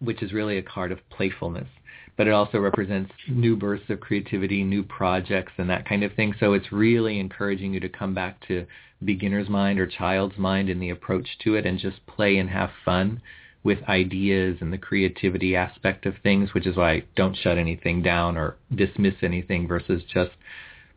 which 0.00 0.22
is 0.22 0.32
really 0.32 0.58
a 0.58 0.62
card 0.62 0.92
of 0.92 0.98
playfulness. 1.10 1.68
But 2.16 2.28
it 2.28 2.32
also 2.32 2.58
represents 2.58 3.12
new 3.28 3.56
bursts 3.56 3.90
of 3.90 4.00
creativity, 4.00 4.62
new 4.62 4.84
projects, 4.84 5.52
and 5.58 5.68
that 5.68 5.88
kind 5.88 6.04
of 6.04 6.12
thing. 6.14 6.34
So 6.38 6.52
it's 6.52 6.70
really 6.70 7.18
encouraging 7.18 7.74
you 7.74 7.80
to 7.80 7.88
come 7.88 8.14
back 8.14 8.46
to 8.48 8.66
beginner's 9.04 9.48
mind 9.48 9.78
or 9.78 9.86
child's 9.86 10.38
mind 10.38 10.70
in 10.70 10.78
the 10.78 10.90
approach 10.90 11.26
to 11.42 11.56
it 11.56 11.66
and 11.66 11.78
just 11.78 12.06
play 12.06 12.36
and 12.36 12.48
have 12.50 12.70
fun 12.84 13.20
with 13.64 13.82
ideas 13.88 14.58
and 14.60 14.72
the 14.72 14.78
creativity 14.78 15.56
aspect 15.56 16.06
of 16.06 16.14
things, 16.22 16.52
which 16.54 16.66
is 16.66 16.76
why 16.76 17.02
don't 17.16 17.36
shut 17.36 17.58
anything 17.58 18.02
down 18.02 18.36
or 18.36 18.56
dismiss 18.74 19.14
anything 19.22 19.66
versus 19.66 20.02
just 20.12 20.32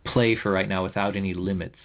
play 0.06 0.36
for 0.36 0.52
right 0.52 0.68
now 0.68 0.84
without 0.84 1.16
any 1.16 1.34
limits, 1.34 1.78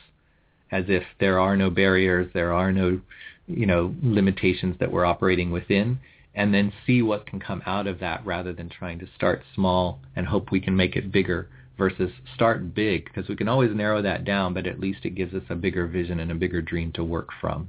as 0.73 0.85
if 0.89 1.05
there 1.21 1.39
are 1.39 1.57
no 1.57 1.71
barriers, 1.71 2.29
there 2.35 2.53
are 2.53 2.73
no, 2.73 3.01
you 3.47 3.65
know, 3.65 3.95
limitations 4.03 4.77
that 4.81 4.91
we're 4.91 5.05
operating 5.05 5.51
within 5.53 5.99
and 6.35 6.53
then 6.53 6.73
see 6.87 7.03
what 7.03 7.27
can 7.27 7.39
come 7.39 7.63
out 7.67 7.87
of 7.87 8.01
that 8.01 8.25
rather 8.25 8.53
than 8.53 8.69
trying 8.69 8.99
to 8.99 9.07
start 9.15 9.43
small 9.55 10.01
and 10.17 10.27
hope 10.27 10.51
we 10.51 10.61
can 10.61 10.75
make 10.75 10.97
it 10.97 11.13
bigger 11.13 11.49
versus 11.77 12.11
start 12.35 12.75
big 12.75 13.05
because 13.05 13.29
we 13.29 13.37
can 13.37 13.49
always 13.49 13.75
narrow 13.75 14.03
that 14.03 14.25
down, 14.25 14.55
but 14.55 14.67
at 14.67 14.81
least 14.81 15.01
it 15.05 15.11
gives 15.11 15.35
us 15.35 15.43
a 15.51 15.55
bigger 15.55 15.87
vision 15.87 16.21
and 16.21 16.31
a 16.31 16.35
bigger 16.35 16.63
dream 16.63 16.93
to 16.93 17.05
work 17.05 17.29
from. 17.41 17.69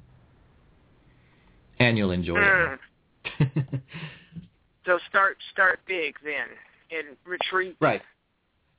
And 1.80 1.98
you'll 1.98 2.12
enjoy 2.12 2.38
mm. 2.38 2.78
it. 3.40 3.64
so 4.86 5.00
start 5.10 5.38
start 5.52 5.80
big 5.88 6.16
then 6.24 6.48
and 6.92 7.18
retreat. 7.26 7.76
Right. 7.80 8.02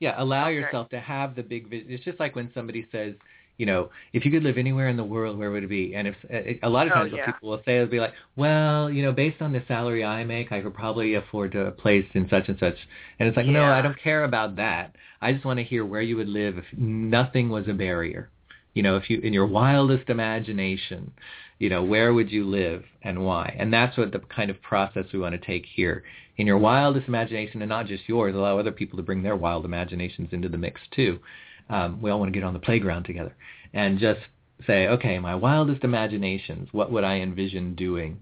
Yeah, 0.00 0.14
allow 0.22 0.46
okay. 0.46 0.54
yourself 0.54 0.88
to 0.90 1.00
have 1.00 1.34
the 1.34 1.42
big 1.42 1.68
vision. 1.68 1.88
It's 1.90 2.04
just 2.04 2.20
like 2.20 2.36
when 2.36 2.50
somebody 2.54 2.86
says, 2.92 3.14
you 3.56 3.66
know, 3.66 3.90
if 4.12 4.24
you 4.24 4.30
could 4.30 4.42
live 4.42 4.58
anywhere 4.58 4.88
in 4.88 4.96
the 4.96 5.04
world, 5.04 5.38
where 5.38 5.50
would 5.50 5.62
it 5.62 5.68
be? 5.68 5.94
And 5.94 6.08
if 6.08 6.16
uh, 6.32 6.66
a 6.66 6.68
lot 6.68 6.86
of 6.86 6.92
oh, 6.92 6.96
times 6.96 7.12
yeah. 7.14 7.26
people 7.26 7.50
will 7.50 7.62
say 7.64 7.76
it'll 7.76 7.86
be 7.86 8.00
like, 8.00 8.14
well, 8.36 8.90
you 8.90 9.02
know, 9.02 9.12
based 9.12 9.40
on 9.40 9.52
the 9.52 9.62
salary 9.68 10.04
I 10.04 10.24
make, 10.24 10.50
I 10.50 10.60
could 10.60 10.74
probably 10.74 11.14
afford 11.14 11.54
a 11.54 11.70
place 11.70 12.06
in 12.14 12.28
such 12.28 12.48
and 12.48 12.58
such. 12.58 12.74
And 13.18 13.28
it's 13.28 13.36
like, 13.36 13.46
yeah. 13.46 13.52
no, 13.52 13.64
I 13.64 13.80
don't 13.80 14.00
care 14.00 14.24
about 14.24 14.56
that. 14.56 14.96
I 15.20 15.32
just 15.32 15.44
want 15.44 15.58
to 15.58 15.64
hear 15.64 15.84
where 15.86 16.02
you 16.02 16.16
would 16.16 16.28
live 16.28 16.58
if 16.58 16.64
nothing 16.76 17.48
was 17.48 17.68
a 17.68 17.72
barrier. 17.72 18.28
You 18.74 18.82
know, 18.82 18.96
if 18.96 19.08
you 19.08 19.20
in 19.20 19.32
your 19.32 19.46
wildest 19.46 20.10
imagination, 20.10 21.12
you 21.60 21.70
know, 21.70 21.84
where 21.84 22.12
would 22.12 22.32
you 22.32 22.44
live 22.44 22.82
and 23.02 23.24
why? 23.24 23.54
And 23.56 23.72
that's 23.72 23.96
what 23.96 24.10
the 24.10 24.18
kind 24.18 24.50
of 24.50 24.60
process 24.62 25.04
we 25.12 25.20
want 25.20 25.40
to 25.40 25.46
take 25.46 25.64
here. 25.64 26.02
In 26.36 26.48
your 26.48 26.58
wildest 26.58 27.06
imagination, 27.06 27.62
and 27.62 27.68
not 27.68 27.86
just 27.86 28.08
yours, 28.08 28.34
allow 28.34 28.58
other 28.58 28.72
people 28.72 28.96
to 28.96 29.04
bring 29.04 29.22
their 29.22 29.36
wild 29.36 29.64
imaginations 29.64 30.30
into 30.32 30.48
the 30.48 30.58
mix 30.58 30.80
too 30.90 31.20
um, 31.70 32.00
we 32.00 32.10
all 32.10 32.18
want 32.18 32.32
to 32.32 32.38
get 32.38 32.44
on 32.44 32.52
the 32.52 32.58
playground 32.58 33.04
together 33.04 33.34
and 33.72 33.98
just 33.98 34.20
say, 34.66 34.88
okay, 34.88 35.18
my 35.18 35.34
wildest 35.34 35.84
imaginations, 35.84 36.68
what 36.72 36.92
would 36.92 37.04
I 37.04 37.16
envision 37.16 37.74
doing 37.74 38.20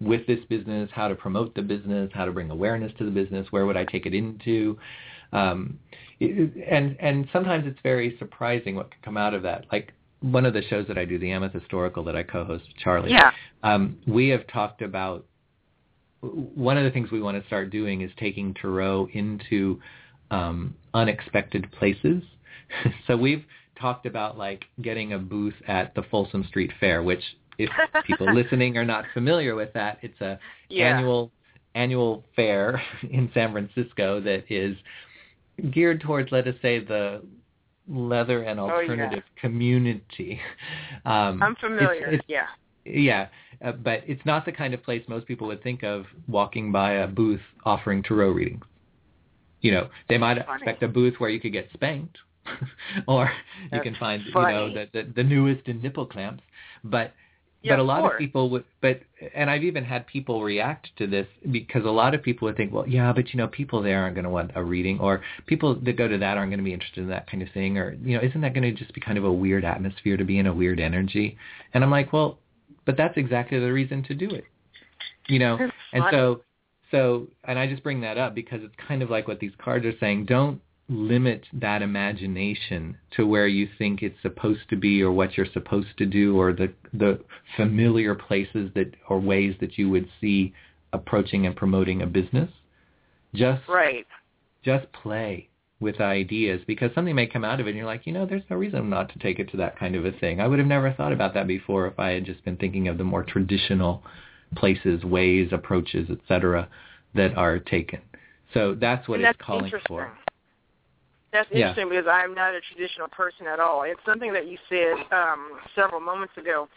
with 0.00 0.26
this 0.26 0.40
business, 0.48 0.90
how 0.92 1.08
to 1.08 1.14
promote 1.14 1.54
the 1.54 1.62
business, 1.62 2.10
how 2.12 2.24
to 2.24 2.32
bring 2.32 2.50
awareness 2.50 2.92
to 2.98 3.04
the 3.04 3.10
business, 3.10 3.46
where 3.50 3.64
would 3.66 3.76
I 3.76 3.84
take 3.84 4.06
it 4.06 4.14
into? 4.14 4.78
Um, 5.32 5.78
and 6.20 6.96
and 7.00 7.28
sometimes 7.32 7.66
it's 7.66 7.78
very 7.82 8.16
surprising 8.18 8.76
what 8.76 8.90
can 8.90 9.00
come 9.02 9.16
out 9.16 9.34
of 9.34 9.42
that. 9.42 9.66
Like 9.72 9.92
one 10.20 10.46
of 10.46 10.54
the 10.54 10.62
shows 10.62 10.86
that 10.88 10.96
I 10.96 11.04
do, 11.04 11.18
the 11.18 11.30
Amethyst 11.30 11.72
Oracle 11.72 12.04
that 12.04 12.16
I 12.16 12.22
co-host 12.22 12.64
with 12.66 12.76
Charlie. 12.76 13.10
Yeah. 13.10 13.30
Um, 13.62 13.98
we 14.06 14.28
have 14.28 14.46
talked 14.46 14.80
about 14.82 15.24
one 16.20 16.78
of 16.78 16.84
the 16.84 16.90
things 16.90 17.10
we 17.10 17.20
want 17.20 17.40
to 17.40 17.46
start 17.46 17.70
doing 17.70 18.00
is 18.00 18.10
taking 18.18 18.54
Tarot 18.54 19.08
into 19.12 19.80
um, 20.30 20.74
unexpected 20.94 21.70
places 21.72 22.22
so 23.06 23.16
we've 23.16 23.44
talked 23.80 24.06
about 24.06 24.38
like 24.38 24.64
getting 24.82 25.12
a 25.12 25.18
booth 25.18 25.54
at 25.66 25.94
the 25.94 26.02
Folsom 26.10 26.44
Street 26.48 26.70
Fair, 26.80 27.02
which 27.02 27.22
if 27.58 27.70
people 28.06 28.32
listening 28.34 28.76
are 28.76 28.84
not 28.84 29.04
familiar 29.12 29.54
with 29.54 29.72
that, 29.74 29.98
it's 30.02 30.20
a 30.20 30.38
yeah. 30.68 30.96
annual 30.96 31.30
annual 31.74 32.24
fair 32.36 32.80
in 33.10 33.30
San 33.34 33.52
Francisco 33.52 34.20
that 34.20 34.44
is 34.48 34.76
geared 35.72 36.00
towards, 36.00 36.30
let 36.32 36.46
us 36.46 36.54
say, 36.62 36.78
the 36.78 37.22
leather 37.88 38.42
and 38.42 38.58
alternative 38.58 39.22
oh, 39.24 39.30
yeah. 39.36 39.40
community. 39.40 40.40
Um, 41.04 41.42
I'm 41.42 41.56
familiar. 41.56 42.06
It's, 42.06 42.14
it's, 42.14 42.24
yeah. 42.28 42.46
Yeah, 42.86 43.28
uh, 43.64 43.72
but 43.72 44.02
it's 44.06 44.24
not 44.24 44.44
the 44.44 44.52
kind 44.52 44.74
of 44.74 44.82
place 44.82 45.02
most 45.08 45.26
people 45.26 45.46
would 45.46 45.62
think 45.62 45.82
of 45.82 46.04
walking 46.28 46.70
by 46.70 46.92
a 46.92 47.06
booth 47.06 47.40
offering 47.64 48.02
tarot 48.02 48.30
readings. 48.30 48.64
You 49.60 49.72
know, 49.72 49.88
they 50.10 50.18
might 50.18 50.36
expect 50.36 50.82
a 50.82 50.88
booth 50.88 51.14
where 51.18 51.30
you 51.30 51.40
could 51.40 51.52
get 51.52 51.68
spanked, 51.72 52.18
or 53.08 53.30
you 53.72 53.80
can 53.80 53.94
find 53.96 54.22
funny. 54.32 54.54
you 54.54 54.60
know 54.60 54.74
the, 54.74 54.88
the 54.92 55.12
the 55.16 55.24
newest 55.24 55.66
in 55.68 55.80
nipple 55.80 56.06
clamps. 56.06 56.42
But 56.82 57.12
yeah, 57.64 57.72
but 57.72 57.78
a 57.78 57.82
lot 57.82 58.04
of, 58.04 58.12
of 58.12 58.18
people 58.18 58.50
would 58.50 58.64
but 58.82 59.00
and 59.34 59.48
I've 59.48 59.64
even 59.64 59.84
had 59.84 60.06
people 60.06 60.42
react 60.42 60.88
to 60.98 61.06
this 61.06 61.26
because 61.50 61.84
a 61.84 61.90
lot 61.90 62.14
of 62.14 62.22
people 62.22 62.46
would 62.46 62.58
think, 62.58 62.72
well, 62.74 62.86
yeah, 62.86 63.10
but 63.12 63.32
you 63.32 63.38
know, 63.38 63.48
people 63.48 63.82
there 63.82 64.02
aren't 64.02 64.14
going 64.14 64.24
to 64.24 64.30
want 64.30 64.50
a 64.54 64.62
reading, 64.62 65.00
or 65.00 65.22
people 65.46 65.74
that 65.74 65.96
go 65.96 66.06
to 66.06 66.18
that 66.18 66.36
aren't 66.36 66.50
going 66.50 66.58
to 66.58 66.64
be 66.64 66.74
interested 66.74 67.00
in 67.00 67.08
that 67.08 67.30
kind 67.30 67.42
of 67.42 67.48
thing, 67.54 67.78
or 67.78 67.96
you 68.02 68.16
know, 68.16 68.22
isn't 68.22 68.42
that 68.42 68.52
going 68.52 68.64
to 68.64 68.72
just 68.72 68.92
be 68.92 69.00
kind 69.00 69.16
of 69.16 69.24
a 69.24 69.32
weird 69.32 69.64
atmosphere 69.64 70.18
to 70.18 70.24
be 70.24 70.38
in 70.38 70.46
a 70.46 70.52
weird 70.52 70.78
energy? 70.78 71.38
And 71.72 71.82
I'm 71.82 71.90
like, 71.90 72.12
well, 72.12 72.38
but 72.84 72.98
that's 72.98 73.16
exactly 73.16 73.58
the 73.58 73.72
reason 73.72 74.02
to 74.04 74.14
do 74.14 74.28
it, 74.28 74.44
you 75.26 75.38
know. 75.38 75.56
That's 75.56 75.72
and 75.94 76.02
funny. 76.02 76.16
so 76.16 76.40
so 76.90 77.28
and 77.44 77.58
I 77.58 77.66
just 77.66 77.82
bring 77.82 78.02
that 78.02 78.18
up 78.18 78.34
because 78.34 78.60
it's 78.62 78.74
kind 78.86 79.02
of 79.02 79.08
like 79.08 79.26
what 79.26 79.40
these 79.40 79.52
cards 79.56 79.86
are 79.86 79.98
saying. 80.00 80.26
Don't 80.26 80.60
limit 80.88 81.46
that 81.52 81.80
imagination 81.80 82.96
to 83.16 83.26
where 83.26 83.46
you 83.46 83.68
think 83.78 84.02
it's 84.02 84.20
supposed 84.20 84.68
to 84.68 84.76
be 84.76 85.02
or 85.02 85.10
what 85.10 85.36
you're 85.36 85.46
supposed 85.52 85.96
to 85.96 86.04
do 86.04 86.38
or 86.38 86.52
the 86.52 86.72
the 86.92 87.18
familiar 87.56 88.14
places 88.14 88.70
that 88.74 88.94
or 89.08 89.18
ways 89.18 89.54
that 89.60 89.78
you 89.78 89.88
would 89.88 90.08
see 90.20 90.52
approaching 90.92 91.46
and 91.46 91.56
promoting 91.56 92.02
a 92.02 92.06
business. 92.06 92.50
Just 93.34 93.66
right. 93.66 94.06
just 94.62 94.92
play 94.92 95.48
with 95.80 96.00
ideas 96.00 96.60
because 96.66 96.90
something 96.94 97.14
may 97.14 97.26
come 97.26 97.44
out 97.44 97.60
of 97.60 97.66
it 97.66 97.70
and 97.70 97.78
you're 97.78 97.86
like 97.86 98.06
you 98.06 98.12
know 98.12 98.26
there's 98.26 98.44
no 98.48 98.56
reason 98.56 98.88
not 98.88 99.12
to 99.12 99.18
take 99.18 99.38
it 99.38 99.50
to 99.50 99.56
that 99.56 99.78
kind 99.78 99.96
of 99.96 100.04
a 100.04 100.12
thing. 100.12 100.40
I 100.40 100.46
would 100.46 100.58
have 100.58 100.68
never 100.68 100.92
thought 100.92 101.12
about 101.12 101.32
that 101.34 101.46
before 101.46 101.86
if 101.86 101.98
i 101.98 102.10
had 102.10 102.26
just 102.26 102.44
been 102.44 102.56
thinking 102.56 102.88
of 102.88 102.98
the 102.98 103.04
more 103.04 103.24
traditional 103.24 104.02
places 104.54 105.02
ways 105.02 105.48
approaches 105.50 106.10
etc 106.10 106.68
that 107.14 107.34
are 107.36 107.58
taken. 107.58 108.00
So 108.52 108.76
that's 108.78 109.08
what 109.08 109.20
and 109.20 109.28
it's 109.28 109.38
that's 109.38 109.46
calling 109.46 109.72
for 109.88 110.12
That's 111.34 111.50
Yeah. 111.50 111.70
interesting 111.70 111.88
because 111.88 112.06
I'm 112.06 112.32
not 112.32 112.54
a 112.54 112.60
traditional 112.60 113.08
person 113.08 113.48
at 113.48 113.58
all. 113.58 113.82
It's 113.82 114.00
something 114.06 114.32
that 114.34 114.46
you 114.46 114.56
said 114.68 114.94
um, 115.10 115.60
several 115.74 116.00
moments 116.00 116.36
ago. 116.36 116.68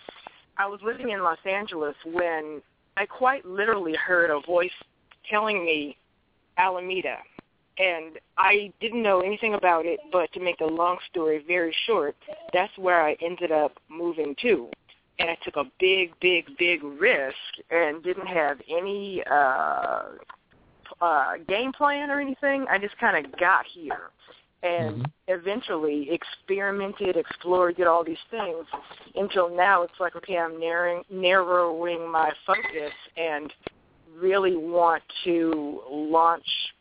I 0.57 0.65
was 0.65 0.81
living 0.81 1.11
in 1.11 1.21
Los 1.21 1.37
Angeles 1.45 1.95
when 2.03 2.63
I 2.97 3.05
quite 3.05 3.45
literally 3.45 3.93
heard 3.93 4.31
a 4.31 4.39
voice 4.39 4.71
telling 5.29 5.63
me 5.63 5.95
Alameda. 6.57 7.17
And 7.77 8.17
I 8.39 8.73
didn't 8.81 9.03
know 9.03 9.19
anything 9.19 9.53
about 9.53 9.85
it, 9.85 9.99
but 10.11 10.33
to 10.33 10.39
make 10.39 10.57
the 10.57 10.65
long 10.65 10.97
story 11.07 11.43
very 11.47 11.75
short, 11.85 12.15
that's 12.51 12.75
where 12.79 13.03
I 13.03 13.15
ended 13.21 13.51
up 13.51 13.77
moving 13.89 14.35
to. 14.41 14.71
And 15.19 15.29
I 15.29 15.37
took 15.43 15.57
a 15.57 15.65
big, 15.79 16.19
big, 16.19 16.57
big 16.57 16.81
risk 16.83 17.37
and 17.69 18.01
didn't 18.01 18.25
have 18.25 18.59
any 18.67 19.23
uh, 19.29 20.13
uh, 20.99 21.33
game 21.47 21.71
plan 21.73 22.09
or 22.09 22.19
anything. 22.19 22.65
I 22.67 22.79
just 22.79 22.97
kind 22.97 23.23
of 23.23 23.31
got 23.39 23.67
here 23.67 24.09
and 24.63 25.03
Mhm. 25.03 25.11
eventually 25.27 26.09
experimented, 26.11 27.15
explored, 27.15 27.75
did 27.75 27.87
all 27.87 28.03
these 28.03 28.21
things 28.29 28.65
until 29.15 29.49
now 29.49 29.83
it's 29.83 29.99
like, 29.99 30.15
okay, 30.15 30.37
I'm 30.37 30.59
narrowing, 30.59 31.03
narrowing 31.09 32.07
my 32.09 32.31
focus 32.45 32.93
and 33.15 33.53
really 34.15 34.55
want 34.55 35.03
to 35.23 35.83
launch 35.89 36.73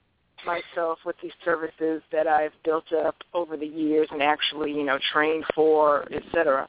myself 0.44 0.98
with 1.04 1.16
these 1.20 1.32
services 1.44 2.02
that 2.12 2.26
I've 2.26 2.52
built 2.62 2.92
up 2.92 3.16
over 3.34 3.56
the 3.56 3.66
years 3.66 4.08
and 4.10 4.22
actually, 4.22 4.72
you 4.72 4.84
know, 4.84 4.98
trained 5.12 5.44
for, 5.54 6.06
et 6.12 6.22
cetera. 6.32 6.68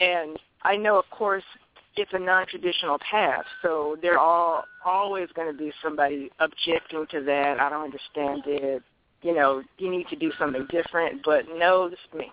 And 0.00 0.38
I 0.62 0.76
know, 0.76 0.98
of 0.98 1.08
course, 1.10 1.44
it's 1.96 2.12
a 2.12 2.18
non-traditional 2.18 2.98
path, 2.98 3.44
so 3.62 3.96
there 4.02 4.18
are 4.18 4.64
always 4.84 5.28
going 5.34 5.50
to 5.50 5.56
be 5.56 5.72
somebody 5.82 6.30
objecting 6.40 7.06
to 7.12 7.22
that. 7.22 7.60
I 7.60 7.68
don't 7.70 7.84
understand 7.84 8.42
it. 8.46 8.82
You 9.24 9.34
know, 9.34 9.62
you 9.78 9.90
need 9.90 10.06
to 10.08 10.16
do 10.16 10.30
something 10.38 10.66
different. 10.70 11.22
But 11.24 11.46
no, 11.56 11.88
this 11.88 11.98
is 12.08 12.18
me. 12.18 12.30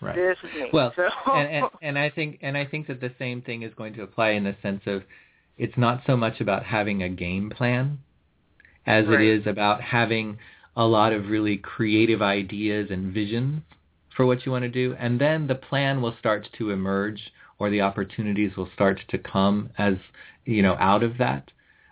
Right. 0.00 0.14
This 0.14 0.38
is 0.44 0.54
me. 0.54 0.70
Well, 0.72 0.92
so. 0.96 1.08
and, 1.32 1.48
and 1.48 1.66
and 1.82 1.98
I 1.98 2.08
think 2.08 2.38
and 2.40 2.56
I 2.56 2.64
think 2.64 2.86
that 2.86 3.00
the 3.00 3.12
same 3.18 3.42
thing 3.42 3.62
is 3.62 3.74
going 3.74 3.92
to 3.94 4.02
apply 4.02 4.30
in 4.30 4.44
the 4.44 4.56
sense 4.62 4.82
of 4.86 5.02
it's 5.58 5.76
not 5.76 6.02
so 6.06 6.16
much 6.16 6.40
about 6.40 6.64
having 6.64 7.02
a 7.02 7.08
game 7.08 7.50
plan 7.50 7.98
as 8.86 9.06
right. 9.06 9.20
it 9.20 9.40
is 9.40 9.46
about 9.46 9.82
having 9.82 10.38
a 10.76 10.86
lot 10.86 11.12
of 11.12 11.28
really 11.28 11.58
creative 11.58 12.22
ideas 12.22 12.88
and 12.90 13.12
visions 13.12 13.62
for 14.16 14.24
what 14.24 14.46
you 14.46 14.52
want 14.52 14.62
to 14.62 14.68
do 14.68 14.94
and 14.98 15.20
then 15.20 15.46
the 15.46 15.54
plan 15.54 16.00
will 16.00 16.14
start 16.18 16.48
to 16.56 16.70
emerge 16.70 17.32
or 17.58 17.68
the 17.68 17.80
opportunities 17.80 18.56
will 18.56 18.70
start 18.72 19.00
to 19.08 19.18
come 19.18 19.68
as 19.76 19.94
you 20.46 20.62
know 20.62 20.76
out 20.80 21.02
of 21.02 21.18
that 21.18 21.50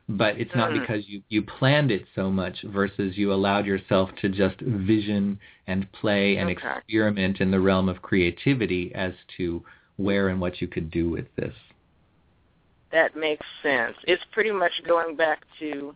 but 0.09 0.39
it's 0.39 0.55
not 0.55 0.70
mm. 0.70 0.80
because 0.80 1.05
you 1.06 1.22
you 1.28 1.43
planned 1.43 1.90
it 1.90 2.06
so 2.14 2.30
much 2.30 2.56
versus 2.64 3.16
you 3.16 3.32
allowed 3.32 3.66
yourself 3.66 4.09
to 4.20 4.28
just 4.28 4.59
vision 4.60 5.39
and 5.66 5.90
play 5.93 6.36
and 6.36 6.48
okay. 6.51 6.78
experiment 6.78 7.40
in 7.40 7.51
the 7.51 7.60
realm 7.60 7.89
of 7.89 8.01
creativity 8.01 8.90
as 8.94 9.12
to 9.36 9.62
where 9.97 10.28
and 10.28 10.40
what 10.40 10.60
you 10.60 10.68
could 10.68 10.90
do 10.90 11.10
with 11.10 11.26
this 11.36 11.55
that 12.90 13.14
makes 13.16 13.44
sense 13.62 13.97
it's 14.05 14.22
pretty 14.32 14.51
much 14.51 14.72
going 14.86 15.14
back 15.14 15.43
to 15.59 15.94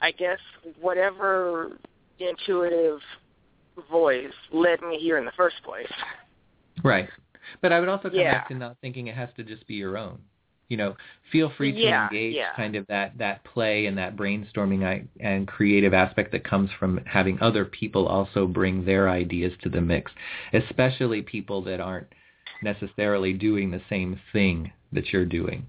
i 0.00 0.12
guess 0.12 0.38
whatever 0.80 1.76
intuitive 2.20 3.00
voice 3.90 4.32
led 4.52 4.80
me 4.82 4.96
here 4.98 5.18
in 5.18 5.24
the 5.24 5.32
first 5.36 5.56
place 5.64 5.90
right 6.84 7.08
but 7.62 7.72
i 7.72 7.80
would 7.80 7.88
also 7.88 8.08
come 8.08 8.18
yeah. 8.18 8.32
back 8.32 8.48
to 8.48 8.54
not 8.54 8.76
thinking 8.80 9.08
it 9.08 9.16
has 9.16 9.28
to 9.36 9.42
just 9.42 9.66
be 9.66 9.74
your 9.74 9.98
own 9.98 10.20
you 10.70 10.76
know, 10.76 10.96
feel 11.30 11.52
free 11.56 11.72
to 11.72 11.78
yeah, 11.78 12.06
engage 12.06 12.34
yeah. 12.34 12.54
kind 12.56 12.76
of 12.76 12.86
that 12.86 13.18
that 13.18 13.44
play 13.44 13.86
and 13.86 13.98
that 13.98 14.16
brainstorming 14.16 15.06
and 15.18 15.46
creative 15.46 15.92
aspect 15.92 16.32
that 16.32 16.44
comes 16.44 16.70
from 16.78 17.00
having 17.04 17.38
other 17.42 17.64
people 17.64 18.06
also 18.06 18.46
bring 18.46 18.84
their 18.84 19.10
ideas 19.10 19.52
to 19.62 19.68
the 19.68 19.80
mix, 19.80 20.10
especially 20.54 21.20
people 21.20 21.60
that 21.62 21.80
aren't 21.80 22.06
necessarily 22.62 23.32
doing 23.32 23.70
the 23.70 23.82
same 23.90 24.18
thing 24.32 24.72
that 24.92 25.12
you're 25.12 25.26
doing, 25.26 25.66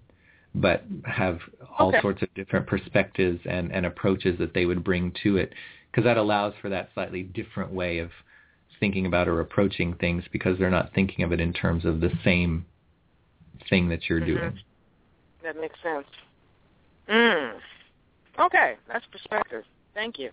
but 0.53 0.83
have 1.05 1.39
all 1.79 1.89
okay. 1.89 2.01
sorts 2.01 2.21
of 2.21 2.33
different 2.35 2.67
perspectives 2.67 3.39
and, 3.45 3.71
and 3.71 3.85
approaches 3.85 4.37
that 4.37 4.53
they 4.53 4.65
would 4.65 4.83
bring 4.83 5.11
to 5.23 5.37
it, 5.37 5.51
because 5.89 6.03
that 6.03 6.17
allows 6.17 6.53
for 6.61 6.69
that 6.69 6.89
slightly 6.93 7.23
different 7.23 7.71
way 7.71 7.97
of 7.97 8.11
thinking 8.79 9.05
about 9.07 9.27
or 9.27 9.39
approaching 9.39 9.95
things 9.95 10.23
because 10.31 10.57
they're 10.59 10.69
not 10.69 10.93
thinking 10.93 11.23
of 11.23 11.31
it 11.31 11.39
in 11.39 11.53
terms 11.53 11.85
of 11.85 12.01
the 12.01 12.11
same 12.23 12.65
thing 13.69 13.89
that 13.89 14.09
you're 14.09 14.19
mm-hmm. 14.19 14.37
doing. 14.37 14.59
That 15.43 15.59
makes 15.59 15.75
sense. 15.81 16.05
Mm. 17.09 17.53
Okay, 18.39 18.75
that's 18.87 19.05
perspective. 19.11 19.63
Thank 19.93 20.19
you. 20.19 20.29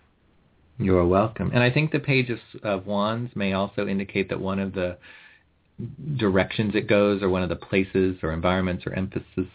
You're 0.77 1.05
welcome. 1.05 1.51
And 1.53 1.61
I 1.61 1.69
think 1.69 1.91
the 1.91 1.99
page 1.99 2.29
of, 2.29 2.39
of 2.63 2.87
wands 2.87 3.35
may 3.35 3.53
also 3.53 3.87
indicate 3.87 4.29
that 4.29 4.39
one 4.39 4.59
of 4.59 4.73
the 4.73 4.97
directions 6.17 6.75
it 6.75 6.87
goes 6.87 7.21
or 7.21 7.29
one 7.29 7.43
of 7.43 7.49
the 7.49 7.55
places 7.55 8.17
or 8.23 8.33
environments 8.33 8.85
or 8.85 8.93
emphasis 8.93 9.47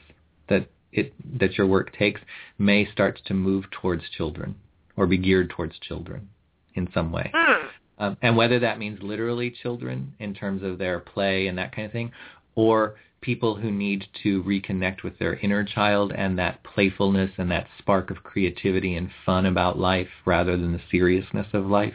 that 0.48 0.66
it 0.92 1.12
that 1.38 1.56
your 1.58 1.66
work 1.66 1.96
takes 1.96 2.20
may 2.58 2.90
start 2.92 3.20
to 3.26 3.34
move 3.34 3.64
towards 3.70 4.02
children 4.16 4.54
or 4.96 5.06
be 5.06 5.18
geared 5.18 5.50
towards 5.50 5.78
children 5.80 6.28
in 6.74 6.88
some 6.94 7.10
way. 7.10 7.30
Mm. 7.34 7.68
Um, 7.98 8.16
and 8.22 8.36
whether 8.36 8.58
that 8.58 8.78
means 8.78 9.02
literally 9.02 9.54
children 9.62 10.14
in 10.18 10.34
terms 10.34 10.62
of 10.62 10.78
their 10.78 10.98
play 10.98 11.46
and 11.46 11.56
that 11.58 11.74
kind 11.74 11.86
of 11.86 11.92
thing, 11.92 12.10
or 12.54 12.96
people 13.24 13.56
who 13.56 13.70
need 13.70 14.04
to 14.22 14.42
reconnect 14.42 15.02
with 15.02 15.18
their 15.18 15.36
inner 15.36 15.64
child 15.64 16.12
and 16.14 16.38
that 16.38 16.62
playfulness 16.62 17.30
and 17.38 17.50
that 17.50 17.66
spark 17.78 18.10
of 18.10 18.22
creativity 18.22 18.96
and 18.96 19.08
fun 19.24 19.46
about 19.46 19.78
life 19.78 20.08
rather 20.26 20.58
than 20.58 20.72
the 20.72 20.80
seriousness 20.90 21.46
of 21.54 21.64
life, 21.64 21.94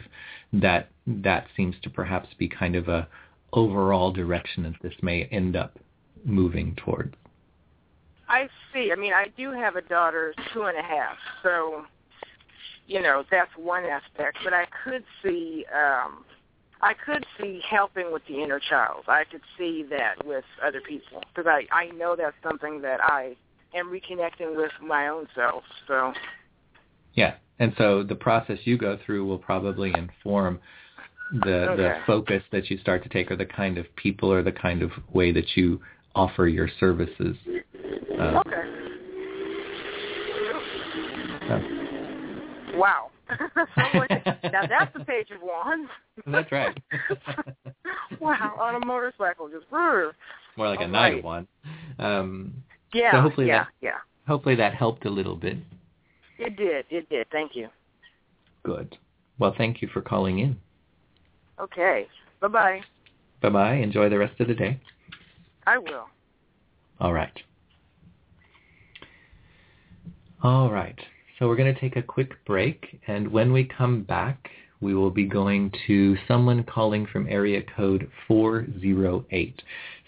that 0.52 0.90
that 1.06 1.46
seems 1.56 1.76
to 1.82 1.88
perhaps 1.88 2.28
be 2.36 2.48
kind 2.48 2.74
of 2.74 2.88
a 2.88 3.06
overall 3.52 4.12
direction 4.12 4.64
that 4.64 4.74
this 4.82 4.94
may 5.02 5.24
end 5.24 5.54
up 5.54 5.78
moving 6.24 6.74
towards. 6.76 7.14
I 8.28 8.48
see. 8.72 8.90
I 8.92 8.96
mean, 8.96 9.12
I 9.12 9.26
do 9.36 9.52
have 9.52 9.76
a 9.76 9.82
daughter, 9.82 10.34
two 10.52 10.62
and 10.62 10.76
a 10.76 10.82
half, 10.82 11.16
so 11.42 11.84
you 12.86 13.00
know 13.00 13.24
that's 13.30 13.50
one 13.56 13.84
aspect. 13.84 14.38
But 14.42 14.52
I 14.52 14.66
could 14.84 15.04
see 15.22 15.64
um, 15.72 16.24
I 16.82 16.94
could 16.94 17.24
see 17.38 17.60
helping 17.68 18.12
with 18.12 18.22
the 18.26 18.42
inner 18.42 18.58
child. 18.58 19.04
I 19.06 19.24
could 19.24 19.42
see 19.58 19.84
that 19.90 20.24
with 20.24 20.44
other 20.64 20.80
people 20.80 21.22
because 21.34 21.46
I 21.46 21.66
I 21.72 21.90
know 21.90 22.16
that's 22.16 22.36
something 22.42 22.80
that 22.82 23.00
I 23.02 23.36
am 23.74 23.86
reconnecting 23.86 24.56
with 24.56 24.72
my 24.82 25.08
own 25.08 25.26
self. 25.34 25.64
So 25.86 26.12
yeah, 27.14 27.34
and 27.58 27.74
so 27.76 28.02
the 28.02 28.14
process 28.14 28.58
you 28.64 28.78
go 28.78 28.98
through 29.04 29.26
will 29.26 29.38
probably 29.38 29.92
inform 29.96 30.60
the 31.44 31.70
okay. 31.70 31.82
the 31.82 31.94
focus 32.06 32.42
that 32.52 32.70
you 32.70 32.78
start 32.78 33.02
to 33.02 33.08
take, 33.08 33.30
or 33.30 33.36
the 33.36 33.46
kind 33.46 33.78
of 33.78 33.86
people, 33.96 34.32
or 34.32 34.42
the 34.42 34.52
kind 34.52 34.82
of 34.82 34.90
way 35.12 35.32
that 35.32 35.56
you 35.56 35.80
offer 36.14 36.48
your 36.48 36.68
services. 36.80 37.36
Uh, 38.18 38.40
okay. 38.46 38.62
Uh, 41.48 41.60
wow. 42.74 43.10
Now 44.52 44.66
that's 44.68 44.92
the 44.96 45.04
page 45.04 45.28
of 45.30 45.42
wands. 45.42 45.90
That's 46.26 46.50
right. 46.52 46.76
wow, 48.20 48.56
on 48.60 48.82
a 48.82 48.84
motorcycle, 48.84 49.48
just 49.48 49.68
brr. 49.70 50.12
more 50.56 50.68
like 50.68 50.80
All 50.80 50.86
a 50.86 50.88
knight 50.88 51.10
right. 51.10 51.18
of 51.18 51.24
one. 51.24 51.48
Um, 51.98 52.54
Yeah, 52.92 53.12
so 53.12 53.20
hopefully 53.20 53.46
yeah, 53.46 53.58
that 53.58 53.68
yeah. 53.80 53.98
hopefully 54.26 54.54
that 54.56 54.74
helped 54.74 55.06
a 55.06 55.10
little 55.10 55.36
bit. 55.36 55.56
It 56.38 56.56
did, 56.56 56.84
it 56.90 57.08
did. 57.08 57.26
Thank 57.30 57.54
you. 57.54 57.68
Good. 58.64 58.96
Well, 59.38 59.54
thank 59.56 59.80
you 59.80 59.88
for 59.88 60.02
calling 60.02 60.38
in. 60.40 60.58
Okay. 61.58 62.06
Bye 62.40 62.48
bye. 62.48 62.80
Bye 63.40 63.50
bye. 63.50 63.74
Enjoy 63.74 64.08
the 64.08 64.18
rest 64.18 64.38
of 64.40 64.48
the 64.48 64.54
day. 64.54 64.80
I 65.66 65.78
will. 65.78 66.06
All 67.00 67.12
right. 67.12 67.38
All 70.42 70.70
right. 70.70 70.98
So 71.40 71.48
we're 71.48 71.56
going 71.56 71.74
to 71.74 71.80
take 71.80 71.96
a 71.96 72.02
quick 72.02 72.32
break, 72.44 73.00
and 73.06 73.32
when 73.32 73.50
we 73.50 73.64
come 73.64 74.02
back, 74.02 74.50
we 74.82 74.94
will 74.94 75.10
be 75.10 75.24
going 75.24 75.72
to 75.86 76.18
someone 76.28 76.62
calling 76.64 77.06
from 77.06 77.26
area 77.28 77.62
code 77.74 78.10
408. 78.28 79.62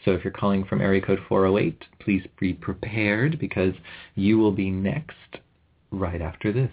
So 0.05 0.11
if 0.11 0.25
you're 0.25 0.31
calling 0.31 0.63
from 0.65 0.83
area 0.83 1.01
code 1.01 1.21
408, 1.27 1.85
please 2.01 2.27
be 2.39 2.53
prepared 2.53 3.39
because 3.39 3.73
you 4.15 4.37
will 4.37 4.53
be 4.53 4.69
next 4.71 5.39
right 5.91 6.21
after 6.21 6.53
this. 6.53 6.71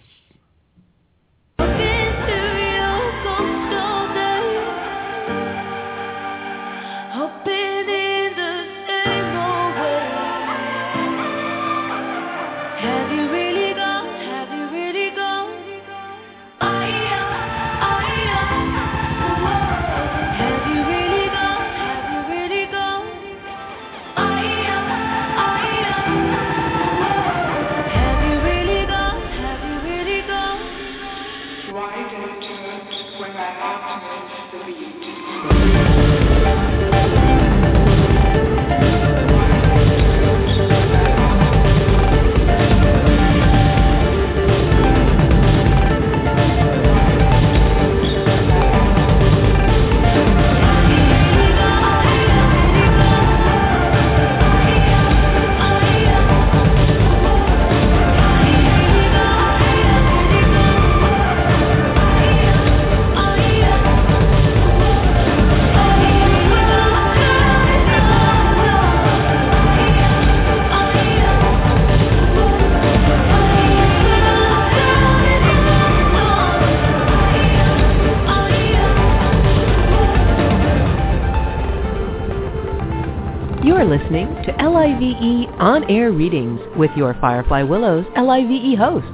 LIVE 84.80 85.60
On-Air 85.60 86.10
Readings 86.10 86.58
with 86.74 86.90
your 86.96 87.12
Firefly 87.20 87.62
Willows 87.64 88.06
LIVE 88.16 88.78
hosts 88.78 89.10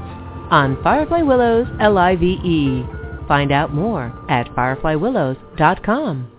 on 0.48 0.80
Firefly 0.80 1.22
Willows 1.22 1.66
LIVE. 1.80 3.26
Find 3.26 3.50
out 3.50 3.74
more 3.74 4.16
at 4.28 4.46
fireflywillows.com. 4.54 6.35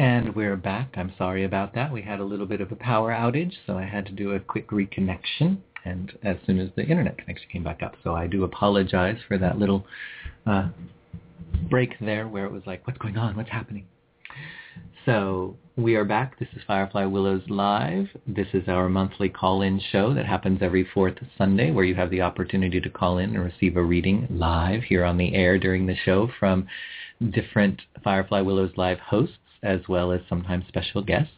And 0.00 0.34
we're 0.34 0.56
back. 0.56 0.94
I'm 0.96 1.12
sorry 1.18 1.44
about 1.44 1.74
that. 1.74 1.92
We 1.92 2.00
had 2.00 2.20
a 2.20 2.24
little 2.24 2.46
bit 2.46 2.62
of 2.62 2.72
a 2.72 2.76
power 2.76 3.10
outage, 3.10 3.52
so 3.66 3.76
I 3.76 3.84
had 3.84 4.06
to 4.06 4.12
do 4.12 4.32
a 4.32 4.40
quick 4.40 4.70
reconnection. 4.70 5.58
And 5.84 6.10
as 6.22 6.38
soon 6.46 6.58
as 6.58 6.70
the 6.74 6.86
internet 6.86 7.18
connection 7.18 7.46
came 7.52 7.64
back 7.64 7.82
up, 7.82 7.96
so 8.02 8.14
I 8.14 8.26
do 8.26 8.44
apologize 8.44 9.18
for 9.28 9.36
that 9.36 9.58
little 9.58 9.84
uh, 10.46 10.70
break 11.68 11.98
there 12.00 12.28
where 12.28 12.46
it 12.46 12.50
was 12.50 12.62
like, 12.64 12.86
what's 12.86 12.98
going 12.98 13.18
on? 13.18 13.36
What's 13.36 13.50
happening? 13.50 13.88
So 15.04 15.58
we 15.76 15.96
are 15.96 16.06
back. 16.06 16.38
This 16.38 16.48
is 16.56 16.62
Firefly 16.66 17.04
Willows 17.04 17.42
Live. 17.50 18.06
This 18.26 18.48
is 18.54 18.68
our 18.68 18.88
monthly 18.88 19.28
call-in 19.28 19.82
show 19.92 20.14
that 20.14 20.24
happens 20.24 20.60
every 20.62 20.88
fourth 20.94 21.16
Sunday 21.36 21.72
where 21.72 21.84
you 21.84 21.94
have 21.96 22.08
the 22.08 22.22
opportunity 22.22 22.80
to 22.80 22.88
call 22.88 23.18
in 23.18 23.36
and 23.36 23.44
receive 23.44 23.76
a 23.76 23.82
reading 23.82 24.26
live 24.30 24.82
here 24.82 25.04
on 25.04 25.18
the 25.18 25.34
air 25.34 25.58
during 25.58 25.84
the 25.84 25.96
show 26.06 26.30
from 26.40 26.66
different 27.34 27.82
Firefly 28.02 28.40
Willows 28.40 28.72
Live 28.78 28.98
hosts 28.98 29.36
as 29.62 29.80
well 29.88 30.12
as 30.12 30.20
sometimes 30.28 30.64
special 30.68 31.02
guests. 31.02 31.32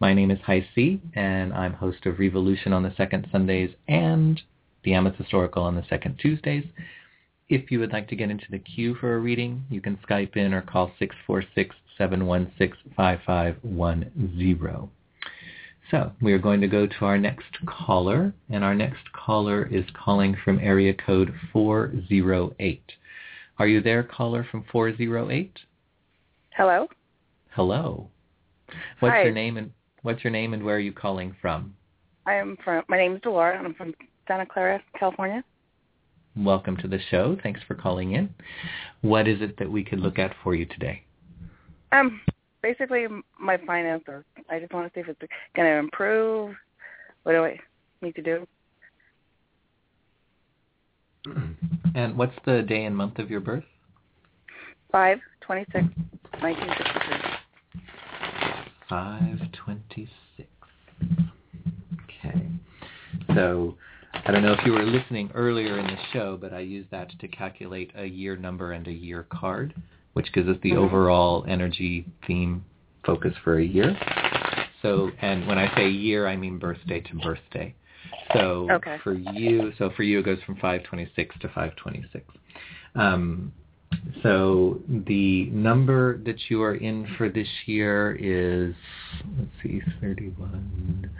My 0.00 0.12
name 0.12 0.30
is 0.30 0.38
Hi-C, 0.44 1.00
and 1.14 1.54
I'm 1.54 1.72
host 1.72 2.04
of 2.06 2.18
Revolution 2.18 2.72
on 2.72 2.82
the 2.82 2.94
second 2.96 3.28
Sundays 3.32 3.70
and 3.88 4.40
the 4.84 4.94
Amethyst 4.94 5.32
Oracle 5.32 5.62
on 5.62 5.76
the 5.76 5.84
second 5.88 6.18
Tuesdays. 6.18 6.64
If 7.48 7.70
you 7.70 7.78
would 7.80 7.92
like 7.92 8.08
to 8.08 8.16
get 8.16 8.30
into 8.30 8.46
the 8.50 8.58
queue 8.58 8.94
for 8.94 9.14
a 9.14 9.18
reading, 9.18 9.64
you 9.70 9.80
can 9.80 9.98
Skype 10.08 10.36
in 10.36 10.54
or 10.54 10.62
call 10.62 10.92
646-716-5510. 11.98 14.88
So 15.90 16.12
we 16.22 16.32
are 16.32 16.38
going 16.38 16.60
to 16.62 16.68
go 16.68 16.86
to 16.86 17.04
our 17.04 17.18
next 17.18 17.58
caller, 17.66 18.32
and 18.50 18.64
our 18.64 18.74
next 18.74 19.12
caller 19.12 19.66
is 19.66 19.84
calling 19.92 20.34
from 20.44 20.58
area 20.60 20.94
code 20.94 21.34
408. 21.52 22.82
Are 23.58 23.66
you 23.66 23.82
there, 23.82 24.02
caller 24.02 24.46
from 24.50 24.64
408? 24.72 25.58
Hello? 26.56 26.88
Hello. 27.54 28.08
What's 29.00 29.12
Hi. 29.12 29.24
your 29.24 29.32
name 29.32 29.58
and 29.58 29.70
what's 30.00 30.24
your 30.24 30.30
name 30.30 30.54
and 30.54 30.64
where 30.64 30.76
are 30.76 30.80
you 30.80 30.92
calling 30.92 31.36
from? 31.42 31.74
I 32.24 32.32
am 32.32 32.56
from. 32.64 32.82
My 32.88 32.96
name 32.96 33.14
is 33.14 33.20
Delora, 33.20 33.58
and 33.58 33.66
I'm 33.66 33.74
from 33.74 33.92
Santa 34.26 34.46
Clara, 34.46 34.80
California. 34.98 35.44
Welcome 36.34 36.78
to 36.78 36.88
the 36.88 36.98
show. 37.10 37.36
Thanks 37.42 37.60
for 37.68 37.74
calling 37.74 38.12
in. 38.12 38.34
What 39.02 39.28
is 39.28 39.42
it 39.42 39.58
that 39.58 39.70
we 39.70 39.84
could 39.84 40.00
look 40.00 40.18
at 40.18 40.34
for 40.42 40.54
you 40.54 40.64
today? 40.64 41.02
Um, 41.92 42.22
basically 42.62 43.06
my 43.38 43.58
finances. 43.66 44.24
I 44.48 44.58
just 44.58 44.72
want 44.72 44.90
to 44.90 44.96
see 44.96 45.02
if 45.02 45.08
it's 45.10 45.32
going 45.54 45.68
to 45.68 45.76
improve. 45.76 46.54
What 47.24 47.32
do 47.32 47.44
I 47.44 47.58
need 48.00 48.14
to 48.14 48.22
do? 48.22 48.46
And 51.94 52.16
what's 52.16 52.32
the 52.46 52.62
day 52.62 52.86
and 52.86 52.96
month 52.96 53.18
of 53.18 53.30
your 53.30 53.40
birth? 53.40 53.64
Five 54.90 55.18
twenty 55.42 55.66
six, 55.70 55.84
nineteen 56.40 56.68
sixty 56.68 56.98
three. 57.06 57.41
526. 58.92 60.48
Okay. 62.04 62.46
So 63.34 63.74
I 64.12 64.30
don't 64.30 64.42
know 64.42 64.52
if 64.52 64.66
you 64.66 64.72
were 64.72 64.84
listening 64.84 65.30
earlier 65.34 65.78
in 65.78 65.86
the 65.86 65.96
show, 66.12 66.36
but 66.38 66.52
I 66.52 66.58
use 66.58 66.84
that 66.90 67.08
to 67.18 67.28
calculate 67.28 67.90
a 67.96 68.04
year 68.04 68.36
number 68.36 68.72
and 68.72 68.86
a 68.86 68.92
year 68.92 69.26
card, 69.32 69.72
which 70.12 70.30
gives 70.34 70.46
us 70.46 70.58
the 70.62 70.72
Mhm. 70.72 70.76
overall 70.76 71.46
energy 71.48 72.04
theme 72.26 72.66
focus 73.06 73.34
for 73.38 73.58
a 73.58 73.64
year. 73.64 73.96
So, 74.82 75.10
and 75.22 75.46
when 75.46 75.56
I 75.58 75.74
say 75.74 75.88
year, 75.88 76.26
I 76.26 76.36
mean 76.36 76.58
birthday 76.58 77.00
to 77.00 77.14
birthday. 77.16 77.74
So 78.34 78.68
Okay. 78.72 78.98
for 78.98 79.14
you, 79.14 79.72
so 79.78 79.88
for 79.88 80.02
you 80.02 80.18
it 80.18 80.24
goes 80.26 80.42
from 80.42 80.56
526 80.56 81.34
to 81.38 81.48
526. 81.48 82.26
Um, 82.94 83.54
so 84.22 84.80
the 84.88 85.46
number 85.46 86.18
that 86.18 86.36
you 86.48 86.62
are 86.62 86.74
in 86.74 87.06
for 87.16 87.28
this 87.28 87.48
year 87.66 88.16
is, 88.18 88.74
let's 89.38 89.50
see, 89.62 89.80
31, 90.00 91.10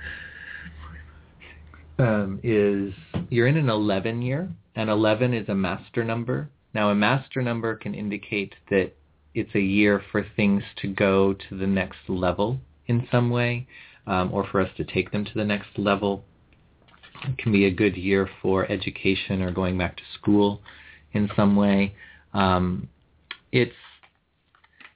um, 1.98 2.40
is, 2.42 2.92
you're 3.30 3.46
in 3.46 3.56
an 3.56 3.68
11 3.68 4.22
year, 4.22 4.48
and 4.74 4.90
11 4.90 5.32
is 5.32 5.48
a 5.48 5.54
master 5.54 6.02
number. 6.02 6.48
Now 6.74 6.90
a 6.90 6.94
master 6.94 7.42
number 7.42 7.76
can 7.76 7.94
indicate 7.94 8.54
that 8.70 8.92
it's 9.34 9.54
a 9.54 9.60
year 9.60 10.02
for 10.10 10.26
things 10.36 10.62
to 10.80 10.88
go 10.88 11.34
to 11.34 11.56
the 11.56 11.66
next 11.66 12.08
level 12.08 12.58
in 12.86 13.06
some 13.10 13.30
way, 13.30 13.66
um, 14.06 14.32
or 14.32 14.46
for 14.50 14.60
us 14.60 14.70
to 14.76 14.84
take 14.84 15.12
them 15.12 15.24
to 15.24 15.34
the 15.34 15.44
next 15.44 15.78
level. 15.78 16.24
It 17.24 17.38
can 17.38 17.52
be 17.52 17.66
a 17.66 17.70
good 17.70 17.96
year 17.96 18.28
for 18.40 18.70
education 18.70 19.40
or 19.42 19.52
going 19.52 19.78
back 19.78 19.96
to 19.96 20.02
school 20.18 20.60
in 21.12 21.30
some 21.36 21.54
way. 21.54 21.94
Um, 22.32 22.88
it's 23.50 23.74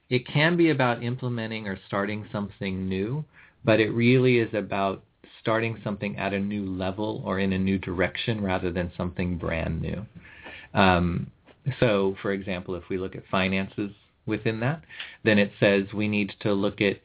it 0.09 0.25
can 0.25 0.55
be 0.55 0.69
about 0.69 1.03
implementing 1.03 1.67
or 1.67 1.77
starting 1.87 2.25
something 2.31 2.87
new, 2.87 3.25
but 3.65 3.79
it 3.79 3.89
really 3.89 4.39
is 4.39 4.53
about 4.53 5.03
starting 5.41 5.79
something 5.83 6.17
at 6.17 6.33
a 6.33 6.39
new 6.39 6.65
level 6.65 7.21
or 7.25 7.39
in 7.39 7.53
a 7.53 7.59
new 7.59 7.77
direction 7.77 8.41
rather 8.41 8.71
than 8.71 8.91
something 8.95 9.37
brand 9.37 9.81
new. 9.81 10.05
Um, 10.73 11.31
so, 11.79 12.15
for 12.21 12.31
example, 12.31 12.75
if 12.75 12.83
we 12.89 12.97
look 12.97 13.15
at 13.15 13.23
finances 13.29 13.91
within 14.25 14.59
that, 14.61 14.81
then 15.23 15.37
it 15.37 15.51
says 15.59 15.83
we 15.93 16.07
need 16.07 16.33
to 16.41 16.53
look 16.53 16.81
at 16.81 16.97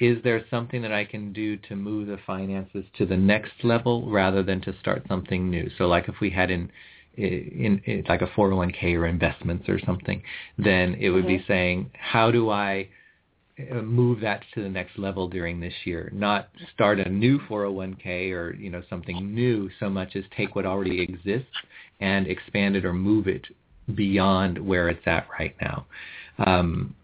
is 0.00 0.16
there 0.24 0.42
something 0.48 0.80
that 0.80 0.92
I 0.92 1.04
can 1.04 1.30
do 1.32 1.58
to 1.68 1.76
move 1.76 2.06
the 2.06 2.18
finances 2.26 2.84
to 2.96 3.04
the 3.04 3.18
next 3.18 3.52
level 3.62 4.10
rather 4.10 4.42
than 4.42 4.62
to 4.62 4.74
start 4.80 5.04
something 5.06 5.50
new? 5.50 5.68
So 5.76 5.84
like 5.84 6.08
if 6.08 6.14
we 6.22 6.30
had 6.30 6.50
in 6.50 6.70
in, 7.16 7.80
in 7.84 8.04
like 8.08 8.22
a 8.22 8.26
401k 8.28 8.94
or 8.96 9.06
investments 9.06 9.68
or 9.68 9.78
something, 9.84 10.22
then 10.58 10.94
it 11.00 11.10
would 11.10 11.26
be 11.26 11.44
saying, 11.46 11.90
how 11.98 12.30
do 12.30 12.50
I 12.50 12.88
uh, 13.70 13.82
move 13.82 14.20
that 14.20 14.42
to 14.54 14.62
the 14.62 14.68
next 14.68 14.98
level 14.98 15.28
during 15.28 15.60
this 15.60 15.74
year? 15.84 16.10
Not 16.12 16.48
start 16.74 17.00
a 17.00 17.08
new 17.08 17.38
401k 17.40 18.32
or 18.32 18.54
you 18.54 18.70
know 18.70 18.82
something 18.88 19.34
new 19.34 19.70
so 19.80 19.90
much 19.90 20.16
as 20.16 20.24
take 20.36 20.54
what 20.54 20.66
already 20.66 21.02
exists 21.02 21.52
and 22.00 22.26
expand 22.26 22.76
it 22.76 22.84
or 22.84 22.92
move 22.92 23.26
it 23.26 23.44
beyond 23.94 24.58
where 24.58 24.88
it's 24.88 25.06
at 25.06 25.26
right 25.38 25.54
now. 25.60 25.86
Um, 26.38 26.94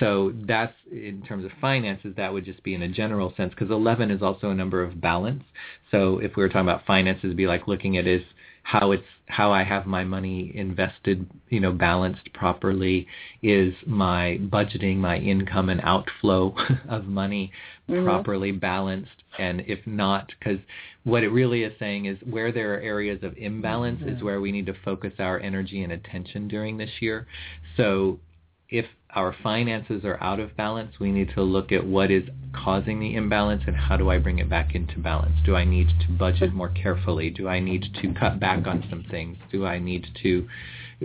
so 0.00 0.32
that's 0.46 0.72
in 0.90 1.22
terms 1.28 1.44
of 1.44 1.50
finances, 1.60 2.14
that 2.16 2.32
would 2.32 2.46
just 2.46 2.62
be 2.62 2.74
in 2.74 2.82
a 2.82 2.88
general 2.88 3.34
sense 3.36 3.50
because 3.50 3.70
11 3.70 4.10
is 4.10 4.22
also 4.22 4.50
a 4.50 4.54
number 4.54 4.82
of 4.82 5.00
balance. 5.00 5.44
So 5.90 6.18
if 6.18 6.34
we 6.36 6.42
were 6.42 6.48
talking 6.48 6.62
about 6.62 6.86
finances, 6.86 7.24
it'd 7.24 7.36
be 7.36 7.46
like 7.46 7.68
looking 7.68 7.98
at 7.98 8.06
is 8.06 8.22
how 8.66 8.90
it's 8.90 9.04
how 9.28 9.52
I 9.52 9.62
have 9.62 9.86
my 9.86 10.02
money 10.02 10.50
invested, 10.56 11.24
you 11.50 11.60
know, 11.60 11.70
balanced 11.70 12.32
properly. 12.32 13.06
Is 13.40 13.72
my 13.86 14.40
budgeting, 14.42 14.96
my 14.96 15.18
income 15.18 15.68
and 15.68 15.80
outflow 15.84 16.52
of 16.88 17.06
money 17.06 17.52
Mhm. 17.88 18.04
properly 18.04 18.50
balanced? 18.50 19.22
And 19.38 19.60
if 19.68 19.86
not, 19.86 20.32
because 20.36 20.58
what 21.04 21.22
it 21.22 21.28
really 21.28 21.62
is 21.62 21.78
saying 21.78 22.06
is 22.06 22.18
where 22.28 22.50
there 22.50 22.74
are 22.74 22.80
areas 22.80 23.22
of 23.22 23.38
imbalance 23.38 24.02
is 24.02 24.20
where 24.20 24.40
we 24.40 24.50
need 24.50 24.66
to 24.66 24.74
focus 24.84 25.12
our 25.20 25.38
energy 25.38 25.84
and 25.84 25.92
attention 25.92 26.48
during 26.48 26.76
this 26.76 26.90
year. 27.00 27.28
So 27.76 28.18
if 28.70 28.86
our 29.14 29.34
finances 29.42 30.04
are 30.04 30.22
out 30.22 30.40
of 30.40 30.56
balance, 30.56 30.92
we 31.00 31.10
need 31.10 31.30
to 31.34 31.42
look 31.42 31.72
at 31.72 31.86
what 31.86 32.10
is 32.10 32.24
causing 32.52 33.00
the 33.00 33.14
imbalance 33.14 33.62
and 33.66 33.76
how 33.76 33.96
do 33.96 34.10
I 34.10 34.18
bring 34.18 34.38
it 34.38 34.48
back 34.48 34.74
into 34.74 34.98
balance? 34.98 35.36
Do 35.44 35.56
I 35.56 35.64
need 35.64 35.88
to 36.06 36.12
budget 36.12 36.52
more 36.52 36.68
carefully? 36.68 37.30
Do 37.30 37.48
I 37.48 37.60
need 37.60 37.86
to 38.02 38.12
cut 38.14 38.40
back 38.40 38.66
on 38.66 38.84
some 38.90 39.04
things? 39.10 39.38
Do 39.50 39.64
I 39.64 39.78
need 39.78 40.06
to 40.22 40.48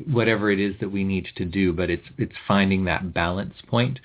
whatever 0.09 0.49
it 0.51 0.59
is 0.59 0.75
that 0.79 0.89
we 0.89 1.03
need 1.03 1.27
to 1.35 1.45
do, 1.45 1.73
but 1.73 1.89
it's 1.89 2.07
it's 2.17 2.35
finding 2.47 2.85
that 2.85 3.13
balance 3.13 3.55
point. 3.67 3.99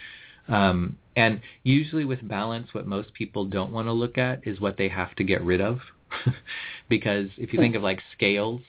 Um, 0.48 0.97
and 1.16 1.40
usually 1.62 2.05
with 2.05 2.27
balance, 2.27 2.68
what 2.73 2.86
most 2.86 3.12
people 3.14 3.44
don't 3.44 3.73
want 3.73 3.89
to 3.89 3.93
look 3.93 4.18
at 4.18 4.47
is 4.47 4.60
what 4.60 4.77
they 4.77 4.89
have 4.89 5.14
to 5.16 5.24
get 5.24 5.43
rid 5.43 5.60
of. 5.60 5.81
because 6.89 7.28
if 7.36 7.52
you 7.52 7.59
think 7.59 7.74
of 7.74 7.82
like 7.82 8.01
scales 8.14 8.60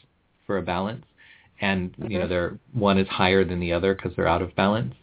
for 0.45 0.57
a 0.57 0.61
balance, 0.61 1.05
and 1.59 1.93
you 1.97 2.17
know 2.19 2.25
Mhm. 2.25 2.29
they're 2.29 2.59
one 2.73 2.97
is 2.97 3.07
higher 3.07 3.43
than 3.43 3.59
the 3.59 3.73
other 3.73 3.93
because 3.93 4.15
they're 4.15 4.27
out 4.27 4.41
of 4.41 4.55
balance. 4.55 4.95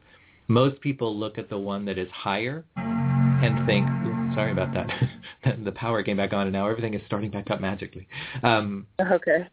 Most 0.49 0.81
people 0.81 1.17
look 1.17 1.39
at 1.39 1.49
the 1.49 1.59
one 1.59 1.85
that 1.87 1.99
is 1.99 2.09
higher 2.11 2.65
and 2.77 3.67
think, 3.67 3.87
sorry 4.35 4.53
about 4.53 4.73
that, 4.75 4.91
the 5.65 5.73
power 5.73 6.03
came 6.03 6.17
back 6.17 6.33
on 6.33 6.47
and 6.47 6.53
now 6.53 6.69
everything 6.69 6.95
is 6.95 7.03
starting 7.07 7.31
back 7.31 7.51
up 7.51 7.61
magically. 7.61 8.07
Um, 8.43 8.87
Okay. 9.01 9.49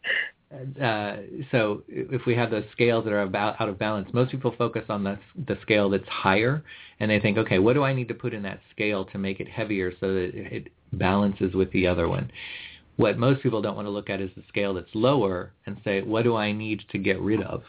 uh, 0.81 1.15
so 1.51 1.83
if 1.87 2.25
we 2.25 2.35
have 2.35 2.51
those 2.51 2.65
scales 2.73 3.05
that 3.05 3.13
are 3.13 3.21
about 3.21 3.59
out 3.61 3.69
of 3.69 3.79
balance, 3.79 4.09
most 4.13 4.31
people 4.31 4.53
focus 4.57 4.83
on 4.89 5.03
the 5.03 5.17
the 5.47 5.57
scale 5.61 5.89
that's 5.89 6.07
higher, 6.09 6.61
and 6.99 7.09
they 7.09 7.19
think, 7.19 7.37
okay, 7.37 7.57
what 7.59 7.73
do 7.73 7.83
I 7.83 7.93
need 7.93 8.09
to 8.09 8.13
put 8.13 8.33
in 8.33 8.43
that 8.43 8.59
scale 8.71 9.05
to 9.05 9.17
make 9.17 9.39
it 9.39 9.47
heavier 9.47 9.93
so 9.99 10.13
that 10.13 10.31
it 10.33 10.67
balances 10.93 11.53
with 11.53 11.71
the 11.71 11.87
other 11.87 12.09
one? 12.09 12.29
What 12.97 13.17
most 13.17 13.41
people 13.41 13.61
don't 13.61 13.75
want 13.75 13.85
to 13.87 13.91
look 13.91 14.09
at 14.09 14.19
is 14.19 14.29
the 14.35 14.43
scale 14.49 14.73
that's 14.73 14.93
lower 14.93 15.53
and 15.65 15.79
say, 15.85 16.01
what 16.01 16.23
do 16.23 16.35
I 16.35 16.51
need 16.51 16.83
to 16.91 16.97
get 16.97 17.19
rid 17.21 17.41
of 17.41 17.63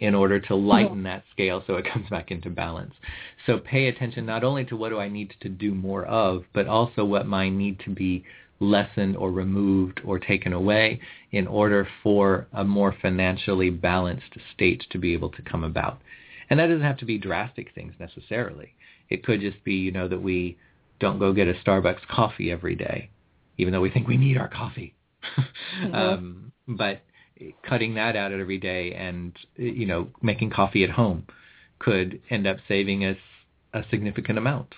in 0.00 0.14
order 0.14 0.38
to 0.38 0.54
lighten 0.54 1.02
that 1.02 1.24
scale 1.32 1.62
so 1.66 1.74
it 1.74 1.86
comes 1.92 2.08
back 2.08 2.30
into 2.30 2.50
balance? 2.50 2.94
So 3.46 3.58
pay 3.58 3.88
attention 3.88 4.26
not 4.26 4.44
only 4.44 4.64
to 4.66 4.76
what 4.76 4.90
do 4.90 4.98
I 4.98 5.08
need 5.08 5.34
to 5.40 5.48
do 5.48 5.74
more 5.74 6.04
of, 6.06 6.44
but 6.52 6.66
also 6.66 7.04
what 7.04 7.26
might 7.26 7.50
need 7.50 7.80
to 7.80 7.90
be 7.90 8.24
lessened 8.60 9.16
or 9.16 9.30
removed 9.30 10.00
or 10.04 10.18
taken 10.18 10.52
away 10.52 11.00
in 11.30 11.46
order 11.46 11.86
for 12.02 12.46
a 12.52 12.64
more 12.64 12.94
financially 13.00 13.70
balanced 13.70 14.36
state 14.54 14.84
to 14.90 14.98
be 14.98 15.12
able 15.12 15.30
to 15.30 15.42
come 15.42 15.64
about. 15.64 16.00
And 16.50 16.58
that 16.58 16.66
doesn't 16.66 16.82
have 16.82 16.98
to 16.98 17.04
be 17.04 17.18
drastic 17.18 17.74
things 17.74 17.94
necessarily. 17.98 18.74
It 19.10 19.24
could 19.24 19.40
just 19.40 19.62
be, 19.64 19.74
you 19.74 19.92
know, 19.92 20.08
that 20.08 20.22
we 20.22 20.56
don't 21.00 21.18
go 21.18 21.32
get 21.32 21.48
a 21.48 21.54
Starbucks 21.64 22.06
coffee 22.08 22.50
every 22.50 22.74
day, 22.74 23.10
even 23.58 23.72
though 23.72 23.80
we 23.80 23.90
think 23.90 24.08
we 24.08 24.16
need 24.16 24.36
our 24.36 24.48
coffee. 24.48 24.94
mm-hmm. 25.82 25.94
um, 25.94 26.52
but 26.66 27.02
cutting 27.62 27.94
that 27.94 28.16
out 28.16 28.32
every 28.32 28.58
day 28.58 28.94
and, 28.94 29.32
you 29.56 29.86
know, 29.86 30.08
making 30.22 30.50
coffee 30.50 30.84
at 30.84 30.90
home 30.90 31.26
could 31.78 32.20
end 32.30 32.46
up 32.46 32.56
saving 32.66 33.04
us 33.04 33.16
a 33.72 33.82
significant 33.90 34.38
amount. 34.38 34.74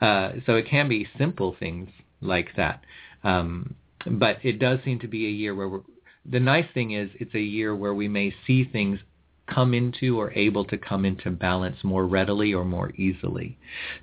Uh, 0.00 0.32
so 0.46 0.54
it 0.54 0.66
can 0.66 0.88
be 0.88 1.08
simple 1.18 1.56
things 1.58 1.88
like 2.20 2.48
that. 2.56 2.82
Um, 3.24 3.74
but 4.06 4.38
it 4.42 4.58
does 4.58 4.78
seem 4.84 5.00
to 5.00 5.08
be 5.08 5.26
a 5.26 5.30
year 5.30 5.54
where 5.54 5.80
the 6.30 6.40
nice 6.40 6.66
thing 6.74 6.92
is 6.92 7.10
it's 7.14 7.34
a 7.34 7.40
year 7.40 7.74
where 7.74 7.94
we 7.94 8.08
may 8.08 8.34
see 8.46 8.64
things 8.64 8.98
come 9.46 9.72
into 9.72 10.18
or 10.20 10.30
able 10.32 10.64
to 10.66 10.76
come 10.76 11.04
into 11.04 11.30
balance 11.30 11.76
more 11.82 12.06
readily 12.06 12.52
or 12.52 12.64
more 12.64 12.92
easily. 12.96 13.58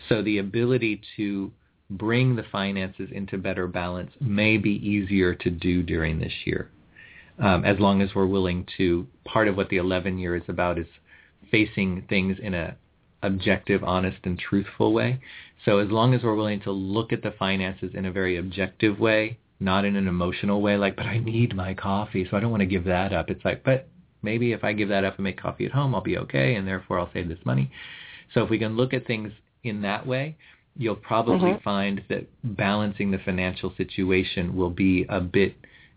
So 0.09 0.21
the 0.21 0.39
ability 0.39 1.01
to 1.17 1.51
bring 1.91 2.35
the 2.35 2.45
finances 2.51 3.09
into 3.11 3.37
better 3.37 3.67
balance 3.67 4.11
may 4.19 4.57
be 4.57 4.71
easier 4.71 5.35
to 5.35 5.49
do 5.51 5.83
during 5.83 6.19
this 6.19 6.33
year. 6.45 6.71
Um, 7.37 7.65
as 7.65 7.79
long 7.79 8.01
as 8.01 8.15
we're 8.15 8.25
willing 8.25 8.65
to, 8.77 9.05
part 9.25 9.47
of 9.47 9.57
what 9.57 9.69
the 9.69 9.77
11 9.77 10.17
year 10.17 10.35
is 10.37 10.43
about 10.47 10.79
is 10.79 10.87
facing 11.51 12.03
things 12.07 12.37
in 12.41 12.53
a 12.53 12.77
objective, 13.23 13.83
honest, 13.83 14.17
and 14.23 14.37
truthful 14.39 14.93
way. 14.93 15.19
So 15.65 15.79
as 15.79 15.89
long 15.89 16.13
as 16.13 16.23
we're 16.23 16.35
willing 16.35 16.61
to 16.61 16.71
look 16.71 17.11
at 17.11 17.23
the 17.23 17.31
finances 17.31 17.91
in 17.93 18.05
a 18.05 18.11
very 18.11 18.37
objective 18.37 18.99
way, 18.99 19.37
not 19.59 19.85
in 19.85 19.95
an 19.95 20.07
emotional 20.07 20.61
way, 20.61 20.77
like, 20.77 20.95
but 20.95 21.05
I 21.05 21.17
need 21.17 21.55
my 21.55 21.73
coffee, 21.73 22.27
so 22.29 22.37
I 22.37 22.39
don't 22.39 22.51
want 22.51 22.61
to 22.61 22.67
give 22.67 22.85
that 22.85 23.13
up. 23.13 23.29
It's 23.29 23.43
like, 23.43 23.63
but 23.63 23.87
maybe 24.21 24.51
if 24.51 24.63
I 24.63 24.73
give 24.73 24.89
that 24.89 25.03
up 25.03 25.15
and 25.15 25.23
make 25.23 25.41
coffee 25.41 25.65
at 25.65 25.71
home, 25.71 25.95
I'll 25.95 26.01
be 26.01 26.17
okay, 26.19 26.55
and 26.55 26.67
therefore 26.67 26.99
I'll 26.99 27.11
save 27.13 27.27
this 27.27 27.39
money. 27.45 27.71
So 28.33 28.43
if 28.43 28.49
we 28.49 28.59
can 28.59 28.75
look 28.75 28.93
at 28.93 29.07
things 29.07 29.31
in 29.63 29.81
that 29.81 30.05
way, 30.05 30.35
you'll 30.77 30.95
probably 30.95 31.51
mm-hmm. 31.51 31.63
find 31.63 32.03
that 32.09 32.27
balancing 32.43 33.11
the 33.11 33.17
financial 33.19 33.73
situation 33.77 34.55
will 34.55 34.69
be 34.69 35.05
a 35.09 35.21
bit, 35.21 35.55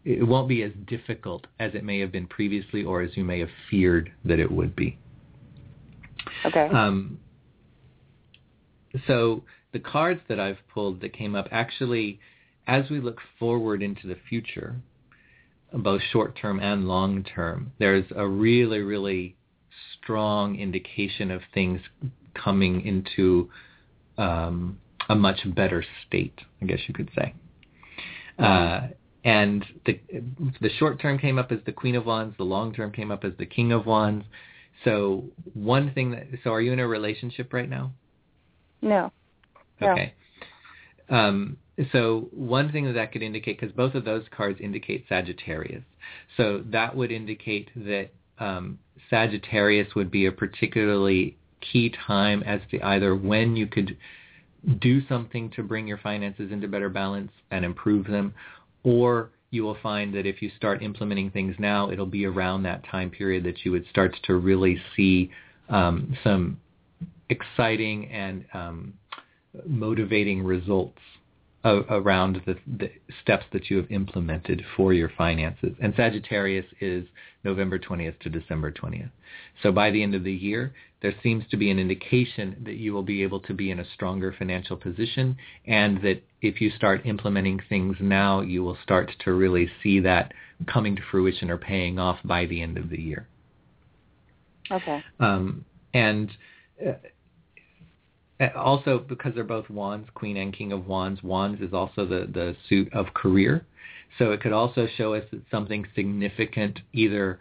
it 0.09 0.27
won't 0.27 0.49
be 0.49 0.63
as 0.63 0.73
difficult 0.87 1.47
as 1.61 1.75
it 1.75 1.85
may 1.85 2.01
have 2.01 2.11
been 2.11 2.27
previously 2.27 2.83
or 2.83 3.03
as 3.03 3.15
you 3.15 3.25
may 3.25 3.39
have 3.41 3.51
feared 3.71 4.11
that 4.25 4.39
it 4.39 4.51
would 4.51 4.75
be. 4.75 4.99
Okay. 6.47 6.67
Um, 6.73 7.19
so 9.07 9.45
the 9.73 9.79
cards 9.79 10.23
that 10.31 10.41
I've 10.41 10.57
pulled 10.73 11.03
that 11.03 11.13
came 11.13 11.35
up 11.35 11.47
actually, 11.51 12.21
as 12.67 12.89
we 12.89 13.01
look 13.01 13.19
forward 13.39 13.83
into 13.83 14.07
the 14.07 14.17
future, 14.31 14.77
both 15.75 16.01
short 16.11 16.39
term 16.41 16.59
and 16.59 16.89
long 16.89 17.23
term, 17.23 17.73
there's 17.79 18.07
a 18.17 18.27
really, 18.27 18.79
really 18.79 19.37
strong 20.01 20.59
indication 20.59 21.31
of 21.31 21.43
things 21.53 21.83
coming 22.33 22.81
into 22.81 23.51
um, 24.17 24.79
a 25.11 25.15
much 25.15 25.41
better 25.55 25.85
state, 26.07 26.41
I 26.63 26.65
guess 26.65 26.79
you 26.89 26.95
could 26.95 27.11
say. 27.15 27.35
Uh, 28.39 28.89
and 29.25 29.65
the 29.87 30.01
the 30.61 30.71
short 30.79 31.01
term 31.01 31.19
came 31.19 31.39
up 31.39 31.51
as 31.53 31.59
the 31.67 31.73
Queen 31.73 31.97
of 31.97 32.07
Wands, 32.07 32.37
the 32.37 32.45
long 32.45 32.73
term 32.73 32.93
came 32.93 33.11
up 33.11 33.25
as 33.25 33.33
the 33.39 33.47
King 33.47 33.73
of 33.73 33.87
Wands. 33.87 34.25
So 34.85 35.25
one 35.55 35.93
thing 35.93 36.13
that 36.13 36.27
so 36.45 36.53
are 36.53 36.61
you 36.61 36.73
in 36.73 36.79
a 36.79 36.87
relationship 36.87 37.53
right 37.53 37.69
now? 37.69 37.93
No. 38.81 39.13
Okay. 39.83 40.15
Um, 41.09 41.57
so 41.93 42.29
one 42.33 42.71
thing 42.73 42.85
that 42.87 42.93
that 42.93 43.13
could 43.13 43.23
indicate, 43.23 43.61
because 43.61 43.75
both 43.75 43.95
of 43.95 44.05
those 44.05 44.25
cards 44.37 44.61
indicate 44.61 45.07
Sagittarius, 45.09 45.85
so 46.37 46.63
that 46.67 46.95
would 46.95 47.13
indicate 47.13 47.71
that 47.77 48.11
um, 48.39 48.79
Sagittarius 49.09 49.95
would 49.95 50.11
be 50.11 50.27
a 50.27 50.33
particularly 50.33 51.37
key 51.61 51.93
time 52.07 52.43
as 52.45 52.61
to 52.71 52.81
either 52.83 53.15
when 53.17 53.57
you 53.57 53.67
could 53.67 53.97
do 54.81 55.07
something 55.09 55.51
to 55.51 55.63
bring 55.63 55.87
your 55.87 55.99
finances 55.99 56.51
into 56.51 56.69
better 56.69 56.89
balance 56.89 57.31
and 57.51 57.65
improve 57.65 58.07
them, 58.07 58.35
or 58.85 59.31
you 59.51 59.63
will 59.63 59.77
find 59.83 60.15
that 60.15 60.27
if 60.27 60.43
you 60.43 60.51
start 60.57 60.83
implementing 60.83 61.31
things 61.31 61.55
now, 61.59 61.91
it'll 61.91 62.07
be 62.07 62.27
around 62.27 62.63
that 62.65 62.85
time 62.91 63.11
period 63.11 63.45
that 63.45 63.65
you 63.65 63.73
would 63.73 63.87
start 63.89 64.15
to 64.25 64.37
really 64.37 64.81
see 64.95 65.31
um, 65.69 66.17
some 66.23 66.61
exciting 67.31 68.11
and 68.11 68.45
um, 68.53 68.93
motivating 69.67 70.43
results 70.43 70.99
around 71.65 72.41
the, 72.47 72.57
the, 72.79 72.91
steps 73.21 73.45
that 73.53 73.69
you 73.69 73.77
have 73.77 73.91
implemented 73.91 74.65
for 74.77 74.93
your 74.93 75.11
finances. 75.19 75.75
And 75.81 75.93
Sagittarius 75.97 76.67
is 76.81 77.05
November 77.43 77.79
20th 77.79 78.19
to 78.21 78.31
December 78.31 78.71
20th. 78.71 79.11
So 79.63 79.73
by 79.73 79.91
the 79.91 80.03
end 80.03 80.15
of 80.15 80.23
the 80.23 80.33
year, 80.33 80.73
there 81.03 81.15
seems 81.23 81.45
to 81.51 81.57
be 81.57 81.71
an 81.71 81.79
indication 81.79 82.57
that 82.65 82.75
you 82.75 82.93
will 82.93 83.03
be 83.03 83.23
able 83.23 83.41
to 83.41 83.55
be 83.55 83.71
in 83.71 83.81
a 83.81 83.85
stronger 83.95 84.35
financial 84.37 84.77
position 84.77 85.37
and 85.67 86.01
that 86.03 86.23
if 86.43 86.61
you 86.61 86.71
start 86.71 87.07
implementing 87.07 87.61
things 87.69 87.97
now, 88.01 88.41
you 88.41 88.63
will 88.63 88.79
start 88.83 89.11
to 89.25 89.33
really 89.33 89.71
see 89.83 90.01
that 90.01 90.33
coming 90.67 90.97
to 90.97 91.03
fruition 91.11 91.51
or 91.51 91.59
paying 91.59 91.99
off 91.99 92.19
by 92.25 92.47
the 92.47 92.63
end 92.63 92.79
of 92.79 92.89
the 92.89 93.01
year. 93.01 93.29
Okay. 94.71 95.03
Um, 95.19 95.65
and 95.95 96.31
uh, 96.85 96.91
uh, 96.91 96.95
also 98.57 98.99
because 98.99 99.35
they're 99.35 99.45
both 99.45 99.69
wands, 99.69 100.09
queen 100.15 100.37
and 100.37 100.53
king 100.53 100.73
of 100.73 100.87
wands, 100.87 101.23
wands 101.23 101.61
is 101.61 101.73
also 101.73 102.05
the, 102.05 102.29
the 102.33 102.57
suit 102.69 102.93
of 102.93 103.13
career. 103.15 103.67
So 104.19 104.33
it 104.33 104.41
could 104.41 104.53
also 104.53 104.87
show 104.97 105.15
us 105.15 105.25
that 105.33 105.43
something 105.51 105.87
significant 105.95 106.81
either 106.93 107.41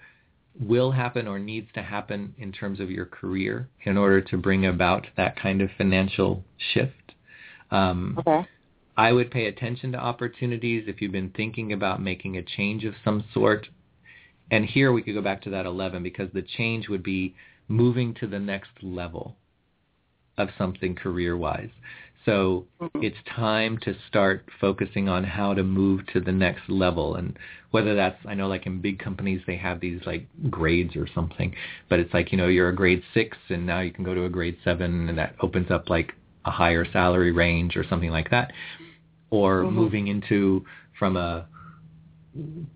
will 0.60 0.91
happen 0.91 1.28
or 1.28 1.38
needs 1.38 1.68
to 1.76 1.84
happen 1.84 2.34
in 2.40 2.52
terms 2.52 2.80
of 2.80 2.90
your 2.90 3.06
career 3.06 3.69
in 3.84 3.98
order 3.98 4.22
to 4.22 4.38
bring 4.38 4.65
about 4.65 5.06
that 5.15 5.40
kind 5.40 5.61
of 5.61 5.69
financial 5.78 6.44
shift. 6.74 7.14
Um, 7.69 8.18
okay. 8.19 8.48
I 8.98 9.11
would 9.11 9.30
pay 9.30 9.45
attention 9.45 9.91
to 9.91 9.99
opportunities 9.99 10.86
if 10.88 11.02
you've 11.02 11.11
been 11.11 11.30
thinking 11.30 11.74
about 11.74 12.02
making 12.02 12.38
a 12.38 12.41
change 12.41 12.84
of 12.84 12.95
some 13.06 13.24
sort. 13.34 13.68
And 14.49 14.65
here 14.65 14.91
we 14.91 15.03
could 15.03 15.14
go 15.14 15.22
back 15.22 15.44
to 15.44 15.52
that 15.52 15.68
11 15.68 16.02
because 16.02 16.30
the 16.34 16.41
change 16.41 16.90
would 16.90 17.03
be 17.03 17.36
moving 17.68 18.15
to 18.15 18.26
the 18.26 18.40
next 18.40 18.72
level 18.82 19.36
of 20.38 20.49
something 20.57 20.95
career-wise. 20.95 21.69
So 22.26 22.65
mm-hmm. 22.81 23.03
it's 23.03 23.18
time 23.35 23.77
to 23.84 23.95
start 24.09 24.45
focusing 24.59 25.07
on 25.07 25.23
how 25.23 25.53
to 25.53 25.64
move 25.64 26.05
to 26.07 26.19
the 26.19 26.34
next 26.34 26.64
level. 26.68 27.15
And 27.15 27.39
whether 27.72 27.95
that's, 27.95 28.18
I 28.26 28.34
know 28.34 28.49
like 28.49 28.65
in 28.65 28.81
big 28.81 28.99
companies, 28.99 29.41
they 29.47 29.55
have 29.55 29.80
these 29.80 30.01
like 30.05 30.27
grades 30.49 30.97
or 30.97 31.07
something, 31.15 31.55
but 31.89 31.99
it's 31.99 32.14
like, 32.14 32.34
you 32.34 32.38
know, 32.38 32.47
you're 32.47 32.68
a 32.68 32.76
grade 32.76 33.01
six 33.14 33.38
and 33.47 33.65
now 33.65 33.80
you 33.80 33.91
can 33.91 34.03
go 34.03 34.14
to 34.14 34.26
a 34.26 34.30
grade 34.30 34.57
seven 34.65 35.07
and 35.07 35.18
that 35.18 35.35
opens 35.39 35.72
up 35.72 35.89
like 35.89 36.14
a 36.43 36.51
higher 36.51 36.85
salary 36.91 37.31
range 37.31 37.77
or 37.77 37.85
something 37.89 38.11
like 38.11 38.30
that. 38.31 38.51
Or 39.30 39.64
mm-hmm. 39.64 39.76
moving 39.76 40.07
into 40.07 40.65
from 40.99 41.15
a 41.15 41.47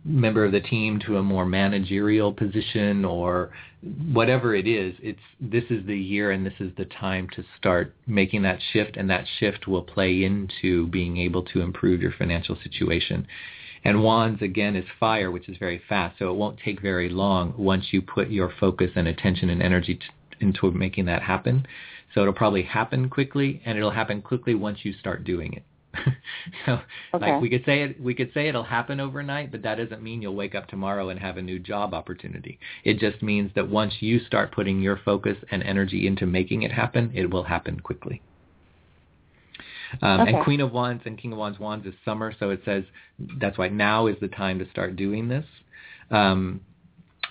member 0.05 0.45
of 0.45 0.53
the 0.53 0.61
team 0.61 0.97
to 1.07 1.17
a 1.17 1.23
more 1.23 1.45
managerial 1.45 2.31
position 2.31 3.03
or 3.03 3.51
whatever 4.13 4.53
it 4.53 4.67
is 4.67 4.93
it's 5.01 5.19
this 5.39 5.63
is 5.71 5.85
the 5.87 5.97
year 5.97 6.29
and 6.31 6.45
this 6.45 6.53
is 6.59 6.71
the 6.77 6.85
time 6.85 7.27
to 7.35 7.43
start 7.57 7.95
making 8.05 8.43
that 8.43 8.59
shift 8.71 8.95
and 8.95 9.09
that 9.09 9.25
shift 9.39 9.67
will 9.67 9.81
play 9.81 10.23
into 10.23 10.87
being 10.87 11.17
able 11.17 11.41
to 11.43 11.61
improve 11.61 12.01
your 12.01 12.13
financial 12.17 12.55
situation. 12.61 13.25
And 13.83 14.03
wands 14.03 14.43
again 14.43 14.75
is 14.75 14.85
fire 14.99 15.31
which 15.31 15.49
is 15.49 15.57
very 15.57 15.81
fast 15.89 16.19
so 16.19 16.29
it 16.29 16.35
won't 16.35 16.59
take 16.63 16.79
very 16.79 17.09
long 17.09 17.55
once 17.57 17.87
you 17.91 18.03
put 18.03 18.29
your 18.29 18.53
focus 18.59 18.91
and 18.95 19.07
attention 19.07 19.49
and 19.49 19.63
energy 19.63 19.95
t- 19.95 20.01
into 20.39 20.69
making 20.71 21.05
that 21.05 21.23
happen. 21.23 21.65
So 22.13 22.21
it'll 22.21 22.33
probably 22.33 22.63
happen 22.63 23.09
quickly 23.09 23.63
and 23.65 23.79
it'll 23.79 23.91
happen 23.91 24.21
quickly 24.21 24.53
once 24.53 24.79
you 24.83 24.93
start 24.93 25.23
doing 25.23 25.53
it 25.53 25.63
so 26.65 26.79
okay. 27.13 27.31
like 27.31 27.41
we 27.41 27.49
could 27.49 27.63
say 27.65 27.83
it 27.83 28.01
we 28.01 28.13
could 28.13 28.31
say 28.33 28.47
it'll 28.47 28.63
happen 28.63 28.99
overnight 28.99 29.51
but 29.51 29.61
that 29.61 29.75
doesn't 29.75 30.01
mean 30.01 30.21
you'll 30.21 30.35
wake 30.35 30.55
up 30.55 30.67
tomorrow 30.67 31.09
and 31.09 31.19
have 31.19 31.37
a 31.37 31.41
new 31.41 31.59
job 31.59 31.93
opportunity 31.93 32.57
it 32.83 32.97
just 32.97 33.21
means 33.21 33.51
that 33.55 33.69
once 33.69 33.95
you 33.99 34.19
start 34.25 34.51
putting 34.53 34.79
your 34.79 34.99
focus 35.03 35.37
and 35.51 35.61
energy 35.63 36.07
into 36.07 36.25
making 36.25 36.63
it 36.63 36.71
happen 36.71 37.11
it 37.13 37.29
will 37.29 37.43
happen 37.43 37.79
quickly 37.79 38.21
um, 40.01 40.21
okay. 40.21 40.33
and 40.33 40.43
Queen 40.43 40.61
of 40.61 40.71
Wands 40.71 41.03
and 41.05 41.17
King 41.17 41.33
of 41.33 41.37
Wands 41.37 41.59
wands 41.59 41.85
is 41.85 41.93
summer, 42.05 42.33
so 42.39 42.49
it 42.49 42.61
says 42.63 42.83
that's 43.39 43.57
why 43.57 43.67
now 43.67 44.07
is 44.07 44.15
the 44.21 44.29
time 44.29 44.59
to 44.59 44.69
start 44.69 44.95
doing 44.95 45.27
this. 45.27 45.45
Um, 46.09 46.61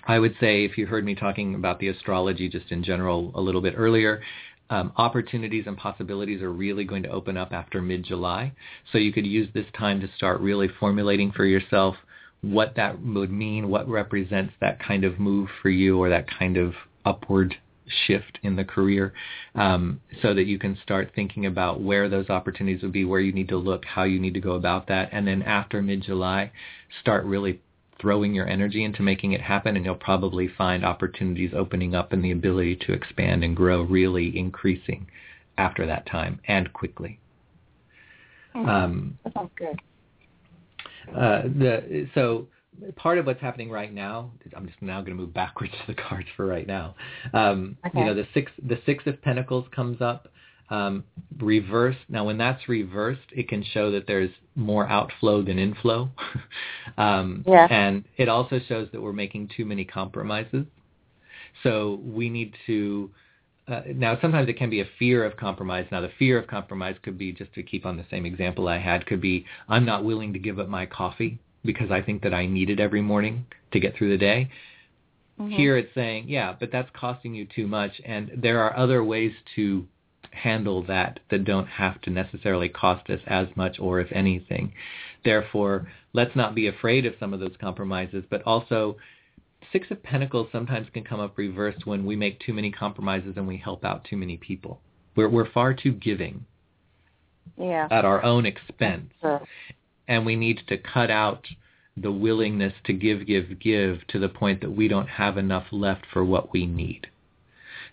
I 0.07 0.19
would 0.19 0.35
say 0.41 0.65
if 0.65 0.79
you 0.79 0.87
heard 0.87 1.05
me 1.05 1.15
talking 1.15 1.55
about 1.55 1.79
the 1.79 1.89
astrology 1.89 2.49
just 2.49 2.71
in 2.71 2.83
general 2.83 3.33
a 3.35 3.41
little 3.41 3.61
bit 3.61 3.75
earlier, 3.77 4.23
um, 4.71 4.93
opportunities 4.97 5.65
and 5.67 5.77
possibilities 5.77 6.41
are 6.43 6.53
really 6.53 6.85
going 6.85 7.03
to 7.03 7.11
open 7.11 7.37
up 7.37 7.53
after 7.53 7.83
mid-July. 7.83 8.53
So 8.93 8.99
you 8.99 9.13
could 9.13 9.27
use 9.27 9.49
this 9.53 9.67
time 9.77 10.01
to 10.01 10.09
start 10.17 10.41
really 10.41 10.69
formulating 10.79 11.33
for 11.33 11.45
yourself 11.45 11.97
what 12.43 12.75
that 12.77 13.03
would 13.03 13.31
mean, 13.31 13.69
what 13.69 13.89
represents 13.89 14.55
that 14.61 14.83
kind 14.83 15.05
of 15.05 15.21
move 15.21 15.49
for 15.61 15.69
you 15.69 15.99
or 15.99 16.09
that 16.09 16.27
kind 16.39 16.57
of 16.57 16.73
upward 17.05 17.55
shift 18.07 18.39
in 18.43 18.57
the 18.57 18.65
career 18.65 19.13
um, 19.57 20.01
so 20.23 20.33
that 20.33 20.47
you 20.47 20.59
can 20.59 20.79
start 20.83 21.11
thinking 21.15 21.47
about 21.47 21.81
where 21.81 22.09
those 22.09 22.31
opportunities 22.31 22.83
would 22.83 22.93
be, 22.93 23.05
where 23.05 23.21
you 23.21 23.33
need 23.33 23.49
to 23.49 23.57
look, 23.57 23.85
how 23.85 24.05
you 24.05 24.21
need 24.21 24.35
to 24.35 24.41
go 24.41 24.53
about 24.53 24.87
that. 24.87 25.09
And 25.13 25.27
then 25.27 25.43
after 25.43 25.83
mid-July, 25.83 26.53
start 27.01 27.25
really 27.25 27.61
throwing 28.01 28.35
your 28.35 28.49
energy 28.49 28.85
into 28.85 29.03
making 29.03 29.33
it 29.33 29.41
happen 29.41 29.77
and 29.77 29.85
you'll 29.85 29.95
probably 29.95 30.49
find 30.49 30.85
opportunities 30.85 31.53
opening 31.57 31.95
up 31.95 32.13
and 32.13 32.25
the 32.25 32.31
ability 32.31 32.77
to 32.77 32.93
expand 32.93 33.45
and 33.45 33.57
grow 33.57 33.83
really 33.83 34.37
increasing 34.37 35.07
after 35.59 35.87
that 35.87 36.07
time 36.07 36.41
and 36.49 36.73
quickly. 36.73 37.19
Mm-hmm. 38.55 38.69
Um, 38.69 39.19
that 39.25 39.35
sounds 39.35 39.51
good. 39.57 39.81
Uh, 41.15 41.43
the, 41.43 42.09
so 42.15 42.47
part 42.97 43.19
of 43.19 43.27
what's 43.27 43.41
happening 43.41 43.71
right 43.71 43.93
now, 43.93 44.31
I'm 44.57 44.67
just 44.67 44.81
now 44.81 45.01
going 45.01 45.17
to 45.17 45.23
move 45.23 45.35
backwards 45.35 45.73
to 45.87 45.95
the 45.95 46.01
cards 46.01 46.29
for 46.37 46.47
right 46.47 46.67
now. 46.67 46.95
Um, 47.33 47.77
okay. 47.87 48.01
You 48.01 48.07
know, 48.07 48.15
the 48.15 48.27
six 48.35 48.51
the 48.67 48.79
six 48.87 49.07
of 49.07 49.21
Pentacles 49.23 49.67
comes 49.75 50.01
up. 50.01 50.29
Um, 50.71 51.05
reversed. 51.41 51.99
Now, 52.09 52.25
when 52.25 52.39
that's 52.39 52.69
reversed, 52.69 53.27
it 53.33 53.49
can 53.49 53.65
show 53.65 53.91
that 53.91 54.07
there's 54.07 54.31
more 54.55 54.89
outflow 54.89 55.43
than 55.43 55.59
inflow. 55.59 56.11
um, 56.99 57.45
yeah. 57.47 57.67
And 57.71 58.05
it 58.17 58.29
also 58.29 58.61
shows 58.69 58.89
that 58.93 59.01
we're 59.01 59.13
making 59.13 59.51
too 59.57 59.65
many 59.65 59.85
compromises. 59.85 60.67
So 61.63 62.01
we 62.05 62.31
need 62.31 62.55
to. 62.67 63.11
Uh, 63.69 63.83
now, 63.95 64.19
sometimes 64.21 64.49
it 64.49 64.57
can 64.57 64.71
be 64.71 64.81
a 64.81 64.89
fear 64.99 65.25
of 65.25 65.37
compromise. 65.37 65.87
Now, 65.93 66.01
the 66.01 66.11
fear 66.19 66.39
of 66.39 66.47
compromise 66.47 66.97
could 67.03 67.19
be, 67.19 67.33
just 67.33 67.53
to 67.55 67.63
keep 67.63 67.87
on 67.87 67.97
the 67.97 68.07
same 68.11 68.27
example 68.27 68.69
I 68.69 68.79
had, 68.79 69.07
could 69.07 69.21
be 69.21 69.45
I'm 69.69 69.85
not 69.85 70.05
willing 70.05 70.33
to 70.33 70.39
give 70.39 70.59
up 70.59 70.69
my 70.69 70.87
coffee 70.87 71.39
because 71.65 71.91
I 71.91 72.03
think 72.03 72.23
that 72.23 72.35
I 72.35 72.47
need 72.47 72.71
it 72.71 72.81
every 72.81 73.03
morning 73.03 73.47
to 73.73 73.81
get 73.81 73.97
through 73.97 74.11
the 74.11 74.19
day. 74.19 74.51
Mm-hmm. 75.39 75.53
Here 75.53 75.77
it's 75.77 75.95
saying, 75.95 76.29
yeah, 76.29 76.55
but 76.59 76.71
that's 76.73 76.91
costing 76.95 77.35
you 77.35 77.47
too 77.47 77.67
much, 77.67 78.01
and 78.05 78.31
there 78.37 78.61
are 78.61 78.77
other 78.77 79.05
ways 79.05 79.33
to 79.57 79.87
handle 80.31 80.83
that 80.85 81.21
that 81.31 81.45
don't 81.45 81.67
have 81.67 82.01
to 82.03 82.11
necessarily 82.11 82.69
cost 82.69 83.11
us 83.11 83.21
as 83.27 83.49
much 83.57 83.79
or 83.81 84.01
if 84.01 84.11
anything. 84.13 84.73
Therefore, 85.25 85.89
let's 86.13 86.37
not 86.37 86.55
be 86.55 86.67
afraid 86.67 87.07
of 87.07 87.15
some 87.21 87.35
of 87.35 87.41
those 87.41 87.57
compromises, 87.61 88.25
but 88.31 88.43
also 88.43 88.97
Six 89.73 89.91
of 89.91 90.03
Pentacles 90.03 90.49
sometimes 90.51 90.89
can 90.93 91.05
come 91.05 91.21
up 91.21 91.39
reversed 91.39 91.87
when 91.87 92.05
we 92.05 92.17
make 92.17 92.41
too 92.41 92.53
many 92.53 92.73
compromises 92.73 93.35
and 93.37 93.47
we 93.47 93.57
help 93.57 93.85
out 93.85 94.05
too 94.05 94.17
many 94.17 94.37
people. 94.37 94.81
We're, 95.15 95.29
we're 95.29 95.51
far 95.53 95.75
too 95.75 95.93
giving 95.93 96.45
yeah. 97.57 97.87
at 97.91 98.05
our 98.05 98.25
own 98.25 98.47
expense. 98.47 99.13
Sure 99.21 99.41
and 100.11 100.27
we 100.27 100.35
need 100.35 100.61
to 100.67 100.77
cut 100.77 101.09
out 101.09 101.47
the 101.97 102.11
willingness 102.11 102.73
to 102.85 102.93
give, 102.93 103.27
give, 103.27 103.61
give 103.61 104.05
to 104.09 104.19
the 104.19 104.29
point 104.29 104.61
that 104.61 104.71
we 104.71 104.89
don't 104.89 105.09
have 105.09 105.39
enough 105.39 105.67
left 105.71 106.05
for 106.13 106.25
what 106.25 106.53
we 106.53 106.67
need. 106.67 107.07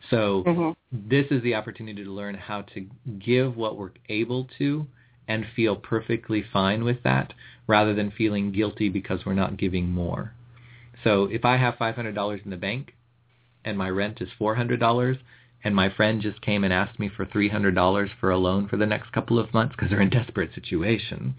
So 0.10 0.44
mm-hmm. 0.46 1.10
this 1.10 1.26
is 1.32 1.44
the 1.44 1.56
opportunity 1.56 2.04
to 2.04 2.10
learn 2.12 2.36
how 2.36 2.64
to 2.74 2.86
give 3.20 3.58
what 3.58 3.78
we're 3.78 3.92
able 4.10 4.48
to 4.58 4.88
and 5.28 5.46
feel 5.56 5.76
perfectly 5.76 6.44
fine 6.54 6.84
with 6.84 7.04
that 7.04 7.34
rather 7.68 7.94
than 7.94 8.12
feeling 8.12 8.52
guilty 8.52 8.90
because 8.90 9.26
we're 9.26 9.34
not 9.34 9.58
giving 9.58 9.92
more. 9.92 10.34
So 11.04 11.26
if 11.26 11.44
I 11.44 11.58
have 11.58 11.76
$500 11.76 12.44
in 12.44 12.50
the 12.50 12.58
bank 12.58 12.94
and 13.66 13.78
my 13.78 13.90
rent 13.90 14.22
is 14.22 14.30
$400 14.40 15.20
and 15.64 15.76
my 15.76 15.90
friend 15.90 16.22
just 16.22 16.42
came 16.42 16.64
and 16.64 16.72
asked 16.72 17.00
me 17.00 17.10
for 17.10 17.26
$300 17.26 18.10
for 18.20 18.32
a 18.32 18.38
loan 18.38 18.70
for 18.70 18.78
the 18.78 18.86
next 18.86 19.12
couple 19.12 19.38
of 19.38 19.54
months 19.54 19.76
because 19.76 19.90
they're 19.90 20.02
in 20.02 20.08
a 20.08 20.12
desperate 20.12 20.52
situation, 20.56 21.36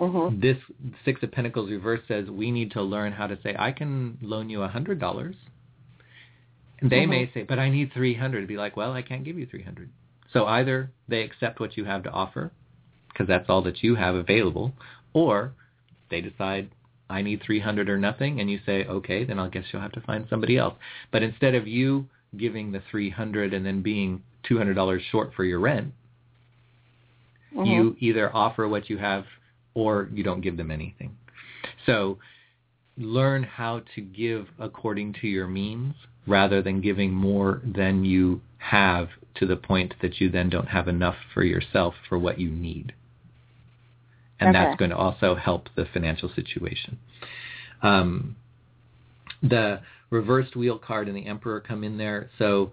Mm-hmm. 0.00 0.40
This 0.40 0.56
Six 1.04 1.22
of 1.22 1.32
Pentacles 1.32 1.70
reverse 1.70 2.00
says 2.06 2.28
we 2.28 2.50
need 2.50 2.72
to 2.72 2.82
learn 2.82 3.12
how 3.12 3.26
to 3.26 3.38
say, 3.42 3.56
I 3.58 3.72
can 3.72 4.18
loan 4.20 4.50
you 4.50 4.62
a 4.62 4.68
hundred 4.68 5.00
dollars. 5.00 5.36
And 5.36 5.55
they 6.82 7.00
mm-hmm. 7.00 7.10
may 7.10 7.30
say, 7.32 7.42
but 7.42 7.58
I 7.58 7.70
need 7.70 7.92
three 7.92 8.14
hundred. 8.14 8.42
To 8.42 8.46
be 8.46 8.56
like, 8.56 8.76
well, 8.76 8.92
I 8.92 9.02
can't 9.02 9.24
give 9.24 9.38
you 9.38 9.46
three 9.46 9.62
hundred. 9.62 9.90
So 10.32 10.46
either 10.46 10.90
they 11.08 11.22
accept 11.22 11.60
what 11.60 11.76
you 11.76 11.84
have 11.84 12.02
to 12.04 12.10
offer, 12.10 12.50
because 13.08 13.26
that's 13.26 13.48
all 13.48 13.62
that 13.62 13.82
you 13.82 13.94
have 13.94 14.14
available, 14.14 14.72
or 15.12 15.52
they 16.10 16.20
decide 16.20 16.70
I 17.08 17.22
need 17.22 17.42
300 17.44 17.88
or 17.88 17.98
nothing, 17.98 18.40
and 18.40 18.50
you 18.50 18.58
say, 18.66 18.84
okay, 18.84 19.24
then 19.24 19.38
I 19.38 19.48
guess 19.48 19.64
you'll 19.72 19.82
have 19.82 19.92
to 19.92 20.00
find 20.00 20.26
somebody 20.28 20.58
else. 20.58 20.74
But 21.12 21.22
instead 21.22 21.54
of 21.54 21.66
you 21.66 22.06
giving 22.36 22.72
the 22.72 22.82
300 22.90 23.54
and 23.54 23.64
then 23.64 23.82
being 23.82 24.22
$200 24.50 25.00
short 25.10 25.32
for 25.34 25.44
your 25.44 25.60
rent, 25.60 25.92
mm-hmm. 27.54 27.64
you 27.64 27.96
either 28.00 28.34
offer 28.34 28.68
what 28.68 28.90
you 28.90 28.98
have 28.98 29.24
or 29.74 30.08
you 30.12 30.24
don't 30.24 30.40
give 30.40 30.56
them 30.56 30.70
anything. 30.70 31.16
So 31.84 32.18
learn 32.98 33.42
how 33.42 33.82
to 33.94 34.00
give 34.00 34.46
according 34.58 35.14
to 35.20 35.26
your 35.26 35.46
means 35.46 35.94
rather 36.26 36.62
than 36.62 36.80
giving 36.80 37.12
more 37.12 37.62
than 37.64 38.04
you 38.04 38.40
have 38.58 39.08
to 39.36 39.46
the 39.46 39.56
point 39.56 39.94
that 40.02 40.20
you 40.20 40.30
then 40.30 40.48
don't 40.48 40.68
have 40.68 40.88
enough 40.88 41.16
for 41.34 41.44
yourself 41.44 41.94
for 42.08 42.18
what 42.18 42.40
you 42.40 42.50
need. 42.50 42.92
And 44.40 44.50
okay. 44.54 44.64
that's 44.64 44.78
going 44.78 44.90
to 44.90 44.96
also 44.96 45.34
help 45.34 45.68
the 45.76 45.86
financial 45.92 46.30
situation. 46.34 46.98
Um, 47.82 48.36
the 49.42 49.80
reversed 50.10 50.56
wheel 50.56 50.78
card 50.78 51.08
and 51.08 51.16
the 51.16 51.26
emperor 51.26 51.60
come 51.60 51.84
in 51.84 51.98
there. 51.98 52.30
So 52.38 52.72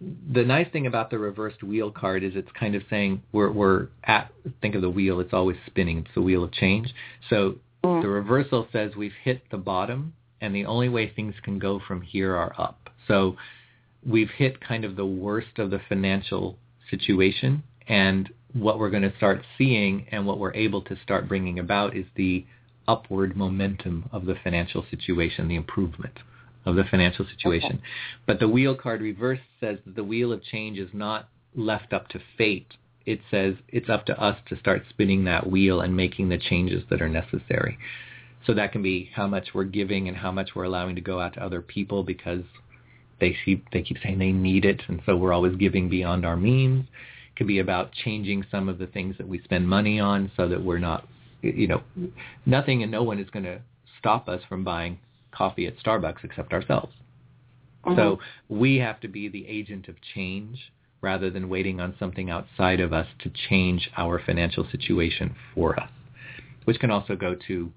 the 0.00 0.44
nice 0.44 0.70
thing 0.72 0.86
about 0.86 1.10
the 1.10 1.18
reversed 1.18 1.62
wheel 1.62 1.90
card 1.90 2.22
is 2.22 2.32
it's 2.34 2.50
kind 2.58 2.74
of 2.74 2.82
saying 2.90 3.22
we're 3.32 3.50
we're 3.50 3.88
at 4.04 4.30
think 4.60 4.74
of 4.74 4.82
the 4.82 4.90
wheel 4.90 5.20
it's 5.20 5.32
always 5.32 5.56
spinning 5.66 5.98
it's 5.98 6.10
the 6.14 6.20
wheel 6.20 6.44
of 6.44 6.52
change 6.52 6.92
so 7.30 7.54
mm. 7.86 8.02
the 8.02 8.08
reversal 8.08 8.68
says 8.72 8.94
we've 8.96 9.12
hit 9.22 9.42
the 9.50 9.56
bottom 9.56 10.12
and 10.40 10.54
the 10.54 10.64
only 10.64 10.88
way 10.88 11.08
things 11.08 11.34
can 11.42 11.58
go 11.58 11.80
from 11.86 12.02
here 12.02 12.34
are 12.34 12.54
up 12.58 12.90
so 13.08 13.36
we've 14.06 14.30
hit 14.30 14.60
kind 14.60 14.84
of 14.84 14.96
the 14.96 15.06
worst 15.06 15.58
of 15.58 15.70
the 15.70 15.80
financial 15.88 16.58
situation 16.90 17.62
and 17.88 18.30
what 18.52 18.78
we're 18.78 18.90
going 18.90 19.02
to 19.02 19.16
start 19.16 19.42
seeing 19.58 20.06
and 20.10 20.26
what 20.26 20.38
we're 20.38 20.54
able 20.54 20.80
to 20.80 20.96
start 21.02 21.28
bringing 21.28 21.58
about 21.58 21.96
is 21.96 22.06
the 22.16 22.44
upward 22.88 23.36
momentum 23.36 24.08
of 24.12 24.26
the 24.26 24.34
financial 24.44 24.84
situation 24.90 25.48
the 25.48 25.56
improvement 25.56 26.18
of 26.66 26.74
the 26.74 26.84
financial 26.84 27.24
situation. 27.26 27.74
Okay. 27.74 27.82
But 28.26 28.40
the 28.40 28.48
wheel 28.48 28.74
card 28.74 29.00
reverse 29.00 29.38
says 29.60 29.78
that 29.86 29.94
the 29.94 30.04
wheel 30.04 30.32
of 30.32 30.42
change 30.42 30.78
is 30.78 30.90
not 30.92 31.28
left 31.54 31.92
up 31.92 32.08
to 32.08 32.20
fate. 32.36 32.74
It 33.06 33.20
says 33.30 33.54
it's 33.68 33.88
up 33.88 34.04
to 34.06 34.20
us 34.20 34.36
to 34.48 34.58
start 34.58 34.82
spinning 34.90 35.24
that 35.24 35.48
wheel 35.48 35.80
and 35.80 35.96
making 35.96 36.28
the 36.28 36.38
changes 36.38 36.82
that 36.90 37.00
are 37.00 37.08
necessary. 37.08 37.78
So 38.44 38.54
that 38.54 38.72
can 38.72 38.82
be 38.82 39.10
how 39.14 39.26
much 39.26 39.48
we're 39.54 39.64
giving 39.64 40.08
and 40.08 40.16
how 40.16 40.30
much 40.30 40.50
we're 40.54 40.64
allowing 40.64 40.96
to 40.96 41.00
go 41.00 41.20
out 41.20 41.34
to 41.34 41.42
other 41.42 41.62
people 41.62 42.02
because 42.02 42.42
they 43.20 43.36
see 43.44 43.62
they 43.72 43.82
keep 43.82 43.98
saying 44.02 44.18
they 44.18 44.32
need 44.32 44.64
it, 44.64 44.82
and 44.88 45.00
so 45.06 45.16
we're 45.16 45.32
always 45.32 45.56
giving 45.56 45.88
beyond 45.88 46.26
our 46.26 46.36
means. 46.36 46.84
It 46.84 47.38
could 47.38 47.46
be 47.46 47.60
about 47.60 47.92
changing 47.92 48.44
some 48.50 48.68
of 48.68 48.78
the 48.78 48.86
things 48.86 49.16
that 49.18 49.26
we 49.26 49.40
spend 49.42 49.68
money 49.68 49.98
on 49.98 50.30
so 50.36 50.48
that 50.48 50.62
we're 50.62 50.78
not, 50.78 51.08
you 51.42 51.66
know, 51.66 51.82
nothing 52.44 52.82
and 52.82 52.92
no 52.92 53.02
one 53.02 53.18
is 53.18 53.30
going 53.30 53.44
to 53.44 53.60
stop 53.98 54.28
us 54.28 54.42
from 54.48 54.64
buying 54.64 54.98
coffee 55.32 55.66
at 55.66 55.78
Starbucks 55.78 56.24
except 56.24 56.52
ourselves. 56.52 56.92
Mm-hmm. 57.84 57.98
So 57.98 58.18
we 58.48 58.76
have 58.76 59.00
to 59.00 59.08
be 59.08 59.28
the 59.28 59.46
agent 59.46 59.88
of 59.88 59.96
change 60.14 60.72
rather 61.00 61.30
than 61.30 61.48
waiting 61.48 61.80
on 61.80 61.94
something 61.98 62.30
outside 62.30 62.80
of 62.80 62.92
us 62.92 63.06
to 63.20 63.30
change 63.48 63.90
our 63.96 64.20
financial 64.24 64.66
situation 64.70 65.34
for 65.54 65.78
us, 65.78 65.90
which 66.64 66.78
can 66.78 66.90
also 66.90 67.14
go 67.14 67.36
to 67.46 67.72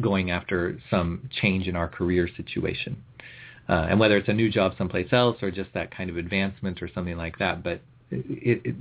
going 0.00 0.30
after 0.30 0.78
some 0.90 1.28
change 1.40 1.66
in 1.68 1.76
our 1.76 1.88
career 1.88 2.28
situation. 2.36 3.02
Uh, 3.68 3.86
and 3.88 3.98
whether 3.98 4.16
it's 4.16 4.28
a 4.28 4.32
new 4.32 4.50
job 4.50 4.74
someplace 4.76 5.10
else 5.12 5.38
or 5.40 5.50
just 5.50 5.72
that 5.72 5.94
kind 5.94 6.10
of 6.10 6.16
advancement 6.16 6.82
or 6.82 6.90
something 6.94 7.16
like 7.16 7.38
that. 7.38 7.62
But 7.62 7.80
it, 8.10 8.60
it, 8.64 8.76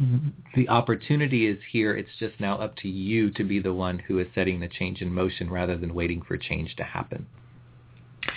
the 0.56 0.68
opportunity 0.68 1.48
is 1.48 1.58
here. 1.72 1.96
It's 1.96 2.10
just 2.20 2.40
now 2.40 2.58
up 2.58 2.76
to 2.78 2.90
you 2.90 3.32
to 3.32 3.44
be 3.44 3.60
the 3.60 3.74
one 3.74 4.00
who 4.00 4.20
is 4.20 4.28
setting 4.36 4.60
the 4.60 4.68
change 4.68 5.02
in 5.02 5.14
motion 5.14 5.50
rather 5.50 5.78
than 5.78 5.94
waiting 5.94 6.22
for 6.22 6.38
change 6.38 6.76
to 6.76 6.84
happen. 6.84 7.26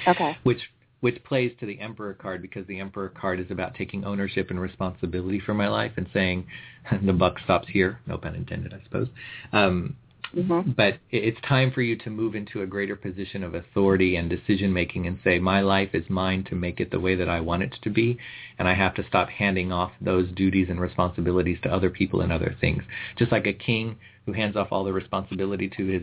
Okay. 0.06 0.38
Which 0.44 0.60
which 1.00 1.22
plays 1.24 1.52
to 1.60 1.66
the 1.66 1.80
emperor 1.80 2.14
card 2.14 2.42
because 2.42 2.66
the 2.66 2.80
emperor 2.80 3.08
card 3.08 3.38
is 3.40 3.50
about 3.50 3.74
taking 3.74 4.04
ownership 4.04 4.50
and 4.50 4.60
responsibility 4.60 5.40
for 5.44 5.54
my 5.54 5.68
life 5.68 5.92
and 5.96 6.08
saying 6.12 6.46
the 7.04 7.12
buck 7.12 7.38
stops 7.44 7.68
here. 7.68 8.00
No 8.06 8.18
pun 8.18 8.34
intended 8.34 8.72
i 8.72 8.82
suppose. 8.84 9.08
Um, 9.52 9.96
mm-hmm. 10.34 10.70
but 10.72 10.98
it's 11.10 11.40
time 11.46 11.70
for 11.70 11.82
you 11.82 11.96
to 11.96 12.10
move 12.10 12.34
into 12.34 12.62
a 12.62 12.66
greater 12.66 12.96
position 12.96 13.42
of 13.42 13.54
authority 13.54 14.16
and 14.16 14.30
decision 14.30 14.72
making 14.72 15.06
and 15.06 15.18
say 15.22 15.38
my 15.38 15.60
life 15.60 15.90
is 15.92 16.04
mine 16.08 16.44
to 16.44 16.54
make 16.54 16.80
it 16.80 16.90
the 16.90 16.98
way 16.98 17.14
that 17.14 17.28
i 17.28 17.40
want 17.40 17.62
it 17.62 17.74
to 17.82 17.90
be 17.90 18.18
and 18.58 18.66
i 18.66 18.74
have 18.74 18.94
to 18.94 19.06
stop 19.06 19.28
handing 19.28 19.70
off 19.70 19.92
those 20.00 20.28
duties 20.32 20.66
and 20.68 20.80
responsibilities 20.80 21.58
to 21.62 21.72
other 21.72 21.90
people 21.90 22.20
and 22.22 22.32
other 22.32 22.56
things. 22.60 22.82
Just 23.16 23.32
like 23.32 23.46
a 23.46 23.52
king 23.52 23.96
who 24.24 24.32
hands 24.32 24.56
off 24.56 24.68
all 24.70 24.84
the 24.84 24.92
responsibility 24.92 25.70
to 25.76 25.86
his 25.86 26.02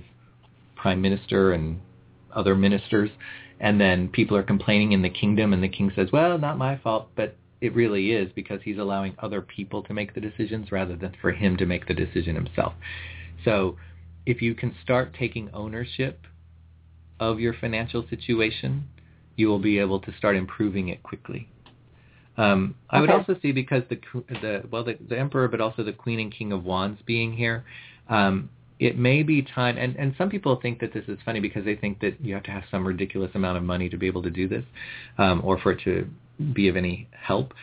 prime 0.76 1.02
minister 1.02 1.52
and 1.54 1.80
other 2.34 2.56
ministers, 2.56 3.10
and 3.60 3.80
then 3.80 4.08
people 4.10 4.36
are 4.38 4.44
complaining 4.44 4.92
in 4.92 5.02
the 5.02 5.10
kingdom, 5.10 5.54
and 5.54 5.64
the 5.64 5.70
king 5.70 5.92
says, 5.96 6.12
"Well, 6.12 6.38
not 6.38 6.58
my 6.58 6.78
fault," 6.78 7.10
but 7.16 7.36
it 7.62 7.74
really 7.74 8.12
is 8.12 8.32
because 8.34 8.62
he's 8.64 8.78
allowing 8.78 9.16
other 9.20 9.42
people 9.42 9.84
to 9.84 9.94
make 9.94 10.14
the 10.14 10.22
decisions 10.22 10.72
rather 10.72 10.96
than 10.96 11.16
for 11.22 11.32
him 11.32 11.56
to 11.58 11.66
make 11.66 11.88
the 11.88 11.94
decision 11.94 12.36
himself. 12.36 12.74
So 13.46 13.78
if 14.26 14.42
you 14.42 14.54
can 14.54 14.76
start 14.84 15.16
taking 15.18 15.50
ownership 15.54 16.28
of 17.20 17.40
your 17.40 17.54
financial 17.54 18.06
situation, 18.10 18.86
you 19.36 19.48
will 19.48 19.60
be 19.60 19.80
able 19.80 20.00
to 20.02 20.14
start 20.18 20.36
improving 20.36 20.90
it 20.90 21.04
quickly. 21.04 21.48
Um, 22.36 22.76
I 22.90 23.00
would 23.00 23.12
also 23.12 23.36
see 23.42 23.52
because 23.52 23.84
the 23.90 24.00
the 24.42 24.64
well 24.72 24.84
the, 24.84 24.98
the 25.08 25.18
emperor, 25.18 25.48
but 25.48 25.62
also 25.62 25.84
the 25.84 25.94
queen 25.94 26.20
and 26.20 26.34
king 26.34 26.52
of 26.52 26.64
wands 26.66 27.00
being 27.06 27.34
here, 27.34 27.64
um, 28.10 28.50
it 28.84 28.98
may 28.98 29.24
be 29.24 29.42
time. 29.42 29.78
And 29.78 29.96
and 29.96 30.14
some 30.18 30.30
people 30.30 30.60
think 30.62 30.80
that 30.82 30.94
this 30.94 31.06
is 31.08 31.18
funny 31.24 31.40
because 31.40 31.64
they 31.64 31.76
think 31.76 32.02
that 32.02 32.20
you 32.22 32.34
have 32.34 32.44
to 32.44 32.52
have 32.52 32.64
some 32.70 32.86
ridiculous 32.86 33.32
amount 33.34 33.58
of 33.58 33.64
money 33.64 33.88
to 33.90 33.98
be 33.98 34.08
able 34.08 34.24
to 34.24 34.30
do 34.30 34.48
this, 34.48 34.66
um, 35.18 35.42
or 35.44 35.58
for 35.58 35.72
it 35.72 35.82
to 35.86 36.08
be 36.54 36.68
of 36.68 36.76
any 36.76 37.08
help. 37.12 37.54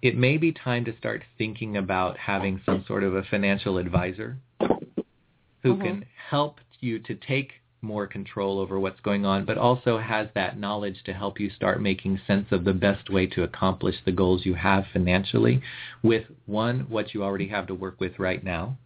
It 0.00 0.16
may 0.16 0.36
be 0.36 0.52
time 0.52 0.84
to 0.86 0.96
start 0.96 1.22
thinking 1.38 1.76
about 1.76 2.16
having 2.18 2.60
some 2.64 2.84
sort 2.86 3.04
of 3.04 3.14
a 3.14 3.22
financial 3.22 3.78
advisor 3.78 4.36
who 4.60 5.74
mm-hmm. 5.74 5.82
can 5.82 6.06
help 6.30 6.60
you 6.80 6.98
to 7.00 7.14
take 7.14 7.52
more 7.80 8.06
control 8.06 8.58
over 8.58 8.80
what's 8.80 9.00
going 9.00 9.26
on, 9.26 9.44
but 9.44 9.58
also 9.58 9.98
has 9.98 10.28
that 10.34 10.58
knowledge 10.58 10.96
to 11.04 11.12
help 11.12 11.38
you 11.38 11.50
start 11.50 11.82
making 11.82 12.18
sense 12.26 12.46
of 12.50 12.64
the 12.64 12.72
best 12.72 13.10
way 13.10 13.26
to 13.26 13.42
accomplish 13.42 13.96
the 14.04 14.12
goals 14.12 14.46
you 14.46 14.54
have 14.54 14.84
financially 14.92 15.60
with 16.02 16.24
one, 16.46 16.80
what 16.88 17.12
you 17.12 17.22
already 17.22 17.48
have 17.48 17.66
to 17.66 17.74
work 17.74 18.00
with 18.00 18.18
right 18.18 18.42
now, 18.42 18.76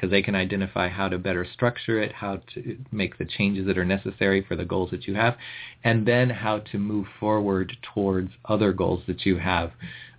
because 0.00 0.10
they 0.10 0.22
can 0.22 0.34
identify 0.34 0.88
how 0.88 1.08
to 1.08 1.18
better 1.18 1.46
structure 1.52 2.00
it, 2.00 2.10
how 2.12 2.40
to 2.54 2.78
make 2.90 3.18
the 3.18 3.24
changes 3.26 3.66
that 3.66 3.76
are 3.76 3.84
necessary 3.84 4.42
for 4.46 4.56
the 4.56 4.64
goals 4.64 4.90
that 4.90 5.06
you 5.06 5.14
have, 5.14 5.36
and 5.84 6.06
then 6.06 6.30
how 6.30 6.58
to 6.58 6.78
move 6.78 7.06
forward 7.18 7.76
towards 7.94 8.30
other 8.46 8.72
goals 8.72 9.02
that 9.06 9.26
you 9.26 9.36
have 9.36 9.72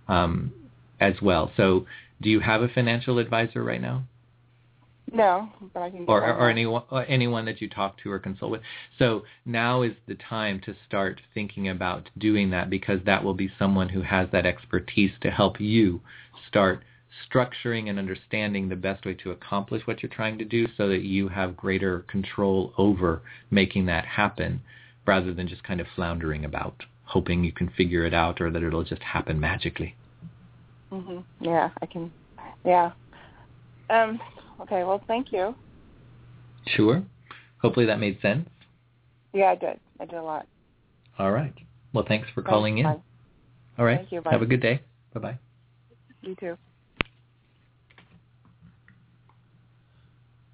um, 0.06 0.52
as 1.00 1.14
well. 1.20 1.50
So 1.56 1.86
do 2.20 2.30
you 2.30 2.38
have 2.38 2.62
a 2.62 2.68
financial 2.68 3.18
advisor 3.18 3.64
right 3.64 3.80
now? 3.80 4.04
No, 5.12 5.48
but 5.74 5.82
I 5.82 5.90
can. 5.90 6.04
Or, 6.06 6.22
or 6.22 6.48
anyone, 6.48 6.84
or 6.88 7.04
anyone 7.06 7.44
that 7.46 7.60
you 7.60 7.68
talk 7.68 8.00
to 8.02 8.12
or 8.12 8.20
consult 8.20 8.52
with. 8.52 8.60
So 9.00 9.24
now 9.44 9.82
is 9.82 9.94
the 10.06 10.14
time 10.14 10.60
to 10.64 10.76
start 10.86 11.20
thinking 11.34 11.68
about 11.68 12.08
doing 12.16 12.50
that 12.50 12.70
because 12.70 13.00
that 13.04 13.24
will 13.24 13.34
be 13.34 13.50
someone 13.58 13.88
who 13.88 14.02
has 14.02 14.28
that 14.30 14.46
expertise 14.46 15.10
to 15.22 15.30
help 15.30 15.60
you 15.60 16.00
start 16.48 16.84
structuring 17.30 17.88
and 17.88 17.98
understanding 17.98 18.68
the 18.68 18.76
best 18.76 19.04
way 19.04 19.14
to 19.14 19.30
accomplish 19.30 19.86
what 19.86 20.02
you're 20.02 20.12
trying 20.12 20.38
to 20.38 20.44
do 20.44 20.66
so 20.76 20.88
that 20.88 21.02
you 21.02 21.28
have 21.28 21.56
greater 21.56 22.00
control 22.00 22.72
over 22.78 23.22
making 23.50 23.86
that 23.86 24.04
happen 24.04 24.60
rather 25.06 25.32
than 25.32 25.48
just 25.48 25.62
kind 25.62 25.80
of 25.80 25.86
floundering 25.94 26.44
about 26.44 26.84
hoping 27.04 27.44
you 27.44 27.52
can 27.52 27.68
figure 27.70 28.04
it 28.04 28.14
out 28.14 28.40
or 28.40 28.50
that 28.50 28.62
it'll 28.62 28.84
just 28.84 29.02
happen 29.02 29.38
magically. 29.38 29.94
Mhm. 30.90 31.24
Yeah, 31.40 31.70
I 31.80 31.86
can 31.86 32.12
yeah. 32.64 32.92
Um 33.90 34.20
Okay, 34.60 34.84
well, 34.84 35.02
thank 35.06 35.32
you. 35.32 35.54
Sure. 36.66 37.02
Hopefully 37.58 37.86
that 37.86 37.98
made 37.98 38.20
sense. 38.20 38.48
Yeah, 39.32 39.50
I 39.50 39.54
did. 39.56 39.80
I 39.98 40.04
did 40.04 40.14
a 40.18 40.22
lot. 40.22 40.46
All 41.18 41.32
right. 41.32 41.54
Well, 41.92 42.04
thanks 42.06 42.28
for 42.34 42.42
calling 42.42 42.78
in. 42.78 42.84
Bye. 42.84 43.02
All 43.78 43.84
right. 43.84 43.98
Thank 43.98 44.12
you. 44.12 44.20
Bye. 44.20 44.30
Have 44.30 44.42
a 44.42 44.46
good 44.46 44.60
day. 44.60 44.80
Bye-bye. 45.14 45.38
You 46.22 46.36
too. 46.36 46.56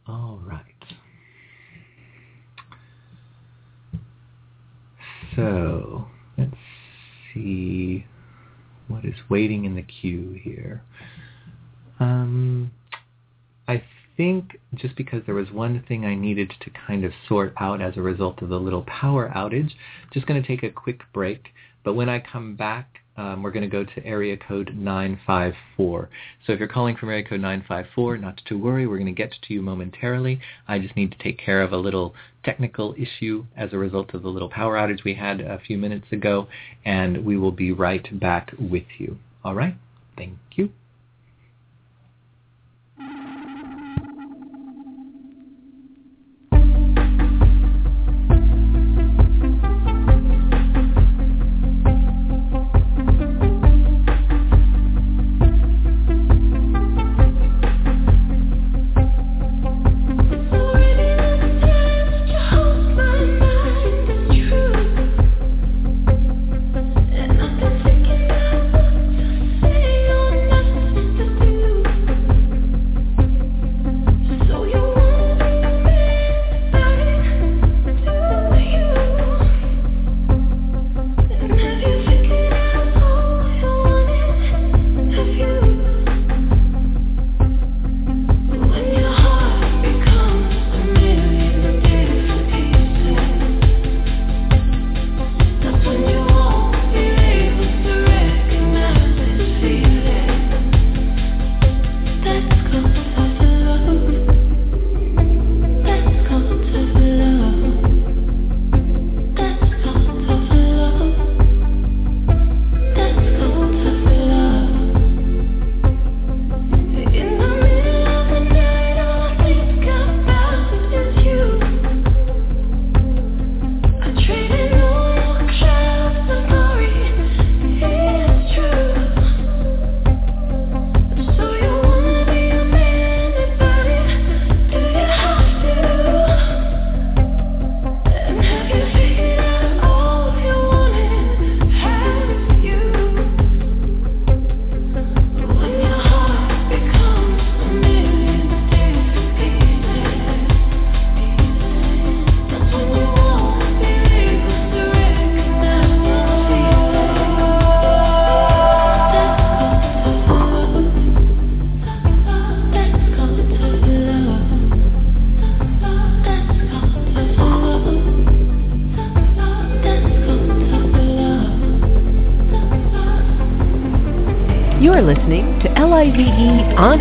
All 0.08 0.40
right. 0.42 0.64
So, 5.36 6.06
let's 6.38 6.54
see 7.32 8.06
what 8.88 9.04
is 9.04 9.14
waiting 9.28 9.66
in 9.66 9.74
the 9.74 9.82
queue 9.82 10.40
here. 10.42 10.82
Um, 12.00 12.72
I 13.68 13.82
think 14.16 14.58
just 14.74 14.96
because 14.96 15.22
there 15.26 15.34
was 15.34 15.50
one 15.50 15.84
thing 15.86 16.06
I 16.06 16.14
needed 16.14 16.52
to 16.60 16.70
kind 16.70 17.04
of 17.04 17.12
sort 17.28 17.52
out 17.60 17.82
as 17.82 17.96
a 17.96 18.02
result 18.02 18.40
of 18.40 18.48
the 18.48 18.58
little 18.58 18.84
power 18.84 19.30
outage, 19.36 19.72
just 20.12 20.26
going 20.26 20.40
to 20.40 20.46
take 20.46 20.62
a 20.62 20.70
quick 20.70 21.02
break. 21.12 21.48
But 21.84 21.94
when 21.94 22.08
I 22.08 22.18
come 22.20 22.56
back, 22.56 23.00
um, 23.18 23.42
we're 23.42 23.50
going 23.50 23.68
to 23.68 23.68
go 23.68 23.84
to 23.84 24.06
area 24.06 24.36
code 24.36 24.72
954. 24.74 26.08
So 26.46 26.52
if 26.52 26.58
you're 26.60 26.68
calling 26.68 26.96
from 26.96 27.10
area 27.10 27.24
code 27.24 27.40
954, 27.40 28.16
not 28.18 28.40
to 28.46 28.56
worry, 28.56 28.86
we're 28.86 28.96
going 28.96 29.06
to 29.06 29.12
get 29.12 29.34
to 29.42 29.52
you 29.52 29.60
momentarily. 29.60 30.40
I 30.68 30.78
just 30.78 30.96
need 30.96 31.10
to 31.10 31.18
take 31.18 31.38
care 31.38 31.60
of 31.60 31.72
a 31.72 31.76
little 31.76 32.14
technical 32.44 32.94
issue 32.96 33.44
as 33.56 33.72
a 33.72 33.78
result 33.78 34.14
of 34.14 34.22
the 34.22 34.28
little 34.28 34.48
power 34.48 34.76
outage 34.76 35.04
we 35.04 35.14
had 35.14 35.40
a 35.40 35.58
few 35.58 35.76
minutes 35.76 36.06
ago, 36.12 36.46
and 36.84 37.24
we 37.26 37.36
will 37.36 37.52
be 37.52 37.72
right 37.72 38.18
back 38.20 38.52
with 38.58 38.86
you. 38.98 39.18
All 39.44 39.54
right? 39.54 39.74
Thank 40.16 40.38
you. 40.54 40.70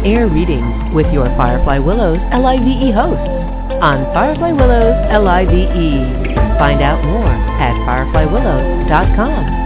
On-Air 0.08 0.28
Readings 0.30 0.96
with 0.96 1.12
your 1.12 1.26
Firefly 1.36 1.80
Willows 1.80 2.20
LIVE 2.32 2.96
host 2.96 3.28
on 3.84 4.06
Firefly 4.14 4.54
Willows 4.54 4.96
LIVE. 5.12 5.68
Find 6.58 6.82
out 6.82 7.04
more 7.04 7.28
at 7.28 7.76
fireflywillows.com. 7.84 9.57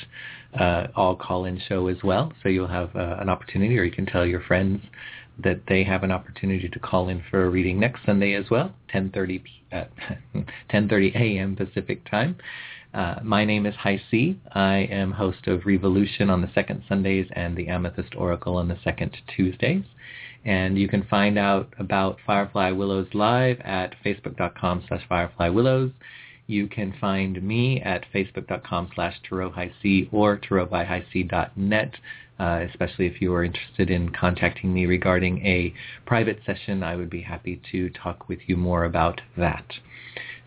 uh, 0.58 0.88
all 0.96 1.16
call-in 1.16 1.60
show 1.68 1.86
as 1.88 1.98
well. 2.02 2.32
So 2.42 2.48
you'll 2.48 2.68
have 2.68 2.94
uh, 2.96 3.16
an 3.20 3.28
opportunity, 3.28 3.78
or 3.78 3.84
you 3.84 3.92
can 3.92 4.06
tell 4.06 4.26
your 4.26 4.40
friends 4.40 4.82
that 5.42 5.60
they 5.68 5.84
have 5.84 6.02
an 6.02 6.10
opportunity 6.10 6.68
to 6.68 6.78
call 6.78 7.08
in 7.08 7.22
for 7.30 7.44
a 7.44 7.50
reading 7.50 7.78
next 7.78 8.04
Sunday 8.04 8.34
as 8.34 8.44
well, 8.50 8.74
10:30 8.92 9.42
uh, 9.72 9.84
10:30 10.72 11.14
a.m. 11.14 11.56
Pacific 11.56 12.08
time. 12.10 12.36
Uh, 12.92 13.16
my 13.22 13.44
name 13.44 13.66
is 13.66 13.74
High 13.76 14.02
C. 14.10 14.38
I 14.52 14.88
am 14.90 15.12
host 15.12 15.46
of 15.46 15.64
Revolution 15.64 16.28
on 16.28 16.42
the 16.42 16.50
second 16.54 16.82
Sundays 16.88 17.28
and 17.32 17.56
the 17.56 17.68
Amethyst 17.68 18.16
Oracle 18.16 18.56
on 18.56 18.66
the 18.66 18.78
second 18.82 19.16
Tuesdays. 19.36 19.84
And 20.44 20.76
you 20.76 20.88
can 20.88 21.04
find 21.04 21.38
out 21.38 21.72
about 21.78 22.18
Firefly 22.26 22.72
Willows 22.72 23.08
live 23.14 23.60
at 23.60 23.94
facebook.com 24.04 24.84
slash 24.88 25.02
fireflywillows. 25.08 25.92
You 26.50 26.66
can 26.66 26.92
find 27.00 27.40
me 27.40 27.80
at 27.80 28.06
facebook.com 28.12 28.90
slash 28.96 29.14
tarothighc 29.30 30.12
or 30.12 30.36
tarotbyhighc.net, 30.36 31.94
uh, 32.40 32.64
especially 32.68 33.06
if 33.06 33.22
you 33.22 33.32
are 33.34 33.44
interested 33.44 33.88
in 33.88 34.10
contacting 34.10 34.74
me 34.74 34.86
regarding 34.86 35.46
a 35.46 35.72
private 36.06 36.40
session. 36.44 36.82
I 36.82 36.96
would 36.96 37.08
be 37.08 37.22
happy 37.22 37.62
to 37.70 37.88
talk 37.90 38.28
with 38.28 38.40
you 38.48 38.56
more 38.56 38.84
about 38.84 39.20
that. 39.36 39.64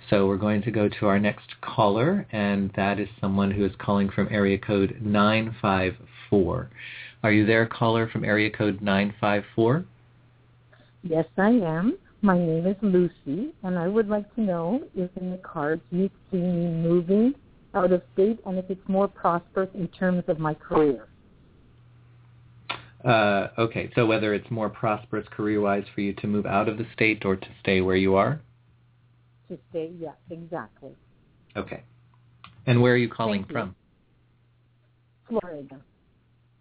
So 0.09 0.27
we're 0.27 0.35
going 0.35 0.61
to 0.63 0.71
go 0.71 0.89
to 0.89 1.07
our 1.07 1.19
next 1.19 1.61
caller, 1.61 2.27
and 2.33 2.69
that 2.75 2.99
is 2.99 3.07
someone 3.21 3.51
who 3.51 3.63
is 3.63 3.71
calling 3.79 4.09
from 4.09 4.27
area 4.29 4.57
code 4.57 4.97
954. 5.01 6.69
Are 7.23 7.31
you 7.31 7.45
there, 7.45 7.65
caller 7.65 8.09
from 8.09 8.25
area 8.25 8.49
code 8.49 8.81
954? 8.81 9.85
Yes, 11.03 11.27
I 11.37 11.51
am. 11.51 11.97
My 12.23 12.37
name 12.37 12.65
is 12.65 12.77
Lucy, 12.81 13.53
and 13.63 13.77
I 13.77 13.89
would 13.89 14.07
like 14.07 14.33
to 14.35 14.41
know 14.41 14.81
if 14.95 15.11
in 15.17 15.31
the 15.31 15.39
cards 15.39 15.81
you 15.91 16.09
see 16.31 16.37
me 16.37 16.67
moving 16.67 17.33
out 17.73 17.91
of 17.91 18.01
state 18.13 18.39
and 18.45 18.57
if 18.57 18.63
it's 18.69 18.87
more 18.87 19.09
prosperous 19.09 19.69
in 19.73 19.89
terms 19.89 20.23
of 20.29 20.39
my 20.39 20.53
career. 20.53 21.09
Uh, 23.03 23.49
okay, 23.57 23.91
so 23.93 24.05
whether 24.05 24.33
it's 24.33 24.49
more 24.49 24.69
prosperous 24.69 25.27
career-wise 25.31 25.83
for 25.93 25.99
you 25.99 26.13
to 26.13 26.27
move 26.27 26.45
out 26.45 26.69
of 26.69 26.77
the 26.77 26.85
state 26.93 27.25
or 27.25 27.35
to 27.35 27.47
stay 27.59 27.81
where 27.81 27.97
you 27.97 28.15
are? 28.15 28.39
To 29.49 29.57
stay, 29.69 29.91
yes, 29.99 30.15
exactly. 30.29 30.91
Okay. 31.57 31.83
And 32.65 32.81
where 32.81 32.93
are 32.93 32.97
you 32.97 33.09
calling 33.09 33.41
Thank 33.41 33.51
from? 33.51 33.75
Florida. 35.27 35.75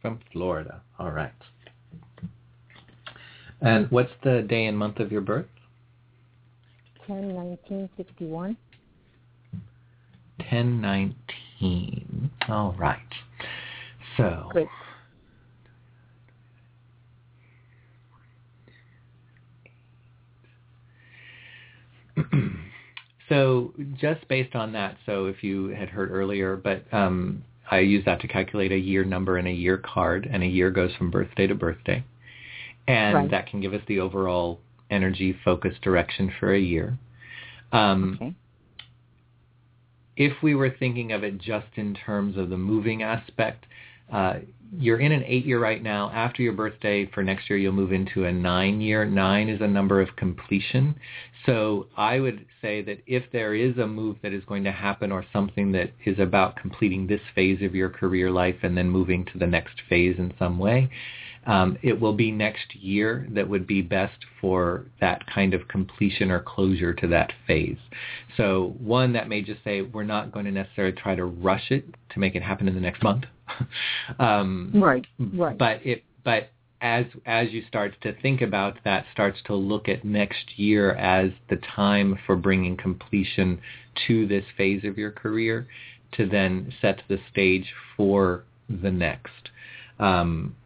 From 0.01 0.19
Florida. 0.33 0.83
All 0.99 1.13
right. 1.13 1.31
And 3.61 3.89
what's 3.93 4.11
the 4.25 4.43
day 4.43 4.67
and 4.67 4.77
month 4.77 4.99
of 4.99 5.13
your 5.13 5.21
birth? 5.21 5.47
10 7.13 7.35
1961. 7.35 8.57
10 10.49 10.81
19. 10.81 12.31
All 12.49 12.75
right. 12.79 12.99
So. 14.17 14.49
Great. 14.51 14.69
so 23.29 23.75
just 24.01 24.27
based 24.29 24.55
on 24.55 24.73
that, 24.73 24.97
so 25.05 25.27
if 25.27 25.45
you 25.45 25.69
had 25.69 25.91
heard 25.91 26.11
earlier, 26.11 26.57
but 26.57 26.85
um, 26.93 27.45
I 27.71 27.81
use 27.81 28.05
that 28.07 28.21
to 28.23 28.29
calculate 28.29 28.73
a 28.73 28.79
year 28.79 29.05
number 29.05 29.37
and 29.37 29.47
a 29.49 29.53
year 29.53 29.77
card, 29.77 30.27
and 30.31 30.43
a 30.43 30.47
year 30.47 30.71
goes 30.71 30.95
from 30.97 31.11
birthday 31.11 31.47
to 31.47 31.55
birthday. 31.55 32.03
And 32.89 33.15
Right. 33.15 33.31
that 33.31 33.47
can 33.49 33.61
give 33.61 33.75
us 33.75 33.83
the 33.87 34.01
overall 34.01 34.61
energy 34.93 35.37
focus 35.45 35.75
direction 35.83 36.31
for 36.39 36.53
a 36.53 36.61
year. 36.61 36.99
Um, 37.73 38.19
Okay. 38.21 38.35
if 40.17 40.43
we 40.43 40.55
were 40.55 40.71
thinking 40.71 41.13
of 41.13 41.25
it 41.25 41.39
just 41.39 41.69
in 41.77 41.95
terms 41.95 42.37
of 42.37 42.51
the 42.51 42.59
moving 42.59 43.03
aspect, 43.03 43.65
uh, 44.13 44.35
you're 44.79 45.01
in 45.01 45.13
an 45.13 45.23
eight 45.27 45.45
year 45.45 45.61
right 45.61 45.83
now. 45.83 46.11
After 46.11 46.43
your 46.43 46.55
birthday 46.55 47.07
for 47.07 47.23
next 47.23 47.51
year, 47.51 47.59
you'll 47.59 47.73
move 47.73 47.93
into 47.93 48.25
a 48.25 48.33
nine 48.33 48.81
year. 48.81 49.05
Nine 49.05 49.49
is 49.49 49.61
a 49.61 49.67
number 49.67 50.01
of 50.01 50.17
completion. 50.17 50.95
So 51.45 51.89
I 51.97 52.21
would 52.21 52.47
say 52.63 52.83
that 52.83 53.03
if 53.07 53.25
there 53.33 53.55
is 53.55 53.77
a 53.79 53.87
move 53.87 54.17
that 54.23 54.33
is 54.33 54.45
going 54.45 54.65
to 54.65 54.73
happen 54.73 55.13
or 55.13 55.25
something 55.33 55.73
that 55.73 55.91
is 56.07 56.19
about 56.19 56.57
completing 56.57 57.07
this 57.07 57.21
phase 57.35 57.61
of 57.63 57.75
your 57.75 57.91
career 57.91 58.31
life 58.31 58.57
and 58.63 58.77
then 58.77 58.89
moving 58.89 59.25
to 59.27 59.39
the 59.39 59.47
next 59.47 59.75
phase 59.89 60.17
in 60.19 60.33
some 60.39 60.59
way, 60.59 60.89
um, 61.47 61.77
it 61.83 61.99
will 61.99 62.13
be 62.13 62.31
next 62.31 62.75
year 62.77 63.27
that 63.33 63.49
would 63.49 63.67
be 63.67 63.83
best 63.83 64.19
for 64.41 64.87
that 65.01 65.27
kind 65.27 65.55
of 65.55 65.67
completion 65.69 66.31
or 66.31 66.41
closure 66.41 66.93
to 66.95 67.09
that 67.09 67.33
phase. 67.47 67.79
So 68.37 68.75
one 68.79 69.13
that 69.15 69.29
may 69.29 69.43
just 69.43 69.63
say 69.65 69.83
we're 69.83 70.05
not 70.05 70.31
going 70.31 70.45
to 70.45 70.53
necessarily 70.53 70.95
try 70.95 71.15
to 71.17 71.25
rush 71.25 71.71
it 71.71 71.85
to 72.11 72.19
make 72.19 72.37
it 72.37 72.43
happen 72.43 72.69
in 72.69 72.75
the 72.75 72.81
next 72.81 73.03
month. 73.03 73.25
um, 74.19 74.73
Right, 74.75 75.07
right. 75.19 75.59
But 75.59 75.85
it 75.85 76.05
but 76.25 76.51
as 76.81 77.07
as 77.27 77.51
you 77.51 77.65
start 77.67 77.95
to 78.03 78.13
think 78.21 78.41
about 78.41 78.79
that, 78.85 79.07
starts 79.13 79.41
to 79.47 79.55
look 79.55 79.89
at 79.89 80.05
next 80.05 80.59
year 80.59 80.93
as 80.93 81.31
the 81.51 81.57
time 81.57 82.19
for 82.27 82.37
bringing 82.37 82.77
completion 82.77 83.61
to 84.07 84.27
this 84.27 84.45
phase 84.57 84.85
of 84.85 84.97
your 84.97 85.11
career, 85.11 85.67
to 86.13 86.27
then 86.27 86.73
set 86.81 87.03
the 87.09 87.19
stage 87.31 87.73
for 87.97 88.45
the 88.69 88.91
next. 88.91 89.51
Um, 89.99 90.57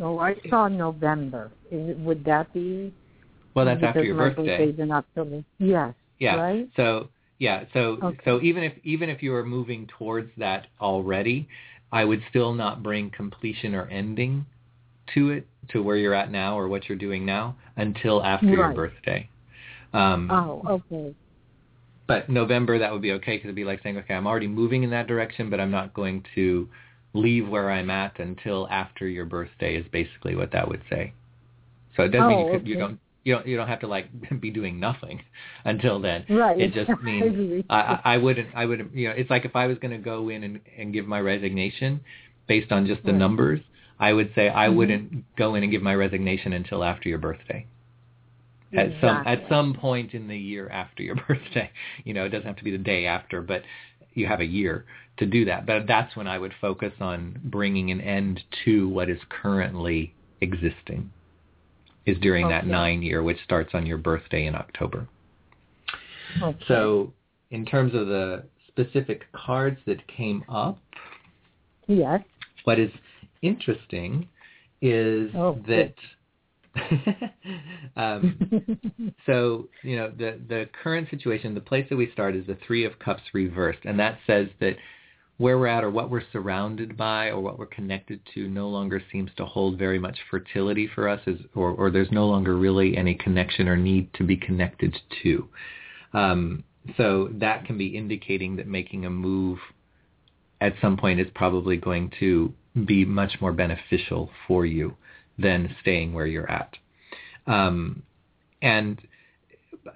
Oh, 0.00 0.18
I 0.18 0.36
saw 0.48 0.68
November. 0.68 1.50
Is 1.70 1.96
would 1.98 2.24
that 2.24 2.52
be? 2.52 2.92
well, 3.54 3.64
that's 3.64 3.82
after 3.82 4.02
your 4.02 4.16
birthday. 4.16 4.56
birthday's 4.56 4.78
in 4.78 4.90
October. 4.90 5.44
Yes. 5.58 5.94
Yeah. 6.18 6.36
Right. 6.36 6.68
So 6.76 7.08
yeah. 7.38 7.64
So 7.74 7.98
Okay. 8.02 8.18
so 8.24 8.40
even 8.42 8.62
if 8.62 8.72
even 8.84 9.10
if 9.10 9.22
you 9.22 9.34
are 9.34 9.44
moving 9.44 9.86
towards 9.98 10.30
that 10.38 10.68
already, 10.80 11.48
I 11.90 12.04
would 12.04 12.22
still 12.30 12.54
not 12.54 12.82
bring 12.82 13.10
completion 13.10 13.74
or 13.74 13.86
ending 13.88 14.46
to 15.14 15.30
it 15.30 15.46
to 15.68 15.82
where 15.82 15.96
you're 15.96 16.14
at 16.14 16.30
now 16.30 16.58
or 16.58 16.68
what 16.68 16.88
you're 16.88 16.98
doing 16.98 17.26
now 17.26 17.56
until 17.76 18.22
after 18.22 18.46
your 18.46 18.72
birthday. 18.72 19.28
Um, 19.92 20.30
Oh, 20.30 20.62
okay. 20.68 21.14
But 22.06 22.28
November 22.28 22.78
that 22.78 22.92
would 22.92 23.02
be 23.02 23.12
okay 23.12 23.36
because 23.36 23.44
it'd 23.44 23.56
be 23.56 23.64
like 23.64 23.82
saying, 23.82 23.96
okay, 23.98 24.14
I'm 24.14 24.26
already 24.26 24.48
moving 24.48 24.82
in 24.82 24.90
that 24.90 25.06
direction, 25.06 25.50
but 25.50 25.60
I'm 25.60 25.70
not 25.70 25.94
going 25.94 26.24
to 26.34 26.68
leave 27.14 27.48
where 27.48 27.70
I'm 27.70 27.90
at 27.90 28.18
until 28.18 28.68
after 28.68 29.06
your 29.06 29.24
birthday 29.26 29.76
is 29.76 29.86
basically 29.92 30.34
what 30.34 30.52
that 30.52 30.68
would 30.68 30.82
say. 30.90 31.12
So 31.96 32.04
it 32.04 32.08
doesn't 32.08 32.26
mean 32.26 32.38
Oh, 32.38 32.44
you, 32.44 32.58
could, 32.58 32.68
you 32.68 32.76
don't 32.76 32.98
you 33.24 33.34
don't 33.34 33.46
you 33.46 33.56
don't 33.56 33.68
have 33.68 33.80
to 33.80 33.86
like 33.86 34.06
be 34.40 34.50
doing 34.50 34.80
nothing 34.80 35.22
until 35.64 36.00
then. 36.00 36.24
Right. 36.28 36.60
It 36.60 36.72
just 36.72 36.90
means 37.02 37.62
I, 37.68 38.00
I 38.04 38.16
wouldn't 38.16 38.48
I 38.54 38.64
wouldn't 38.64 38.94
you 38.94 39.08
know 39.08 39.14
it's 39.14 39.30
like 39.30 39.44
if 39.44 39.54
I 39.56 39.66
was 39.66 39.78
going 39.78 39.92
to 39.92 39.98
go 39.98 40.28
in 40.28 40.42
and 40.44 40.60
and 40.78 40.92
give 40.92 41.06
my 41.06 41.20
resignation 41.20 42.00
based 42.48 42.72
on 42.72 42.86
just 42.86 43.04
the 43.04 43.12
Right. 43.12 43.18
numbers, 43.18 43.60
I 44.00 44.12
would 44.12 44.32
say 44.34 44.48
I 44.48 44.68
Mhm. 44.68 44.76
wouldn't 44.76 45.36
go 45.36 45.54
in 45.54 45.62
and 45.62 45.70
give 45.70 45.82
my 45.82 45.94
resignation 45.94 46.52
until 46.54 46.82
after 46.82 47.08
your 47.08 47.18
birthday. 47.18 47.66
At 48.74 48.88
some 49.02 49.22
at 49.26 49.46
some 49.50 49.74
point 49.74 50.14
in 50.14 50.26
the 50.28 50.36
year 50.36 50.70
after 50.70 51.02
your 51.02 51.14
birthday, 51.28 51.70
you 52.04 52.14
know, 52.14 52.24
it 52.24 52.30
doesn't 52.30 52.46
have 52.46 52.56
to 52.56 52.64
be 52.64 52.70
the 52.70 52.78
day 52.78 53.04
after, 53.04 53.42
but 53.42 53.62
you 54.14 54.26
have 54.26 54.40
a 54.40 54.44
year 54.44 54.84
to 55.18 55.26
do 55.26 55.44
that. 55.44 55.66
But 55.66 55.86
that's 55.86 56.16
when 56.16 56.26
I 56.26 56.38
would 56.38 56.54
focus 56.60 56.92
on 57.00 57.40
bringing 57.44 57.90
an 57.90 58.00
end 58.00 58.42
to 58.64 58.88
what 58.88 59.08
is 59.08 59.18
currently 59.28 60.14
existing. 60.40 61.10
Is 62.04 62.18
during 62.18 62.48
that 62.48 62.66
nine 62.66 63.00
year, 63.00 63.22
which 63.22 63.38
starts 63.44 63.70
on 63.74 63.86
your 63.86 63.96
birthday 63.98 64.46
in 64.46 64.56
October. 64.56 65.06
Okay. 66.42 66.58
So, 66.66 67.12
in 67.52 67.64
terms 67.64 67.94
of 67.94 68.08
the 68.08 68.42
specific 68.66 69.30
cards 69.32 69.78
that 69.86 70.04
came 70.08 70.42
up, 70.48 70.80
yes. 71.86 72.22
what 72.64 72.80
is 72.80 72.90
interesting 73.42 74.28
is 74.80 75.30
Oh, 75.36 75.60
that 75.68 75.94
um, 77.96 79.14
so 79.26 79.68
you 79.82 79.96
know 79.96 80.10
the 80.16 80.40
the 80.48 80.68
current 80.82 81.08
situation, 81.10 81.54
the 81.54 81.60
place 81.60 81.86
that 81.90 81.96
we 81.96 82.10
start 82.12 82.34
is 82.34 82.46
the 82.46 82.56
Three 82.66 82.84
of 82.84 82.98
Cups 82.98 83.22
reversed, 83.32 83.80
and 83.84 83.98
that 83.98 84.18
says 84.26 84.48
that 84.60 84.76
where 85.38 85.58
we're 85.58 85.66
at 85.66 85.84
or 85.84 85.90
what 85.90 86.10
we're 86.10 86.22
surrounded 86.32 86.96
by 86.96 87.28
or 87.28 87.40
what 87.40 87.58
we're 87.58 87.66
connected 87.66 88.20
to 88.34 88.48
no 88.48 88.68
longer 88.68 89.02
seems 89.10 89.30
to 89.36 89.44
hold 89.44 89.78
very 89.78 89.98
much 89.98 90.16
fertility 90.30 90.88
for 90.94 91.08
us, 91.08 91.20
is, 91.26 91.40
or 91.54 91.70
or 91.70 91.90
there's 91.90 92.10
no 92.10 92.26
longer 92.26 92.56
really 92.56 92.96
any 92.96 93.14
connection 93.14 93.68
or 93.68 93.76
need 93.76 94.12
to 94.14 94.24
be 94.24 94.36
connected 94.36 94.96
to. 95.22 95.48
Um, 96.14 96.64
so 96.96 97.28
that 97.34 97.64
can 97.66 97.78
be 97.78 97.96
indicating 97.96 98.56
that 98.56 98.66
making 98.66 99.04
a 99.04 99.10
move 99.10 99.58
at 100.60 100.74
some 100.80 100.96
point 100.96 101.20
is 101.20 101.26
probably 101.34 101.76
going 101.76 102.12
to 102.20 102.52
be 102.86 103.04
much 103.04 103.32
more 103.40 103.52
beneficial 103.52 104.30
for 104.46 104.64
you 104.64 104.96
than 105.38 105.74
staying 105.80 106.12
where 106.12 106.26
you're 106.26 106.50
at. 106.50 106.76
Um, 107.46 108.02
and 108.60 109.00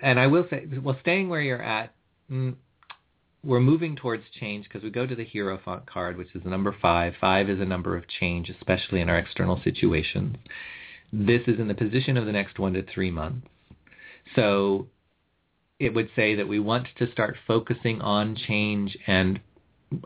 and 0.03 0.19
I 0.19 0.27
will 0.27 0.47
say, 0.51 0.67
well, 0.83 0.97
staying 1.01 1.29
where 1.29 1.41
you're 1.41 1.63
at, 1.63 1.95
mm, 2.31 2.55
we're 3.45 3.61
moving 3.61 3.95
towards 3.95 4.25
change 4.41 4.65
because 4.65 4.83
we 4.83 4.91
go 4.91 5.07
to 5.07 5.15
the 5.15 5.25
Hierophant 5.25 5.87
card, 5.87 6.17
which 6.17 6.35
is 6.35 6.43
the 6.43 6.51
number 6.51 6.75
five. 6.83 7.15
Five 7.21 7.49
is 7.49 7.61
a 7.61 7.65
number 7.65 7.97
of 7.97 8.05
change, 8.09 8.51
especially 8.51 9.01
in 9.01 9.09
our 9.09 9.19
external 9.19 9.61
situations. 9.63 10.37
This 11.13 11.43
is 11.47 11.61
in 11.61 11.69
the 11.69 11.75
position 11.75 12.17
of 12.17 12.27
the 12.27 12.33
next 12.33 12.59
one 12.59 12.73
to 12.73 12.83
three 12.83 13.13
months. 13.13 13.47
So 14.35 14.89
it 15.79 15.95
would 15.95 16.11
say 16.17 16.35
that 16.35 16.49
we 16.49 16.59
want 16.59 16.89
to 16.99 17.11
start 17.13 17.37
focusing 17.47 18.01
on 18.01 18.35
change 18.35 18.99
and 19.07 19.39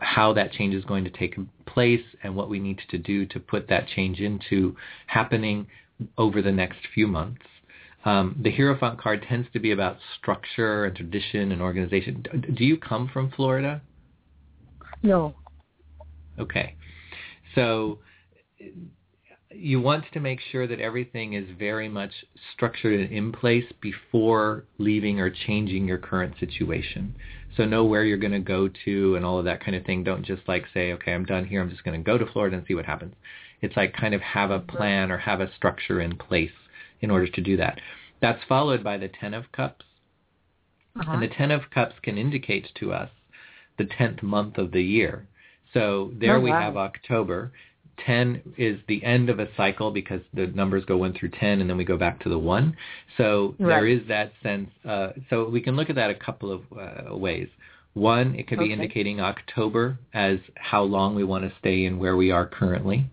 how 0.01 0.33
that 0.33 0.51
change 0.51 0.75
is 0.75 0.85
going 0.85 1.03
to 1.03 1.09
take 1.09 1.35
place 1.65 2.03
and 2.23 2.35
what 2.35 2.49
we 2.49 2.59
need 2.59 2.79
to 2.89 2.97
do 2.97 3.25
to 3.25 3.39
put 3.39 3.67
that 3.69 3.87
change 3.87 4.19
into 4.19 4.75
happening 5.07 5.67
over 6.17 6.41
the 6.41 6.51
next 6.51 6.79
few 6.93 7.07
months. 7.07 7.41
Um, 8.03 8.35
the 8.41 8.51
Hierophant 8.51 8.99
card 8.99 9.25
tends 9.27 9.47
to 9.53 9.59
be 9.59 9.71
about 9.71 9.97
structure 10.17 10.85
and 10.85 10.95
tradition 10.95 11.51
and 11.51 11.61
organization. 11.61 12.23
Do 12.55 12.63
you 12.63 12.77
come 12.77 13.09
from 13.11 13.31
Florida? 13.31 13.81
No. 15.03 15.35
Okay. 16.39 16.75
So 17.53 17.99
you 19.53 19.81
want 19.81 20.05
to 20.13 20.19
make 20.19 20.39
sure 20.51 20.67
that 20.67 20.79
everything 20.79 21.33
is 21.33 21.45
very 21.57 21.89
much 21.89 22.11
structured 22.53 22.99
and 22.99 23.11
in 23.11 23.31
place 23.31 23.65
before 23.81 24.65
leaving 24.77 25.19
or 25.19 25.29
changing 25.29 25.87
your 25.87 25.97
current 25.97 26.33
situation. 26.39 27.15
So 27.57 27.65
know 27.65 27.83
where 27.83 28.03
you're 28.03 28.17
going 28.17 28.31
to 28.31 28.39
go 28.39 28.69
to 28.85 29.15
and 29.15 29.25
all 29.25 29.37
of 29.39 29.45
that 29.45 29.63
kind 29.63 29.75
of 29.75 29.85
thing. 29.85 30.03
Don't 30.03 30.25
just 30.25 30.41
like 30.47 30.65
say, 30.73 30.93
okay, 30.93 31.13
I'm 31.13 31.25
done 31.25 31.45
here. 31.45 31.61
I'm 31.61 31.69
just 31.69 31.83
going 31.83 31.99
to 31.99 32.03
go 32.03 32.17
to 32.17 32.25
Florida 32.31 32.57
and 32.57 32.65
see 32.65 32.75
what 32.75 32.85
happens. 32.85 33.13
It's 33.61 33.75
like 33.75 33.93
kind 33.93 34.13
of 34.13 34.21
have 34.21 34.51
a 34.51 34.59
plan 34.59 35.11
or 35.11 35.17
have 35.17 35.41
a 35.41 35.53
structure 35.55 35.99
in 36.01 36.17
place 36.17 36.51
in 37.01 37.11
order 37.11 37.27
to 37.27 37.41
do 37.41 37.57
that. 37.57 37.79
That's 38.21 38.43
followed 38.47 38.83
by 38.83 38.97
the 38.97 39.09
Ten 39.09 39.33
of 39.33 39.51
Cups. 39.51 39.85
Uh-huh. 40.99 41.11
And 41.11 41.21
the 41.23 41.27
Ten 41.27 41.51
of 41.51 41.69
Cups 41.73 41.95
can 42.01 42.17
indicate 42.17 42.69
to 42.79 42.93
us 42.93 43.09
the 43.77 43.85
tenth 43.85 44.21
month 44.23 44.57
of 44.57 44.71
the 44.71 44.81
year. 44.83 45.27
So 45.73 46.11
there 46.19 46.37
Oh, 46.37 46.41
we 46.41 46.51
wow. 46.51 46.59
have 46.61 46.77
October. 46.77 47.51
10 48.05 48.41
is 48.57 48.79
the 48.87 49.03
end 49.03 49.29
of 49.29 49.39
a 49.39 49.47
cycle 49.55 49.91
because 49.91 50.21
the 50.33 50.47
numbers 50.47 50.85
go 50.85 50.97
1 50.97 51.13
through 51.13 51.29
10 51.29 51.61
and 51.61 51.69
then 51.69 51.77
we 51.77 51.83
go 51.83 51.97
back 51.97 52.19
to 52.23 52.29
the 52.29 52.37
1. 52.37 52.75
So 53.17 53.55
there 53.59 53.67
Right. 53.83 53.91
is 53.91 54.07
that 54.07 54.33
sense. 54.43 54.69
Uh, 54.85 55.09
so 55.29 55.47
we 55.49 55.61
can 55.61 55.75
look 55.75 55.89
at 55.89 55.95
that 55.95 56.09
a 56.09 56.15
couple 56.15 56.51
of 56.51 56.61
uh, 56.77 57.15
ways. 57.15 57.47
One, 57.93 58.35
it 58.35 58.47
could 58.47 58.59
be 58.59 58.65
Okay. 58.65 58.73
indicating 58.73 59.19
October 59.19 59.97
as 60.13 60.39
how 60.55 60.83
long 60.83 61.13
we 61.15 61.23
want 61.23 61.43
to 61.43 61.55
stay 61.59 61.85
in 61.85 61.99
where 61.99 62.15
we 62.15 62.31
are 62.31 62.45
currently. 62.45 63.05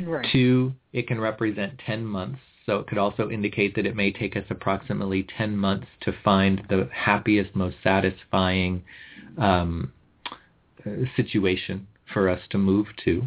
Right. 0.00 0.26
Two, 0.30 0.74
it 0.92 1.08
can 1.08 1.20
represent 1.20 1.78
10 1.86 2.04
months. 2.04 2.40
So 2.66 2.78
it 2.78 2.86
could 2.86 2.98
also 2.98 3.30
indicate 3.30 3.74
that 3.76 3.86
it 3.86 3.96
may 3.96 4.12
take 4.12 4.36
us 4.36 4.44
approximately 4.50 5.22
10 5.36 5.56
months 5.56 5.86
to 6.02 6.12
find 6.22 6.62
the 6.68 6.88
happiest, 6.92 7.56
most 7.56 7.76
satisfying 7.82 8.84
um, 9.38 9.92
uh, 10.86 10.90
situation 11.16 11.86
for 12.12 12.28
us 12.28 12.40
to 12.50 12.58
move 12.58 12.86
to. 13.04 13.26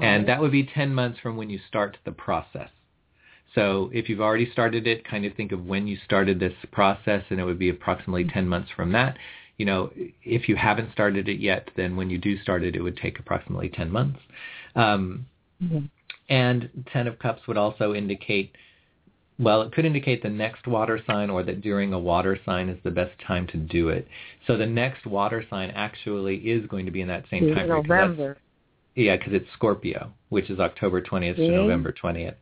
And 0.00 0.26
that 0.26 0.40
would 0.40 0.52
be 0.52 0.64
10 0.64 0.94
months 0.94 1.18
from 1.20 1.36
when 1.36 1.50
you 1.50 1.58
start 1.68 1.98
the 2.04 2.12
process. 2.12 2.70
So 3.54 3.90
if 3.92 4.08
you've 4.08 4.20
already 4.20 4.50
started 4.50 4.86
it, 4.86 5.04
kind 5.04 5.26
of 5.26 5.34
think 5.34 5.52
of 5.52 5.66
when 5.66 5.86
you 5.86 5.96
started 6.04 6.40
this 6.40 6.54
process, 6.70 7.22
and 7.28 7.38
it 7.38 7.44
would 7.44 7.58
be 7.58 7.68
approximately 7.68 8.24
10 8.24 8.48
months 8.48 8.70
from 8.74 8.92
that. 8.92 9.18
You 9.58 9.66
know, 9.66 9.92
if 10.24 10.48
you 10.48 10.56
haven't 10.56 10.90
started 10.92 11.28
it 11.28 11.38
yet, 11.38 11.70
then 11.76 11.94
when 11.96 12.08
you 12.08 12.16
do 12.18 12.38
start 12.38 12.62
it, 12.64 12.74
it 12.74 12.80
would 12.82 12.96
take 12.96 13.18
approximately 13.18 13.68
10 13.68 13.90
months. 13.90 14.20
Um, 14.74 15.26
Mhm. 15.62 15.90
and 16.30 16.70
Ten 16.86 17.06
of 17.06 17.18
Cups 17.18 17.46
would 17.46 17.58
also 17.58 17.94
indicate, 17.94 18.56
well, 19.38 19.60
it 19.60 19.72
could 19.72 19.84
indicate 19.84 20.22
the 20.22 20.30
next 20.30 20.66
water 20.66 20.98
sign 21.06 21.28
or 21.28 21.42
that 21.42 21.60
during 21.60 21.92
a 21.92 21.98
water 21.98 22.38
sign 22.46 22.70
is 22.70 22.80
the 22.82 22.90
best 22.90 23.18
time 23.18 23.46
to 23.48 23.58
do 23.58 23.90
it. 23.90 24.08
So 24.46 24.56
the 24.56 24.66
next 24.66 25.04
water 25.04 25.44
sign 25.50 25.70
actually 25.72 26.36
is 26.50 26.66
going 26.66 26.86
to 26.86 26.90
be 26.90 27.02
in 27.02 27.08
that 27.08 27.28
same 27.28 27.44
In 27.48 27.54
time 27.54 27.66
period. 27.66 27.82
'cause 27.82 27.88
that's- 27.88 28.08
November. 28.08 28.38
Yeah, 28.94 29.16
because 29.16 29.32
it's 29.32 29.46
Scorpio, 29.54 30.12
which 30.28 30.50
is 30.50 30.60
October 30.60 31.00
20th 31.00 31.36
See? 31.36 31.46
to 31.46 31.52
November 31.52 31.92
20th. 31.92 32.34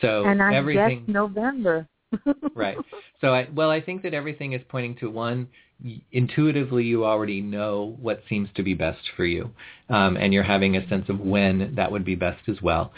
So 0.00 0.24
and 0.24 0.42
I 0.42 0.54
everything 0.54 1.04
guess 1.06 1.14
November. 1.14 1.86
right. 2.54 2.78
So 3.20 3.34
I 3.34 3.48
well, 3.54 3.70
I 3.70 3.80
think 3.80 4.02
that 4.02 4.14
everything 4.14 4.52
is 4.52 4.62
pointing 4.68 4.96
to 4.96 5.10
one. 5.10 5.48
Intuitively, 6.12 6.84
you 6.84 7.04
already 7.04 7.40
know 7.40 7.96
what 8.00 8.22
seems 8.28 8.48
to 8.54 8.62
be 8.62 8.72
best 8.72 9.00
for 9.16 9.24
you, 9.24 9.50
um, 9.88 10.16
and 10.16 10.32
you're 10.32 10.42
having 10.44 10.76
a 10.76 10.88
sense 10.88 11.08
of 11.08 11.18
when 11.18 11.74
that 11.74 11.90
would 11.90 12.04
be 12.04 12.14
best 12.14 12.40
as 12.48 12.62
well. 12.62 12.92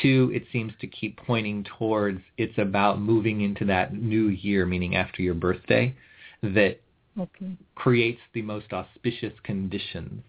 Two, 0.00 0.30
it 0.32 0.44
seems 0.50 0.72
to 0.80 0.86
keep 0.86 1.18
pointing 1.18 1.66
towards 1.78 2.20
it's 2.38 2.56
about 2.56 3.00
moving 3.00 3.42
into 3.42 3.64
that 3.66 3.92
new 3.92 4.28
year, 4.28 4.64
meaning 4.64 4.96
after 4.96 5.22
your 5.22 5.34
birthday, 5.34 5.94
that 6.42 6.80
Okay. 7.18 7.56
creates 7.74 8.20
the 8.32 8.40
most 8.40 8.72
auspicious 8.72 9.32
conditions 9.42 10.22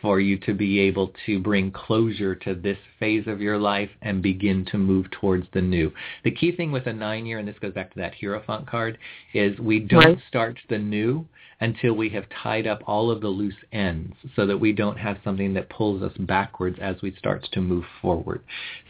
for 0.00 0.20
you 0.20 0.38
to 0.38 0.54
be 0.54 0.78
able 0.80 1.12
to 1.26 1.38
bring 1.38 1.70
closure 1.70 2.34
to 2.34 2.54
this 2.54 2.78
phase 2.98 3.26
of 3.26 3.40
your 3.40 3.58
life 3.58 3.90
and 4.02 4.22
begin 4.22 4.64
to 4.66 4.78
move 4.78 5.10
towards 5.10 5.46
the 5.52 5.60
new. 5.60 5.92
The 6.24 6.30
key 6.30 6.52
thing 6.52 6.72
with 6.72 6.86
a 6.86 6.92
nine 6.92 7.26
year, 7.26 7.38
and 7.38 7.48
this 7.48 7.58
goes 7.58 7.74
back 7.74 7.92
to 7.92 7.98
that 8.00 8.14
Hierophant 8.14 8.66
card, 8.66 8.98
is 9.32 9.58
we 9.58 9.80
don't 9.80 10.04
Right. 10.04 10.18
start 10.28 10.58
the 10.68 10.78
new 10.78 11.26
until 11.60 11.92
we 11.92 12.08
have 12.08 12.28
tied 12.30 12.66
up 12.66 12.82
all 12.86 13.10
of 13.10 13.20
the 13.20 13.28
loose 13.28 13.54
ends 13.72 14.16
so 14.34 14.46
that 14.46 14.58
we 14.58 14.72
don't 14.72 14.96
have 14.96 15.18
something 15.22 15.52
that 15.54 15.68
pulls 15.68 16.02
us 16.02 16.16
backwards 16.20 16.78
as 16.80 17.02
we 17.02 17.12
start 17.12 17.46
to 17.52 17.60
move 17.60 17.84
forward. 18.00 18.40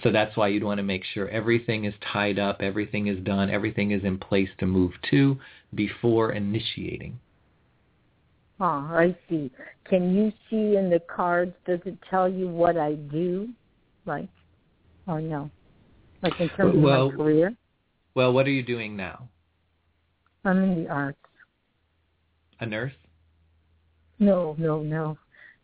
So 0.02 0.10
that's 0.10 0.36
why 0.36 0.48
you'd 0.48 0.64
want 0.64 0.78
to 0.78 0.84
make 0.84 1.04
sure 1.04 1.28
everything 1.28 1.84
is 1.84 1.94
tied 2.00 2.38
up, 2.38 2.62
everything 2.62 3.08
is 3.08 3.18
done, 3.20 3.50
everything 3.50 3.90
is 3.90 4.04
in 4.04 4.18
place 4.18 4.50
to 4.58 4.66
move 4.66 4.92
to 5.10 5.38
before 5.74 6.32
initiating. 6.32 7.18
Oh, 8.60 8.64
I 8.90 9.16
see. 9.28 9.50
Can 9.88 10.14
you 10.14 10.30
see 10.50 10.76
in 10.76 10.90
the 10.90 11.00
cards, 11.14 11.54
does 11.66 11.80
it 11.86 11.96
tell 12.10 12.28
you 12.28 12.46
what 12.48 12.76
I 12.76 12.94
do? 12.94 13.48
Like, 14.04 14.28
or 15.06 15.20
no? 15.20 15.50
Like 16.22 16.38
in 16.38 16.48
terms 16.50 16.76
Well- 16.76 17.06
of 17.06 17.12
my 17.12 17.16
career? 17.16 17.54
Well, 18.14 18.32
what 18.32 18.46
are 18.46 18.50
you 18.50 18.62
doing 18.62 18.96
now? 18.96 19.28
I'm 20.44 20.62
in 20.62 20.82
the 20.84 20.90
arts. 20.90 21.18
A 22.60 22.66
nurse? 22.66 22.92
No, 24.18 24.54
no, 24.58 24.82
no. 24.82 25.16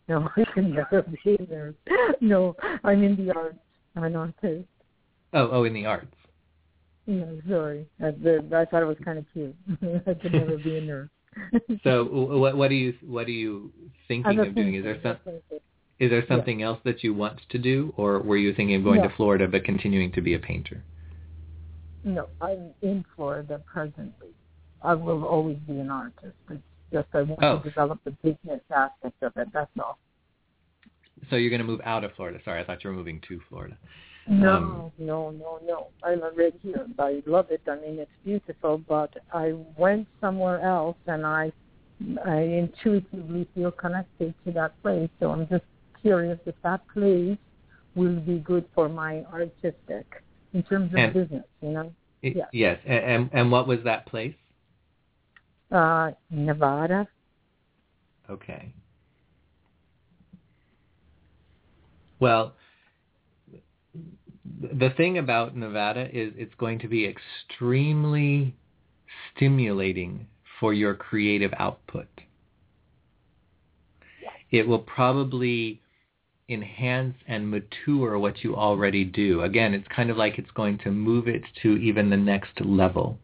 No, 0.08 0.28
I 0.36 0.44
can 0.54 0.72
never 0.72 1.02
be 1.02 1.36
a 1.38 1.42
nurse. 1.52 1.74
No, 2.20 2.54
I'm 2.84 3.02
in 3.02 3.16
the 3.16 3.34
arts. 3.34 3.58
I'm 3.96 4.04
an 4.04 4.16
artist. 4.16 4.68
Oh, 5.34 5.48
oh, 5.52 5.64
in 5.64 5.74
the 5.74 5.84
arts. 5.86 6.14
No, 7.06 7.40
sorry. 7.48 7.86
I, 8.00 8.12
the, 8.12 8.38
I 8.56 8.64
thought 8.70 8.82
it 8.82 8.86
was 8.86 8.96
kind 9.04 9.18
of 9.18 9.26
cute. 9.32 9.54
I 10.06 10.14
could 10.14 10.32
never 10.32 10.56
be 10.56 10.78
a 10.78 10.80
nurse. 10.80 11.10
So, 11.84 12.04
what 12.04 12.56
what 12.56 12.70
are 12.70 12.74
you 12.74 12.94
what 13.02 13.26
are 13.26 13.30
you 13.30 13.72
thinking 14.08 14.38
of 14.38 14.54
doing? 14.54 14.74
Is 14.74 14.84
there 14.84 14.98
some 15.02 15.18
is 15.98 16.10
there 16.10 16.24
something 16.28 16.62
else 16.62 16.78
that 16.84 17.02
you 17.02 17.14
want 17.14 17.40
to 17.48 17.58
do, 17.58 17.92
or 17.96 18.20
were 18.20 18.36
you 18.36 18.54
thinking 18.54 18.76
of 18.76 18.84
going 18.84 19.00
No. 19.00 19.08
to 19.08 19.14
Florida 19.16 19.48
but 19.48 19.64
continuing 19.64 20.12
to 20.12 20.20
be 20.20 20.34
a 20.34 20.38
painter? 20.38 20.82
No, 22.04 22.28
I'm 22.40 22.72
in 22.82 23.04
Florida 23.14 23.62
presently. 23.66 24.28
I 24.82 24.94
will 24.94 25.24
always 25.24 25.56
be 25.66 25.78
an 25.78 25.90
artist. 25.90 26.36
It's 26.50 26.62
just 26.92 27.08
I 27.12 27.22
want 27.22 27.42
Oh. 27.42 27.58
to 27.58 27.64
develop 27.64 27.98
the 28.04 28.12
business 28.22 28.60
aspect 28.70 29.22
of 29.22 29.32
it. 29.36 29.48
That's 29.52 29.70
all. 29.78 29.98
So 31.30 31.36
you're 31.36 31.50
going 31.50 31.62
to 31.62 31.66
move 31.66 31.80
out 31.84 32.04
of 32.04 32.12
Florida. 32.12 32.38
Sorry, 32.44 32.60
I 32.60 32.64
thought 32.64 32.84
you 32.84 32.90
were 32.90 32.96
moving 32.96 33.20
to 33.28 33.40
Florida. 33.48 33.76
No, 34.28 34.56
Um, 34.56 34.92
no, 34.98 35.30
no, 35.30 35.60
no. 35.64 35.86
I'm 36.02 36.22
already 36.22 36.58
here. 36.62 36.86
I 36.98 37.22
love 37.26 37.46
it. 37.50 37.62
I 37.68 37.76
mean, 37.76 37.98
it's 38.00 38.10
beautiful. 38.24 38.78
But 38.78 39.14
I 39.32 39.52
went 39.78 40.08
somewhere 40.20 40.60
else, 40.60 40.96
and 41.06 41.24
I, 41.24 41.52
I 42.24 42.38
intuitively 42.40 43.46
feel 43.54 43.70
connected 43.70 44.34
to 44.44 44.52
that 44.52 44.80
place. 44.82 45.08
So 45.20 45.30
I'm 45.30 45.46
just 45.48 45.64
curious 46.02 46.38
if 46.44 46.54
that 46.64 46.80
place 46.88 47.38
will 47.94 48.18
be 48.20 48.38
good 48.40 48.64
for 48.74 48.88
my 48.88 49.24
artistic 49.32 50.06
in 50.52 50.62
terms 50.64 50.92
of 50.92 50.98
And- 50.98 51.14
business. 51.14 51.44
You 51.62 51.70
know, 51.70 51.92
I- 52.24 52.26
Yeah. 52.28 52.46
Yes. 52.52 52.80
And, 52.84 53.04
and 53.04 53.30
and 53.32 53.52
what 53.52 53.66
was 53.68 53.82
that 53.84 54.06
place? 54.06 54.34
uh, 55.72 56.12
Nevada. 56.30 57.06
Okay. 58.30 58.72
Well, 62.20 62.54
the 64.60 64.90
thing 64.96 65.18
about 65.18 65.56
Nevada 65.56 66.08
is 66.12 66.32
it's 66.36 66.54
going 66.58 66.78
to 66.80 66.88
be 66.88 67.06
extremely 67.06 68.54
stimulating 69.34 70.26
for 70.60 70.72
your 70.72 70.94
creative 70.94 71.52
output. 71.58 72.08
It 74.50 74.66
will 74.66 74.78
probably 74.78 75.80
enhance 76.48 77.16
and 77.26 77.50
mature 77.50 78.18
what 78.18 78.44
you 78.44 78.54
already 78.54 79.04
do. 79.04 79.42
Again, 79.42 79.74
it's 79.74 79.88
kind 79.88 80.10
of 80.10 80.16
like 80.16 80.38
it's 80.38 80.50
going 80.52 80.78
to 80.78 80.90
move 80.90 81.26
it 81.28 81.42
to 81.62 81.76
even 81.76 82.08
the 82.08 82.16
next 82.16 82.60
level. 82.60 83.18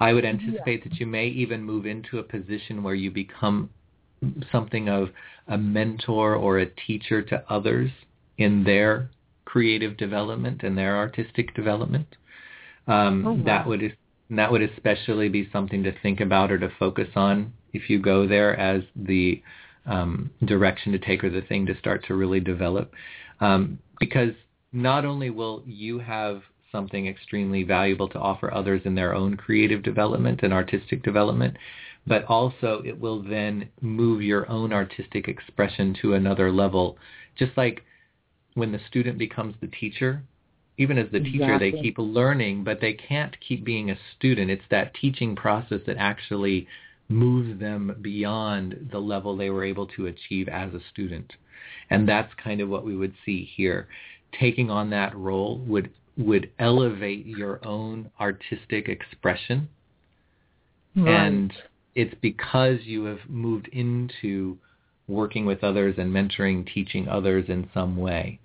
I 0.00 0.12
would 0.12 0.24
anticipate 0.24 0.82
that 0.84 0.94
you 0.94 1.06
may 1.06 1.26
even 1.28 1.62
move 1.62 1.86
into 1.86 2.18
a 2.18 2.22
position 2.22 2.82
where 2.82 2.94
you 2.94 3.10
become 3.10 3.70
something 4.50 4.88
of 4.88 5.10
a 5.48 5.58
mentor 5.58 6.34
or 6.34 6.58
a 6.58 6.66
teacher 6.66 7.22
to 7.22 7.44
others 7.52 7.90
in 8.38 8.64
their 8.64 9.10
creative 9.54 9.96
development 9.96 10.64
and 10.64 10.76
their 10.76 10.96
artistic 10.96 11.54
development. 11.54 12.08
Um, 12.88 13.24
Oh, 13.24 13.32
wow. 13.34 13.44
That 13.44 13.68
would 13.68 13.96
that 14.30 14.50
would 14.50 14.62
especially 14.62 15.28
be 15.28 15.48
something 15.52 15.84
to 15.84 15.92
think 16.02 16.20
about 16.20 16.50
or 16.50 16.58
to 16.58 16.70
focus 16.76 17.10
on 17.14 17.52
if 17.72 17.88
you 17.88 18.00
go 18.00 18.26
there 18.26 18.58
as 18.58 18.82
the 18.96 19.40
um, 19.86 20.30
direction 20.44 20.90
to 20.90 20.98
take 20.98 21.22
or 21.22 21.30
the 21.30 21.42
thing 21.42 21.66
to 21.66 21.78
start 21.78 22.04
to 22.06 22.16
really 22.16 22.40
develop. 22.40 22.92
Um, 23.40 23.78
because 24.00 24.34
not 24.72 25.04
only 25.04 25.30
will 25.30 25.62
you 25.64 26.00
have 26.00 26.42
something 26.72 27.06
extremely 27.06 27.62
valuable 27.62 28.08
to 28.08 28.18
offer 28.18 28.52
others 28.52 28.82
in 28.84 28.96
their 28.96 29.14
own 29.14 29.36
creative 29.36 29.84
development 29.84 30.40
and 30.42 30.52
artistic 30.52 31.04
development, 31.04 31.56
but 32.08 32.24
also 32.24 32.82
it 32.84 32.98
will 32.98 33.22
then 33.22 33.68
move 33.80 34.20
your 34.20 34.50
own 34.50 34.72
artistic 34.72 35.28
expression 35.28 35.94
to 36.02 36.14
another 36.14 36.50
level. 36.50 36.98
Just 37.36 37.56
like 37.56 37.84
when 38.54 38.72
the 38.72 38.80
student 38.88 39.18
becomes 39.18 39.54
the 39.60 39.66
teacher, 39.66 40.22
even 40.76 40.98
as 40.98 41.10
the 41.12 41.20
teacher, 41.20 41.58
they 41.58 41.72
keep 41.72 41.96
learning, 41.98 42.64
but 42.64 42.80
they 42.80 42.94
can't 42.94 43.36
keep 43.46 43.64
being 43.64 43.90
a 43.90 43.98
student. 44.16 44.50
It's 44.50 44.64
that 44.70 44.94
teaching 44.94 45.36
process 45.36 45.80
that 45.86 45.96
actually 45.98 46.66
moves 47.08 47.60
them 47.60 47.96
beyond 48.00 48.88
the 48.90 48.98
level 48.98 49.36
they 49.36 49.50
were 49.50 49.64
able 49.64 49.86
to 49.88 50.06
achieve 50.06 50.48
as 50.48 50.72
a 50.74 50.80
student. 50.92 51.32
And 51.90 52.08
that's 52.08 52.32
kind 52.42 52.60
of 52.60 52.68
what 52.68 52.84
we 52.84 52.96
would 52.96 53.14
see 53.24 53.48
here. 53.56 53.88
Taking 54.38 54.70
on 54.70 54.90
that 54.90 55.16
role 55.16 55.58
would 55.66 55.90
would 56.16 56.48
elevate 56.60 57.26
your 57.26 57.64
own 57.66 58.08
artistic 58.20 58.88
expression 58.88 59.68
and 60.96 61.52
it's 61.96 62.14
because 62.20 62.78
you 62.84 63.04
have 63.04 63.18
moved 63.28 63.66
into 63.72 64.56
working 65.08 65.44
with 65.44 65.64
others 65.64 65.96
and 65.98 66.12
mentoring, 66.12 66.72
teaching 66.72 67.08
others 67.08 67.46
in 67.48 67.68
some 67.74 67.96
way 67.96 68.38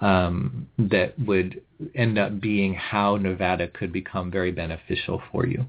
um, 0.00 0.68
that 0.78 1.18
would 1.18 1.60
end 1.94 2.18
up 2.18 2.40
being 2.40 2.74
how 2.74 3.16
Nevada 3.16 3.68
could 3.68 3.92
become 3.92 4.30
very 4.30 4.52
beneficial 4.52 5.22
for 5.30 5.46
you. 5.46 5.64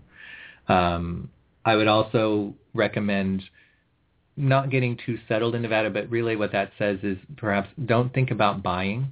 Um, 0.67 1.29
I 1.63 1.75
would 1.75 1.87
also 1.87 2.53
recommend 2.73 3.43
not 4.37 4.69
getting 4.69 4.97
too 5.05 5.17
settled 5.27 5.55
in 5.55 5.61
Nevada, 5.61 5.89
but 5.89 6.09
really 6.09 6.35
what 6.35 6.51
that 6.51 6.71
says 6.77 6.99
is 7.03 7.17
perhaps 7.37 7.69
don't 7.85 8.13
think 8.13 8.31
about 8.31 8.61
buying 8.61 9.11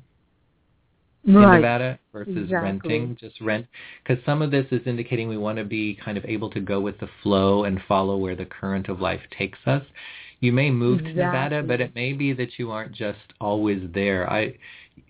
in 1.26 1.34
Nevada 1.34 1.98
versus 2.12 2.36
Exactly. 2.36 2.58
renting. 2.58 3.18
Just 3.20 3.40
rent, 3.40 3.66
because 4.04 4.24
some 4.26 4.42
of 4.42 4.52
this 4.52 4.66
is 4.72 4.82
indicating 4.86 5.30
we 5.30 5.38
want 5.38 5.58
to 5.58 5.64
be 5.64 5.96
kind 6.04 6.18
of 6.18 6.26
able 6.26 6.50
to 6.50 6.60
go 6.60 6.82
with 6.82 7.00
the 7.00 7.08
flow 7.22 7.64
and 7.64 7.82
follow 7.88 8.18
where 8.18 8.36
the 8.36 8.46
current 8.46 8.90
of 8.90 9.00
life 9.00 9.22
takes 9.38 9.60
us. 9.66 9.84
You 10.42 10.52
may 10.52 10.70
move 10.70 11.00
to 11.04 11.14
Nevada, 11.14 11.64
but 11.64 11.80
it 11.80 11.96
may 11.96 12.12
be 12.12 12.34
that 12.34 12.60
you 12.60 12.70
aren't 12.72 12.92
just 12.92 13.20
always 13.40 13.82
there. 13.94 14.30
I 14.30 14.58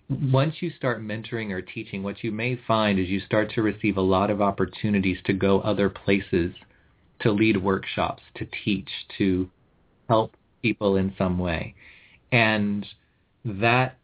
once 0.08 0.56
you 0.60 0.70
start 0.70 1.02
mentoring 1.02 1.50
or 1.50 1.62
teaching, 1.62 2.02
what 2.02 2.22
you 2.22 2.30
may 2.30 2.58
find 2.66 2.98
is 2.98 3.08
you 3.08 3.20
start 3.20 3.50
to 3.54 3.62
receive 3.62 3.96
a 3.96 4.02
lot 4.02 4.30
of 4.30 4.42
opportunities 4.42 5.18
to 5.24 5.32
go 5.32 5.60
other 5.60 5.88
places, 5.88 6.54
to 7.20 7.30
lead 7.30 7.62
workshops, 7.62 8.22
to 8.36 8.46
teach, 8.64 8.88
to 9.18 9.48
help 10.08 10.34
people 10.62 10.96
in 10.96 11.14
some 11.16 11.38
way. 11.38 11.74
And 12.32 12.86
that 13.44 13.98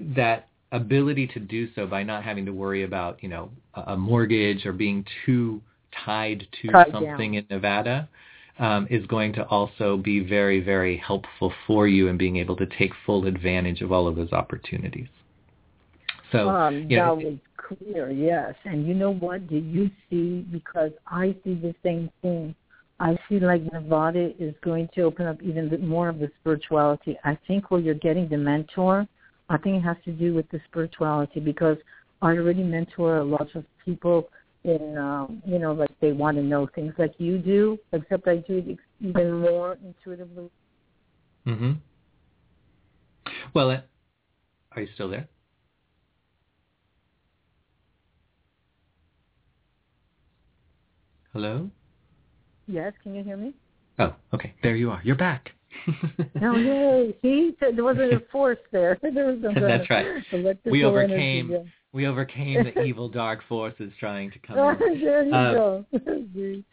that 0.00 0.48
ability 0.72 1.26
to 1.28 1.40
do 1.40 1.68
so 1.74 1.86
by 1.86 2.02
not 2.02 2.24
having 2.24 2.46
to 2.46 2.52
worry 2.52 2.82
about, 2.84 3.22
you 3.22 3.28
know, 3.28 3.50
a 3.74 3.96
mortgage 3.96 4.66
or 4.66 4.72
being 4.72 5.04
too 5.24 5.60
tied 6.04 6.46
to 6.62 6.68
Tied 6.70 6.92
something 6.92 7.32
down. 7.32 7.34
in 7.34 7.46
Nevada 7.50 8.08
um, 8.58 8.86
is 8.90 9.04
going 9.06 9.32
to 9.34 9.44
also 9.46 9.96
be 9.96 10.20
very, 10.20 10.60
very 10.60 10.96
helpful 10.96 11.52
for 11.66 11.88
you 11.88 12.08
in 12.08 12.16
being 12.16 12.36
able 12.36 12.56
to 12.56 12.66
take 12.78 12.92
full 13.04 13.26
advantage 13.26 13.80
of 13.80 13.90
all 13.90 14.06
of 14.06 14.16
those 14.16 14.32
opportunities. 14.32 15.08
So, 16.30 16.48
um, 16.48 16.86
you 16.88 16.96
know, 16.96 17.16
that 17.16 17.24
was 17.24 17.38
clear, 17.56 18.10
yes. 18.10 18.54
And 18.64 18.86
you 18.86 18.94
know 18.94 19.12
what? 19.12 19.48
Do 19.48 19.56
you 19.56 19.90
see? 20.08 20.46
Because 20.50 20.92
I 21.06 21.34
see 21.44 21.54
the 21.54 21.74
same 21.82 22.10
thing. 22.22 22.54
I 23.00 23.18
see 23.28 23.40
like 23.40 23.62
Nevada 23.72 24.32
is 24.38 24.54
going 24.62 24.88
to 24.94 25.02
open 25.02 25.26
up 25.26 25.42
even 25.42 25.86
more 25.86 26.08
of 26.08 26.20
the 26.20 26.30
spirituality. 26.40 27.18
I 27.24 27.36
think 27.46 27.70
where 27.70 27.80
you're 27.80 27.94
getting 27.94 28.28
the 28.28 28.36
mentor, 28.36 29.06
I 29.48 29.58
think 29.58 29.76
it 29.76 29.80
has 29.80 29.96
to 30.04 30.12
do 30.12 30.32
with 30.32 30.48
the 30.50 30.60
spirituality 30.70 31.40
because 31.40 31.76
I 32.22 32.28
already 32.28 32.62
mentor 32.62 33.18
a 33.18 33.24
lot 33.24 33.54
of 33.54 33.64
people 33.84 34.28
in, 34.64 34.96
um, 34.98 35.42
you 35.46 35.58
know, 35.58 35.72
like 35.72 35.90
they 36.00 36.12
want 36.12 36.36
to 36.36 36.42
know 36.42 36.66
things 36.74 36.94
like 36.98 37.14
you 37.18 37.38
do, 37.38 37.78
except 37.92 38.26
I 38.26 38.36
do 38.36 38.58
it 38.58 38.78
even 39.00 39.40
more 39.40 39.76
intuitively. 39.84 40.50
Mm-hmm. 41.46 41.72
Well, 43.52 43.70
uh, 43.70 43.80
are 44.72 44.82
you 44.82 44.88
still 44.94 45.10
there? 45.10 45.28
Hello? 51.32 51.70
Yes, 52.66 52.92
can 53.02 53.14
you 53.14 53.22
hear 53.22 53.36
me? 53.36 53.54
Oh, 53.98 54.14
okay. 54.32 54.54
There 54.62 54.76
you 54.76 54.90
are. 54.90 55.00
You're 55.04 55.16
back. 55.16 55.52
No, 56.40 56.56
yay! 56.56 57.14
See, 57.22 57.54
there 57.60 57.84
wasn't 57.84 58.12
a 58.12 58.20
force 58.32 58.58
there. 58.72 58.98
There 59.14 59.26
was 59.26 59.38
some 59.42 59.54
That's 59.54 59.88
right. 59.90 60.06
We 60.32 60.40
energy, 60.40 60.84
overcame 60.84 61.50
yeah. 61.50 61.58
we 61.92 62.06
overcame 62.06 62.64
the 62.64 62.82
evil 62.82 63.08
dark 63.08 63.40
forces 63.48 63.92
trying 64.00 64.30
to 64.32 64.38
come 64.40 64.56
there 64.78 65.24
you 65.24 65.34
Uh, 65.34 65.52
go. 65.52 65.84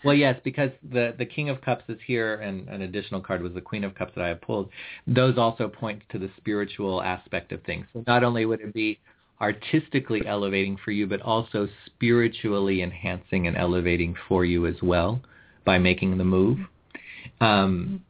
Well, 0.04 0.16
yes, 0.16 0.40
because 0.44 0.72
the 0.92 1.14
the 1.18 1.26
King 1.26 1.50
of 1.50 1.62
Cups 1.62 1.84
is 1.88 2.00
here, 2.06 2.36
and 2.36 2.68
an 2.70 2.82
additional 2.84 3.22
card 3.22 3.42
was 3.44 3.54
the 3.54 3.62
Queen 3.62 3.84
of 3.84 3.94
Cups 3.96 4.14
that 4.16 4.24
I 4.24 4.30
have 4.30 4.42
pulled. 4.42 4.70
Those 5.08 5.38
also 5.38 5.68
point 5.68 6.02
to 6.12 6.20
the 6.20 6.30
spiritual 6.38 7.02
aspect 7.02 7.52
of 7.52 7.62
things. 7.64 7.86
So 7.94 8.04
not 8.08 8.24
only 8.24 8.46
would 8.46 8.62
it 8.62 8.74
be 8.74 9.00
artistically 9.42 10.22
elevating 10.28 10.78
for 10.86 10.92
you, 10.92 11.08
but 11.08 11.22
also 11.22 11.68
spiritually 11.88 12.82
enhancing 12.82 13.48
and 13.48 13.58
elevating 13.58 14.16
for 14.28 14.46
you 14.46 14.68
as 14.68 14.76
well 14.84 15.20
by 15.66 15.78
making 15.80 16.18
the 16.18 16.24
move. 16.24 16.60
Um, 17.40 18.04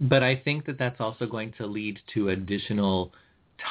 but 0.00 0.22
I 0.22 0.36
think 0.36 0.66
that 0.66 0.78
that's 0.78 1.00
also 1.00 1.26
going 1.26 1.52
to 1.58 1.66
lead 1.66 1.98
to 2.14 2.30
additional 2.30 3.12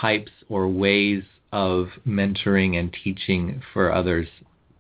types 0.02 0.32
or 0.50 0.68
ways 0.68 1.24
of 1.52 1.88
mentoring 2.08 2.80
and 2.80 2.96
teaching 3.04 3.62
for 3.74 3.94
others. 3.94 4.28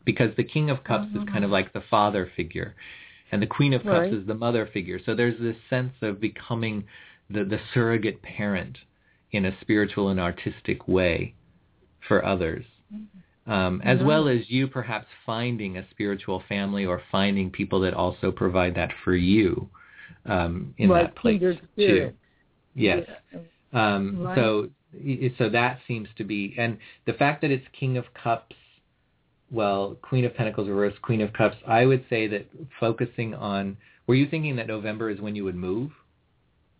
Because 0.06 0.36
the 0.36 0.44
king 0.44 0.70
of 0.70 0.84
cups 0.84 1.08
is 1.12 1.16
kind 1.16 1.30
of 1.30 1.44
mm-hmm. 1.44 1.52
like 1.52 1.74
the 1.74 1.84
father 1.90 2.30
figure 2.36 2.76
and 3.34 3.42
the 3.42 3.48
queen 3.48 3.74
of 3.74 3.82
cups 3.82 4.12
Right. 4.12 4.14
is 4.14 4.28
the 4.28 4.36
mother 4.36 4.68
figure. 4.72 5.00
So 5.04 5.16
there's 5.16 5.40
this 5.40 5.56
sense 5.68 5.94
of 6.04 6.22
becoming 6.22 6.84
the, 7.32 7.44
the 7.44 7.60
surrogate 7.74 8.22
parent 8.22 8.78
in 9.32 9.46
a 9.46 9.60
spiritual 9.60 10.10
and 10.10 10.20
artistic 10.20 10.88
way 10.88 11.34
for 12.08 12.24
others. 12.24 12.64
Mm-hmm. 12.94 13.52
Um, 13.52 13.82
as 13.84 13.98
Right. 13.98 14.06
well 14.06 14.28
as 14.28 14.52
you 14.52 14.68
perhaps 14.68 15.08
finding 15.26 15.78
a 15.78 15.90
spiritual 15.90 16.44
family 16.48 16.86
or 16.86 17.02
finding 17.12 17.50
people 17.50 17.80
that 17.80 17.96
also 17.96 18.32
provide 18.32 18.76
that 18.76 18.94
for 19.04 19.16
you 19.16 19.68
um, 20.26 20.74
in 20.78 20.90
Like 20.90 21.08
that 21.08 21.16
place 21.16 21.42
too 21.76 22.14
yes 22.76 23.06
um, 23.74 24.22
Right. 24.22 24.36
So 24.36 24.70
so 25.40 25.50
that 25.50 25.80
seems 25.88 26.08
to 26.18 26.24
be, 26.24 26.54
and 26.56 26.78
the 27.08 27.14
fact 27.14 27.42
that 27.42 27.50
it's 27.50 27.66
King 27.80 27.98
of 27.98 28.06
Cups 28.14 28.56
well, 29.54 29.96
Queen 30.02 30.26
of 30.26 30.36
Pentacles 30.36 30.68
reverse, 30.68 30.96
Queen 31.02 31.22
of 31.22 31.32
Cups. 31.32 31.56
I 31.68 31.86
would 31.86 32.04
say 32.10 32.28
that 32.28 32.48
focusing 32.80 33.34
on. 33.36 33.78
Were 34.08 34.16
you 34.16 34.28
thinking 34.28 34.56
that 34.58 34.68
November 34.68 35.10
is 35.10 35.22
when 35.22 35.36
you 35.36 35.46
would 35.46 35.56
move? 35.56 35.92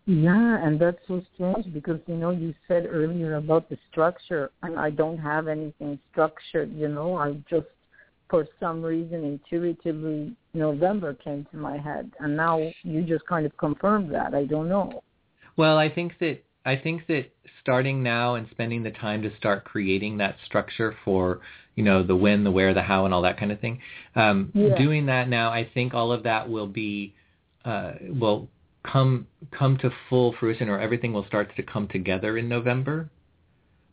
Yeah, 0.06 0.66
and 0.66 0.78
that's 0.80 0.98
so 1.08 1.22
strange 1.34 1.72
because 1.74 2.00
you 2.08 2.16
know 2.16 2.32
you 2.32 2.54
said 2.68 2.86
earlier 2.90 3.36
about 3.36 3.70
the 3.70 3.78
structure, 3.90 4.52
and 4.64 4.78
I 4.78 4.90
don't 4.90 5.20
have 5.20 5.48
anything 5.48 6.00
structured. 6.12 6.74
You 6.74 6.90
know, 6.90 7.16
I 7.16 7.34
just 7.50 7.68
for 8.30 8.48
some 8.60 8.82
reason 8.82 9.24
intuitively 9.24 10.36
November 10.54 11.14
came 11.14 11.46
to 11.52 11.58
my 11.58 11.78
head, 11.78 12.12
and 12.20 12.36
now 12.36 12.60
you 12.84 13.04
just 13.04 13.26
kind 13.28 13.46
of 13.46 13.56
confirmed 13.58 14.14
that. 14.14 14.34
I 14.34 14.46
don't 14.46 14.70
know. 14.70 15.04
Well, 15.58 15.78
I 15.78 15.90
think 15.90 16.14
that 16.20 16.40
I 16.66 16.76
think 16.76 17.08
that 17.08 17.26
starting 17.62 18.02
now 18.02 18.36
and 18.36 18.48
spending 18.52 18.84
the 18.84 18.92
time 18.92 19.22
to 19.24 19.36
start 19.38 19.64
creating 19.66 20.18
that 20.18 20.36
structure 20.46 20.96
for 21.04 21.42
you 21.76 21.84
know 21.84 22.04
the 22.04 22.16
when, 22.16 22.44
the 22.44 22.52
where, 22.52 22.74
the 22.74 22.82
how, 22.82 23.06
and 23.06 23.14
all 23.14 23.22
that 23.24 23.40
kind 23.40 23.52
of 23.52 23.60
thing. 23.60 23.80
Um, 24.16 24.52
yeah. 24.54 24.78
Doing 24.78 25.06
that 25.08 25.30
now, 25.30 25.50
I 25.50 25.70
think 25.74 25.94
all 25.94 26.12
of 26.12 26.24
that 26.24 26.50
will 26.50 26.68
be 26.68 27.14
uh, 27.66 27.94
will 28.10 28.48
come 28.84 29.28
come 29.58 29.78
to 29.80 29.92
full 30.10 30.36
fruition, 30.40 30.70
or 30.70 30.80
everything 30.80 31.14
will 31.14 31.26
start 31.26 31.56
to 31.56 31.64
come 31.64 31.88
together 31.88 32.38
in 32.38 32.50
November. 32.50 33.10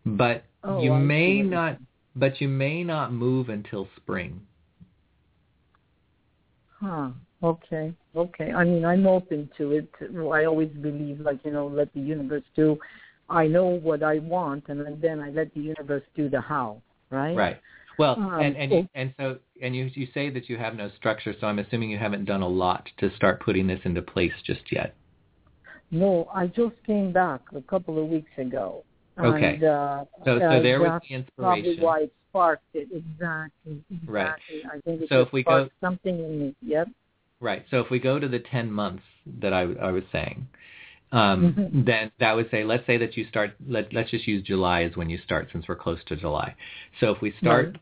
But 0.06 0.44
Oh, 0.62 0.82
you 0.82 0.92
I 0.92 0.98
may 0.98 1.38
see. 1.38 1.42
not. 1.42 1.78
But 2.20 2.40
you 2.40 2.48
may 2.48 2.84
not 2.84 3.14
move 3.14 3.48
until 3.48 3.88
spring. 3.96 4.42
Huh. 6.78 7.10
Okay. 7.42 7.94
Okay. 8.14 8.52
I 8.52 8.62
mean, 8.64 8.84
I'm 8.84 9.06
open 9.06 9.48
to 9.56 9.72
it. 9.72 9.88
I 10.02 10.44
always 10.44 10.68
believe, 10.68 11.20
like 11.20 11.40
you 11.44 11.50
know, 11.50 11.66
let 11.66 11.92
the 11.94 12.00
universe 12.00 12.44
do. 12.54 12.78
I 13.30 13.46
know 13.46 13.66
what 13.66 14.02
I 14.02 14.18
want, 14.18 14.64
and 14.68 15.02
then 15.02 15.20
I 15.20 15.30
let 15.30 15.54
the 15.54 15.60
universe 15.60 16.02
do 16.14 16.28
the 16.28 16.40
how. 16.40 16.82
Right. 17.08 17.34
Right. 17.34 17.56
Well, 17.98 18.16
Um, 18.18 18.40
and 18.40 18.56
and 18.56 18.72
oh. 18.72 18.76
you, 18.76 18.88
and 18.94 19.14
so 19.18 19.38
and 19.62 19.74
you 19.74 19.90
you 19.94 20.06
say 20.12 20.28
that 20.30 20.48
you 20.50 20.58
have 20.58 20.74
no 20.74 20.90
structure, 20.96 21.34
so 21.40 21.46
I'm 21.46 21.58
assuming 21.58 21.90
you 21.90 21.98
haven't 21.98 22.26
done 22.26 22.42
a 22.42 22.48
lot 22.48 22.88
to 22.98 23.10
start 23.16 23.40
putting 23.40 23.66
this 23.66 23.80
into 23.84 24.02
place 24.02 24.32
just 24.44 24.70
yet. 24.70 24.94
No, 25.90 26.28
I 26.34 26.46
just 26.46 26.76
came 26.86 27.12
back 27.12 27.40
a 27.54 27.62
couple 27.62 28.02
of 28.02 28.08
weeks 28.08 28.30
ago. 28.36 28.84
Okay. 29.26 29.54
And, 29.54 29.64
uh, 29.64 30.04
So- 30.24 30.38
so 30.38 30.62
there 30.62 30.80
was 30.80 31.00
the 31.08 31.14
inspiration. 31.14 31.28
Probably 31.36 31.78
why 31.80 32.00
it 32.00 32.12
sparked 32.28 32.62
it. 32.74 32.88
Exactly. 32.92 33.82
Exactly. 33.90 34.06
Right. 34.06 34.34
I 34.72 34.80
think 34.80 35.02
it 35.02 35.08
So 35.08 35.20
if 35.22 35.32
we 35.32 35.42
go- 35.42 35.68
something 35.80 36.18
in 36.18 36.38
me. 36.40 36.54
Yep. 36.62 36.88
Right. 37.40 37.64
So 37.70 37.80
if 37.80 37.90
we 37.90 37.98
go 37.98 38.18
to 38.18 38.28
the 38.28 38.38
10 38.38 38.70
months 38.70 39.02
that 39.40 39.52
I, 39.52 39.62
I 39.80 39.90
was 39.92 40.04
saying, 40.12 40.46
um, 41.12 41.54
Mhm. 41.54 41.84
then 41.86 42.12
that 42.18 42.34
would 42.36 42.50
say, 42.50 42.64
let's 42.64 42.86
say 42.86 42.96
that 42.98 43.16
you 43.16 43.24
start, 43.24 43.52
let, 43.66 43.92
let's 43.92 44.10
just 44.10 44.26
use 44.28 44.42
July 44.42 44.82
as 44.84 44.96
when 44.96 45.10
you 45.10 45.18
start 45.18 45.48
since 45.52 45.66
we're 45.66 45.74
close 45.76 46.02
to 46.04 46.16
July. 46.16 46.54
So 47.00 47.10
if 47.10 47.20
we 47.20 47.32
start, 47.32 47.78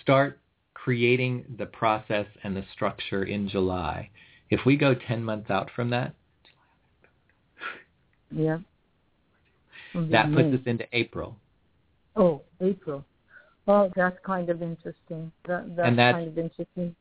start 0.00 0.38
creating 0.74 1.44
the 1.58 1.66
process 1.66 2.26
and 2.44 2.56
the 2.56 2.64
structure 2.72 3.24
in 3.24 3.48
July, 3.48 4.08
if 4.50 4.64
we 4.64 4.76
go 4.76 4.94
10 4.94 5.22
months 5.24 5.50
out 5.50 5.70
from 5.70 5.90
that, 5.90 6.14
Yeah. 8.34 8.58
That 9.94 10.32
puts 10.32 10.54
us 10.54 10.60
into 10.66 10.84
April. 10.92 11.36
Oh, 12.16 12.42
April. 12.60 13.04
Oh, 13.68 13.90
that's 13.94 14.18
kind 14.24 14.48
of 14.50 14.60
interesting. 14.62 15.30
That, 15.46 15.76
that's, 15.76 15.88
And 15.88 15.98
that's- 15.98 16.14
kind 16.14 16.28
of 16.28 16.38
interesting. 16.38 16.94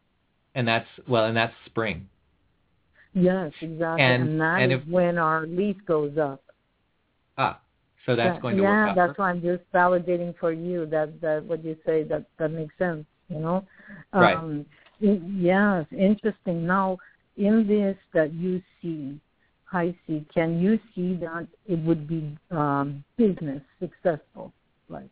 And 0.56 0.68
that's, 0.68 0.88
well, 1.08 1.26
and 1.26 1.36
that's 1.36 1.54
spring. 1.66 2.08
Yes, 3.14 3.52
exactly. 3.62 4.04
And- 4.04 4.24
And, 4.30 4.42
that 4.42 4.62
and 4.62 4.72
is 4.74 4.82
if- 4.82 4.88
when 4.88 5.18
our 5.18 5.46
leaf 5.48 5.78
goes 5.86 6.18
up. 6.18 6.42
Ah, 7.38 7.60
so 8.06 8.16
that's 8.16 8.36
That- 8.36 8.42
going 8.42 8.58
to 8.58 8.64
yeah, 8.64 8.70
work 8.70 8.90
out. 8.90 8.96
that's 8.96 9.18
why 9.18 9.30
I'm 9.30 9.42
just 9.42 9.64
validating 9.74 10.36
for 10.38 10.52
you 10.52 10.86
that 10.88 11.20
that 11.22 11.44
what 11.46 11.64
you 11.64 11.76
say 11.86 12.04
that 12.04 12.26
that 12.38 12.52
makes 12.52 12.78
sense. 12.78 13.06
You 13.30 13.40
know. 13.40 13.66
Right. 14.14 14.36
Um, 14.36 14.66
y- 15.00 15.22
yes, 15.26 15.86
interesting. 15.92 16.66
Now, 16.68 16.98
in 17.38 17.66
this 17.68 17.98
that 18.14 18.34
you 18.34 18.62
see, 18.82 19.20
I 19.72 19.96
see. 20.06 20.26
Can 20.34 20.60
you 20.60 20.80
see 20.94 21.16
that 21.16 21.48
it 21.66 21.80
would 21.80 22.08
be 22.08 22.38
um, 22.52 23.04
business 23.18 23.62
successful? 23.80 24.52
Like, 24.90 25.10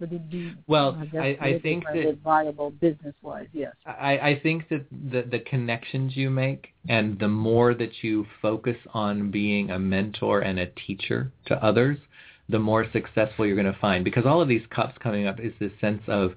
would 0.00 0.12
it 0.12 0.30
be? 0.30 0.54
Well, 0.66 1.00
I, 1.14 1.18
I- 1.18 1.38
I 1.40 1.60
think 1.60 1.84
that- 1.84 2.18
viable 2.24 2.70
business 2.72 3.14
wise. 3.22 3.46
Yes. 3.52 3.74
I, 3.86 4.18
I 4.18 4.40
think 4.42 4.68
that 4.68 4.84
the, 4.90 5.22
the 5.30 5.38
connections 5.38 6.16
you 6.16 6.28
make 6.28 6.68
and 6.88 7.18
the 7.20 7.28
more 7.28 7.72
that 7.74 8.02
you 8.02 8.26
focus 8.40 8.76
on 8.94 9.30
being 9.30 9.70
a 9.70 9.78
mentor 9.78 10.40
and 10.40 10.58
a 10.58 10.66
teacher 10.66 11.30
to 11.46 11.64
others, 11.64 11.98
the 12.48 12.58
more 12.58 12.84
successful 12.92 13.46
you're 13.46 13.54
going 13.56 13.72
to 13.72 13.78
find. 13.80 14.04
Because 14.04 14.26
all 14.26 14.42
of 14.42 14.48
these 14.48 14.62
cups 14.70 14.94
coming 15.00 15.26
up 15.28 15.38
is 15.38 15.52
this 15.60 15.70
sense 15.80 16.02
of, 16.08 16.32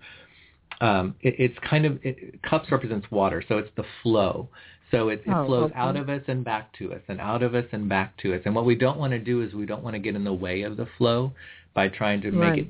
um, 0.80 1.16
it, 1.22 1.36
it's 1.40 1.58
kind 1.68 1.86
of, 1.88 1.98
it, 2.04 2.42
cups 2.44 2.72
represents 2.72 3.10
water, 3.10 3.44
so 3.48 3.58
it's 3.58 3.72
the 3.76 3.86
flow. 4.04 4.48
So 4.92 5.10
it, 5.10 5.24
it 5.26 5.32
Oh, 5.34 5.46
flows 5.46 5.72
okay. 5.72 5.80
out 5.80 5.96
of 5.96 6.10
us 6.10 6.22
and 6.28 6.44
back 6.44 6.72
to 6.80 6.94
us 6.94 7.02
and 7.08 7.20
out 7.20 7.42
of 7.44 7.56
us 7.56 7.66
and 7.72 7.90
back 7.90 8.16
to 8.18 8.34
us. 8.36 8.42
And 8.46 8.54
what 8.56 8.66
we 8.66 8.76
don't 8.76 8.98
want 9.00 9.12
to 9.12 9.20
do 9.20 9.42
is 9.42 9.54
we 9.54 9.66
don't 9.66 9.84
want 9.84 9.96
to 9.96 10.00
get 10.00 10.16
in 10.16 10.24
the 10.24 10.34
way 10.34 10.62
of 10.62 10.78
the 10.78 10.88
flow 10.98 11.34
by 11.74 11.90
trying 11.90 12.22
to 12.22 12.32
make 12.32 12.40
Right. 12.42 12.60
it 12.60 12.68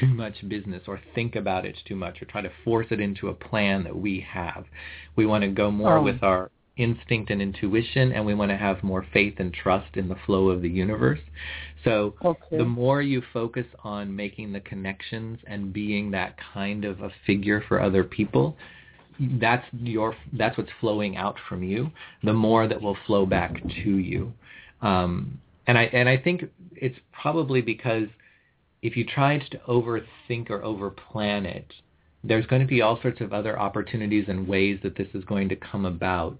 too 0.00 0.06
much 0.08 0.46
business 0.48 0.82
or 0.88 0.98
think 1.14 1.36
about 1.36 1.64
it 1.66 1.76
too 1.84 1.94
much 1.96 2.20
or 2.22 2.24
try 2.24 2.40
to 2.40 2.50
force 2.64 2.86
it 2.90 2.98
into 3.00 3.28
a 3.28 3.34
plan 3.34 3.84
that 3.84 3.94
we 3.96 4.20
have. 4.20 4.64
We 5.16 5.26
want 5.26 5.42
to 5.42 5.48
go 5.48 5.70
more 5.70 5.98
Oh. 5.98 6.02
with 6.02 6.22
our 6.22 6.50
instinct 6.78 7.30
and 7.30 7.42
intuition 7.42 8.12
and 8.12 8.24
we 8.24 8.34
want 8.34 8.50
to 8.50 8.56
have 8.56 8.82
more 8.82 9.02
faith 9.12 9.34
and 9.38 9.52
trust 9.52 9.96
in 9.98 10.08
the 10.08 10.14
flow 10.26 10.48
of 10.48 10.62
the 10.62 10.70
universe. 10.70 11.20
So 11.84 12.14
Okay. 12.24 12.56
the 12.56 12.64
more 12.64 13.02
you 13.02 13.20
focus 13.32 13.66
on 13.84 14.14
making 14.16 14.52
the 14.52 14.60
connections 14.60 15.38
and 15.46 15.72
being 15.72 16.10
that 16.12 16.36
kind 16.54 16.84
of 16.86 17.02
a 17.02 17.10
figure 17.26 17.60
for 17.68 17.80
other 17.80 18.02
people, 18.04 18.56
that's 19.40 19.66
your 19.72 20.14
that's 20.32 20.56
what's 20.56 20.70
flowing 20.80 21.16
out 21.16 21.36
from 21.48 21.62
you. 21.62 21.90
The 22.22 22.32
more 22.32 22.66
that 22.68 22.80
will 22.80 22.96
flow 23.06 23.26
back 23.26 23.62
to 23.84 23.96
you. 23.96 24.32
Um, 24.80 25.40
and 25.66 25.78
I 25.78 25.84
and 25.84 26.08
I 26.08 26.16
think 26.16 26.44
it's 26.74 26.98
probably 27.12 27.60
because 27.60 28.08
if 28.82 28.96
you 28.96 29.04
tried 29.04 29.42
to 29.52 29.58
overthink 29.68 30.50
or 30.50 30.60
overplan 30.60 31.44
it, 31.44 31.72
there's 32.24 32.46
going 32.46 32.62
to 32.62 32.68
be 32.68 32.82
all 32.82 33.00
sorts 33.00 33.20
of 33.20 33.32
other 33.32 33.58
opportunities 33.58 34.26
and 34.28 34.48
ways 34.48 34.80
that 34.82 34.96
this 34.96 35.08
is 35.14 35.24
going 35.24 35.48
to 35.48 35.56
come 35.56 35.84
about 35.84 36.38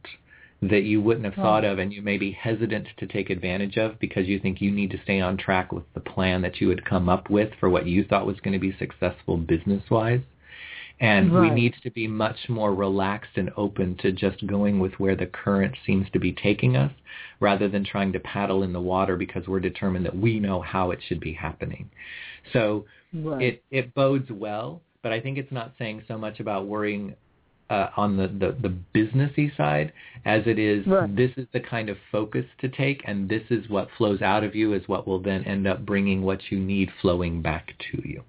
that 0.63 0.85
you 0.85 1.03
wouldn't 1.03 1.25
have 1.25 1.35
thought 1.35 1.65
of 1.65 1.81
and 1.81 1.93
you 1.93 2.01
may 2.01 2.17
be 2.17 2.31
hesitant 2.31 2.87
to 2.97 3.07
take 3.07 3.31
advantage 3.31 3.77
of 3.77 3.99
because 3.99 4.29
you 4.29 4.39
think 4.39 4.61
you 4.61 4.71
need 4.71 4.91
to 4.93 5.03
stay 5.03 5.21
on 5.21 5.37
track 5.37 5.73
with 5.73 5.83
the 5.95 6.01
plan 6.01 6.41
that 6.41 6.61
you 6.61 6.69
had 6.69 6.85
come 6.85 7.09
up 7.09 7.29
with 7.29 7.51
for 7.59 7.69
what 7.69 7.87
you 7.87 8.05
thought 8.05 8.27
was 8.27 8.39
going 8.41 8.53
to 8.53 8.61
be 8.61 8.77
successful 8.79 9.37
business-wise. 9.37 10.21
And 11.03 11.33
we 11.33 11.51
need 11.51 11.75
to 11.83 11.91
be 11.91 12.07
much 12.07 12.37
more 12.49 12.73
relaxed 12.73 13.37
and 13.37 13.51
open 13.57 13.97
to 14.03 14.13
just 14.13 14.47
going 14.47 14.79
with 14.79 14.93
where 15.01 15.17
the 15.17 15.27
current 15.27 15.75
seems 15.85 16.09
to 16.13 16.21
be 16.21 16.33
taking 16.33 16.77
us 16.77 16.93
rather 17.41 17.69
than 17.69 17.85
trying 17.85 18.13
to 18.13 18.21
paddle 18.21 18.63
in 18.63 18.73
the 18.73 18.81
water 18.81 19.17
because 19.17 19.49
we're 19.49 19.59
determined 19.59 20.07
that 20.07 20.17
we 20.17 20.39
know 20.39 20.61
how 20.61 20.93
it 20.93 21.01
should 21.09 21.19
be 21.19 21.33
happening. 21.33 21.91
So 22.53 22.87
Right. 23.13 23.43
it, 23.43 23.65
it 23.73 23.95
bodes 23.95 24.31
well, 24.31 24.81
but 25.03 25.13
I 25.13 25.21
think 25.21 25.39
it's 25.39 25.51
not 25.51 25.75
saying 25.77 26.05
so 26.07 26.17
much 26.17 26.39
about 26.39 26.67
worrying 26.67 27.17
uh, 27.69 27.89
on 27.97 28.17
the, 28.17 28.29
the, 28.29 28.57
the 28.63 28.75
businessy 28.95 29.55
side 29.57 29.93
as 30.25 30.43
it 30.47 30.59
is 30.59 30.87
Right. 30.87 31.17
this 31.17 31.33
is 31.37 31.47
the 31.53 31.61
kind 31.61 31.89
of 31.89 31.97
focus 32.13 32.45
to 32.61 32.69
take 32.69 33.03
and 33.07 33.29
this 33.29 33.43
is 33.51 33.69
what 33.69 33.89
flows 33.99 34.23
out 34.23 34.45
of 34.45 34.55
you 34.55 34.73
is 34.75 34.87
what 34.87 35.09
will 35.09 35.19
then 35.21 35.43
end 35.45 35.67
up 35.67 35.85
bringing 35.85 36.23
what 36.23 36.53
you 36.53 36.61
need 36.61 36.91
flowing 37.01 37.43
back 37.43 37.75
to 37.91 38.09
you. 38.09 38.23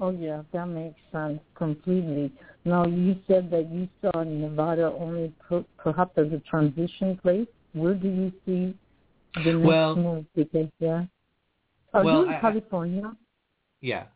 Oh 0.00 0.10
yeah, 0.10 0.42
that 0.52 0.66
makes 0.66 0.98
sense 1.12 1.40
completely. 1.54 2.32
Now 2.64 2.86
you 2.86 3.16
said 3.26 3.50
that 3.50 3.70
you 3.70 3.88
saw 4.00 4.22
Nevada 4.22 4.92
only 4.98 5.32
per- 5.48 5.64
perhaps 5.78 6.18
as 6.18 6.32
a 6.32 6.40
transition 6.40 7.16
place. 7.16 7.46
Where 7.72 7.94
do 7.94 8.08
you 8.08 8.32
see 8.44 8.74
the 9.44 9.52
next 9.52 9.66
Well- 9.66 9.96
move? 9.96 10.24
Because 10.34 10.68
yeah, 10.80 11.04
are 11.94 12.04
Well, 12.04 12.22
you 12.22 12.28
in 12.28 12.34
I- 12.34 12.40
California? 12.40 13.16
Yeah. 13.80 14.06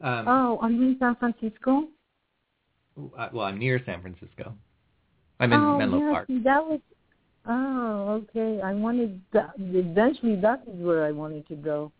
Um, 0.00 0.26
oh, 0.26 0.58
are 0.60 0.70
you 0.70 0.82
in 0.82 0.96
San 0.98 1.14
Francisco? 1.16 1.88
uh, 3.16 3.28
well, 3.32 3.46
I'm 3.46 3.58
near 3.58 3.80
San 3.86 4.00
Francisco. 4.00 4.52
I'm 5.38 5.52
in 5.52 5.60
oh, 5.60 5.78
Menlo 5.78 5.98
yeah, 5.98 6.10
Park. 6.12 6.26
see, 6.26 6.38
that 6.40 6.64
was. 6.64 6.80
Oh, 7.46 8.22
okay. 8.22 8.60
I 8.62 8.72
wanted 8.74 9.20
that. 9.32 9.54
Eventually, 9.58 10.36
that 10.36 10.62
is 10.66 10.80
where 10.80 11.04
I 11.04 11.10
wanted 11.10 11.46
to 11.48 11.56
go. 11.56 11.90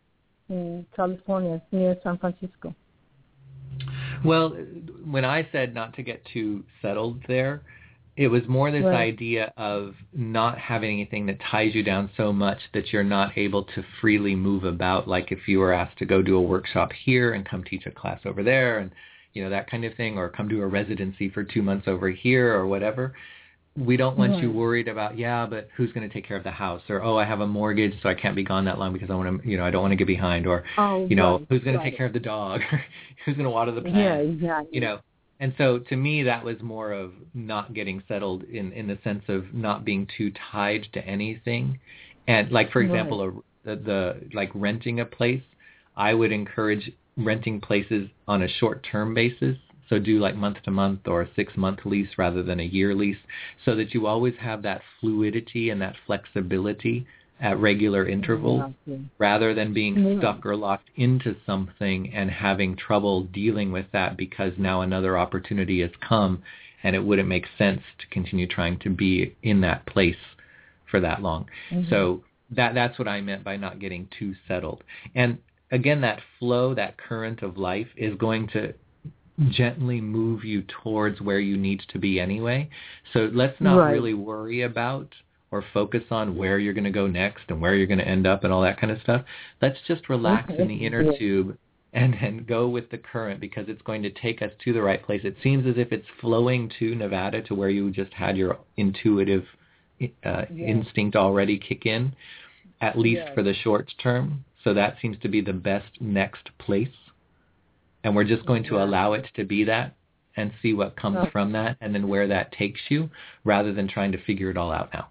In 0.53 0.85
California, 0.95 1.63
near 1.73 1.97
San 2.05 2.19
Francisco. 2.19 2.75
Well, 4.23 4.51
when 5.03 5.25
I 5.25 5.49
said 5.51 5.73
not 5.75 5.95
to 5.95 6.03
get 6.03 6.23
too 6.27 6.63
settled 6.83 7.23
there, 7.27 7.63
it 8.19 8.29
was 8.29 8.47
more 8.47 8.71
this 8.71 8.85
Right. 8.85 9.15
idea 9.15 9.51
of 9.57 9.95
not 10.13 10.59
having 10.59 10.91
anything 10.91 11.25
that 11.25 11.41
ties 11.41 11.75
you 11.75 11.83
down 11.83 12.11
so 12.19 12.35
much 12.35 12.59
that 12.75 12.93
you're 12.93 13.03
not 13.03 13.39
able 13.39 13.63
to 13.65 13.83
freely 14.03 14.35
move 14.35 14.65
about. 14.65 15.09
Like 15.09 15.33
if 15.33 15.49
you 15.49 15.59
were 15.59 15.73
asked 15.73 15.97
to 16.01 16.05
go 16.05 16.21
do 16.21 16.37
a 16.37 16.43
workshop 16.43 16.93
here 16.93 17.33
and 17.33 17.47
come 17.47 17.65
teach 17.65 17.87
a 17.87 17.91
class 17.91 18.21
over 18.27 18.43
there 18.43 18.79
and, 18.81 18.91
you 19.33 19.43
know, 19.43 19.49
that 19.49 19.71
kind 19.71 19.87
of 19.87 19.95
thing, 19.95 20.19
or 20.19 20.29
come 20.29 20.49
do 20.49 20.61
a 20.61 20.67
residency 20.67 21.31
for 21.31 21.43
two 21.45 21.63
months 21.63 21.89
over 21.89 22.11
here 22.11 22.53
or 22.53 22.67
whatever. 22.67 23.15
We 23.77 23.97
don't 23.97 24.19
want 24.19 24.33
Right. 24.33 24.43
you 24.43 24.51
worried 24.51 24.89
about 24.89 25.17
yeah, 25.17 25.47
but 25.47 25.69
who's 25.77 25.93
going 25.93 26.07
to 26.07 26.13
take 26.13 26.27
care 26.27 26.37
of 26.37 26.45
the 26.45 26.51
house 26.51 26.83
or 26.91 27.03
oh, 27.03 27.17
I 27.17 27.25
have 27.25 27.41
a 27.41 27.47
mortgage, 27.47 27.95
so 28.03 28.09
I 28.09 28.15
can't 28.15 28.37
be 28.37 28.43
gone 28.43 28.65
that 28.67 28.79
long 28.79 28.93
because 28.93 29.11
I 29.11 29.15
want 29.15 29.43
to, 29.43 29.49
you 29.49 29.57
know, 29.57 29.65
I 29.65 29.71
don't 29.71 29.81
want 29.83 29.93
to 29.93 29.97
get 29.97 30.07
behind 30.07 30.47
or 30.47 30.65
Oh, 30.77 31.07
you 31.09 31.17
know, 31.17 31.39
right, 31.39 31.47
who's 31.49 31.63
going 31.63 31.79
to 31.79 31.85
take 31.85 31.97
care 31.97 32.07
of 32.07 32.13
the 32.13 32.21
dog? 32.21 32.61
who's 33.25 33.35
going 33.35 33.45
to 33.45 33.51
water 33.51 33.73
the 33.73 33.81
plant? 33.81 33.97
Yeah, 33.97 34.15
exactly. 34.17 34.75
You 34.75 34.81
know, 34.83 35.01
and 35.41 35.55
so 35.57 35.79
to 35.79 35.97
me 35.97 36.23
that 36.25 36.45
was 36.45 36.61
more 36.61 36.93
of 36.93 37.13
not 37.35 37.73
getting 37.73 38.03
settled 38.09 38.43
in 38.45 38.73
in 38.73 38.87
the 38.87 38.99
sense 39.03 39.25
of 39.29 39.55
not 39.55 39.85
being 39.85 40.07
too 40.19 40.33
tied 40.53 40.87
to 40.93 41.05
anything. 41.07 41.79
And 42.29 42.53
like 42.53 42.71
for 42.73 42.81
Right. 42.81 42.87
example, 42.87 43.23
a, 43.23 43.33
the, 43.65 43.77
the 43.83 44.17
like 44.35 44.51
renting 44.55 45.01
a 45.01 45.07
place, 45.07 45.43
I 45.97 46.13
would 46.13 46.31
encourage 46.33 46.93
renting 47.17 47.61
places 47.61 48.09
on 48.29 48.43
a 48.43 48.49
short-term 48.49 49.15
basis. 49.15 49.57
So 49.93 49.99
do 49.99 50.19
like 50.19 50.35
month 50.35 50.57
to 50.65 50.71
month 50.71 51.07
or 51.07 51.21
a 51.21 51.29
six 51.37 51.55
month 51.55 51.81
lease 51.85 52.17
rather 52.17 52.43
than 52.43 52.61
a 52.61 52.65
year 52.65 52.95
lease 52.95 53.19
so 53.63 53.75
that 53.77 53.93
you 53.93 54.07
always 54.07 54.33
have 54.41 54.63
that 54.63 54.81
fluidity 54.99 55.69
and 55.69 55.83
that 55.83 55.97
flexibility 56.07 57.07
at 57.43 57.59
regular 57.61 58.09
intervals 58.09 58.63
Exactly. 58.63 59.11
rather 59.19 59.53
than 59.53 59.75
being 59.75 59.99
Yeah. 59.99 60.19
stuck 60.19 60.47
or 60.47 60.57
locked 60.57 60.89
into 60.97 61.37
something 61.45 62.11
and 62.15 62.31
having 62.31 62.75
trouble 62.75 63.25
dealing 63.25 63.71
with 63.71 63.85
that 63.93 64.17
because 64.17 64.55
now 64.57 64.81
another 64.81 65.19
opportunity 65.19 65.81
has 65.81 65.91
come 66.01 66.43
and 66.83 66.97
it 66.97 67.05
wouldn't 67.05 67.29
make 67.29 67.47
sense 67.59 67.83
to 67.99 68.07
continue 68.07 68.47
trying 68.47 68.79
to 68.79 68.89
be 68.89 69.35
in 69.43 69.61
that 69.61 69.85
place 69.85 70.25
for 70.87 71.01
that 71.01 71.21
long. 71.21 71.47
Mhm. 71.71 71.91
So 71.91 72.25
that 72.51 72.73
that's 72.73 72.99
what 72.99 73.09
I 73.09 73.21
meant 73.21 73.45
by 73.45 73.59
not 73.59 73.79
getting 73.79 74.07
too 74.19 74.35
settled. 74.49 74.85
And 75.15 75.37
again 75.71 76.01
that 76.01 76.23
flow, 76.39 76.73
that 76.73 76.97
current 76.97 77.43
of 77.43 77.59
life 77.59 77.89
is 77.95 78.15
going 78.15 78.47
to 78.49 78.73
gently 79.49 80.01
move 80.01 80.45
you 80.45 80.63
towards 80.83 81.21
where 81.21 81.41
you 81.41 81.57
need 81.57 81.83
to 81.89 81.99
be 81.99 82.21
anyway. 82.21 82.69
So 83.13 83.31
let's 83.33 83.61
not 83.61 83.79
Right. 83.79 83.93
really 83.93 84.15
worry 84.15 84.63
about 84.63 85.15
or 85.51 85.63
focus 85.75 86.05
on 86.11 86.37
where 86.37 86.59
you're 86.59 86.73
going 86.73 86.85
to 86.85 86.91
go 86.91 87.07
next 87.07 87.45
and 87.49 87.61
where 87.61 87.75
you're 87.75 87.87
going 87.87 87.99
to 87.99 88.09
end 88.09 88.27
up 88.27 88.45
and 88.45 88.53
all 88.53 88.63
that 88.63 88.79
kind 88.79 88.91
of 88.91 89.01
stuff. 89.03 89.23
Let's 89.61 89.79
just 89.87 90.09
relax 90.09 90.51
in 90.55 90.67
the 90.69 90.75
inner 90.75 91.03
Yeah. 91.03 91.19
tube 91.19 91.59
and 91.93 92.15
then 92.15 92.45
go 92.45 92.69
with 92.69 92.89
the 92.91 92.97
current 92.97 93.39
because 93.39 93.69
it's 93.69 93.83
going 93.83 94.03
to 94.03 94.11
take 94.11 94.41
us 94.41 94.51
to 94.65 94.73
the 94.73 94.81
right 94.83 95.03
place. 95.03 95.21
It 95.25 95.37
seems 95.43 95.67
as 95.67 95.77
if 95.77 95.93
it's 95.93 96.09
flowing 96.21 96.71
to 96.79 96.95
Nevada 96.95 97.43
to 97.43 97.55
where 97.55 97.69
you 97.69 97.91
just 97.91 98.13
had 98.15 98.37
your 98.37 98.59
intuitive 98.77 99.47
uh, 100.25 100.47
Yeah. 100.51 100.67
instinct 100.67 101.17
already 101.17 101.59
kick 101.59 101.87
in, 101.87 102.13
at 102.81 102.99
least 102.99 103.23
Yes. 103.27 103.35
for 103.35 103.43
the 103.43 103.55
short 103.55 103.93
term. 103.99 104.45
So 104.65 104.75
that 104.75 104.99
seems 105.01 105.19
to 105.19 105.29
be 105.29 105.41
the 105.43 105.53
best 105.53 106.01
next 106.01 106.49
place. 106.59 106.89
And 108.05 108.15
we're 108.17 108.25
just 108.25 108.45
going 108.47 108.65
to 108.65 108.77
Yeah. 108.77 108.85
allow 108.85 109.13
it 109.13 109.27
to 109.35 109.45
be 109.45 109.65
that 109.65 109.95
and 110.37 110.53
see 110.63 110.73
what 110.73 110.97
comes 110.97 111.19
Okay. 111.19 111.31
from 111.31 111.53
that 111.53 111.77
and 111.81 111.95
then 111.95 112.09
where 112.09 112.27
that 112.27 112.53
takes 112.53 112.81
you 112.91 113.11
rather 113.45 113.73
than 113.73 113.87
trying 113.87 114.13
to 114.13 114.19
figure 114.19 114.51
it 114.51 114.57
all 114.57 114.73
out 114.73 114.93
now. 114.93 115.09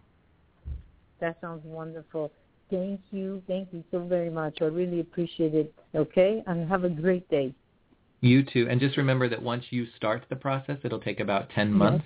That 1.20 1.40
sounds 1.40 1.64
wonderful. 1.64 2.32
Thank 2.70 3.02
you. 3.12 3.44
Thank 3.48 3.72
you 3.74 3.84
so 3.92 4.00
very 4.00 4.30
much. 4.30 4.62
I 4.62 4.66
really 4.66 5.02
appreciate 5.02 5.54
it. 5.54 5.74
Okay? 5.94 6.44
And 6.48 6.68
have 6.68 6.84
a 6.84 6.90
great 6.90 7.30
day. 7.30 7.54
You 8.22 8.44
too. 8.44 8.68
And 8.70 8.80
just 8.80 8.98
remember 8.98 9.28
that 9.30 9.42
once 9.42 9.66
you 9.72 9.86
start 9.96 10.26
the 10.30 10.36
process, 10.36 10.78
it'll 10.84 11.00
take 11.00 11.20
about 11.20 11.50
10 11.52 11.74
Yes. 11.74 12.02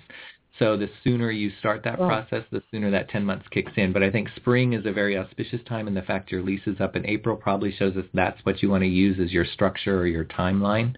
So 0.58 0.76
the 0.76 0.88
sooner 1.04 1.30
you 1.30 1.50
start 1.58 1.82
that 1.82 1.98
Right. 1.98 2.06
process, 2.06 2.44
the 2.50 2.62
sooner 2.70 2.90
that 2.90 3.08
10 3.08 3.24
months 3.24 3.46
kicks 3.48 3.72
in. 3.76 3.92
But 3.92 4.02
I 4.02 4.10
think 4.10 4.28
spring 4.36 4.72
is 4.72 4.86
a 4.86 4.92
very 4.92 5.18
auspicious 5.18 5.62
time, 5.64 5.86
and 5.86 5.96
the 5.96 6.02
fact 6.02 6.32
your 6.32 6.42
lease 6.42 6.66
is 6.66 6.80
up 6.80 6.96
in 6.96 7.04
April 7.06 7.36
probably 7.36 7.72
shows 7.72 7.96
us 7.96 8.06
that's 8.14 8.44
what 8.44 8.62
you 8.62 8.70
want 8.70 8.82
to 8.82 8.88
use 8.88 9.18
as 9.18 9.32
your 9.32 9.44
structure 9.44 9.98
or 9.98 10.06
your 10.06 10.24
timeline 10.24 10.96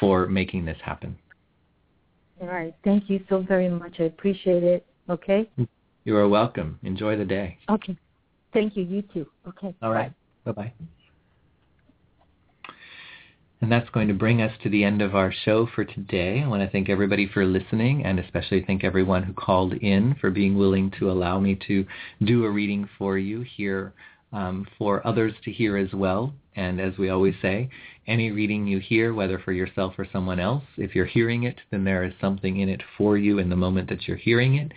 for 0.00 0.26
making 0.26 0.64
this 0.64 0.78
happen. 0.82 1.16
All 2.40 2.48
right. 2.48 2.74
Thank 2.84 3.08
you 3.08 3.24
so 3.28 3.40
very 3.40 3.68
much. 3.68 4.00
I 4.00 4.04
appreciate 4.04 4.62
it. 4.62 4.86
Okay? 5.08 5.48
You 6.04 6.16
are 6.16 6.28
welcome. 6.28 6.78
Enjoy 6.82 7.16
the 7.16 7.24
day. 7.24 7.58
Okay. 7.68 7.96
Thank 8.52 8.76
you. 8.76 8.84
You 8.84 9.02
too. 9.02 9.26
Okay. 9.46 9.74
All 9.82 9.92
right. 9.92 10.12
Bye-bye. 10.44 10.72
And 13.60 13.72
that's 13.72 13.90
going 13.90 14.06
to 14.06 14.14
bring 14.14 14.40
us 14.40 14.52
to 14.62 14.68
the 14.68 14.84
end 14.84 15.02
of 15.02 15.16
our 15.16 15.32
show 15.44 15.66
for 15.74 15.84
today. 15.84 16.42
I 16.44 16.48
want 16.48 16.62
to 16.62 16.70
thank 16.70 16.88
everybody 16.88 17.28
for 17.28 17.44
listening 17.44 18.04
and 18.04 18.20
especially 18.20 18.62
thank 18.64 18.84
everyone 18.84 19.24
who 19.24 19.32
called 19.32 19.72
in 19.74 20.14
for 20.20 20.30
being 20.30 20.56
willing 20.56 20.92
to 20.98 21.10
allow 21.10 21.40
me 21.40 21.58
to 21.66 21.84
do 22.24 22.44
a 22.44 22.50
reading 22.50 22.88
for 22.98 23.18
you 23.18 23.40
here 23.40 23.92
um, 24.32 24.66
for 24.78 25.04
others 25.04 25.32
to 25.44 25.50
hear 25.50 25.76
as 25.76 25.92
well. 25.92 26.32
And 26.54 26.80
as 26.80 26.96
we 26.98 27.08
always 27.08 27.34
say, 27.42 27.68
any 28.06 28.30
reading 28.30 28.66
you 28.66 28.78
hear, 28.78 29.12
whether 29.12 29.40
for 29.40 29.52
yourself 29.52 29.94
or 29.98 30.06
someone 30.12 30.38
else, 30.38 30.64
if 30.76 30.94
you're 30.94 31.04
hearing 31.04 31.42
it, 31.42 31.56
then 31.70 31.82
there 31.82 32.04
is 32.04 32.12
something 32.20 32.60
in 32.60 32.68
it 32.68 32.82
for 32.96 33.18
you 33.18 33.38
in 33.38 33.48
the 33.48 33.56
moment 33.56 33.88
that 33.88 34.06
you're 34.06 34.16
hearing 34.16 34.54
it. 34.54 34.72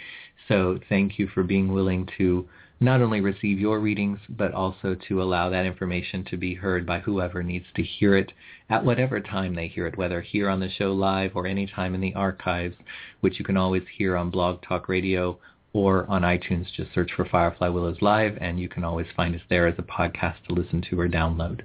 So 0.48 0.80
thank 0.90 1.20
you 1.20 1.28
for 1.28 1.44
being 1.44 1.72
willing 1.72 2.10
to 2.18 2.48
not 2.82 3.00
only 3.00 3.22
receive 3.22 3.60
your 3.60 3.80
readings, 3.80 4.18
but 4.28 4.54
also 4.54 4.96
to 5.08 5.22
allow 5.22 5.52
that 5.52 5.68
information 5.68 6.26
to 6.26 6.36
be 6.36 6.56
heard 6.56 6.84
by 6.84 7.00
whoever 7.00 7.44
needs 7.44 7.68
to 7.76 7.84
hear 7.84 8.18
it 8.18 8.34
at 8.70 8.84
whatever 8.84 9.20
time 9.20 9.54
they 9.54 9.68
hear 9.68 9.86
it, 9.86 9.98
whether 9.98 10.20
here 10.20 10.50
on 10.50 10.60
the 10.60 10.70
show 10.70 10.92
live 10.92 11.32
or 11.36 11.46
any 11.46 11.68
time 11.68 11.94
in 11.94 12.02
the 12.02 12.14
archives, 12.16 12.76
which 13.20 13.38
you 13.38 13.46
can 13.46 13.56
always 13.56 13.84
hear 13.96 14.18
on 14.18 14.32
Blog 14.32 14.64
Talk 14.64 14.90
Radio 14.90 15.38
or 15.74 16.08
on 16.10 16.24
iTunes. 16.24 16.66
Just 16.76 16.92
search 16.92 17.12
for 17.16 17.24
Firefly 17.26 17.68
Willows 17.70 18.02
Live, 18.02 18.36
and 18.42 18.60
you 18.60 18.68
can 18.68 18.84
always 18.84 19.08
find 19.16 19.36
us 19.36 19.42
there 19.48 19.68
as 19.68 19.76
a 19.78 19.84
podcast 19.84 20.38
to 20.48 20.56
listen 20.56 20.84
to 20.90 21.00
or 21.00 21.08
download. 21.08 21.62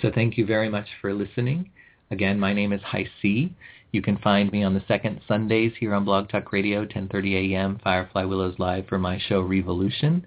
So 0.00 0.12
thank 0.14 0.38
you 0.38 0.46
very 0.46 0.68
much 0.68 0.86
for 1.00 1.12
listening. 1.12 1.68
Again, 2.12 2.38
my 2.38 2.52
name 2.52 2.72
is 2.72 2.80
High 2.82 3.08
C. 3.20 3.52
You 3.90 4.02
can 4.02 4.18
find 4.18 4.52
me 4.52 4.62
on 4.62 4.74
the 4.74 4.84
second 4.86 5.20
Sundays 5.26 5.72
here 5.80 5.94
on 5.94 6.04
Blog 6.04 6.28
Talk 6.28 6.52
Radio, 6.52 6.84
10:30 6.84 7.52
a.m. 7.52 7.80
Firefly 7.82 8.24
Willows 8.24 8.58
Live 8.58 8.86
for 8.86 8.98
my 8.98 9.18
show 9.18 9.40
Revolution, 9.40 10.26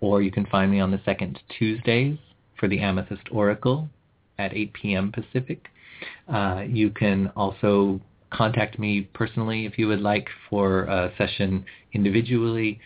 or 0.00 0.22
you 0.22 0.30
can 0.30 0.46
find 0.46 0.70
me 0.70 0.78
on 0.78 0.92
the 0.92 1.00
second 1.04 1.40
Tuesdays 1.58 2.18
for 2.58 2.68
the 2.68 2.78
Amethyst 2.78 3.26
Oracle 3.32 3.88
at 4.38 4.54
8 4.54 4.72
p.m. 4.74 5.12
Pacific. 5.12 5.66
Uh, 6.28 6.64
you 6.68 6.90
can 6.90 7.32
also 7.34 8.00
contact 8.30 8.78
me 8.78 9.02
personally 9.12 9.66
if 9.66 9.76
you 9.76 9.88
would 9.88 10.00
like 10.00 10.28
for 10.48 10.84
a 10.84 11.12
session 11.18 11.64
individually. 11.92 12.80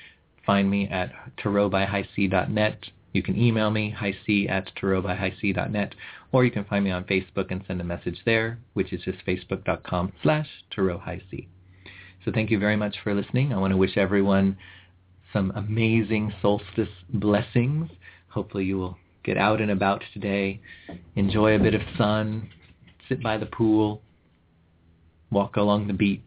Find 0.47 0.71
me 0.71 0.89
at 0.89 1.13
tarotbyhighc.net. 1.39 2.79
You 3.13 3.23
can 3.23 3.39
email 3.39 3.71
me, 3.71 3.95
highc 3.97 4.51
at 4.51 4.75
tarotbyhighc.net, 4.75 5.95
or 6.35 6.45
you 6.45 6.51
can 6.51 6.65
find 6.65 6.85
me 6.85 6.91
on 6.91 7.05
Facebook 7.05 7.53
and 7.53 7.63
send 7.69 7.81
a 7.81 7.85
message 7.85 8.19
there, 8.25 8.59
which 8.73 8.93
is 8.93 9.01
just 9.03 9.25
facebook.com 9.25 10.13
slash 10.21 10.49
tarothighc. 10.77 11.47
So 12.25 12.33
thank 12.33 12.51
you 12.51 12.59
very 12.59 12.75
much 12.75 12.97
for 13.05 13.15
listening. 13.15 13.53
I 13.53 13.59
want 13.59 13.71
to 13.71 13.77
wish 13.77 13.97
everyone 13.97 14.57
some 15.33 15.53
amazing 15.55 16.33
solstice 16.43 16.89
blessings. 17.09 17.89
Hopefully 18.31 18.65
you 18.65 18.79
will 18.79 18.99
get 19.23 19.39
out 19.39 19.61
and 19.61 19.71
about 19.71 20.03
today, 20.13 20.61
enjoy 21.15 21.55
a 21.55 21.59
bit 21.61 21.73
of 21.73 21.83
sun, 21.97 22.51
sit 23.09 23.23
by 23.23 23.39
the 23.39 23.47
pool, 23.47 24.03
walk 25.31 25.55
along 25.55 25.87
the 25.87 25.93
beach, 25.93 26.21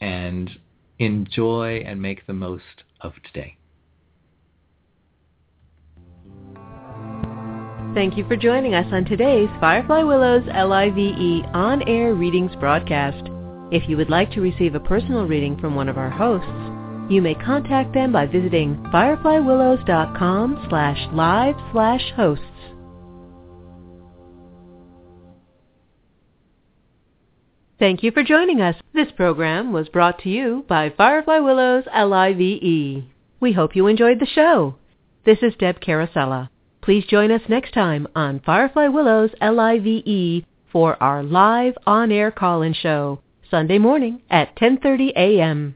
and 0.00 0.50
enjoy 0.98 1.84
and 1.86 2.02
make 2.02 2.26
the 2.26 2.32
most 2.32 2.82
of 3.00 3.12
today. 3.32 3.57
Thank 7.98 8.16
you 8.16 8.24
for 8.28 8.36
joining 8.36 8.74
us 8.74 8.86
on 8.92 9.06
today's 9.06 9.48
Firefly 9.58 10.04
Willows 10.04 10.46
LIVE 10.46 11.44
on-air 11.52 12.14
readings 12.14 12.54
broadcast. 12.60 13.28
If 13.72 13.88
you 13.88 13.96
would 13.96 14.08
like 14.08 14.30
to 14.34 14.40
receive 14.40 14.76
a 14.76 14.80
personal 14.80 15.26
reading 15.26 15.58
from 15.58 15.74
one 15.74 15.88
of 15.88 15.98
our 15.98 16.08
hosts, 16.08 16.46
you 17.12 17.20
may 17.20 17.34
contact 17.34 17.92
them 17.94 18.12
by 18.12 18.26
visiting 18.26 18.76
fireflywillows.com 18.92 20.66
slash 20.70 21.08
live 21.12 21.56
slash 21.72 22.12
hosts. 22.14 22.44
Thank 27.80 28.04
you 28.04 28.12
for 28.12 28.22
joining 28.22 28.60
us. 28.60 28.76
This 28.94 29.10
program 29.16 29.72
was 29.72 29.88
brought 29.88 30.20
to 30.20 30.28
you 30.28 30.64
by 30.68 30.90
Firefly 30.96 31.40
Willows 31.40 31.82
LIVE. 31.92 33.02
We 33.40 33.52
hope 33.54 33.74
you 33.74 33.88
enjoyed 33.88 34.20
the 34.20 34.26
show. 34.26 34.76
This 35.24 35.38
is 35.42 35.54
Deb 35.58 35.80
Carosella. 35.80 36.50
Please 36.88 37.04
join 37.04 37.30
us 37.30 37.42
next 37.50 37.72
time 37.74 38.08
on 38.14 38.40
Firefly 38.40 38.88
Willows 38.88 39.28
LIVE 39.42 40.42
for 40.72 40.96
our 41.02 41.22
live 41.22 41.74
on-air 41.86 42.30
call-in 42.30 42.72
show, 42.72 43.20
Sunday 43.50 43.76
morning 43.76 44.22
at 44.30 44.56
10:30 44.56 45.12
a.m. 45.14 45.74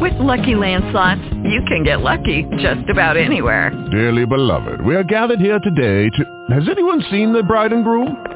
With 0.00 0.14
Lucky 0.18 0.54
Land 0.54 0.84
slots, 0.92 1.20
you 1.44 1.60
can 1.68 1.84
get 1.84 2.00
lucky 2.00 2.46
just 2.56 2.88
about 2.88 3.18
anywhere. 3.18 3.70
Dearly 3.90 4.24
beloved, 4.24 4.80
we 4.80 4.96
are 4.96 5.04
gathered 5.04 5.40
here 5.40 5.58
today 5.58 6.08
to... 6.08 6.54
Has 6.54 6.70
anyone 6.70 7.02
seen 7.10 7.34
the 7.34 7.42
bride 7.42 7.74
and 7.74 7.84
groom? 7.84 8.35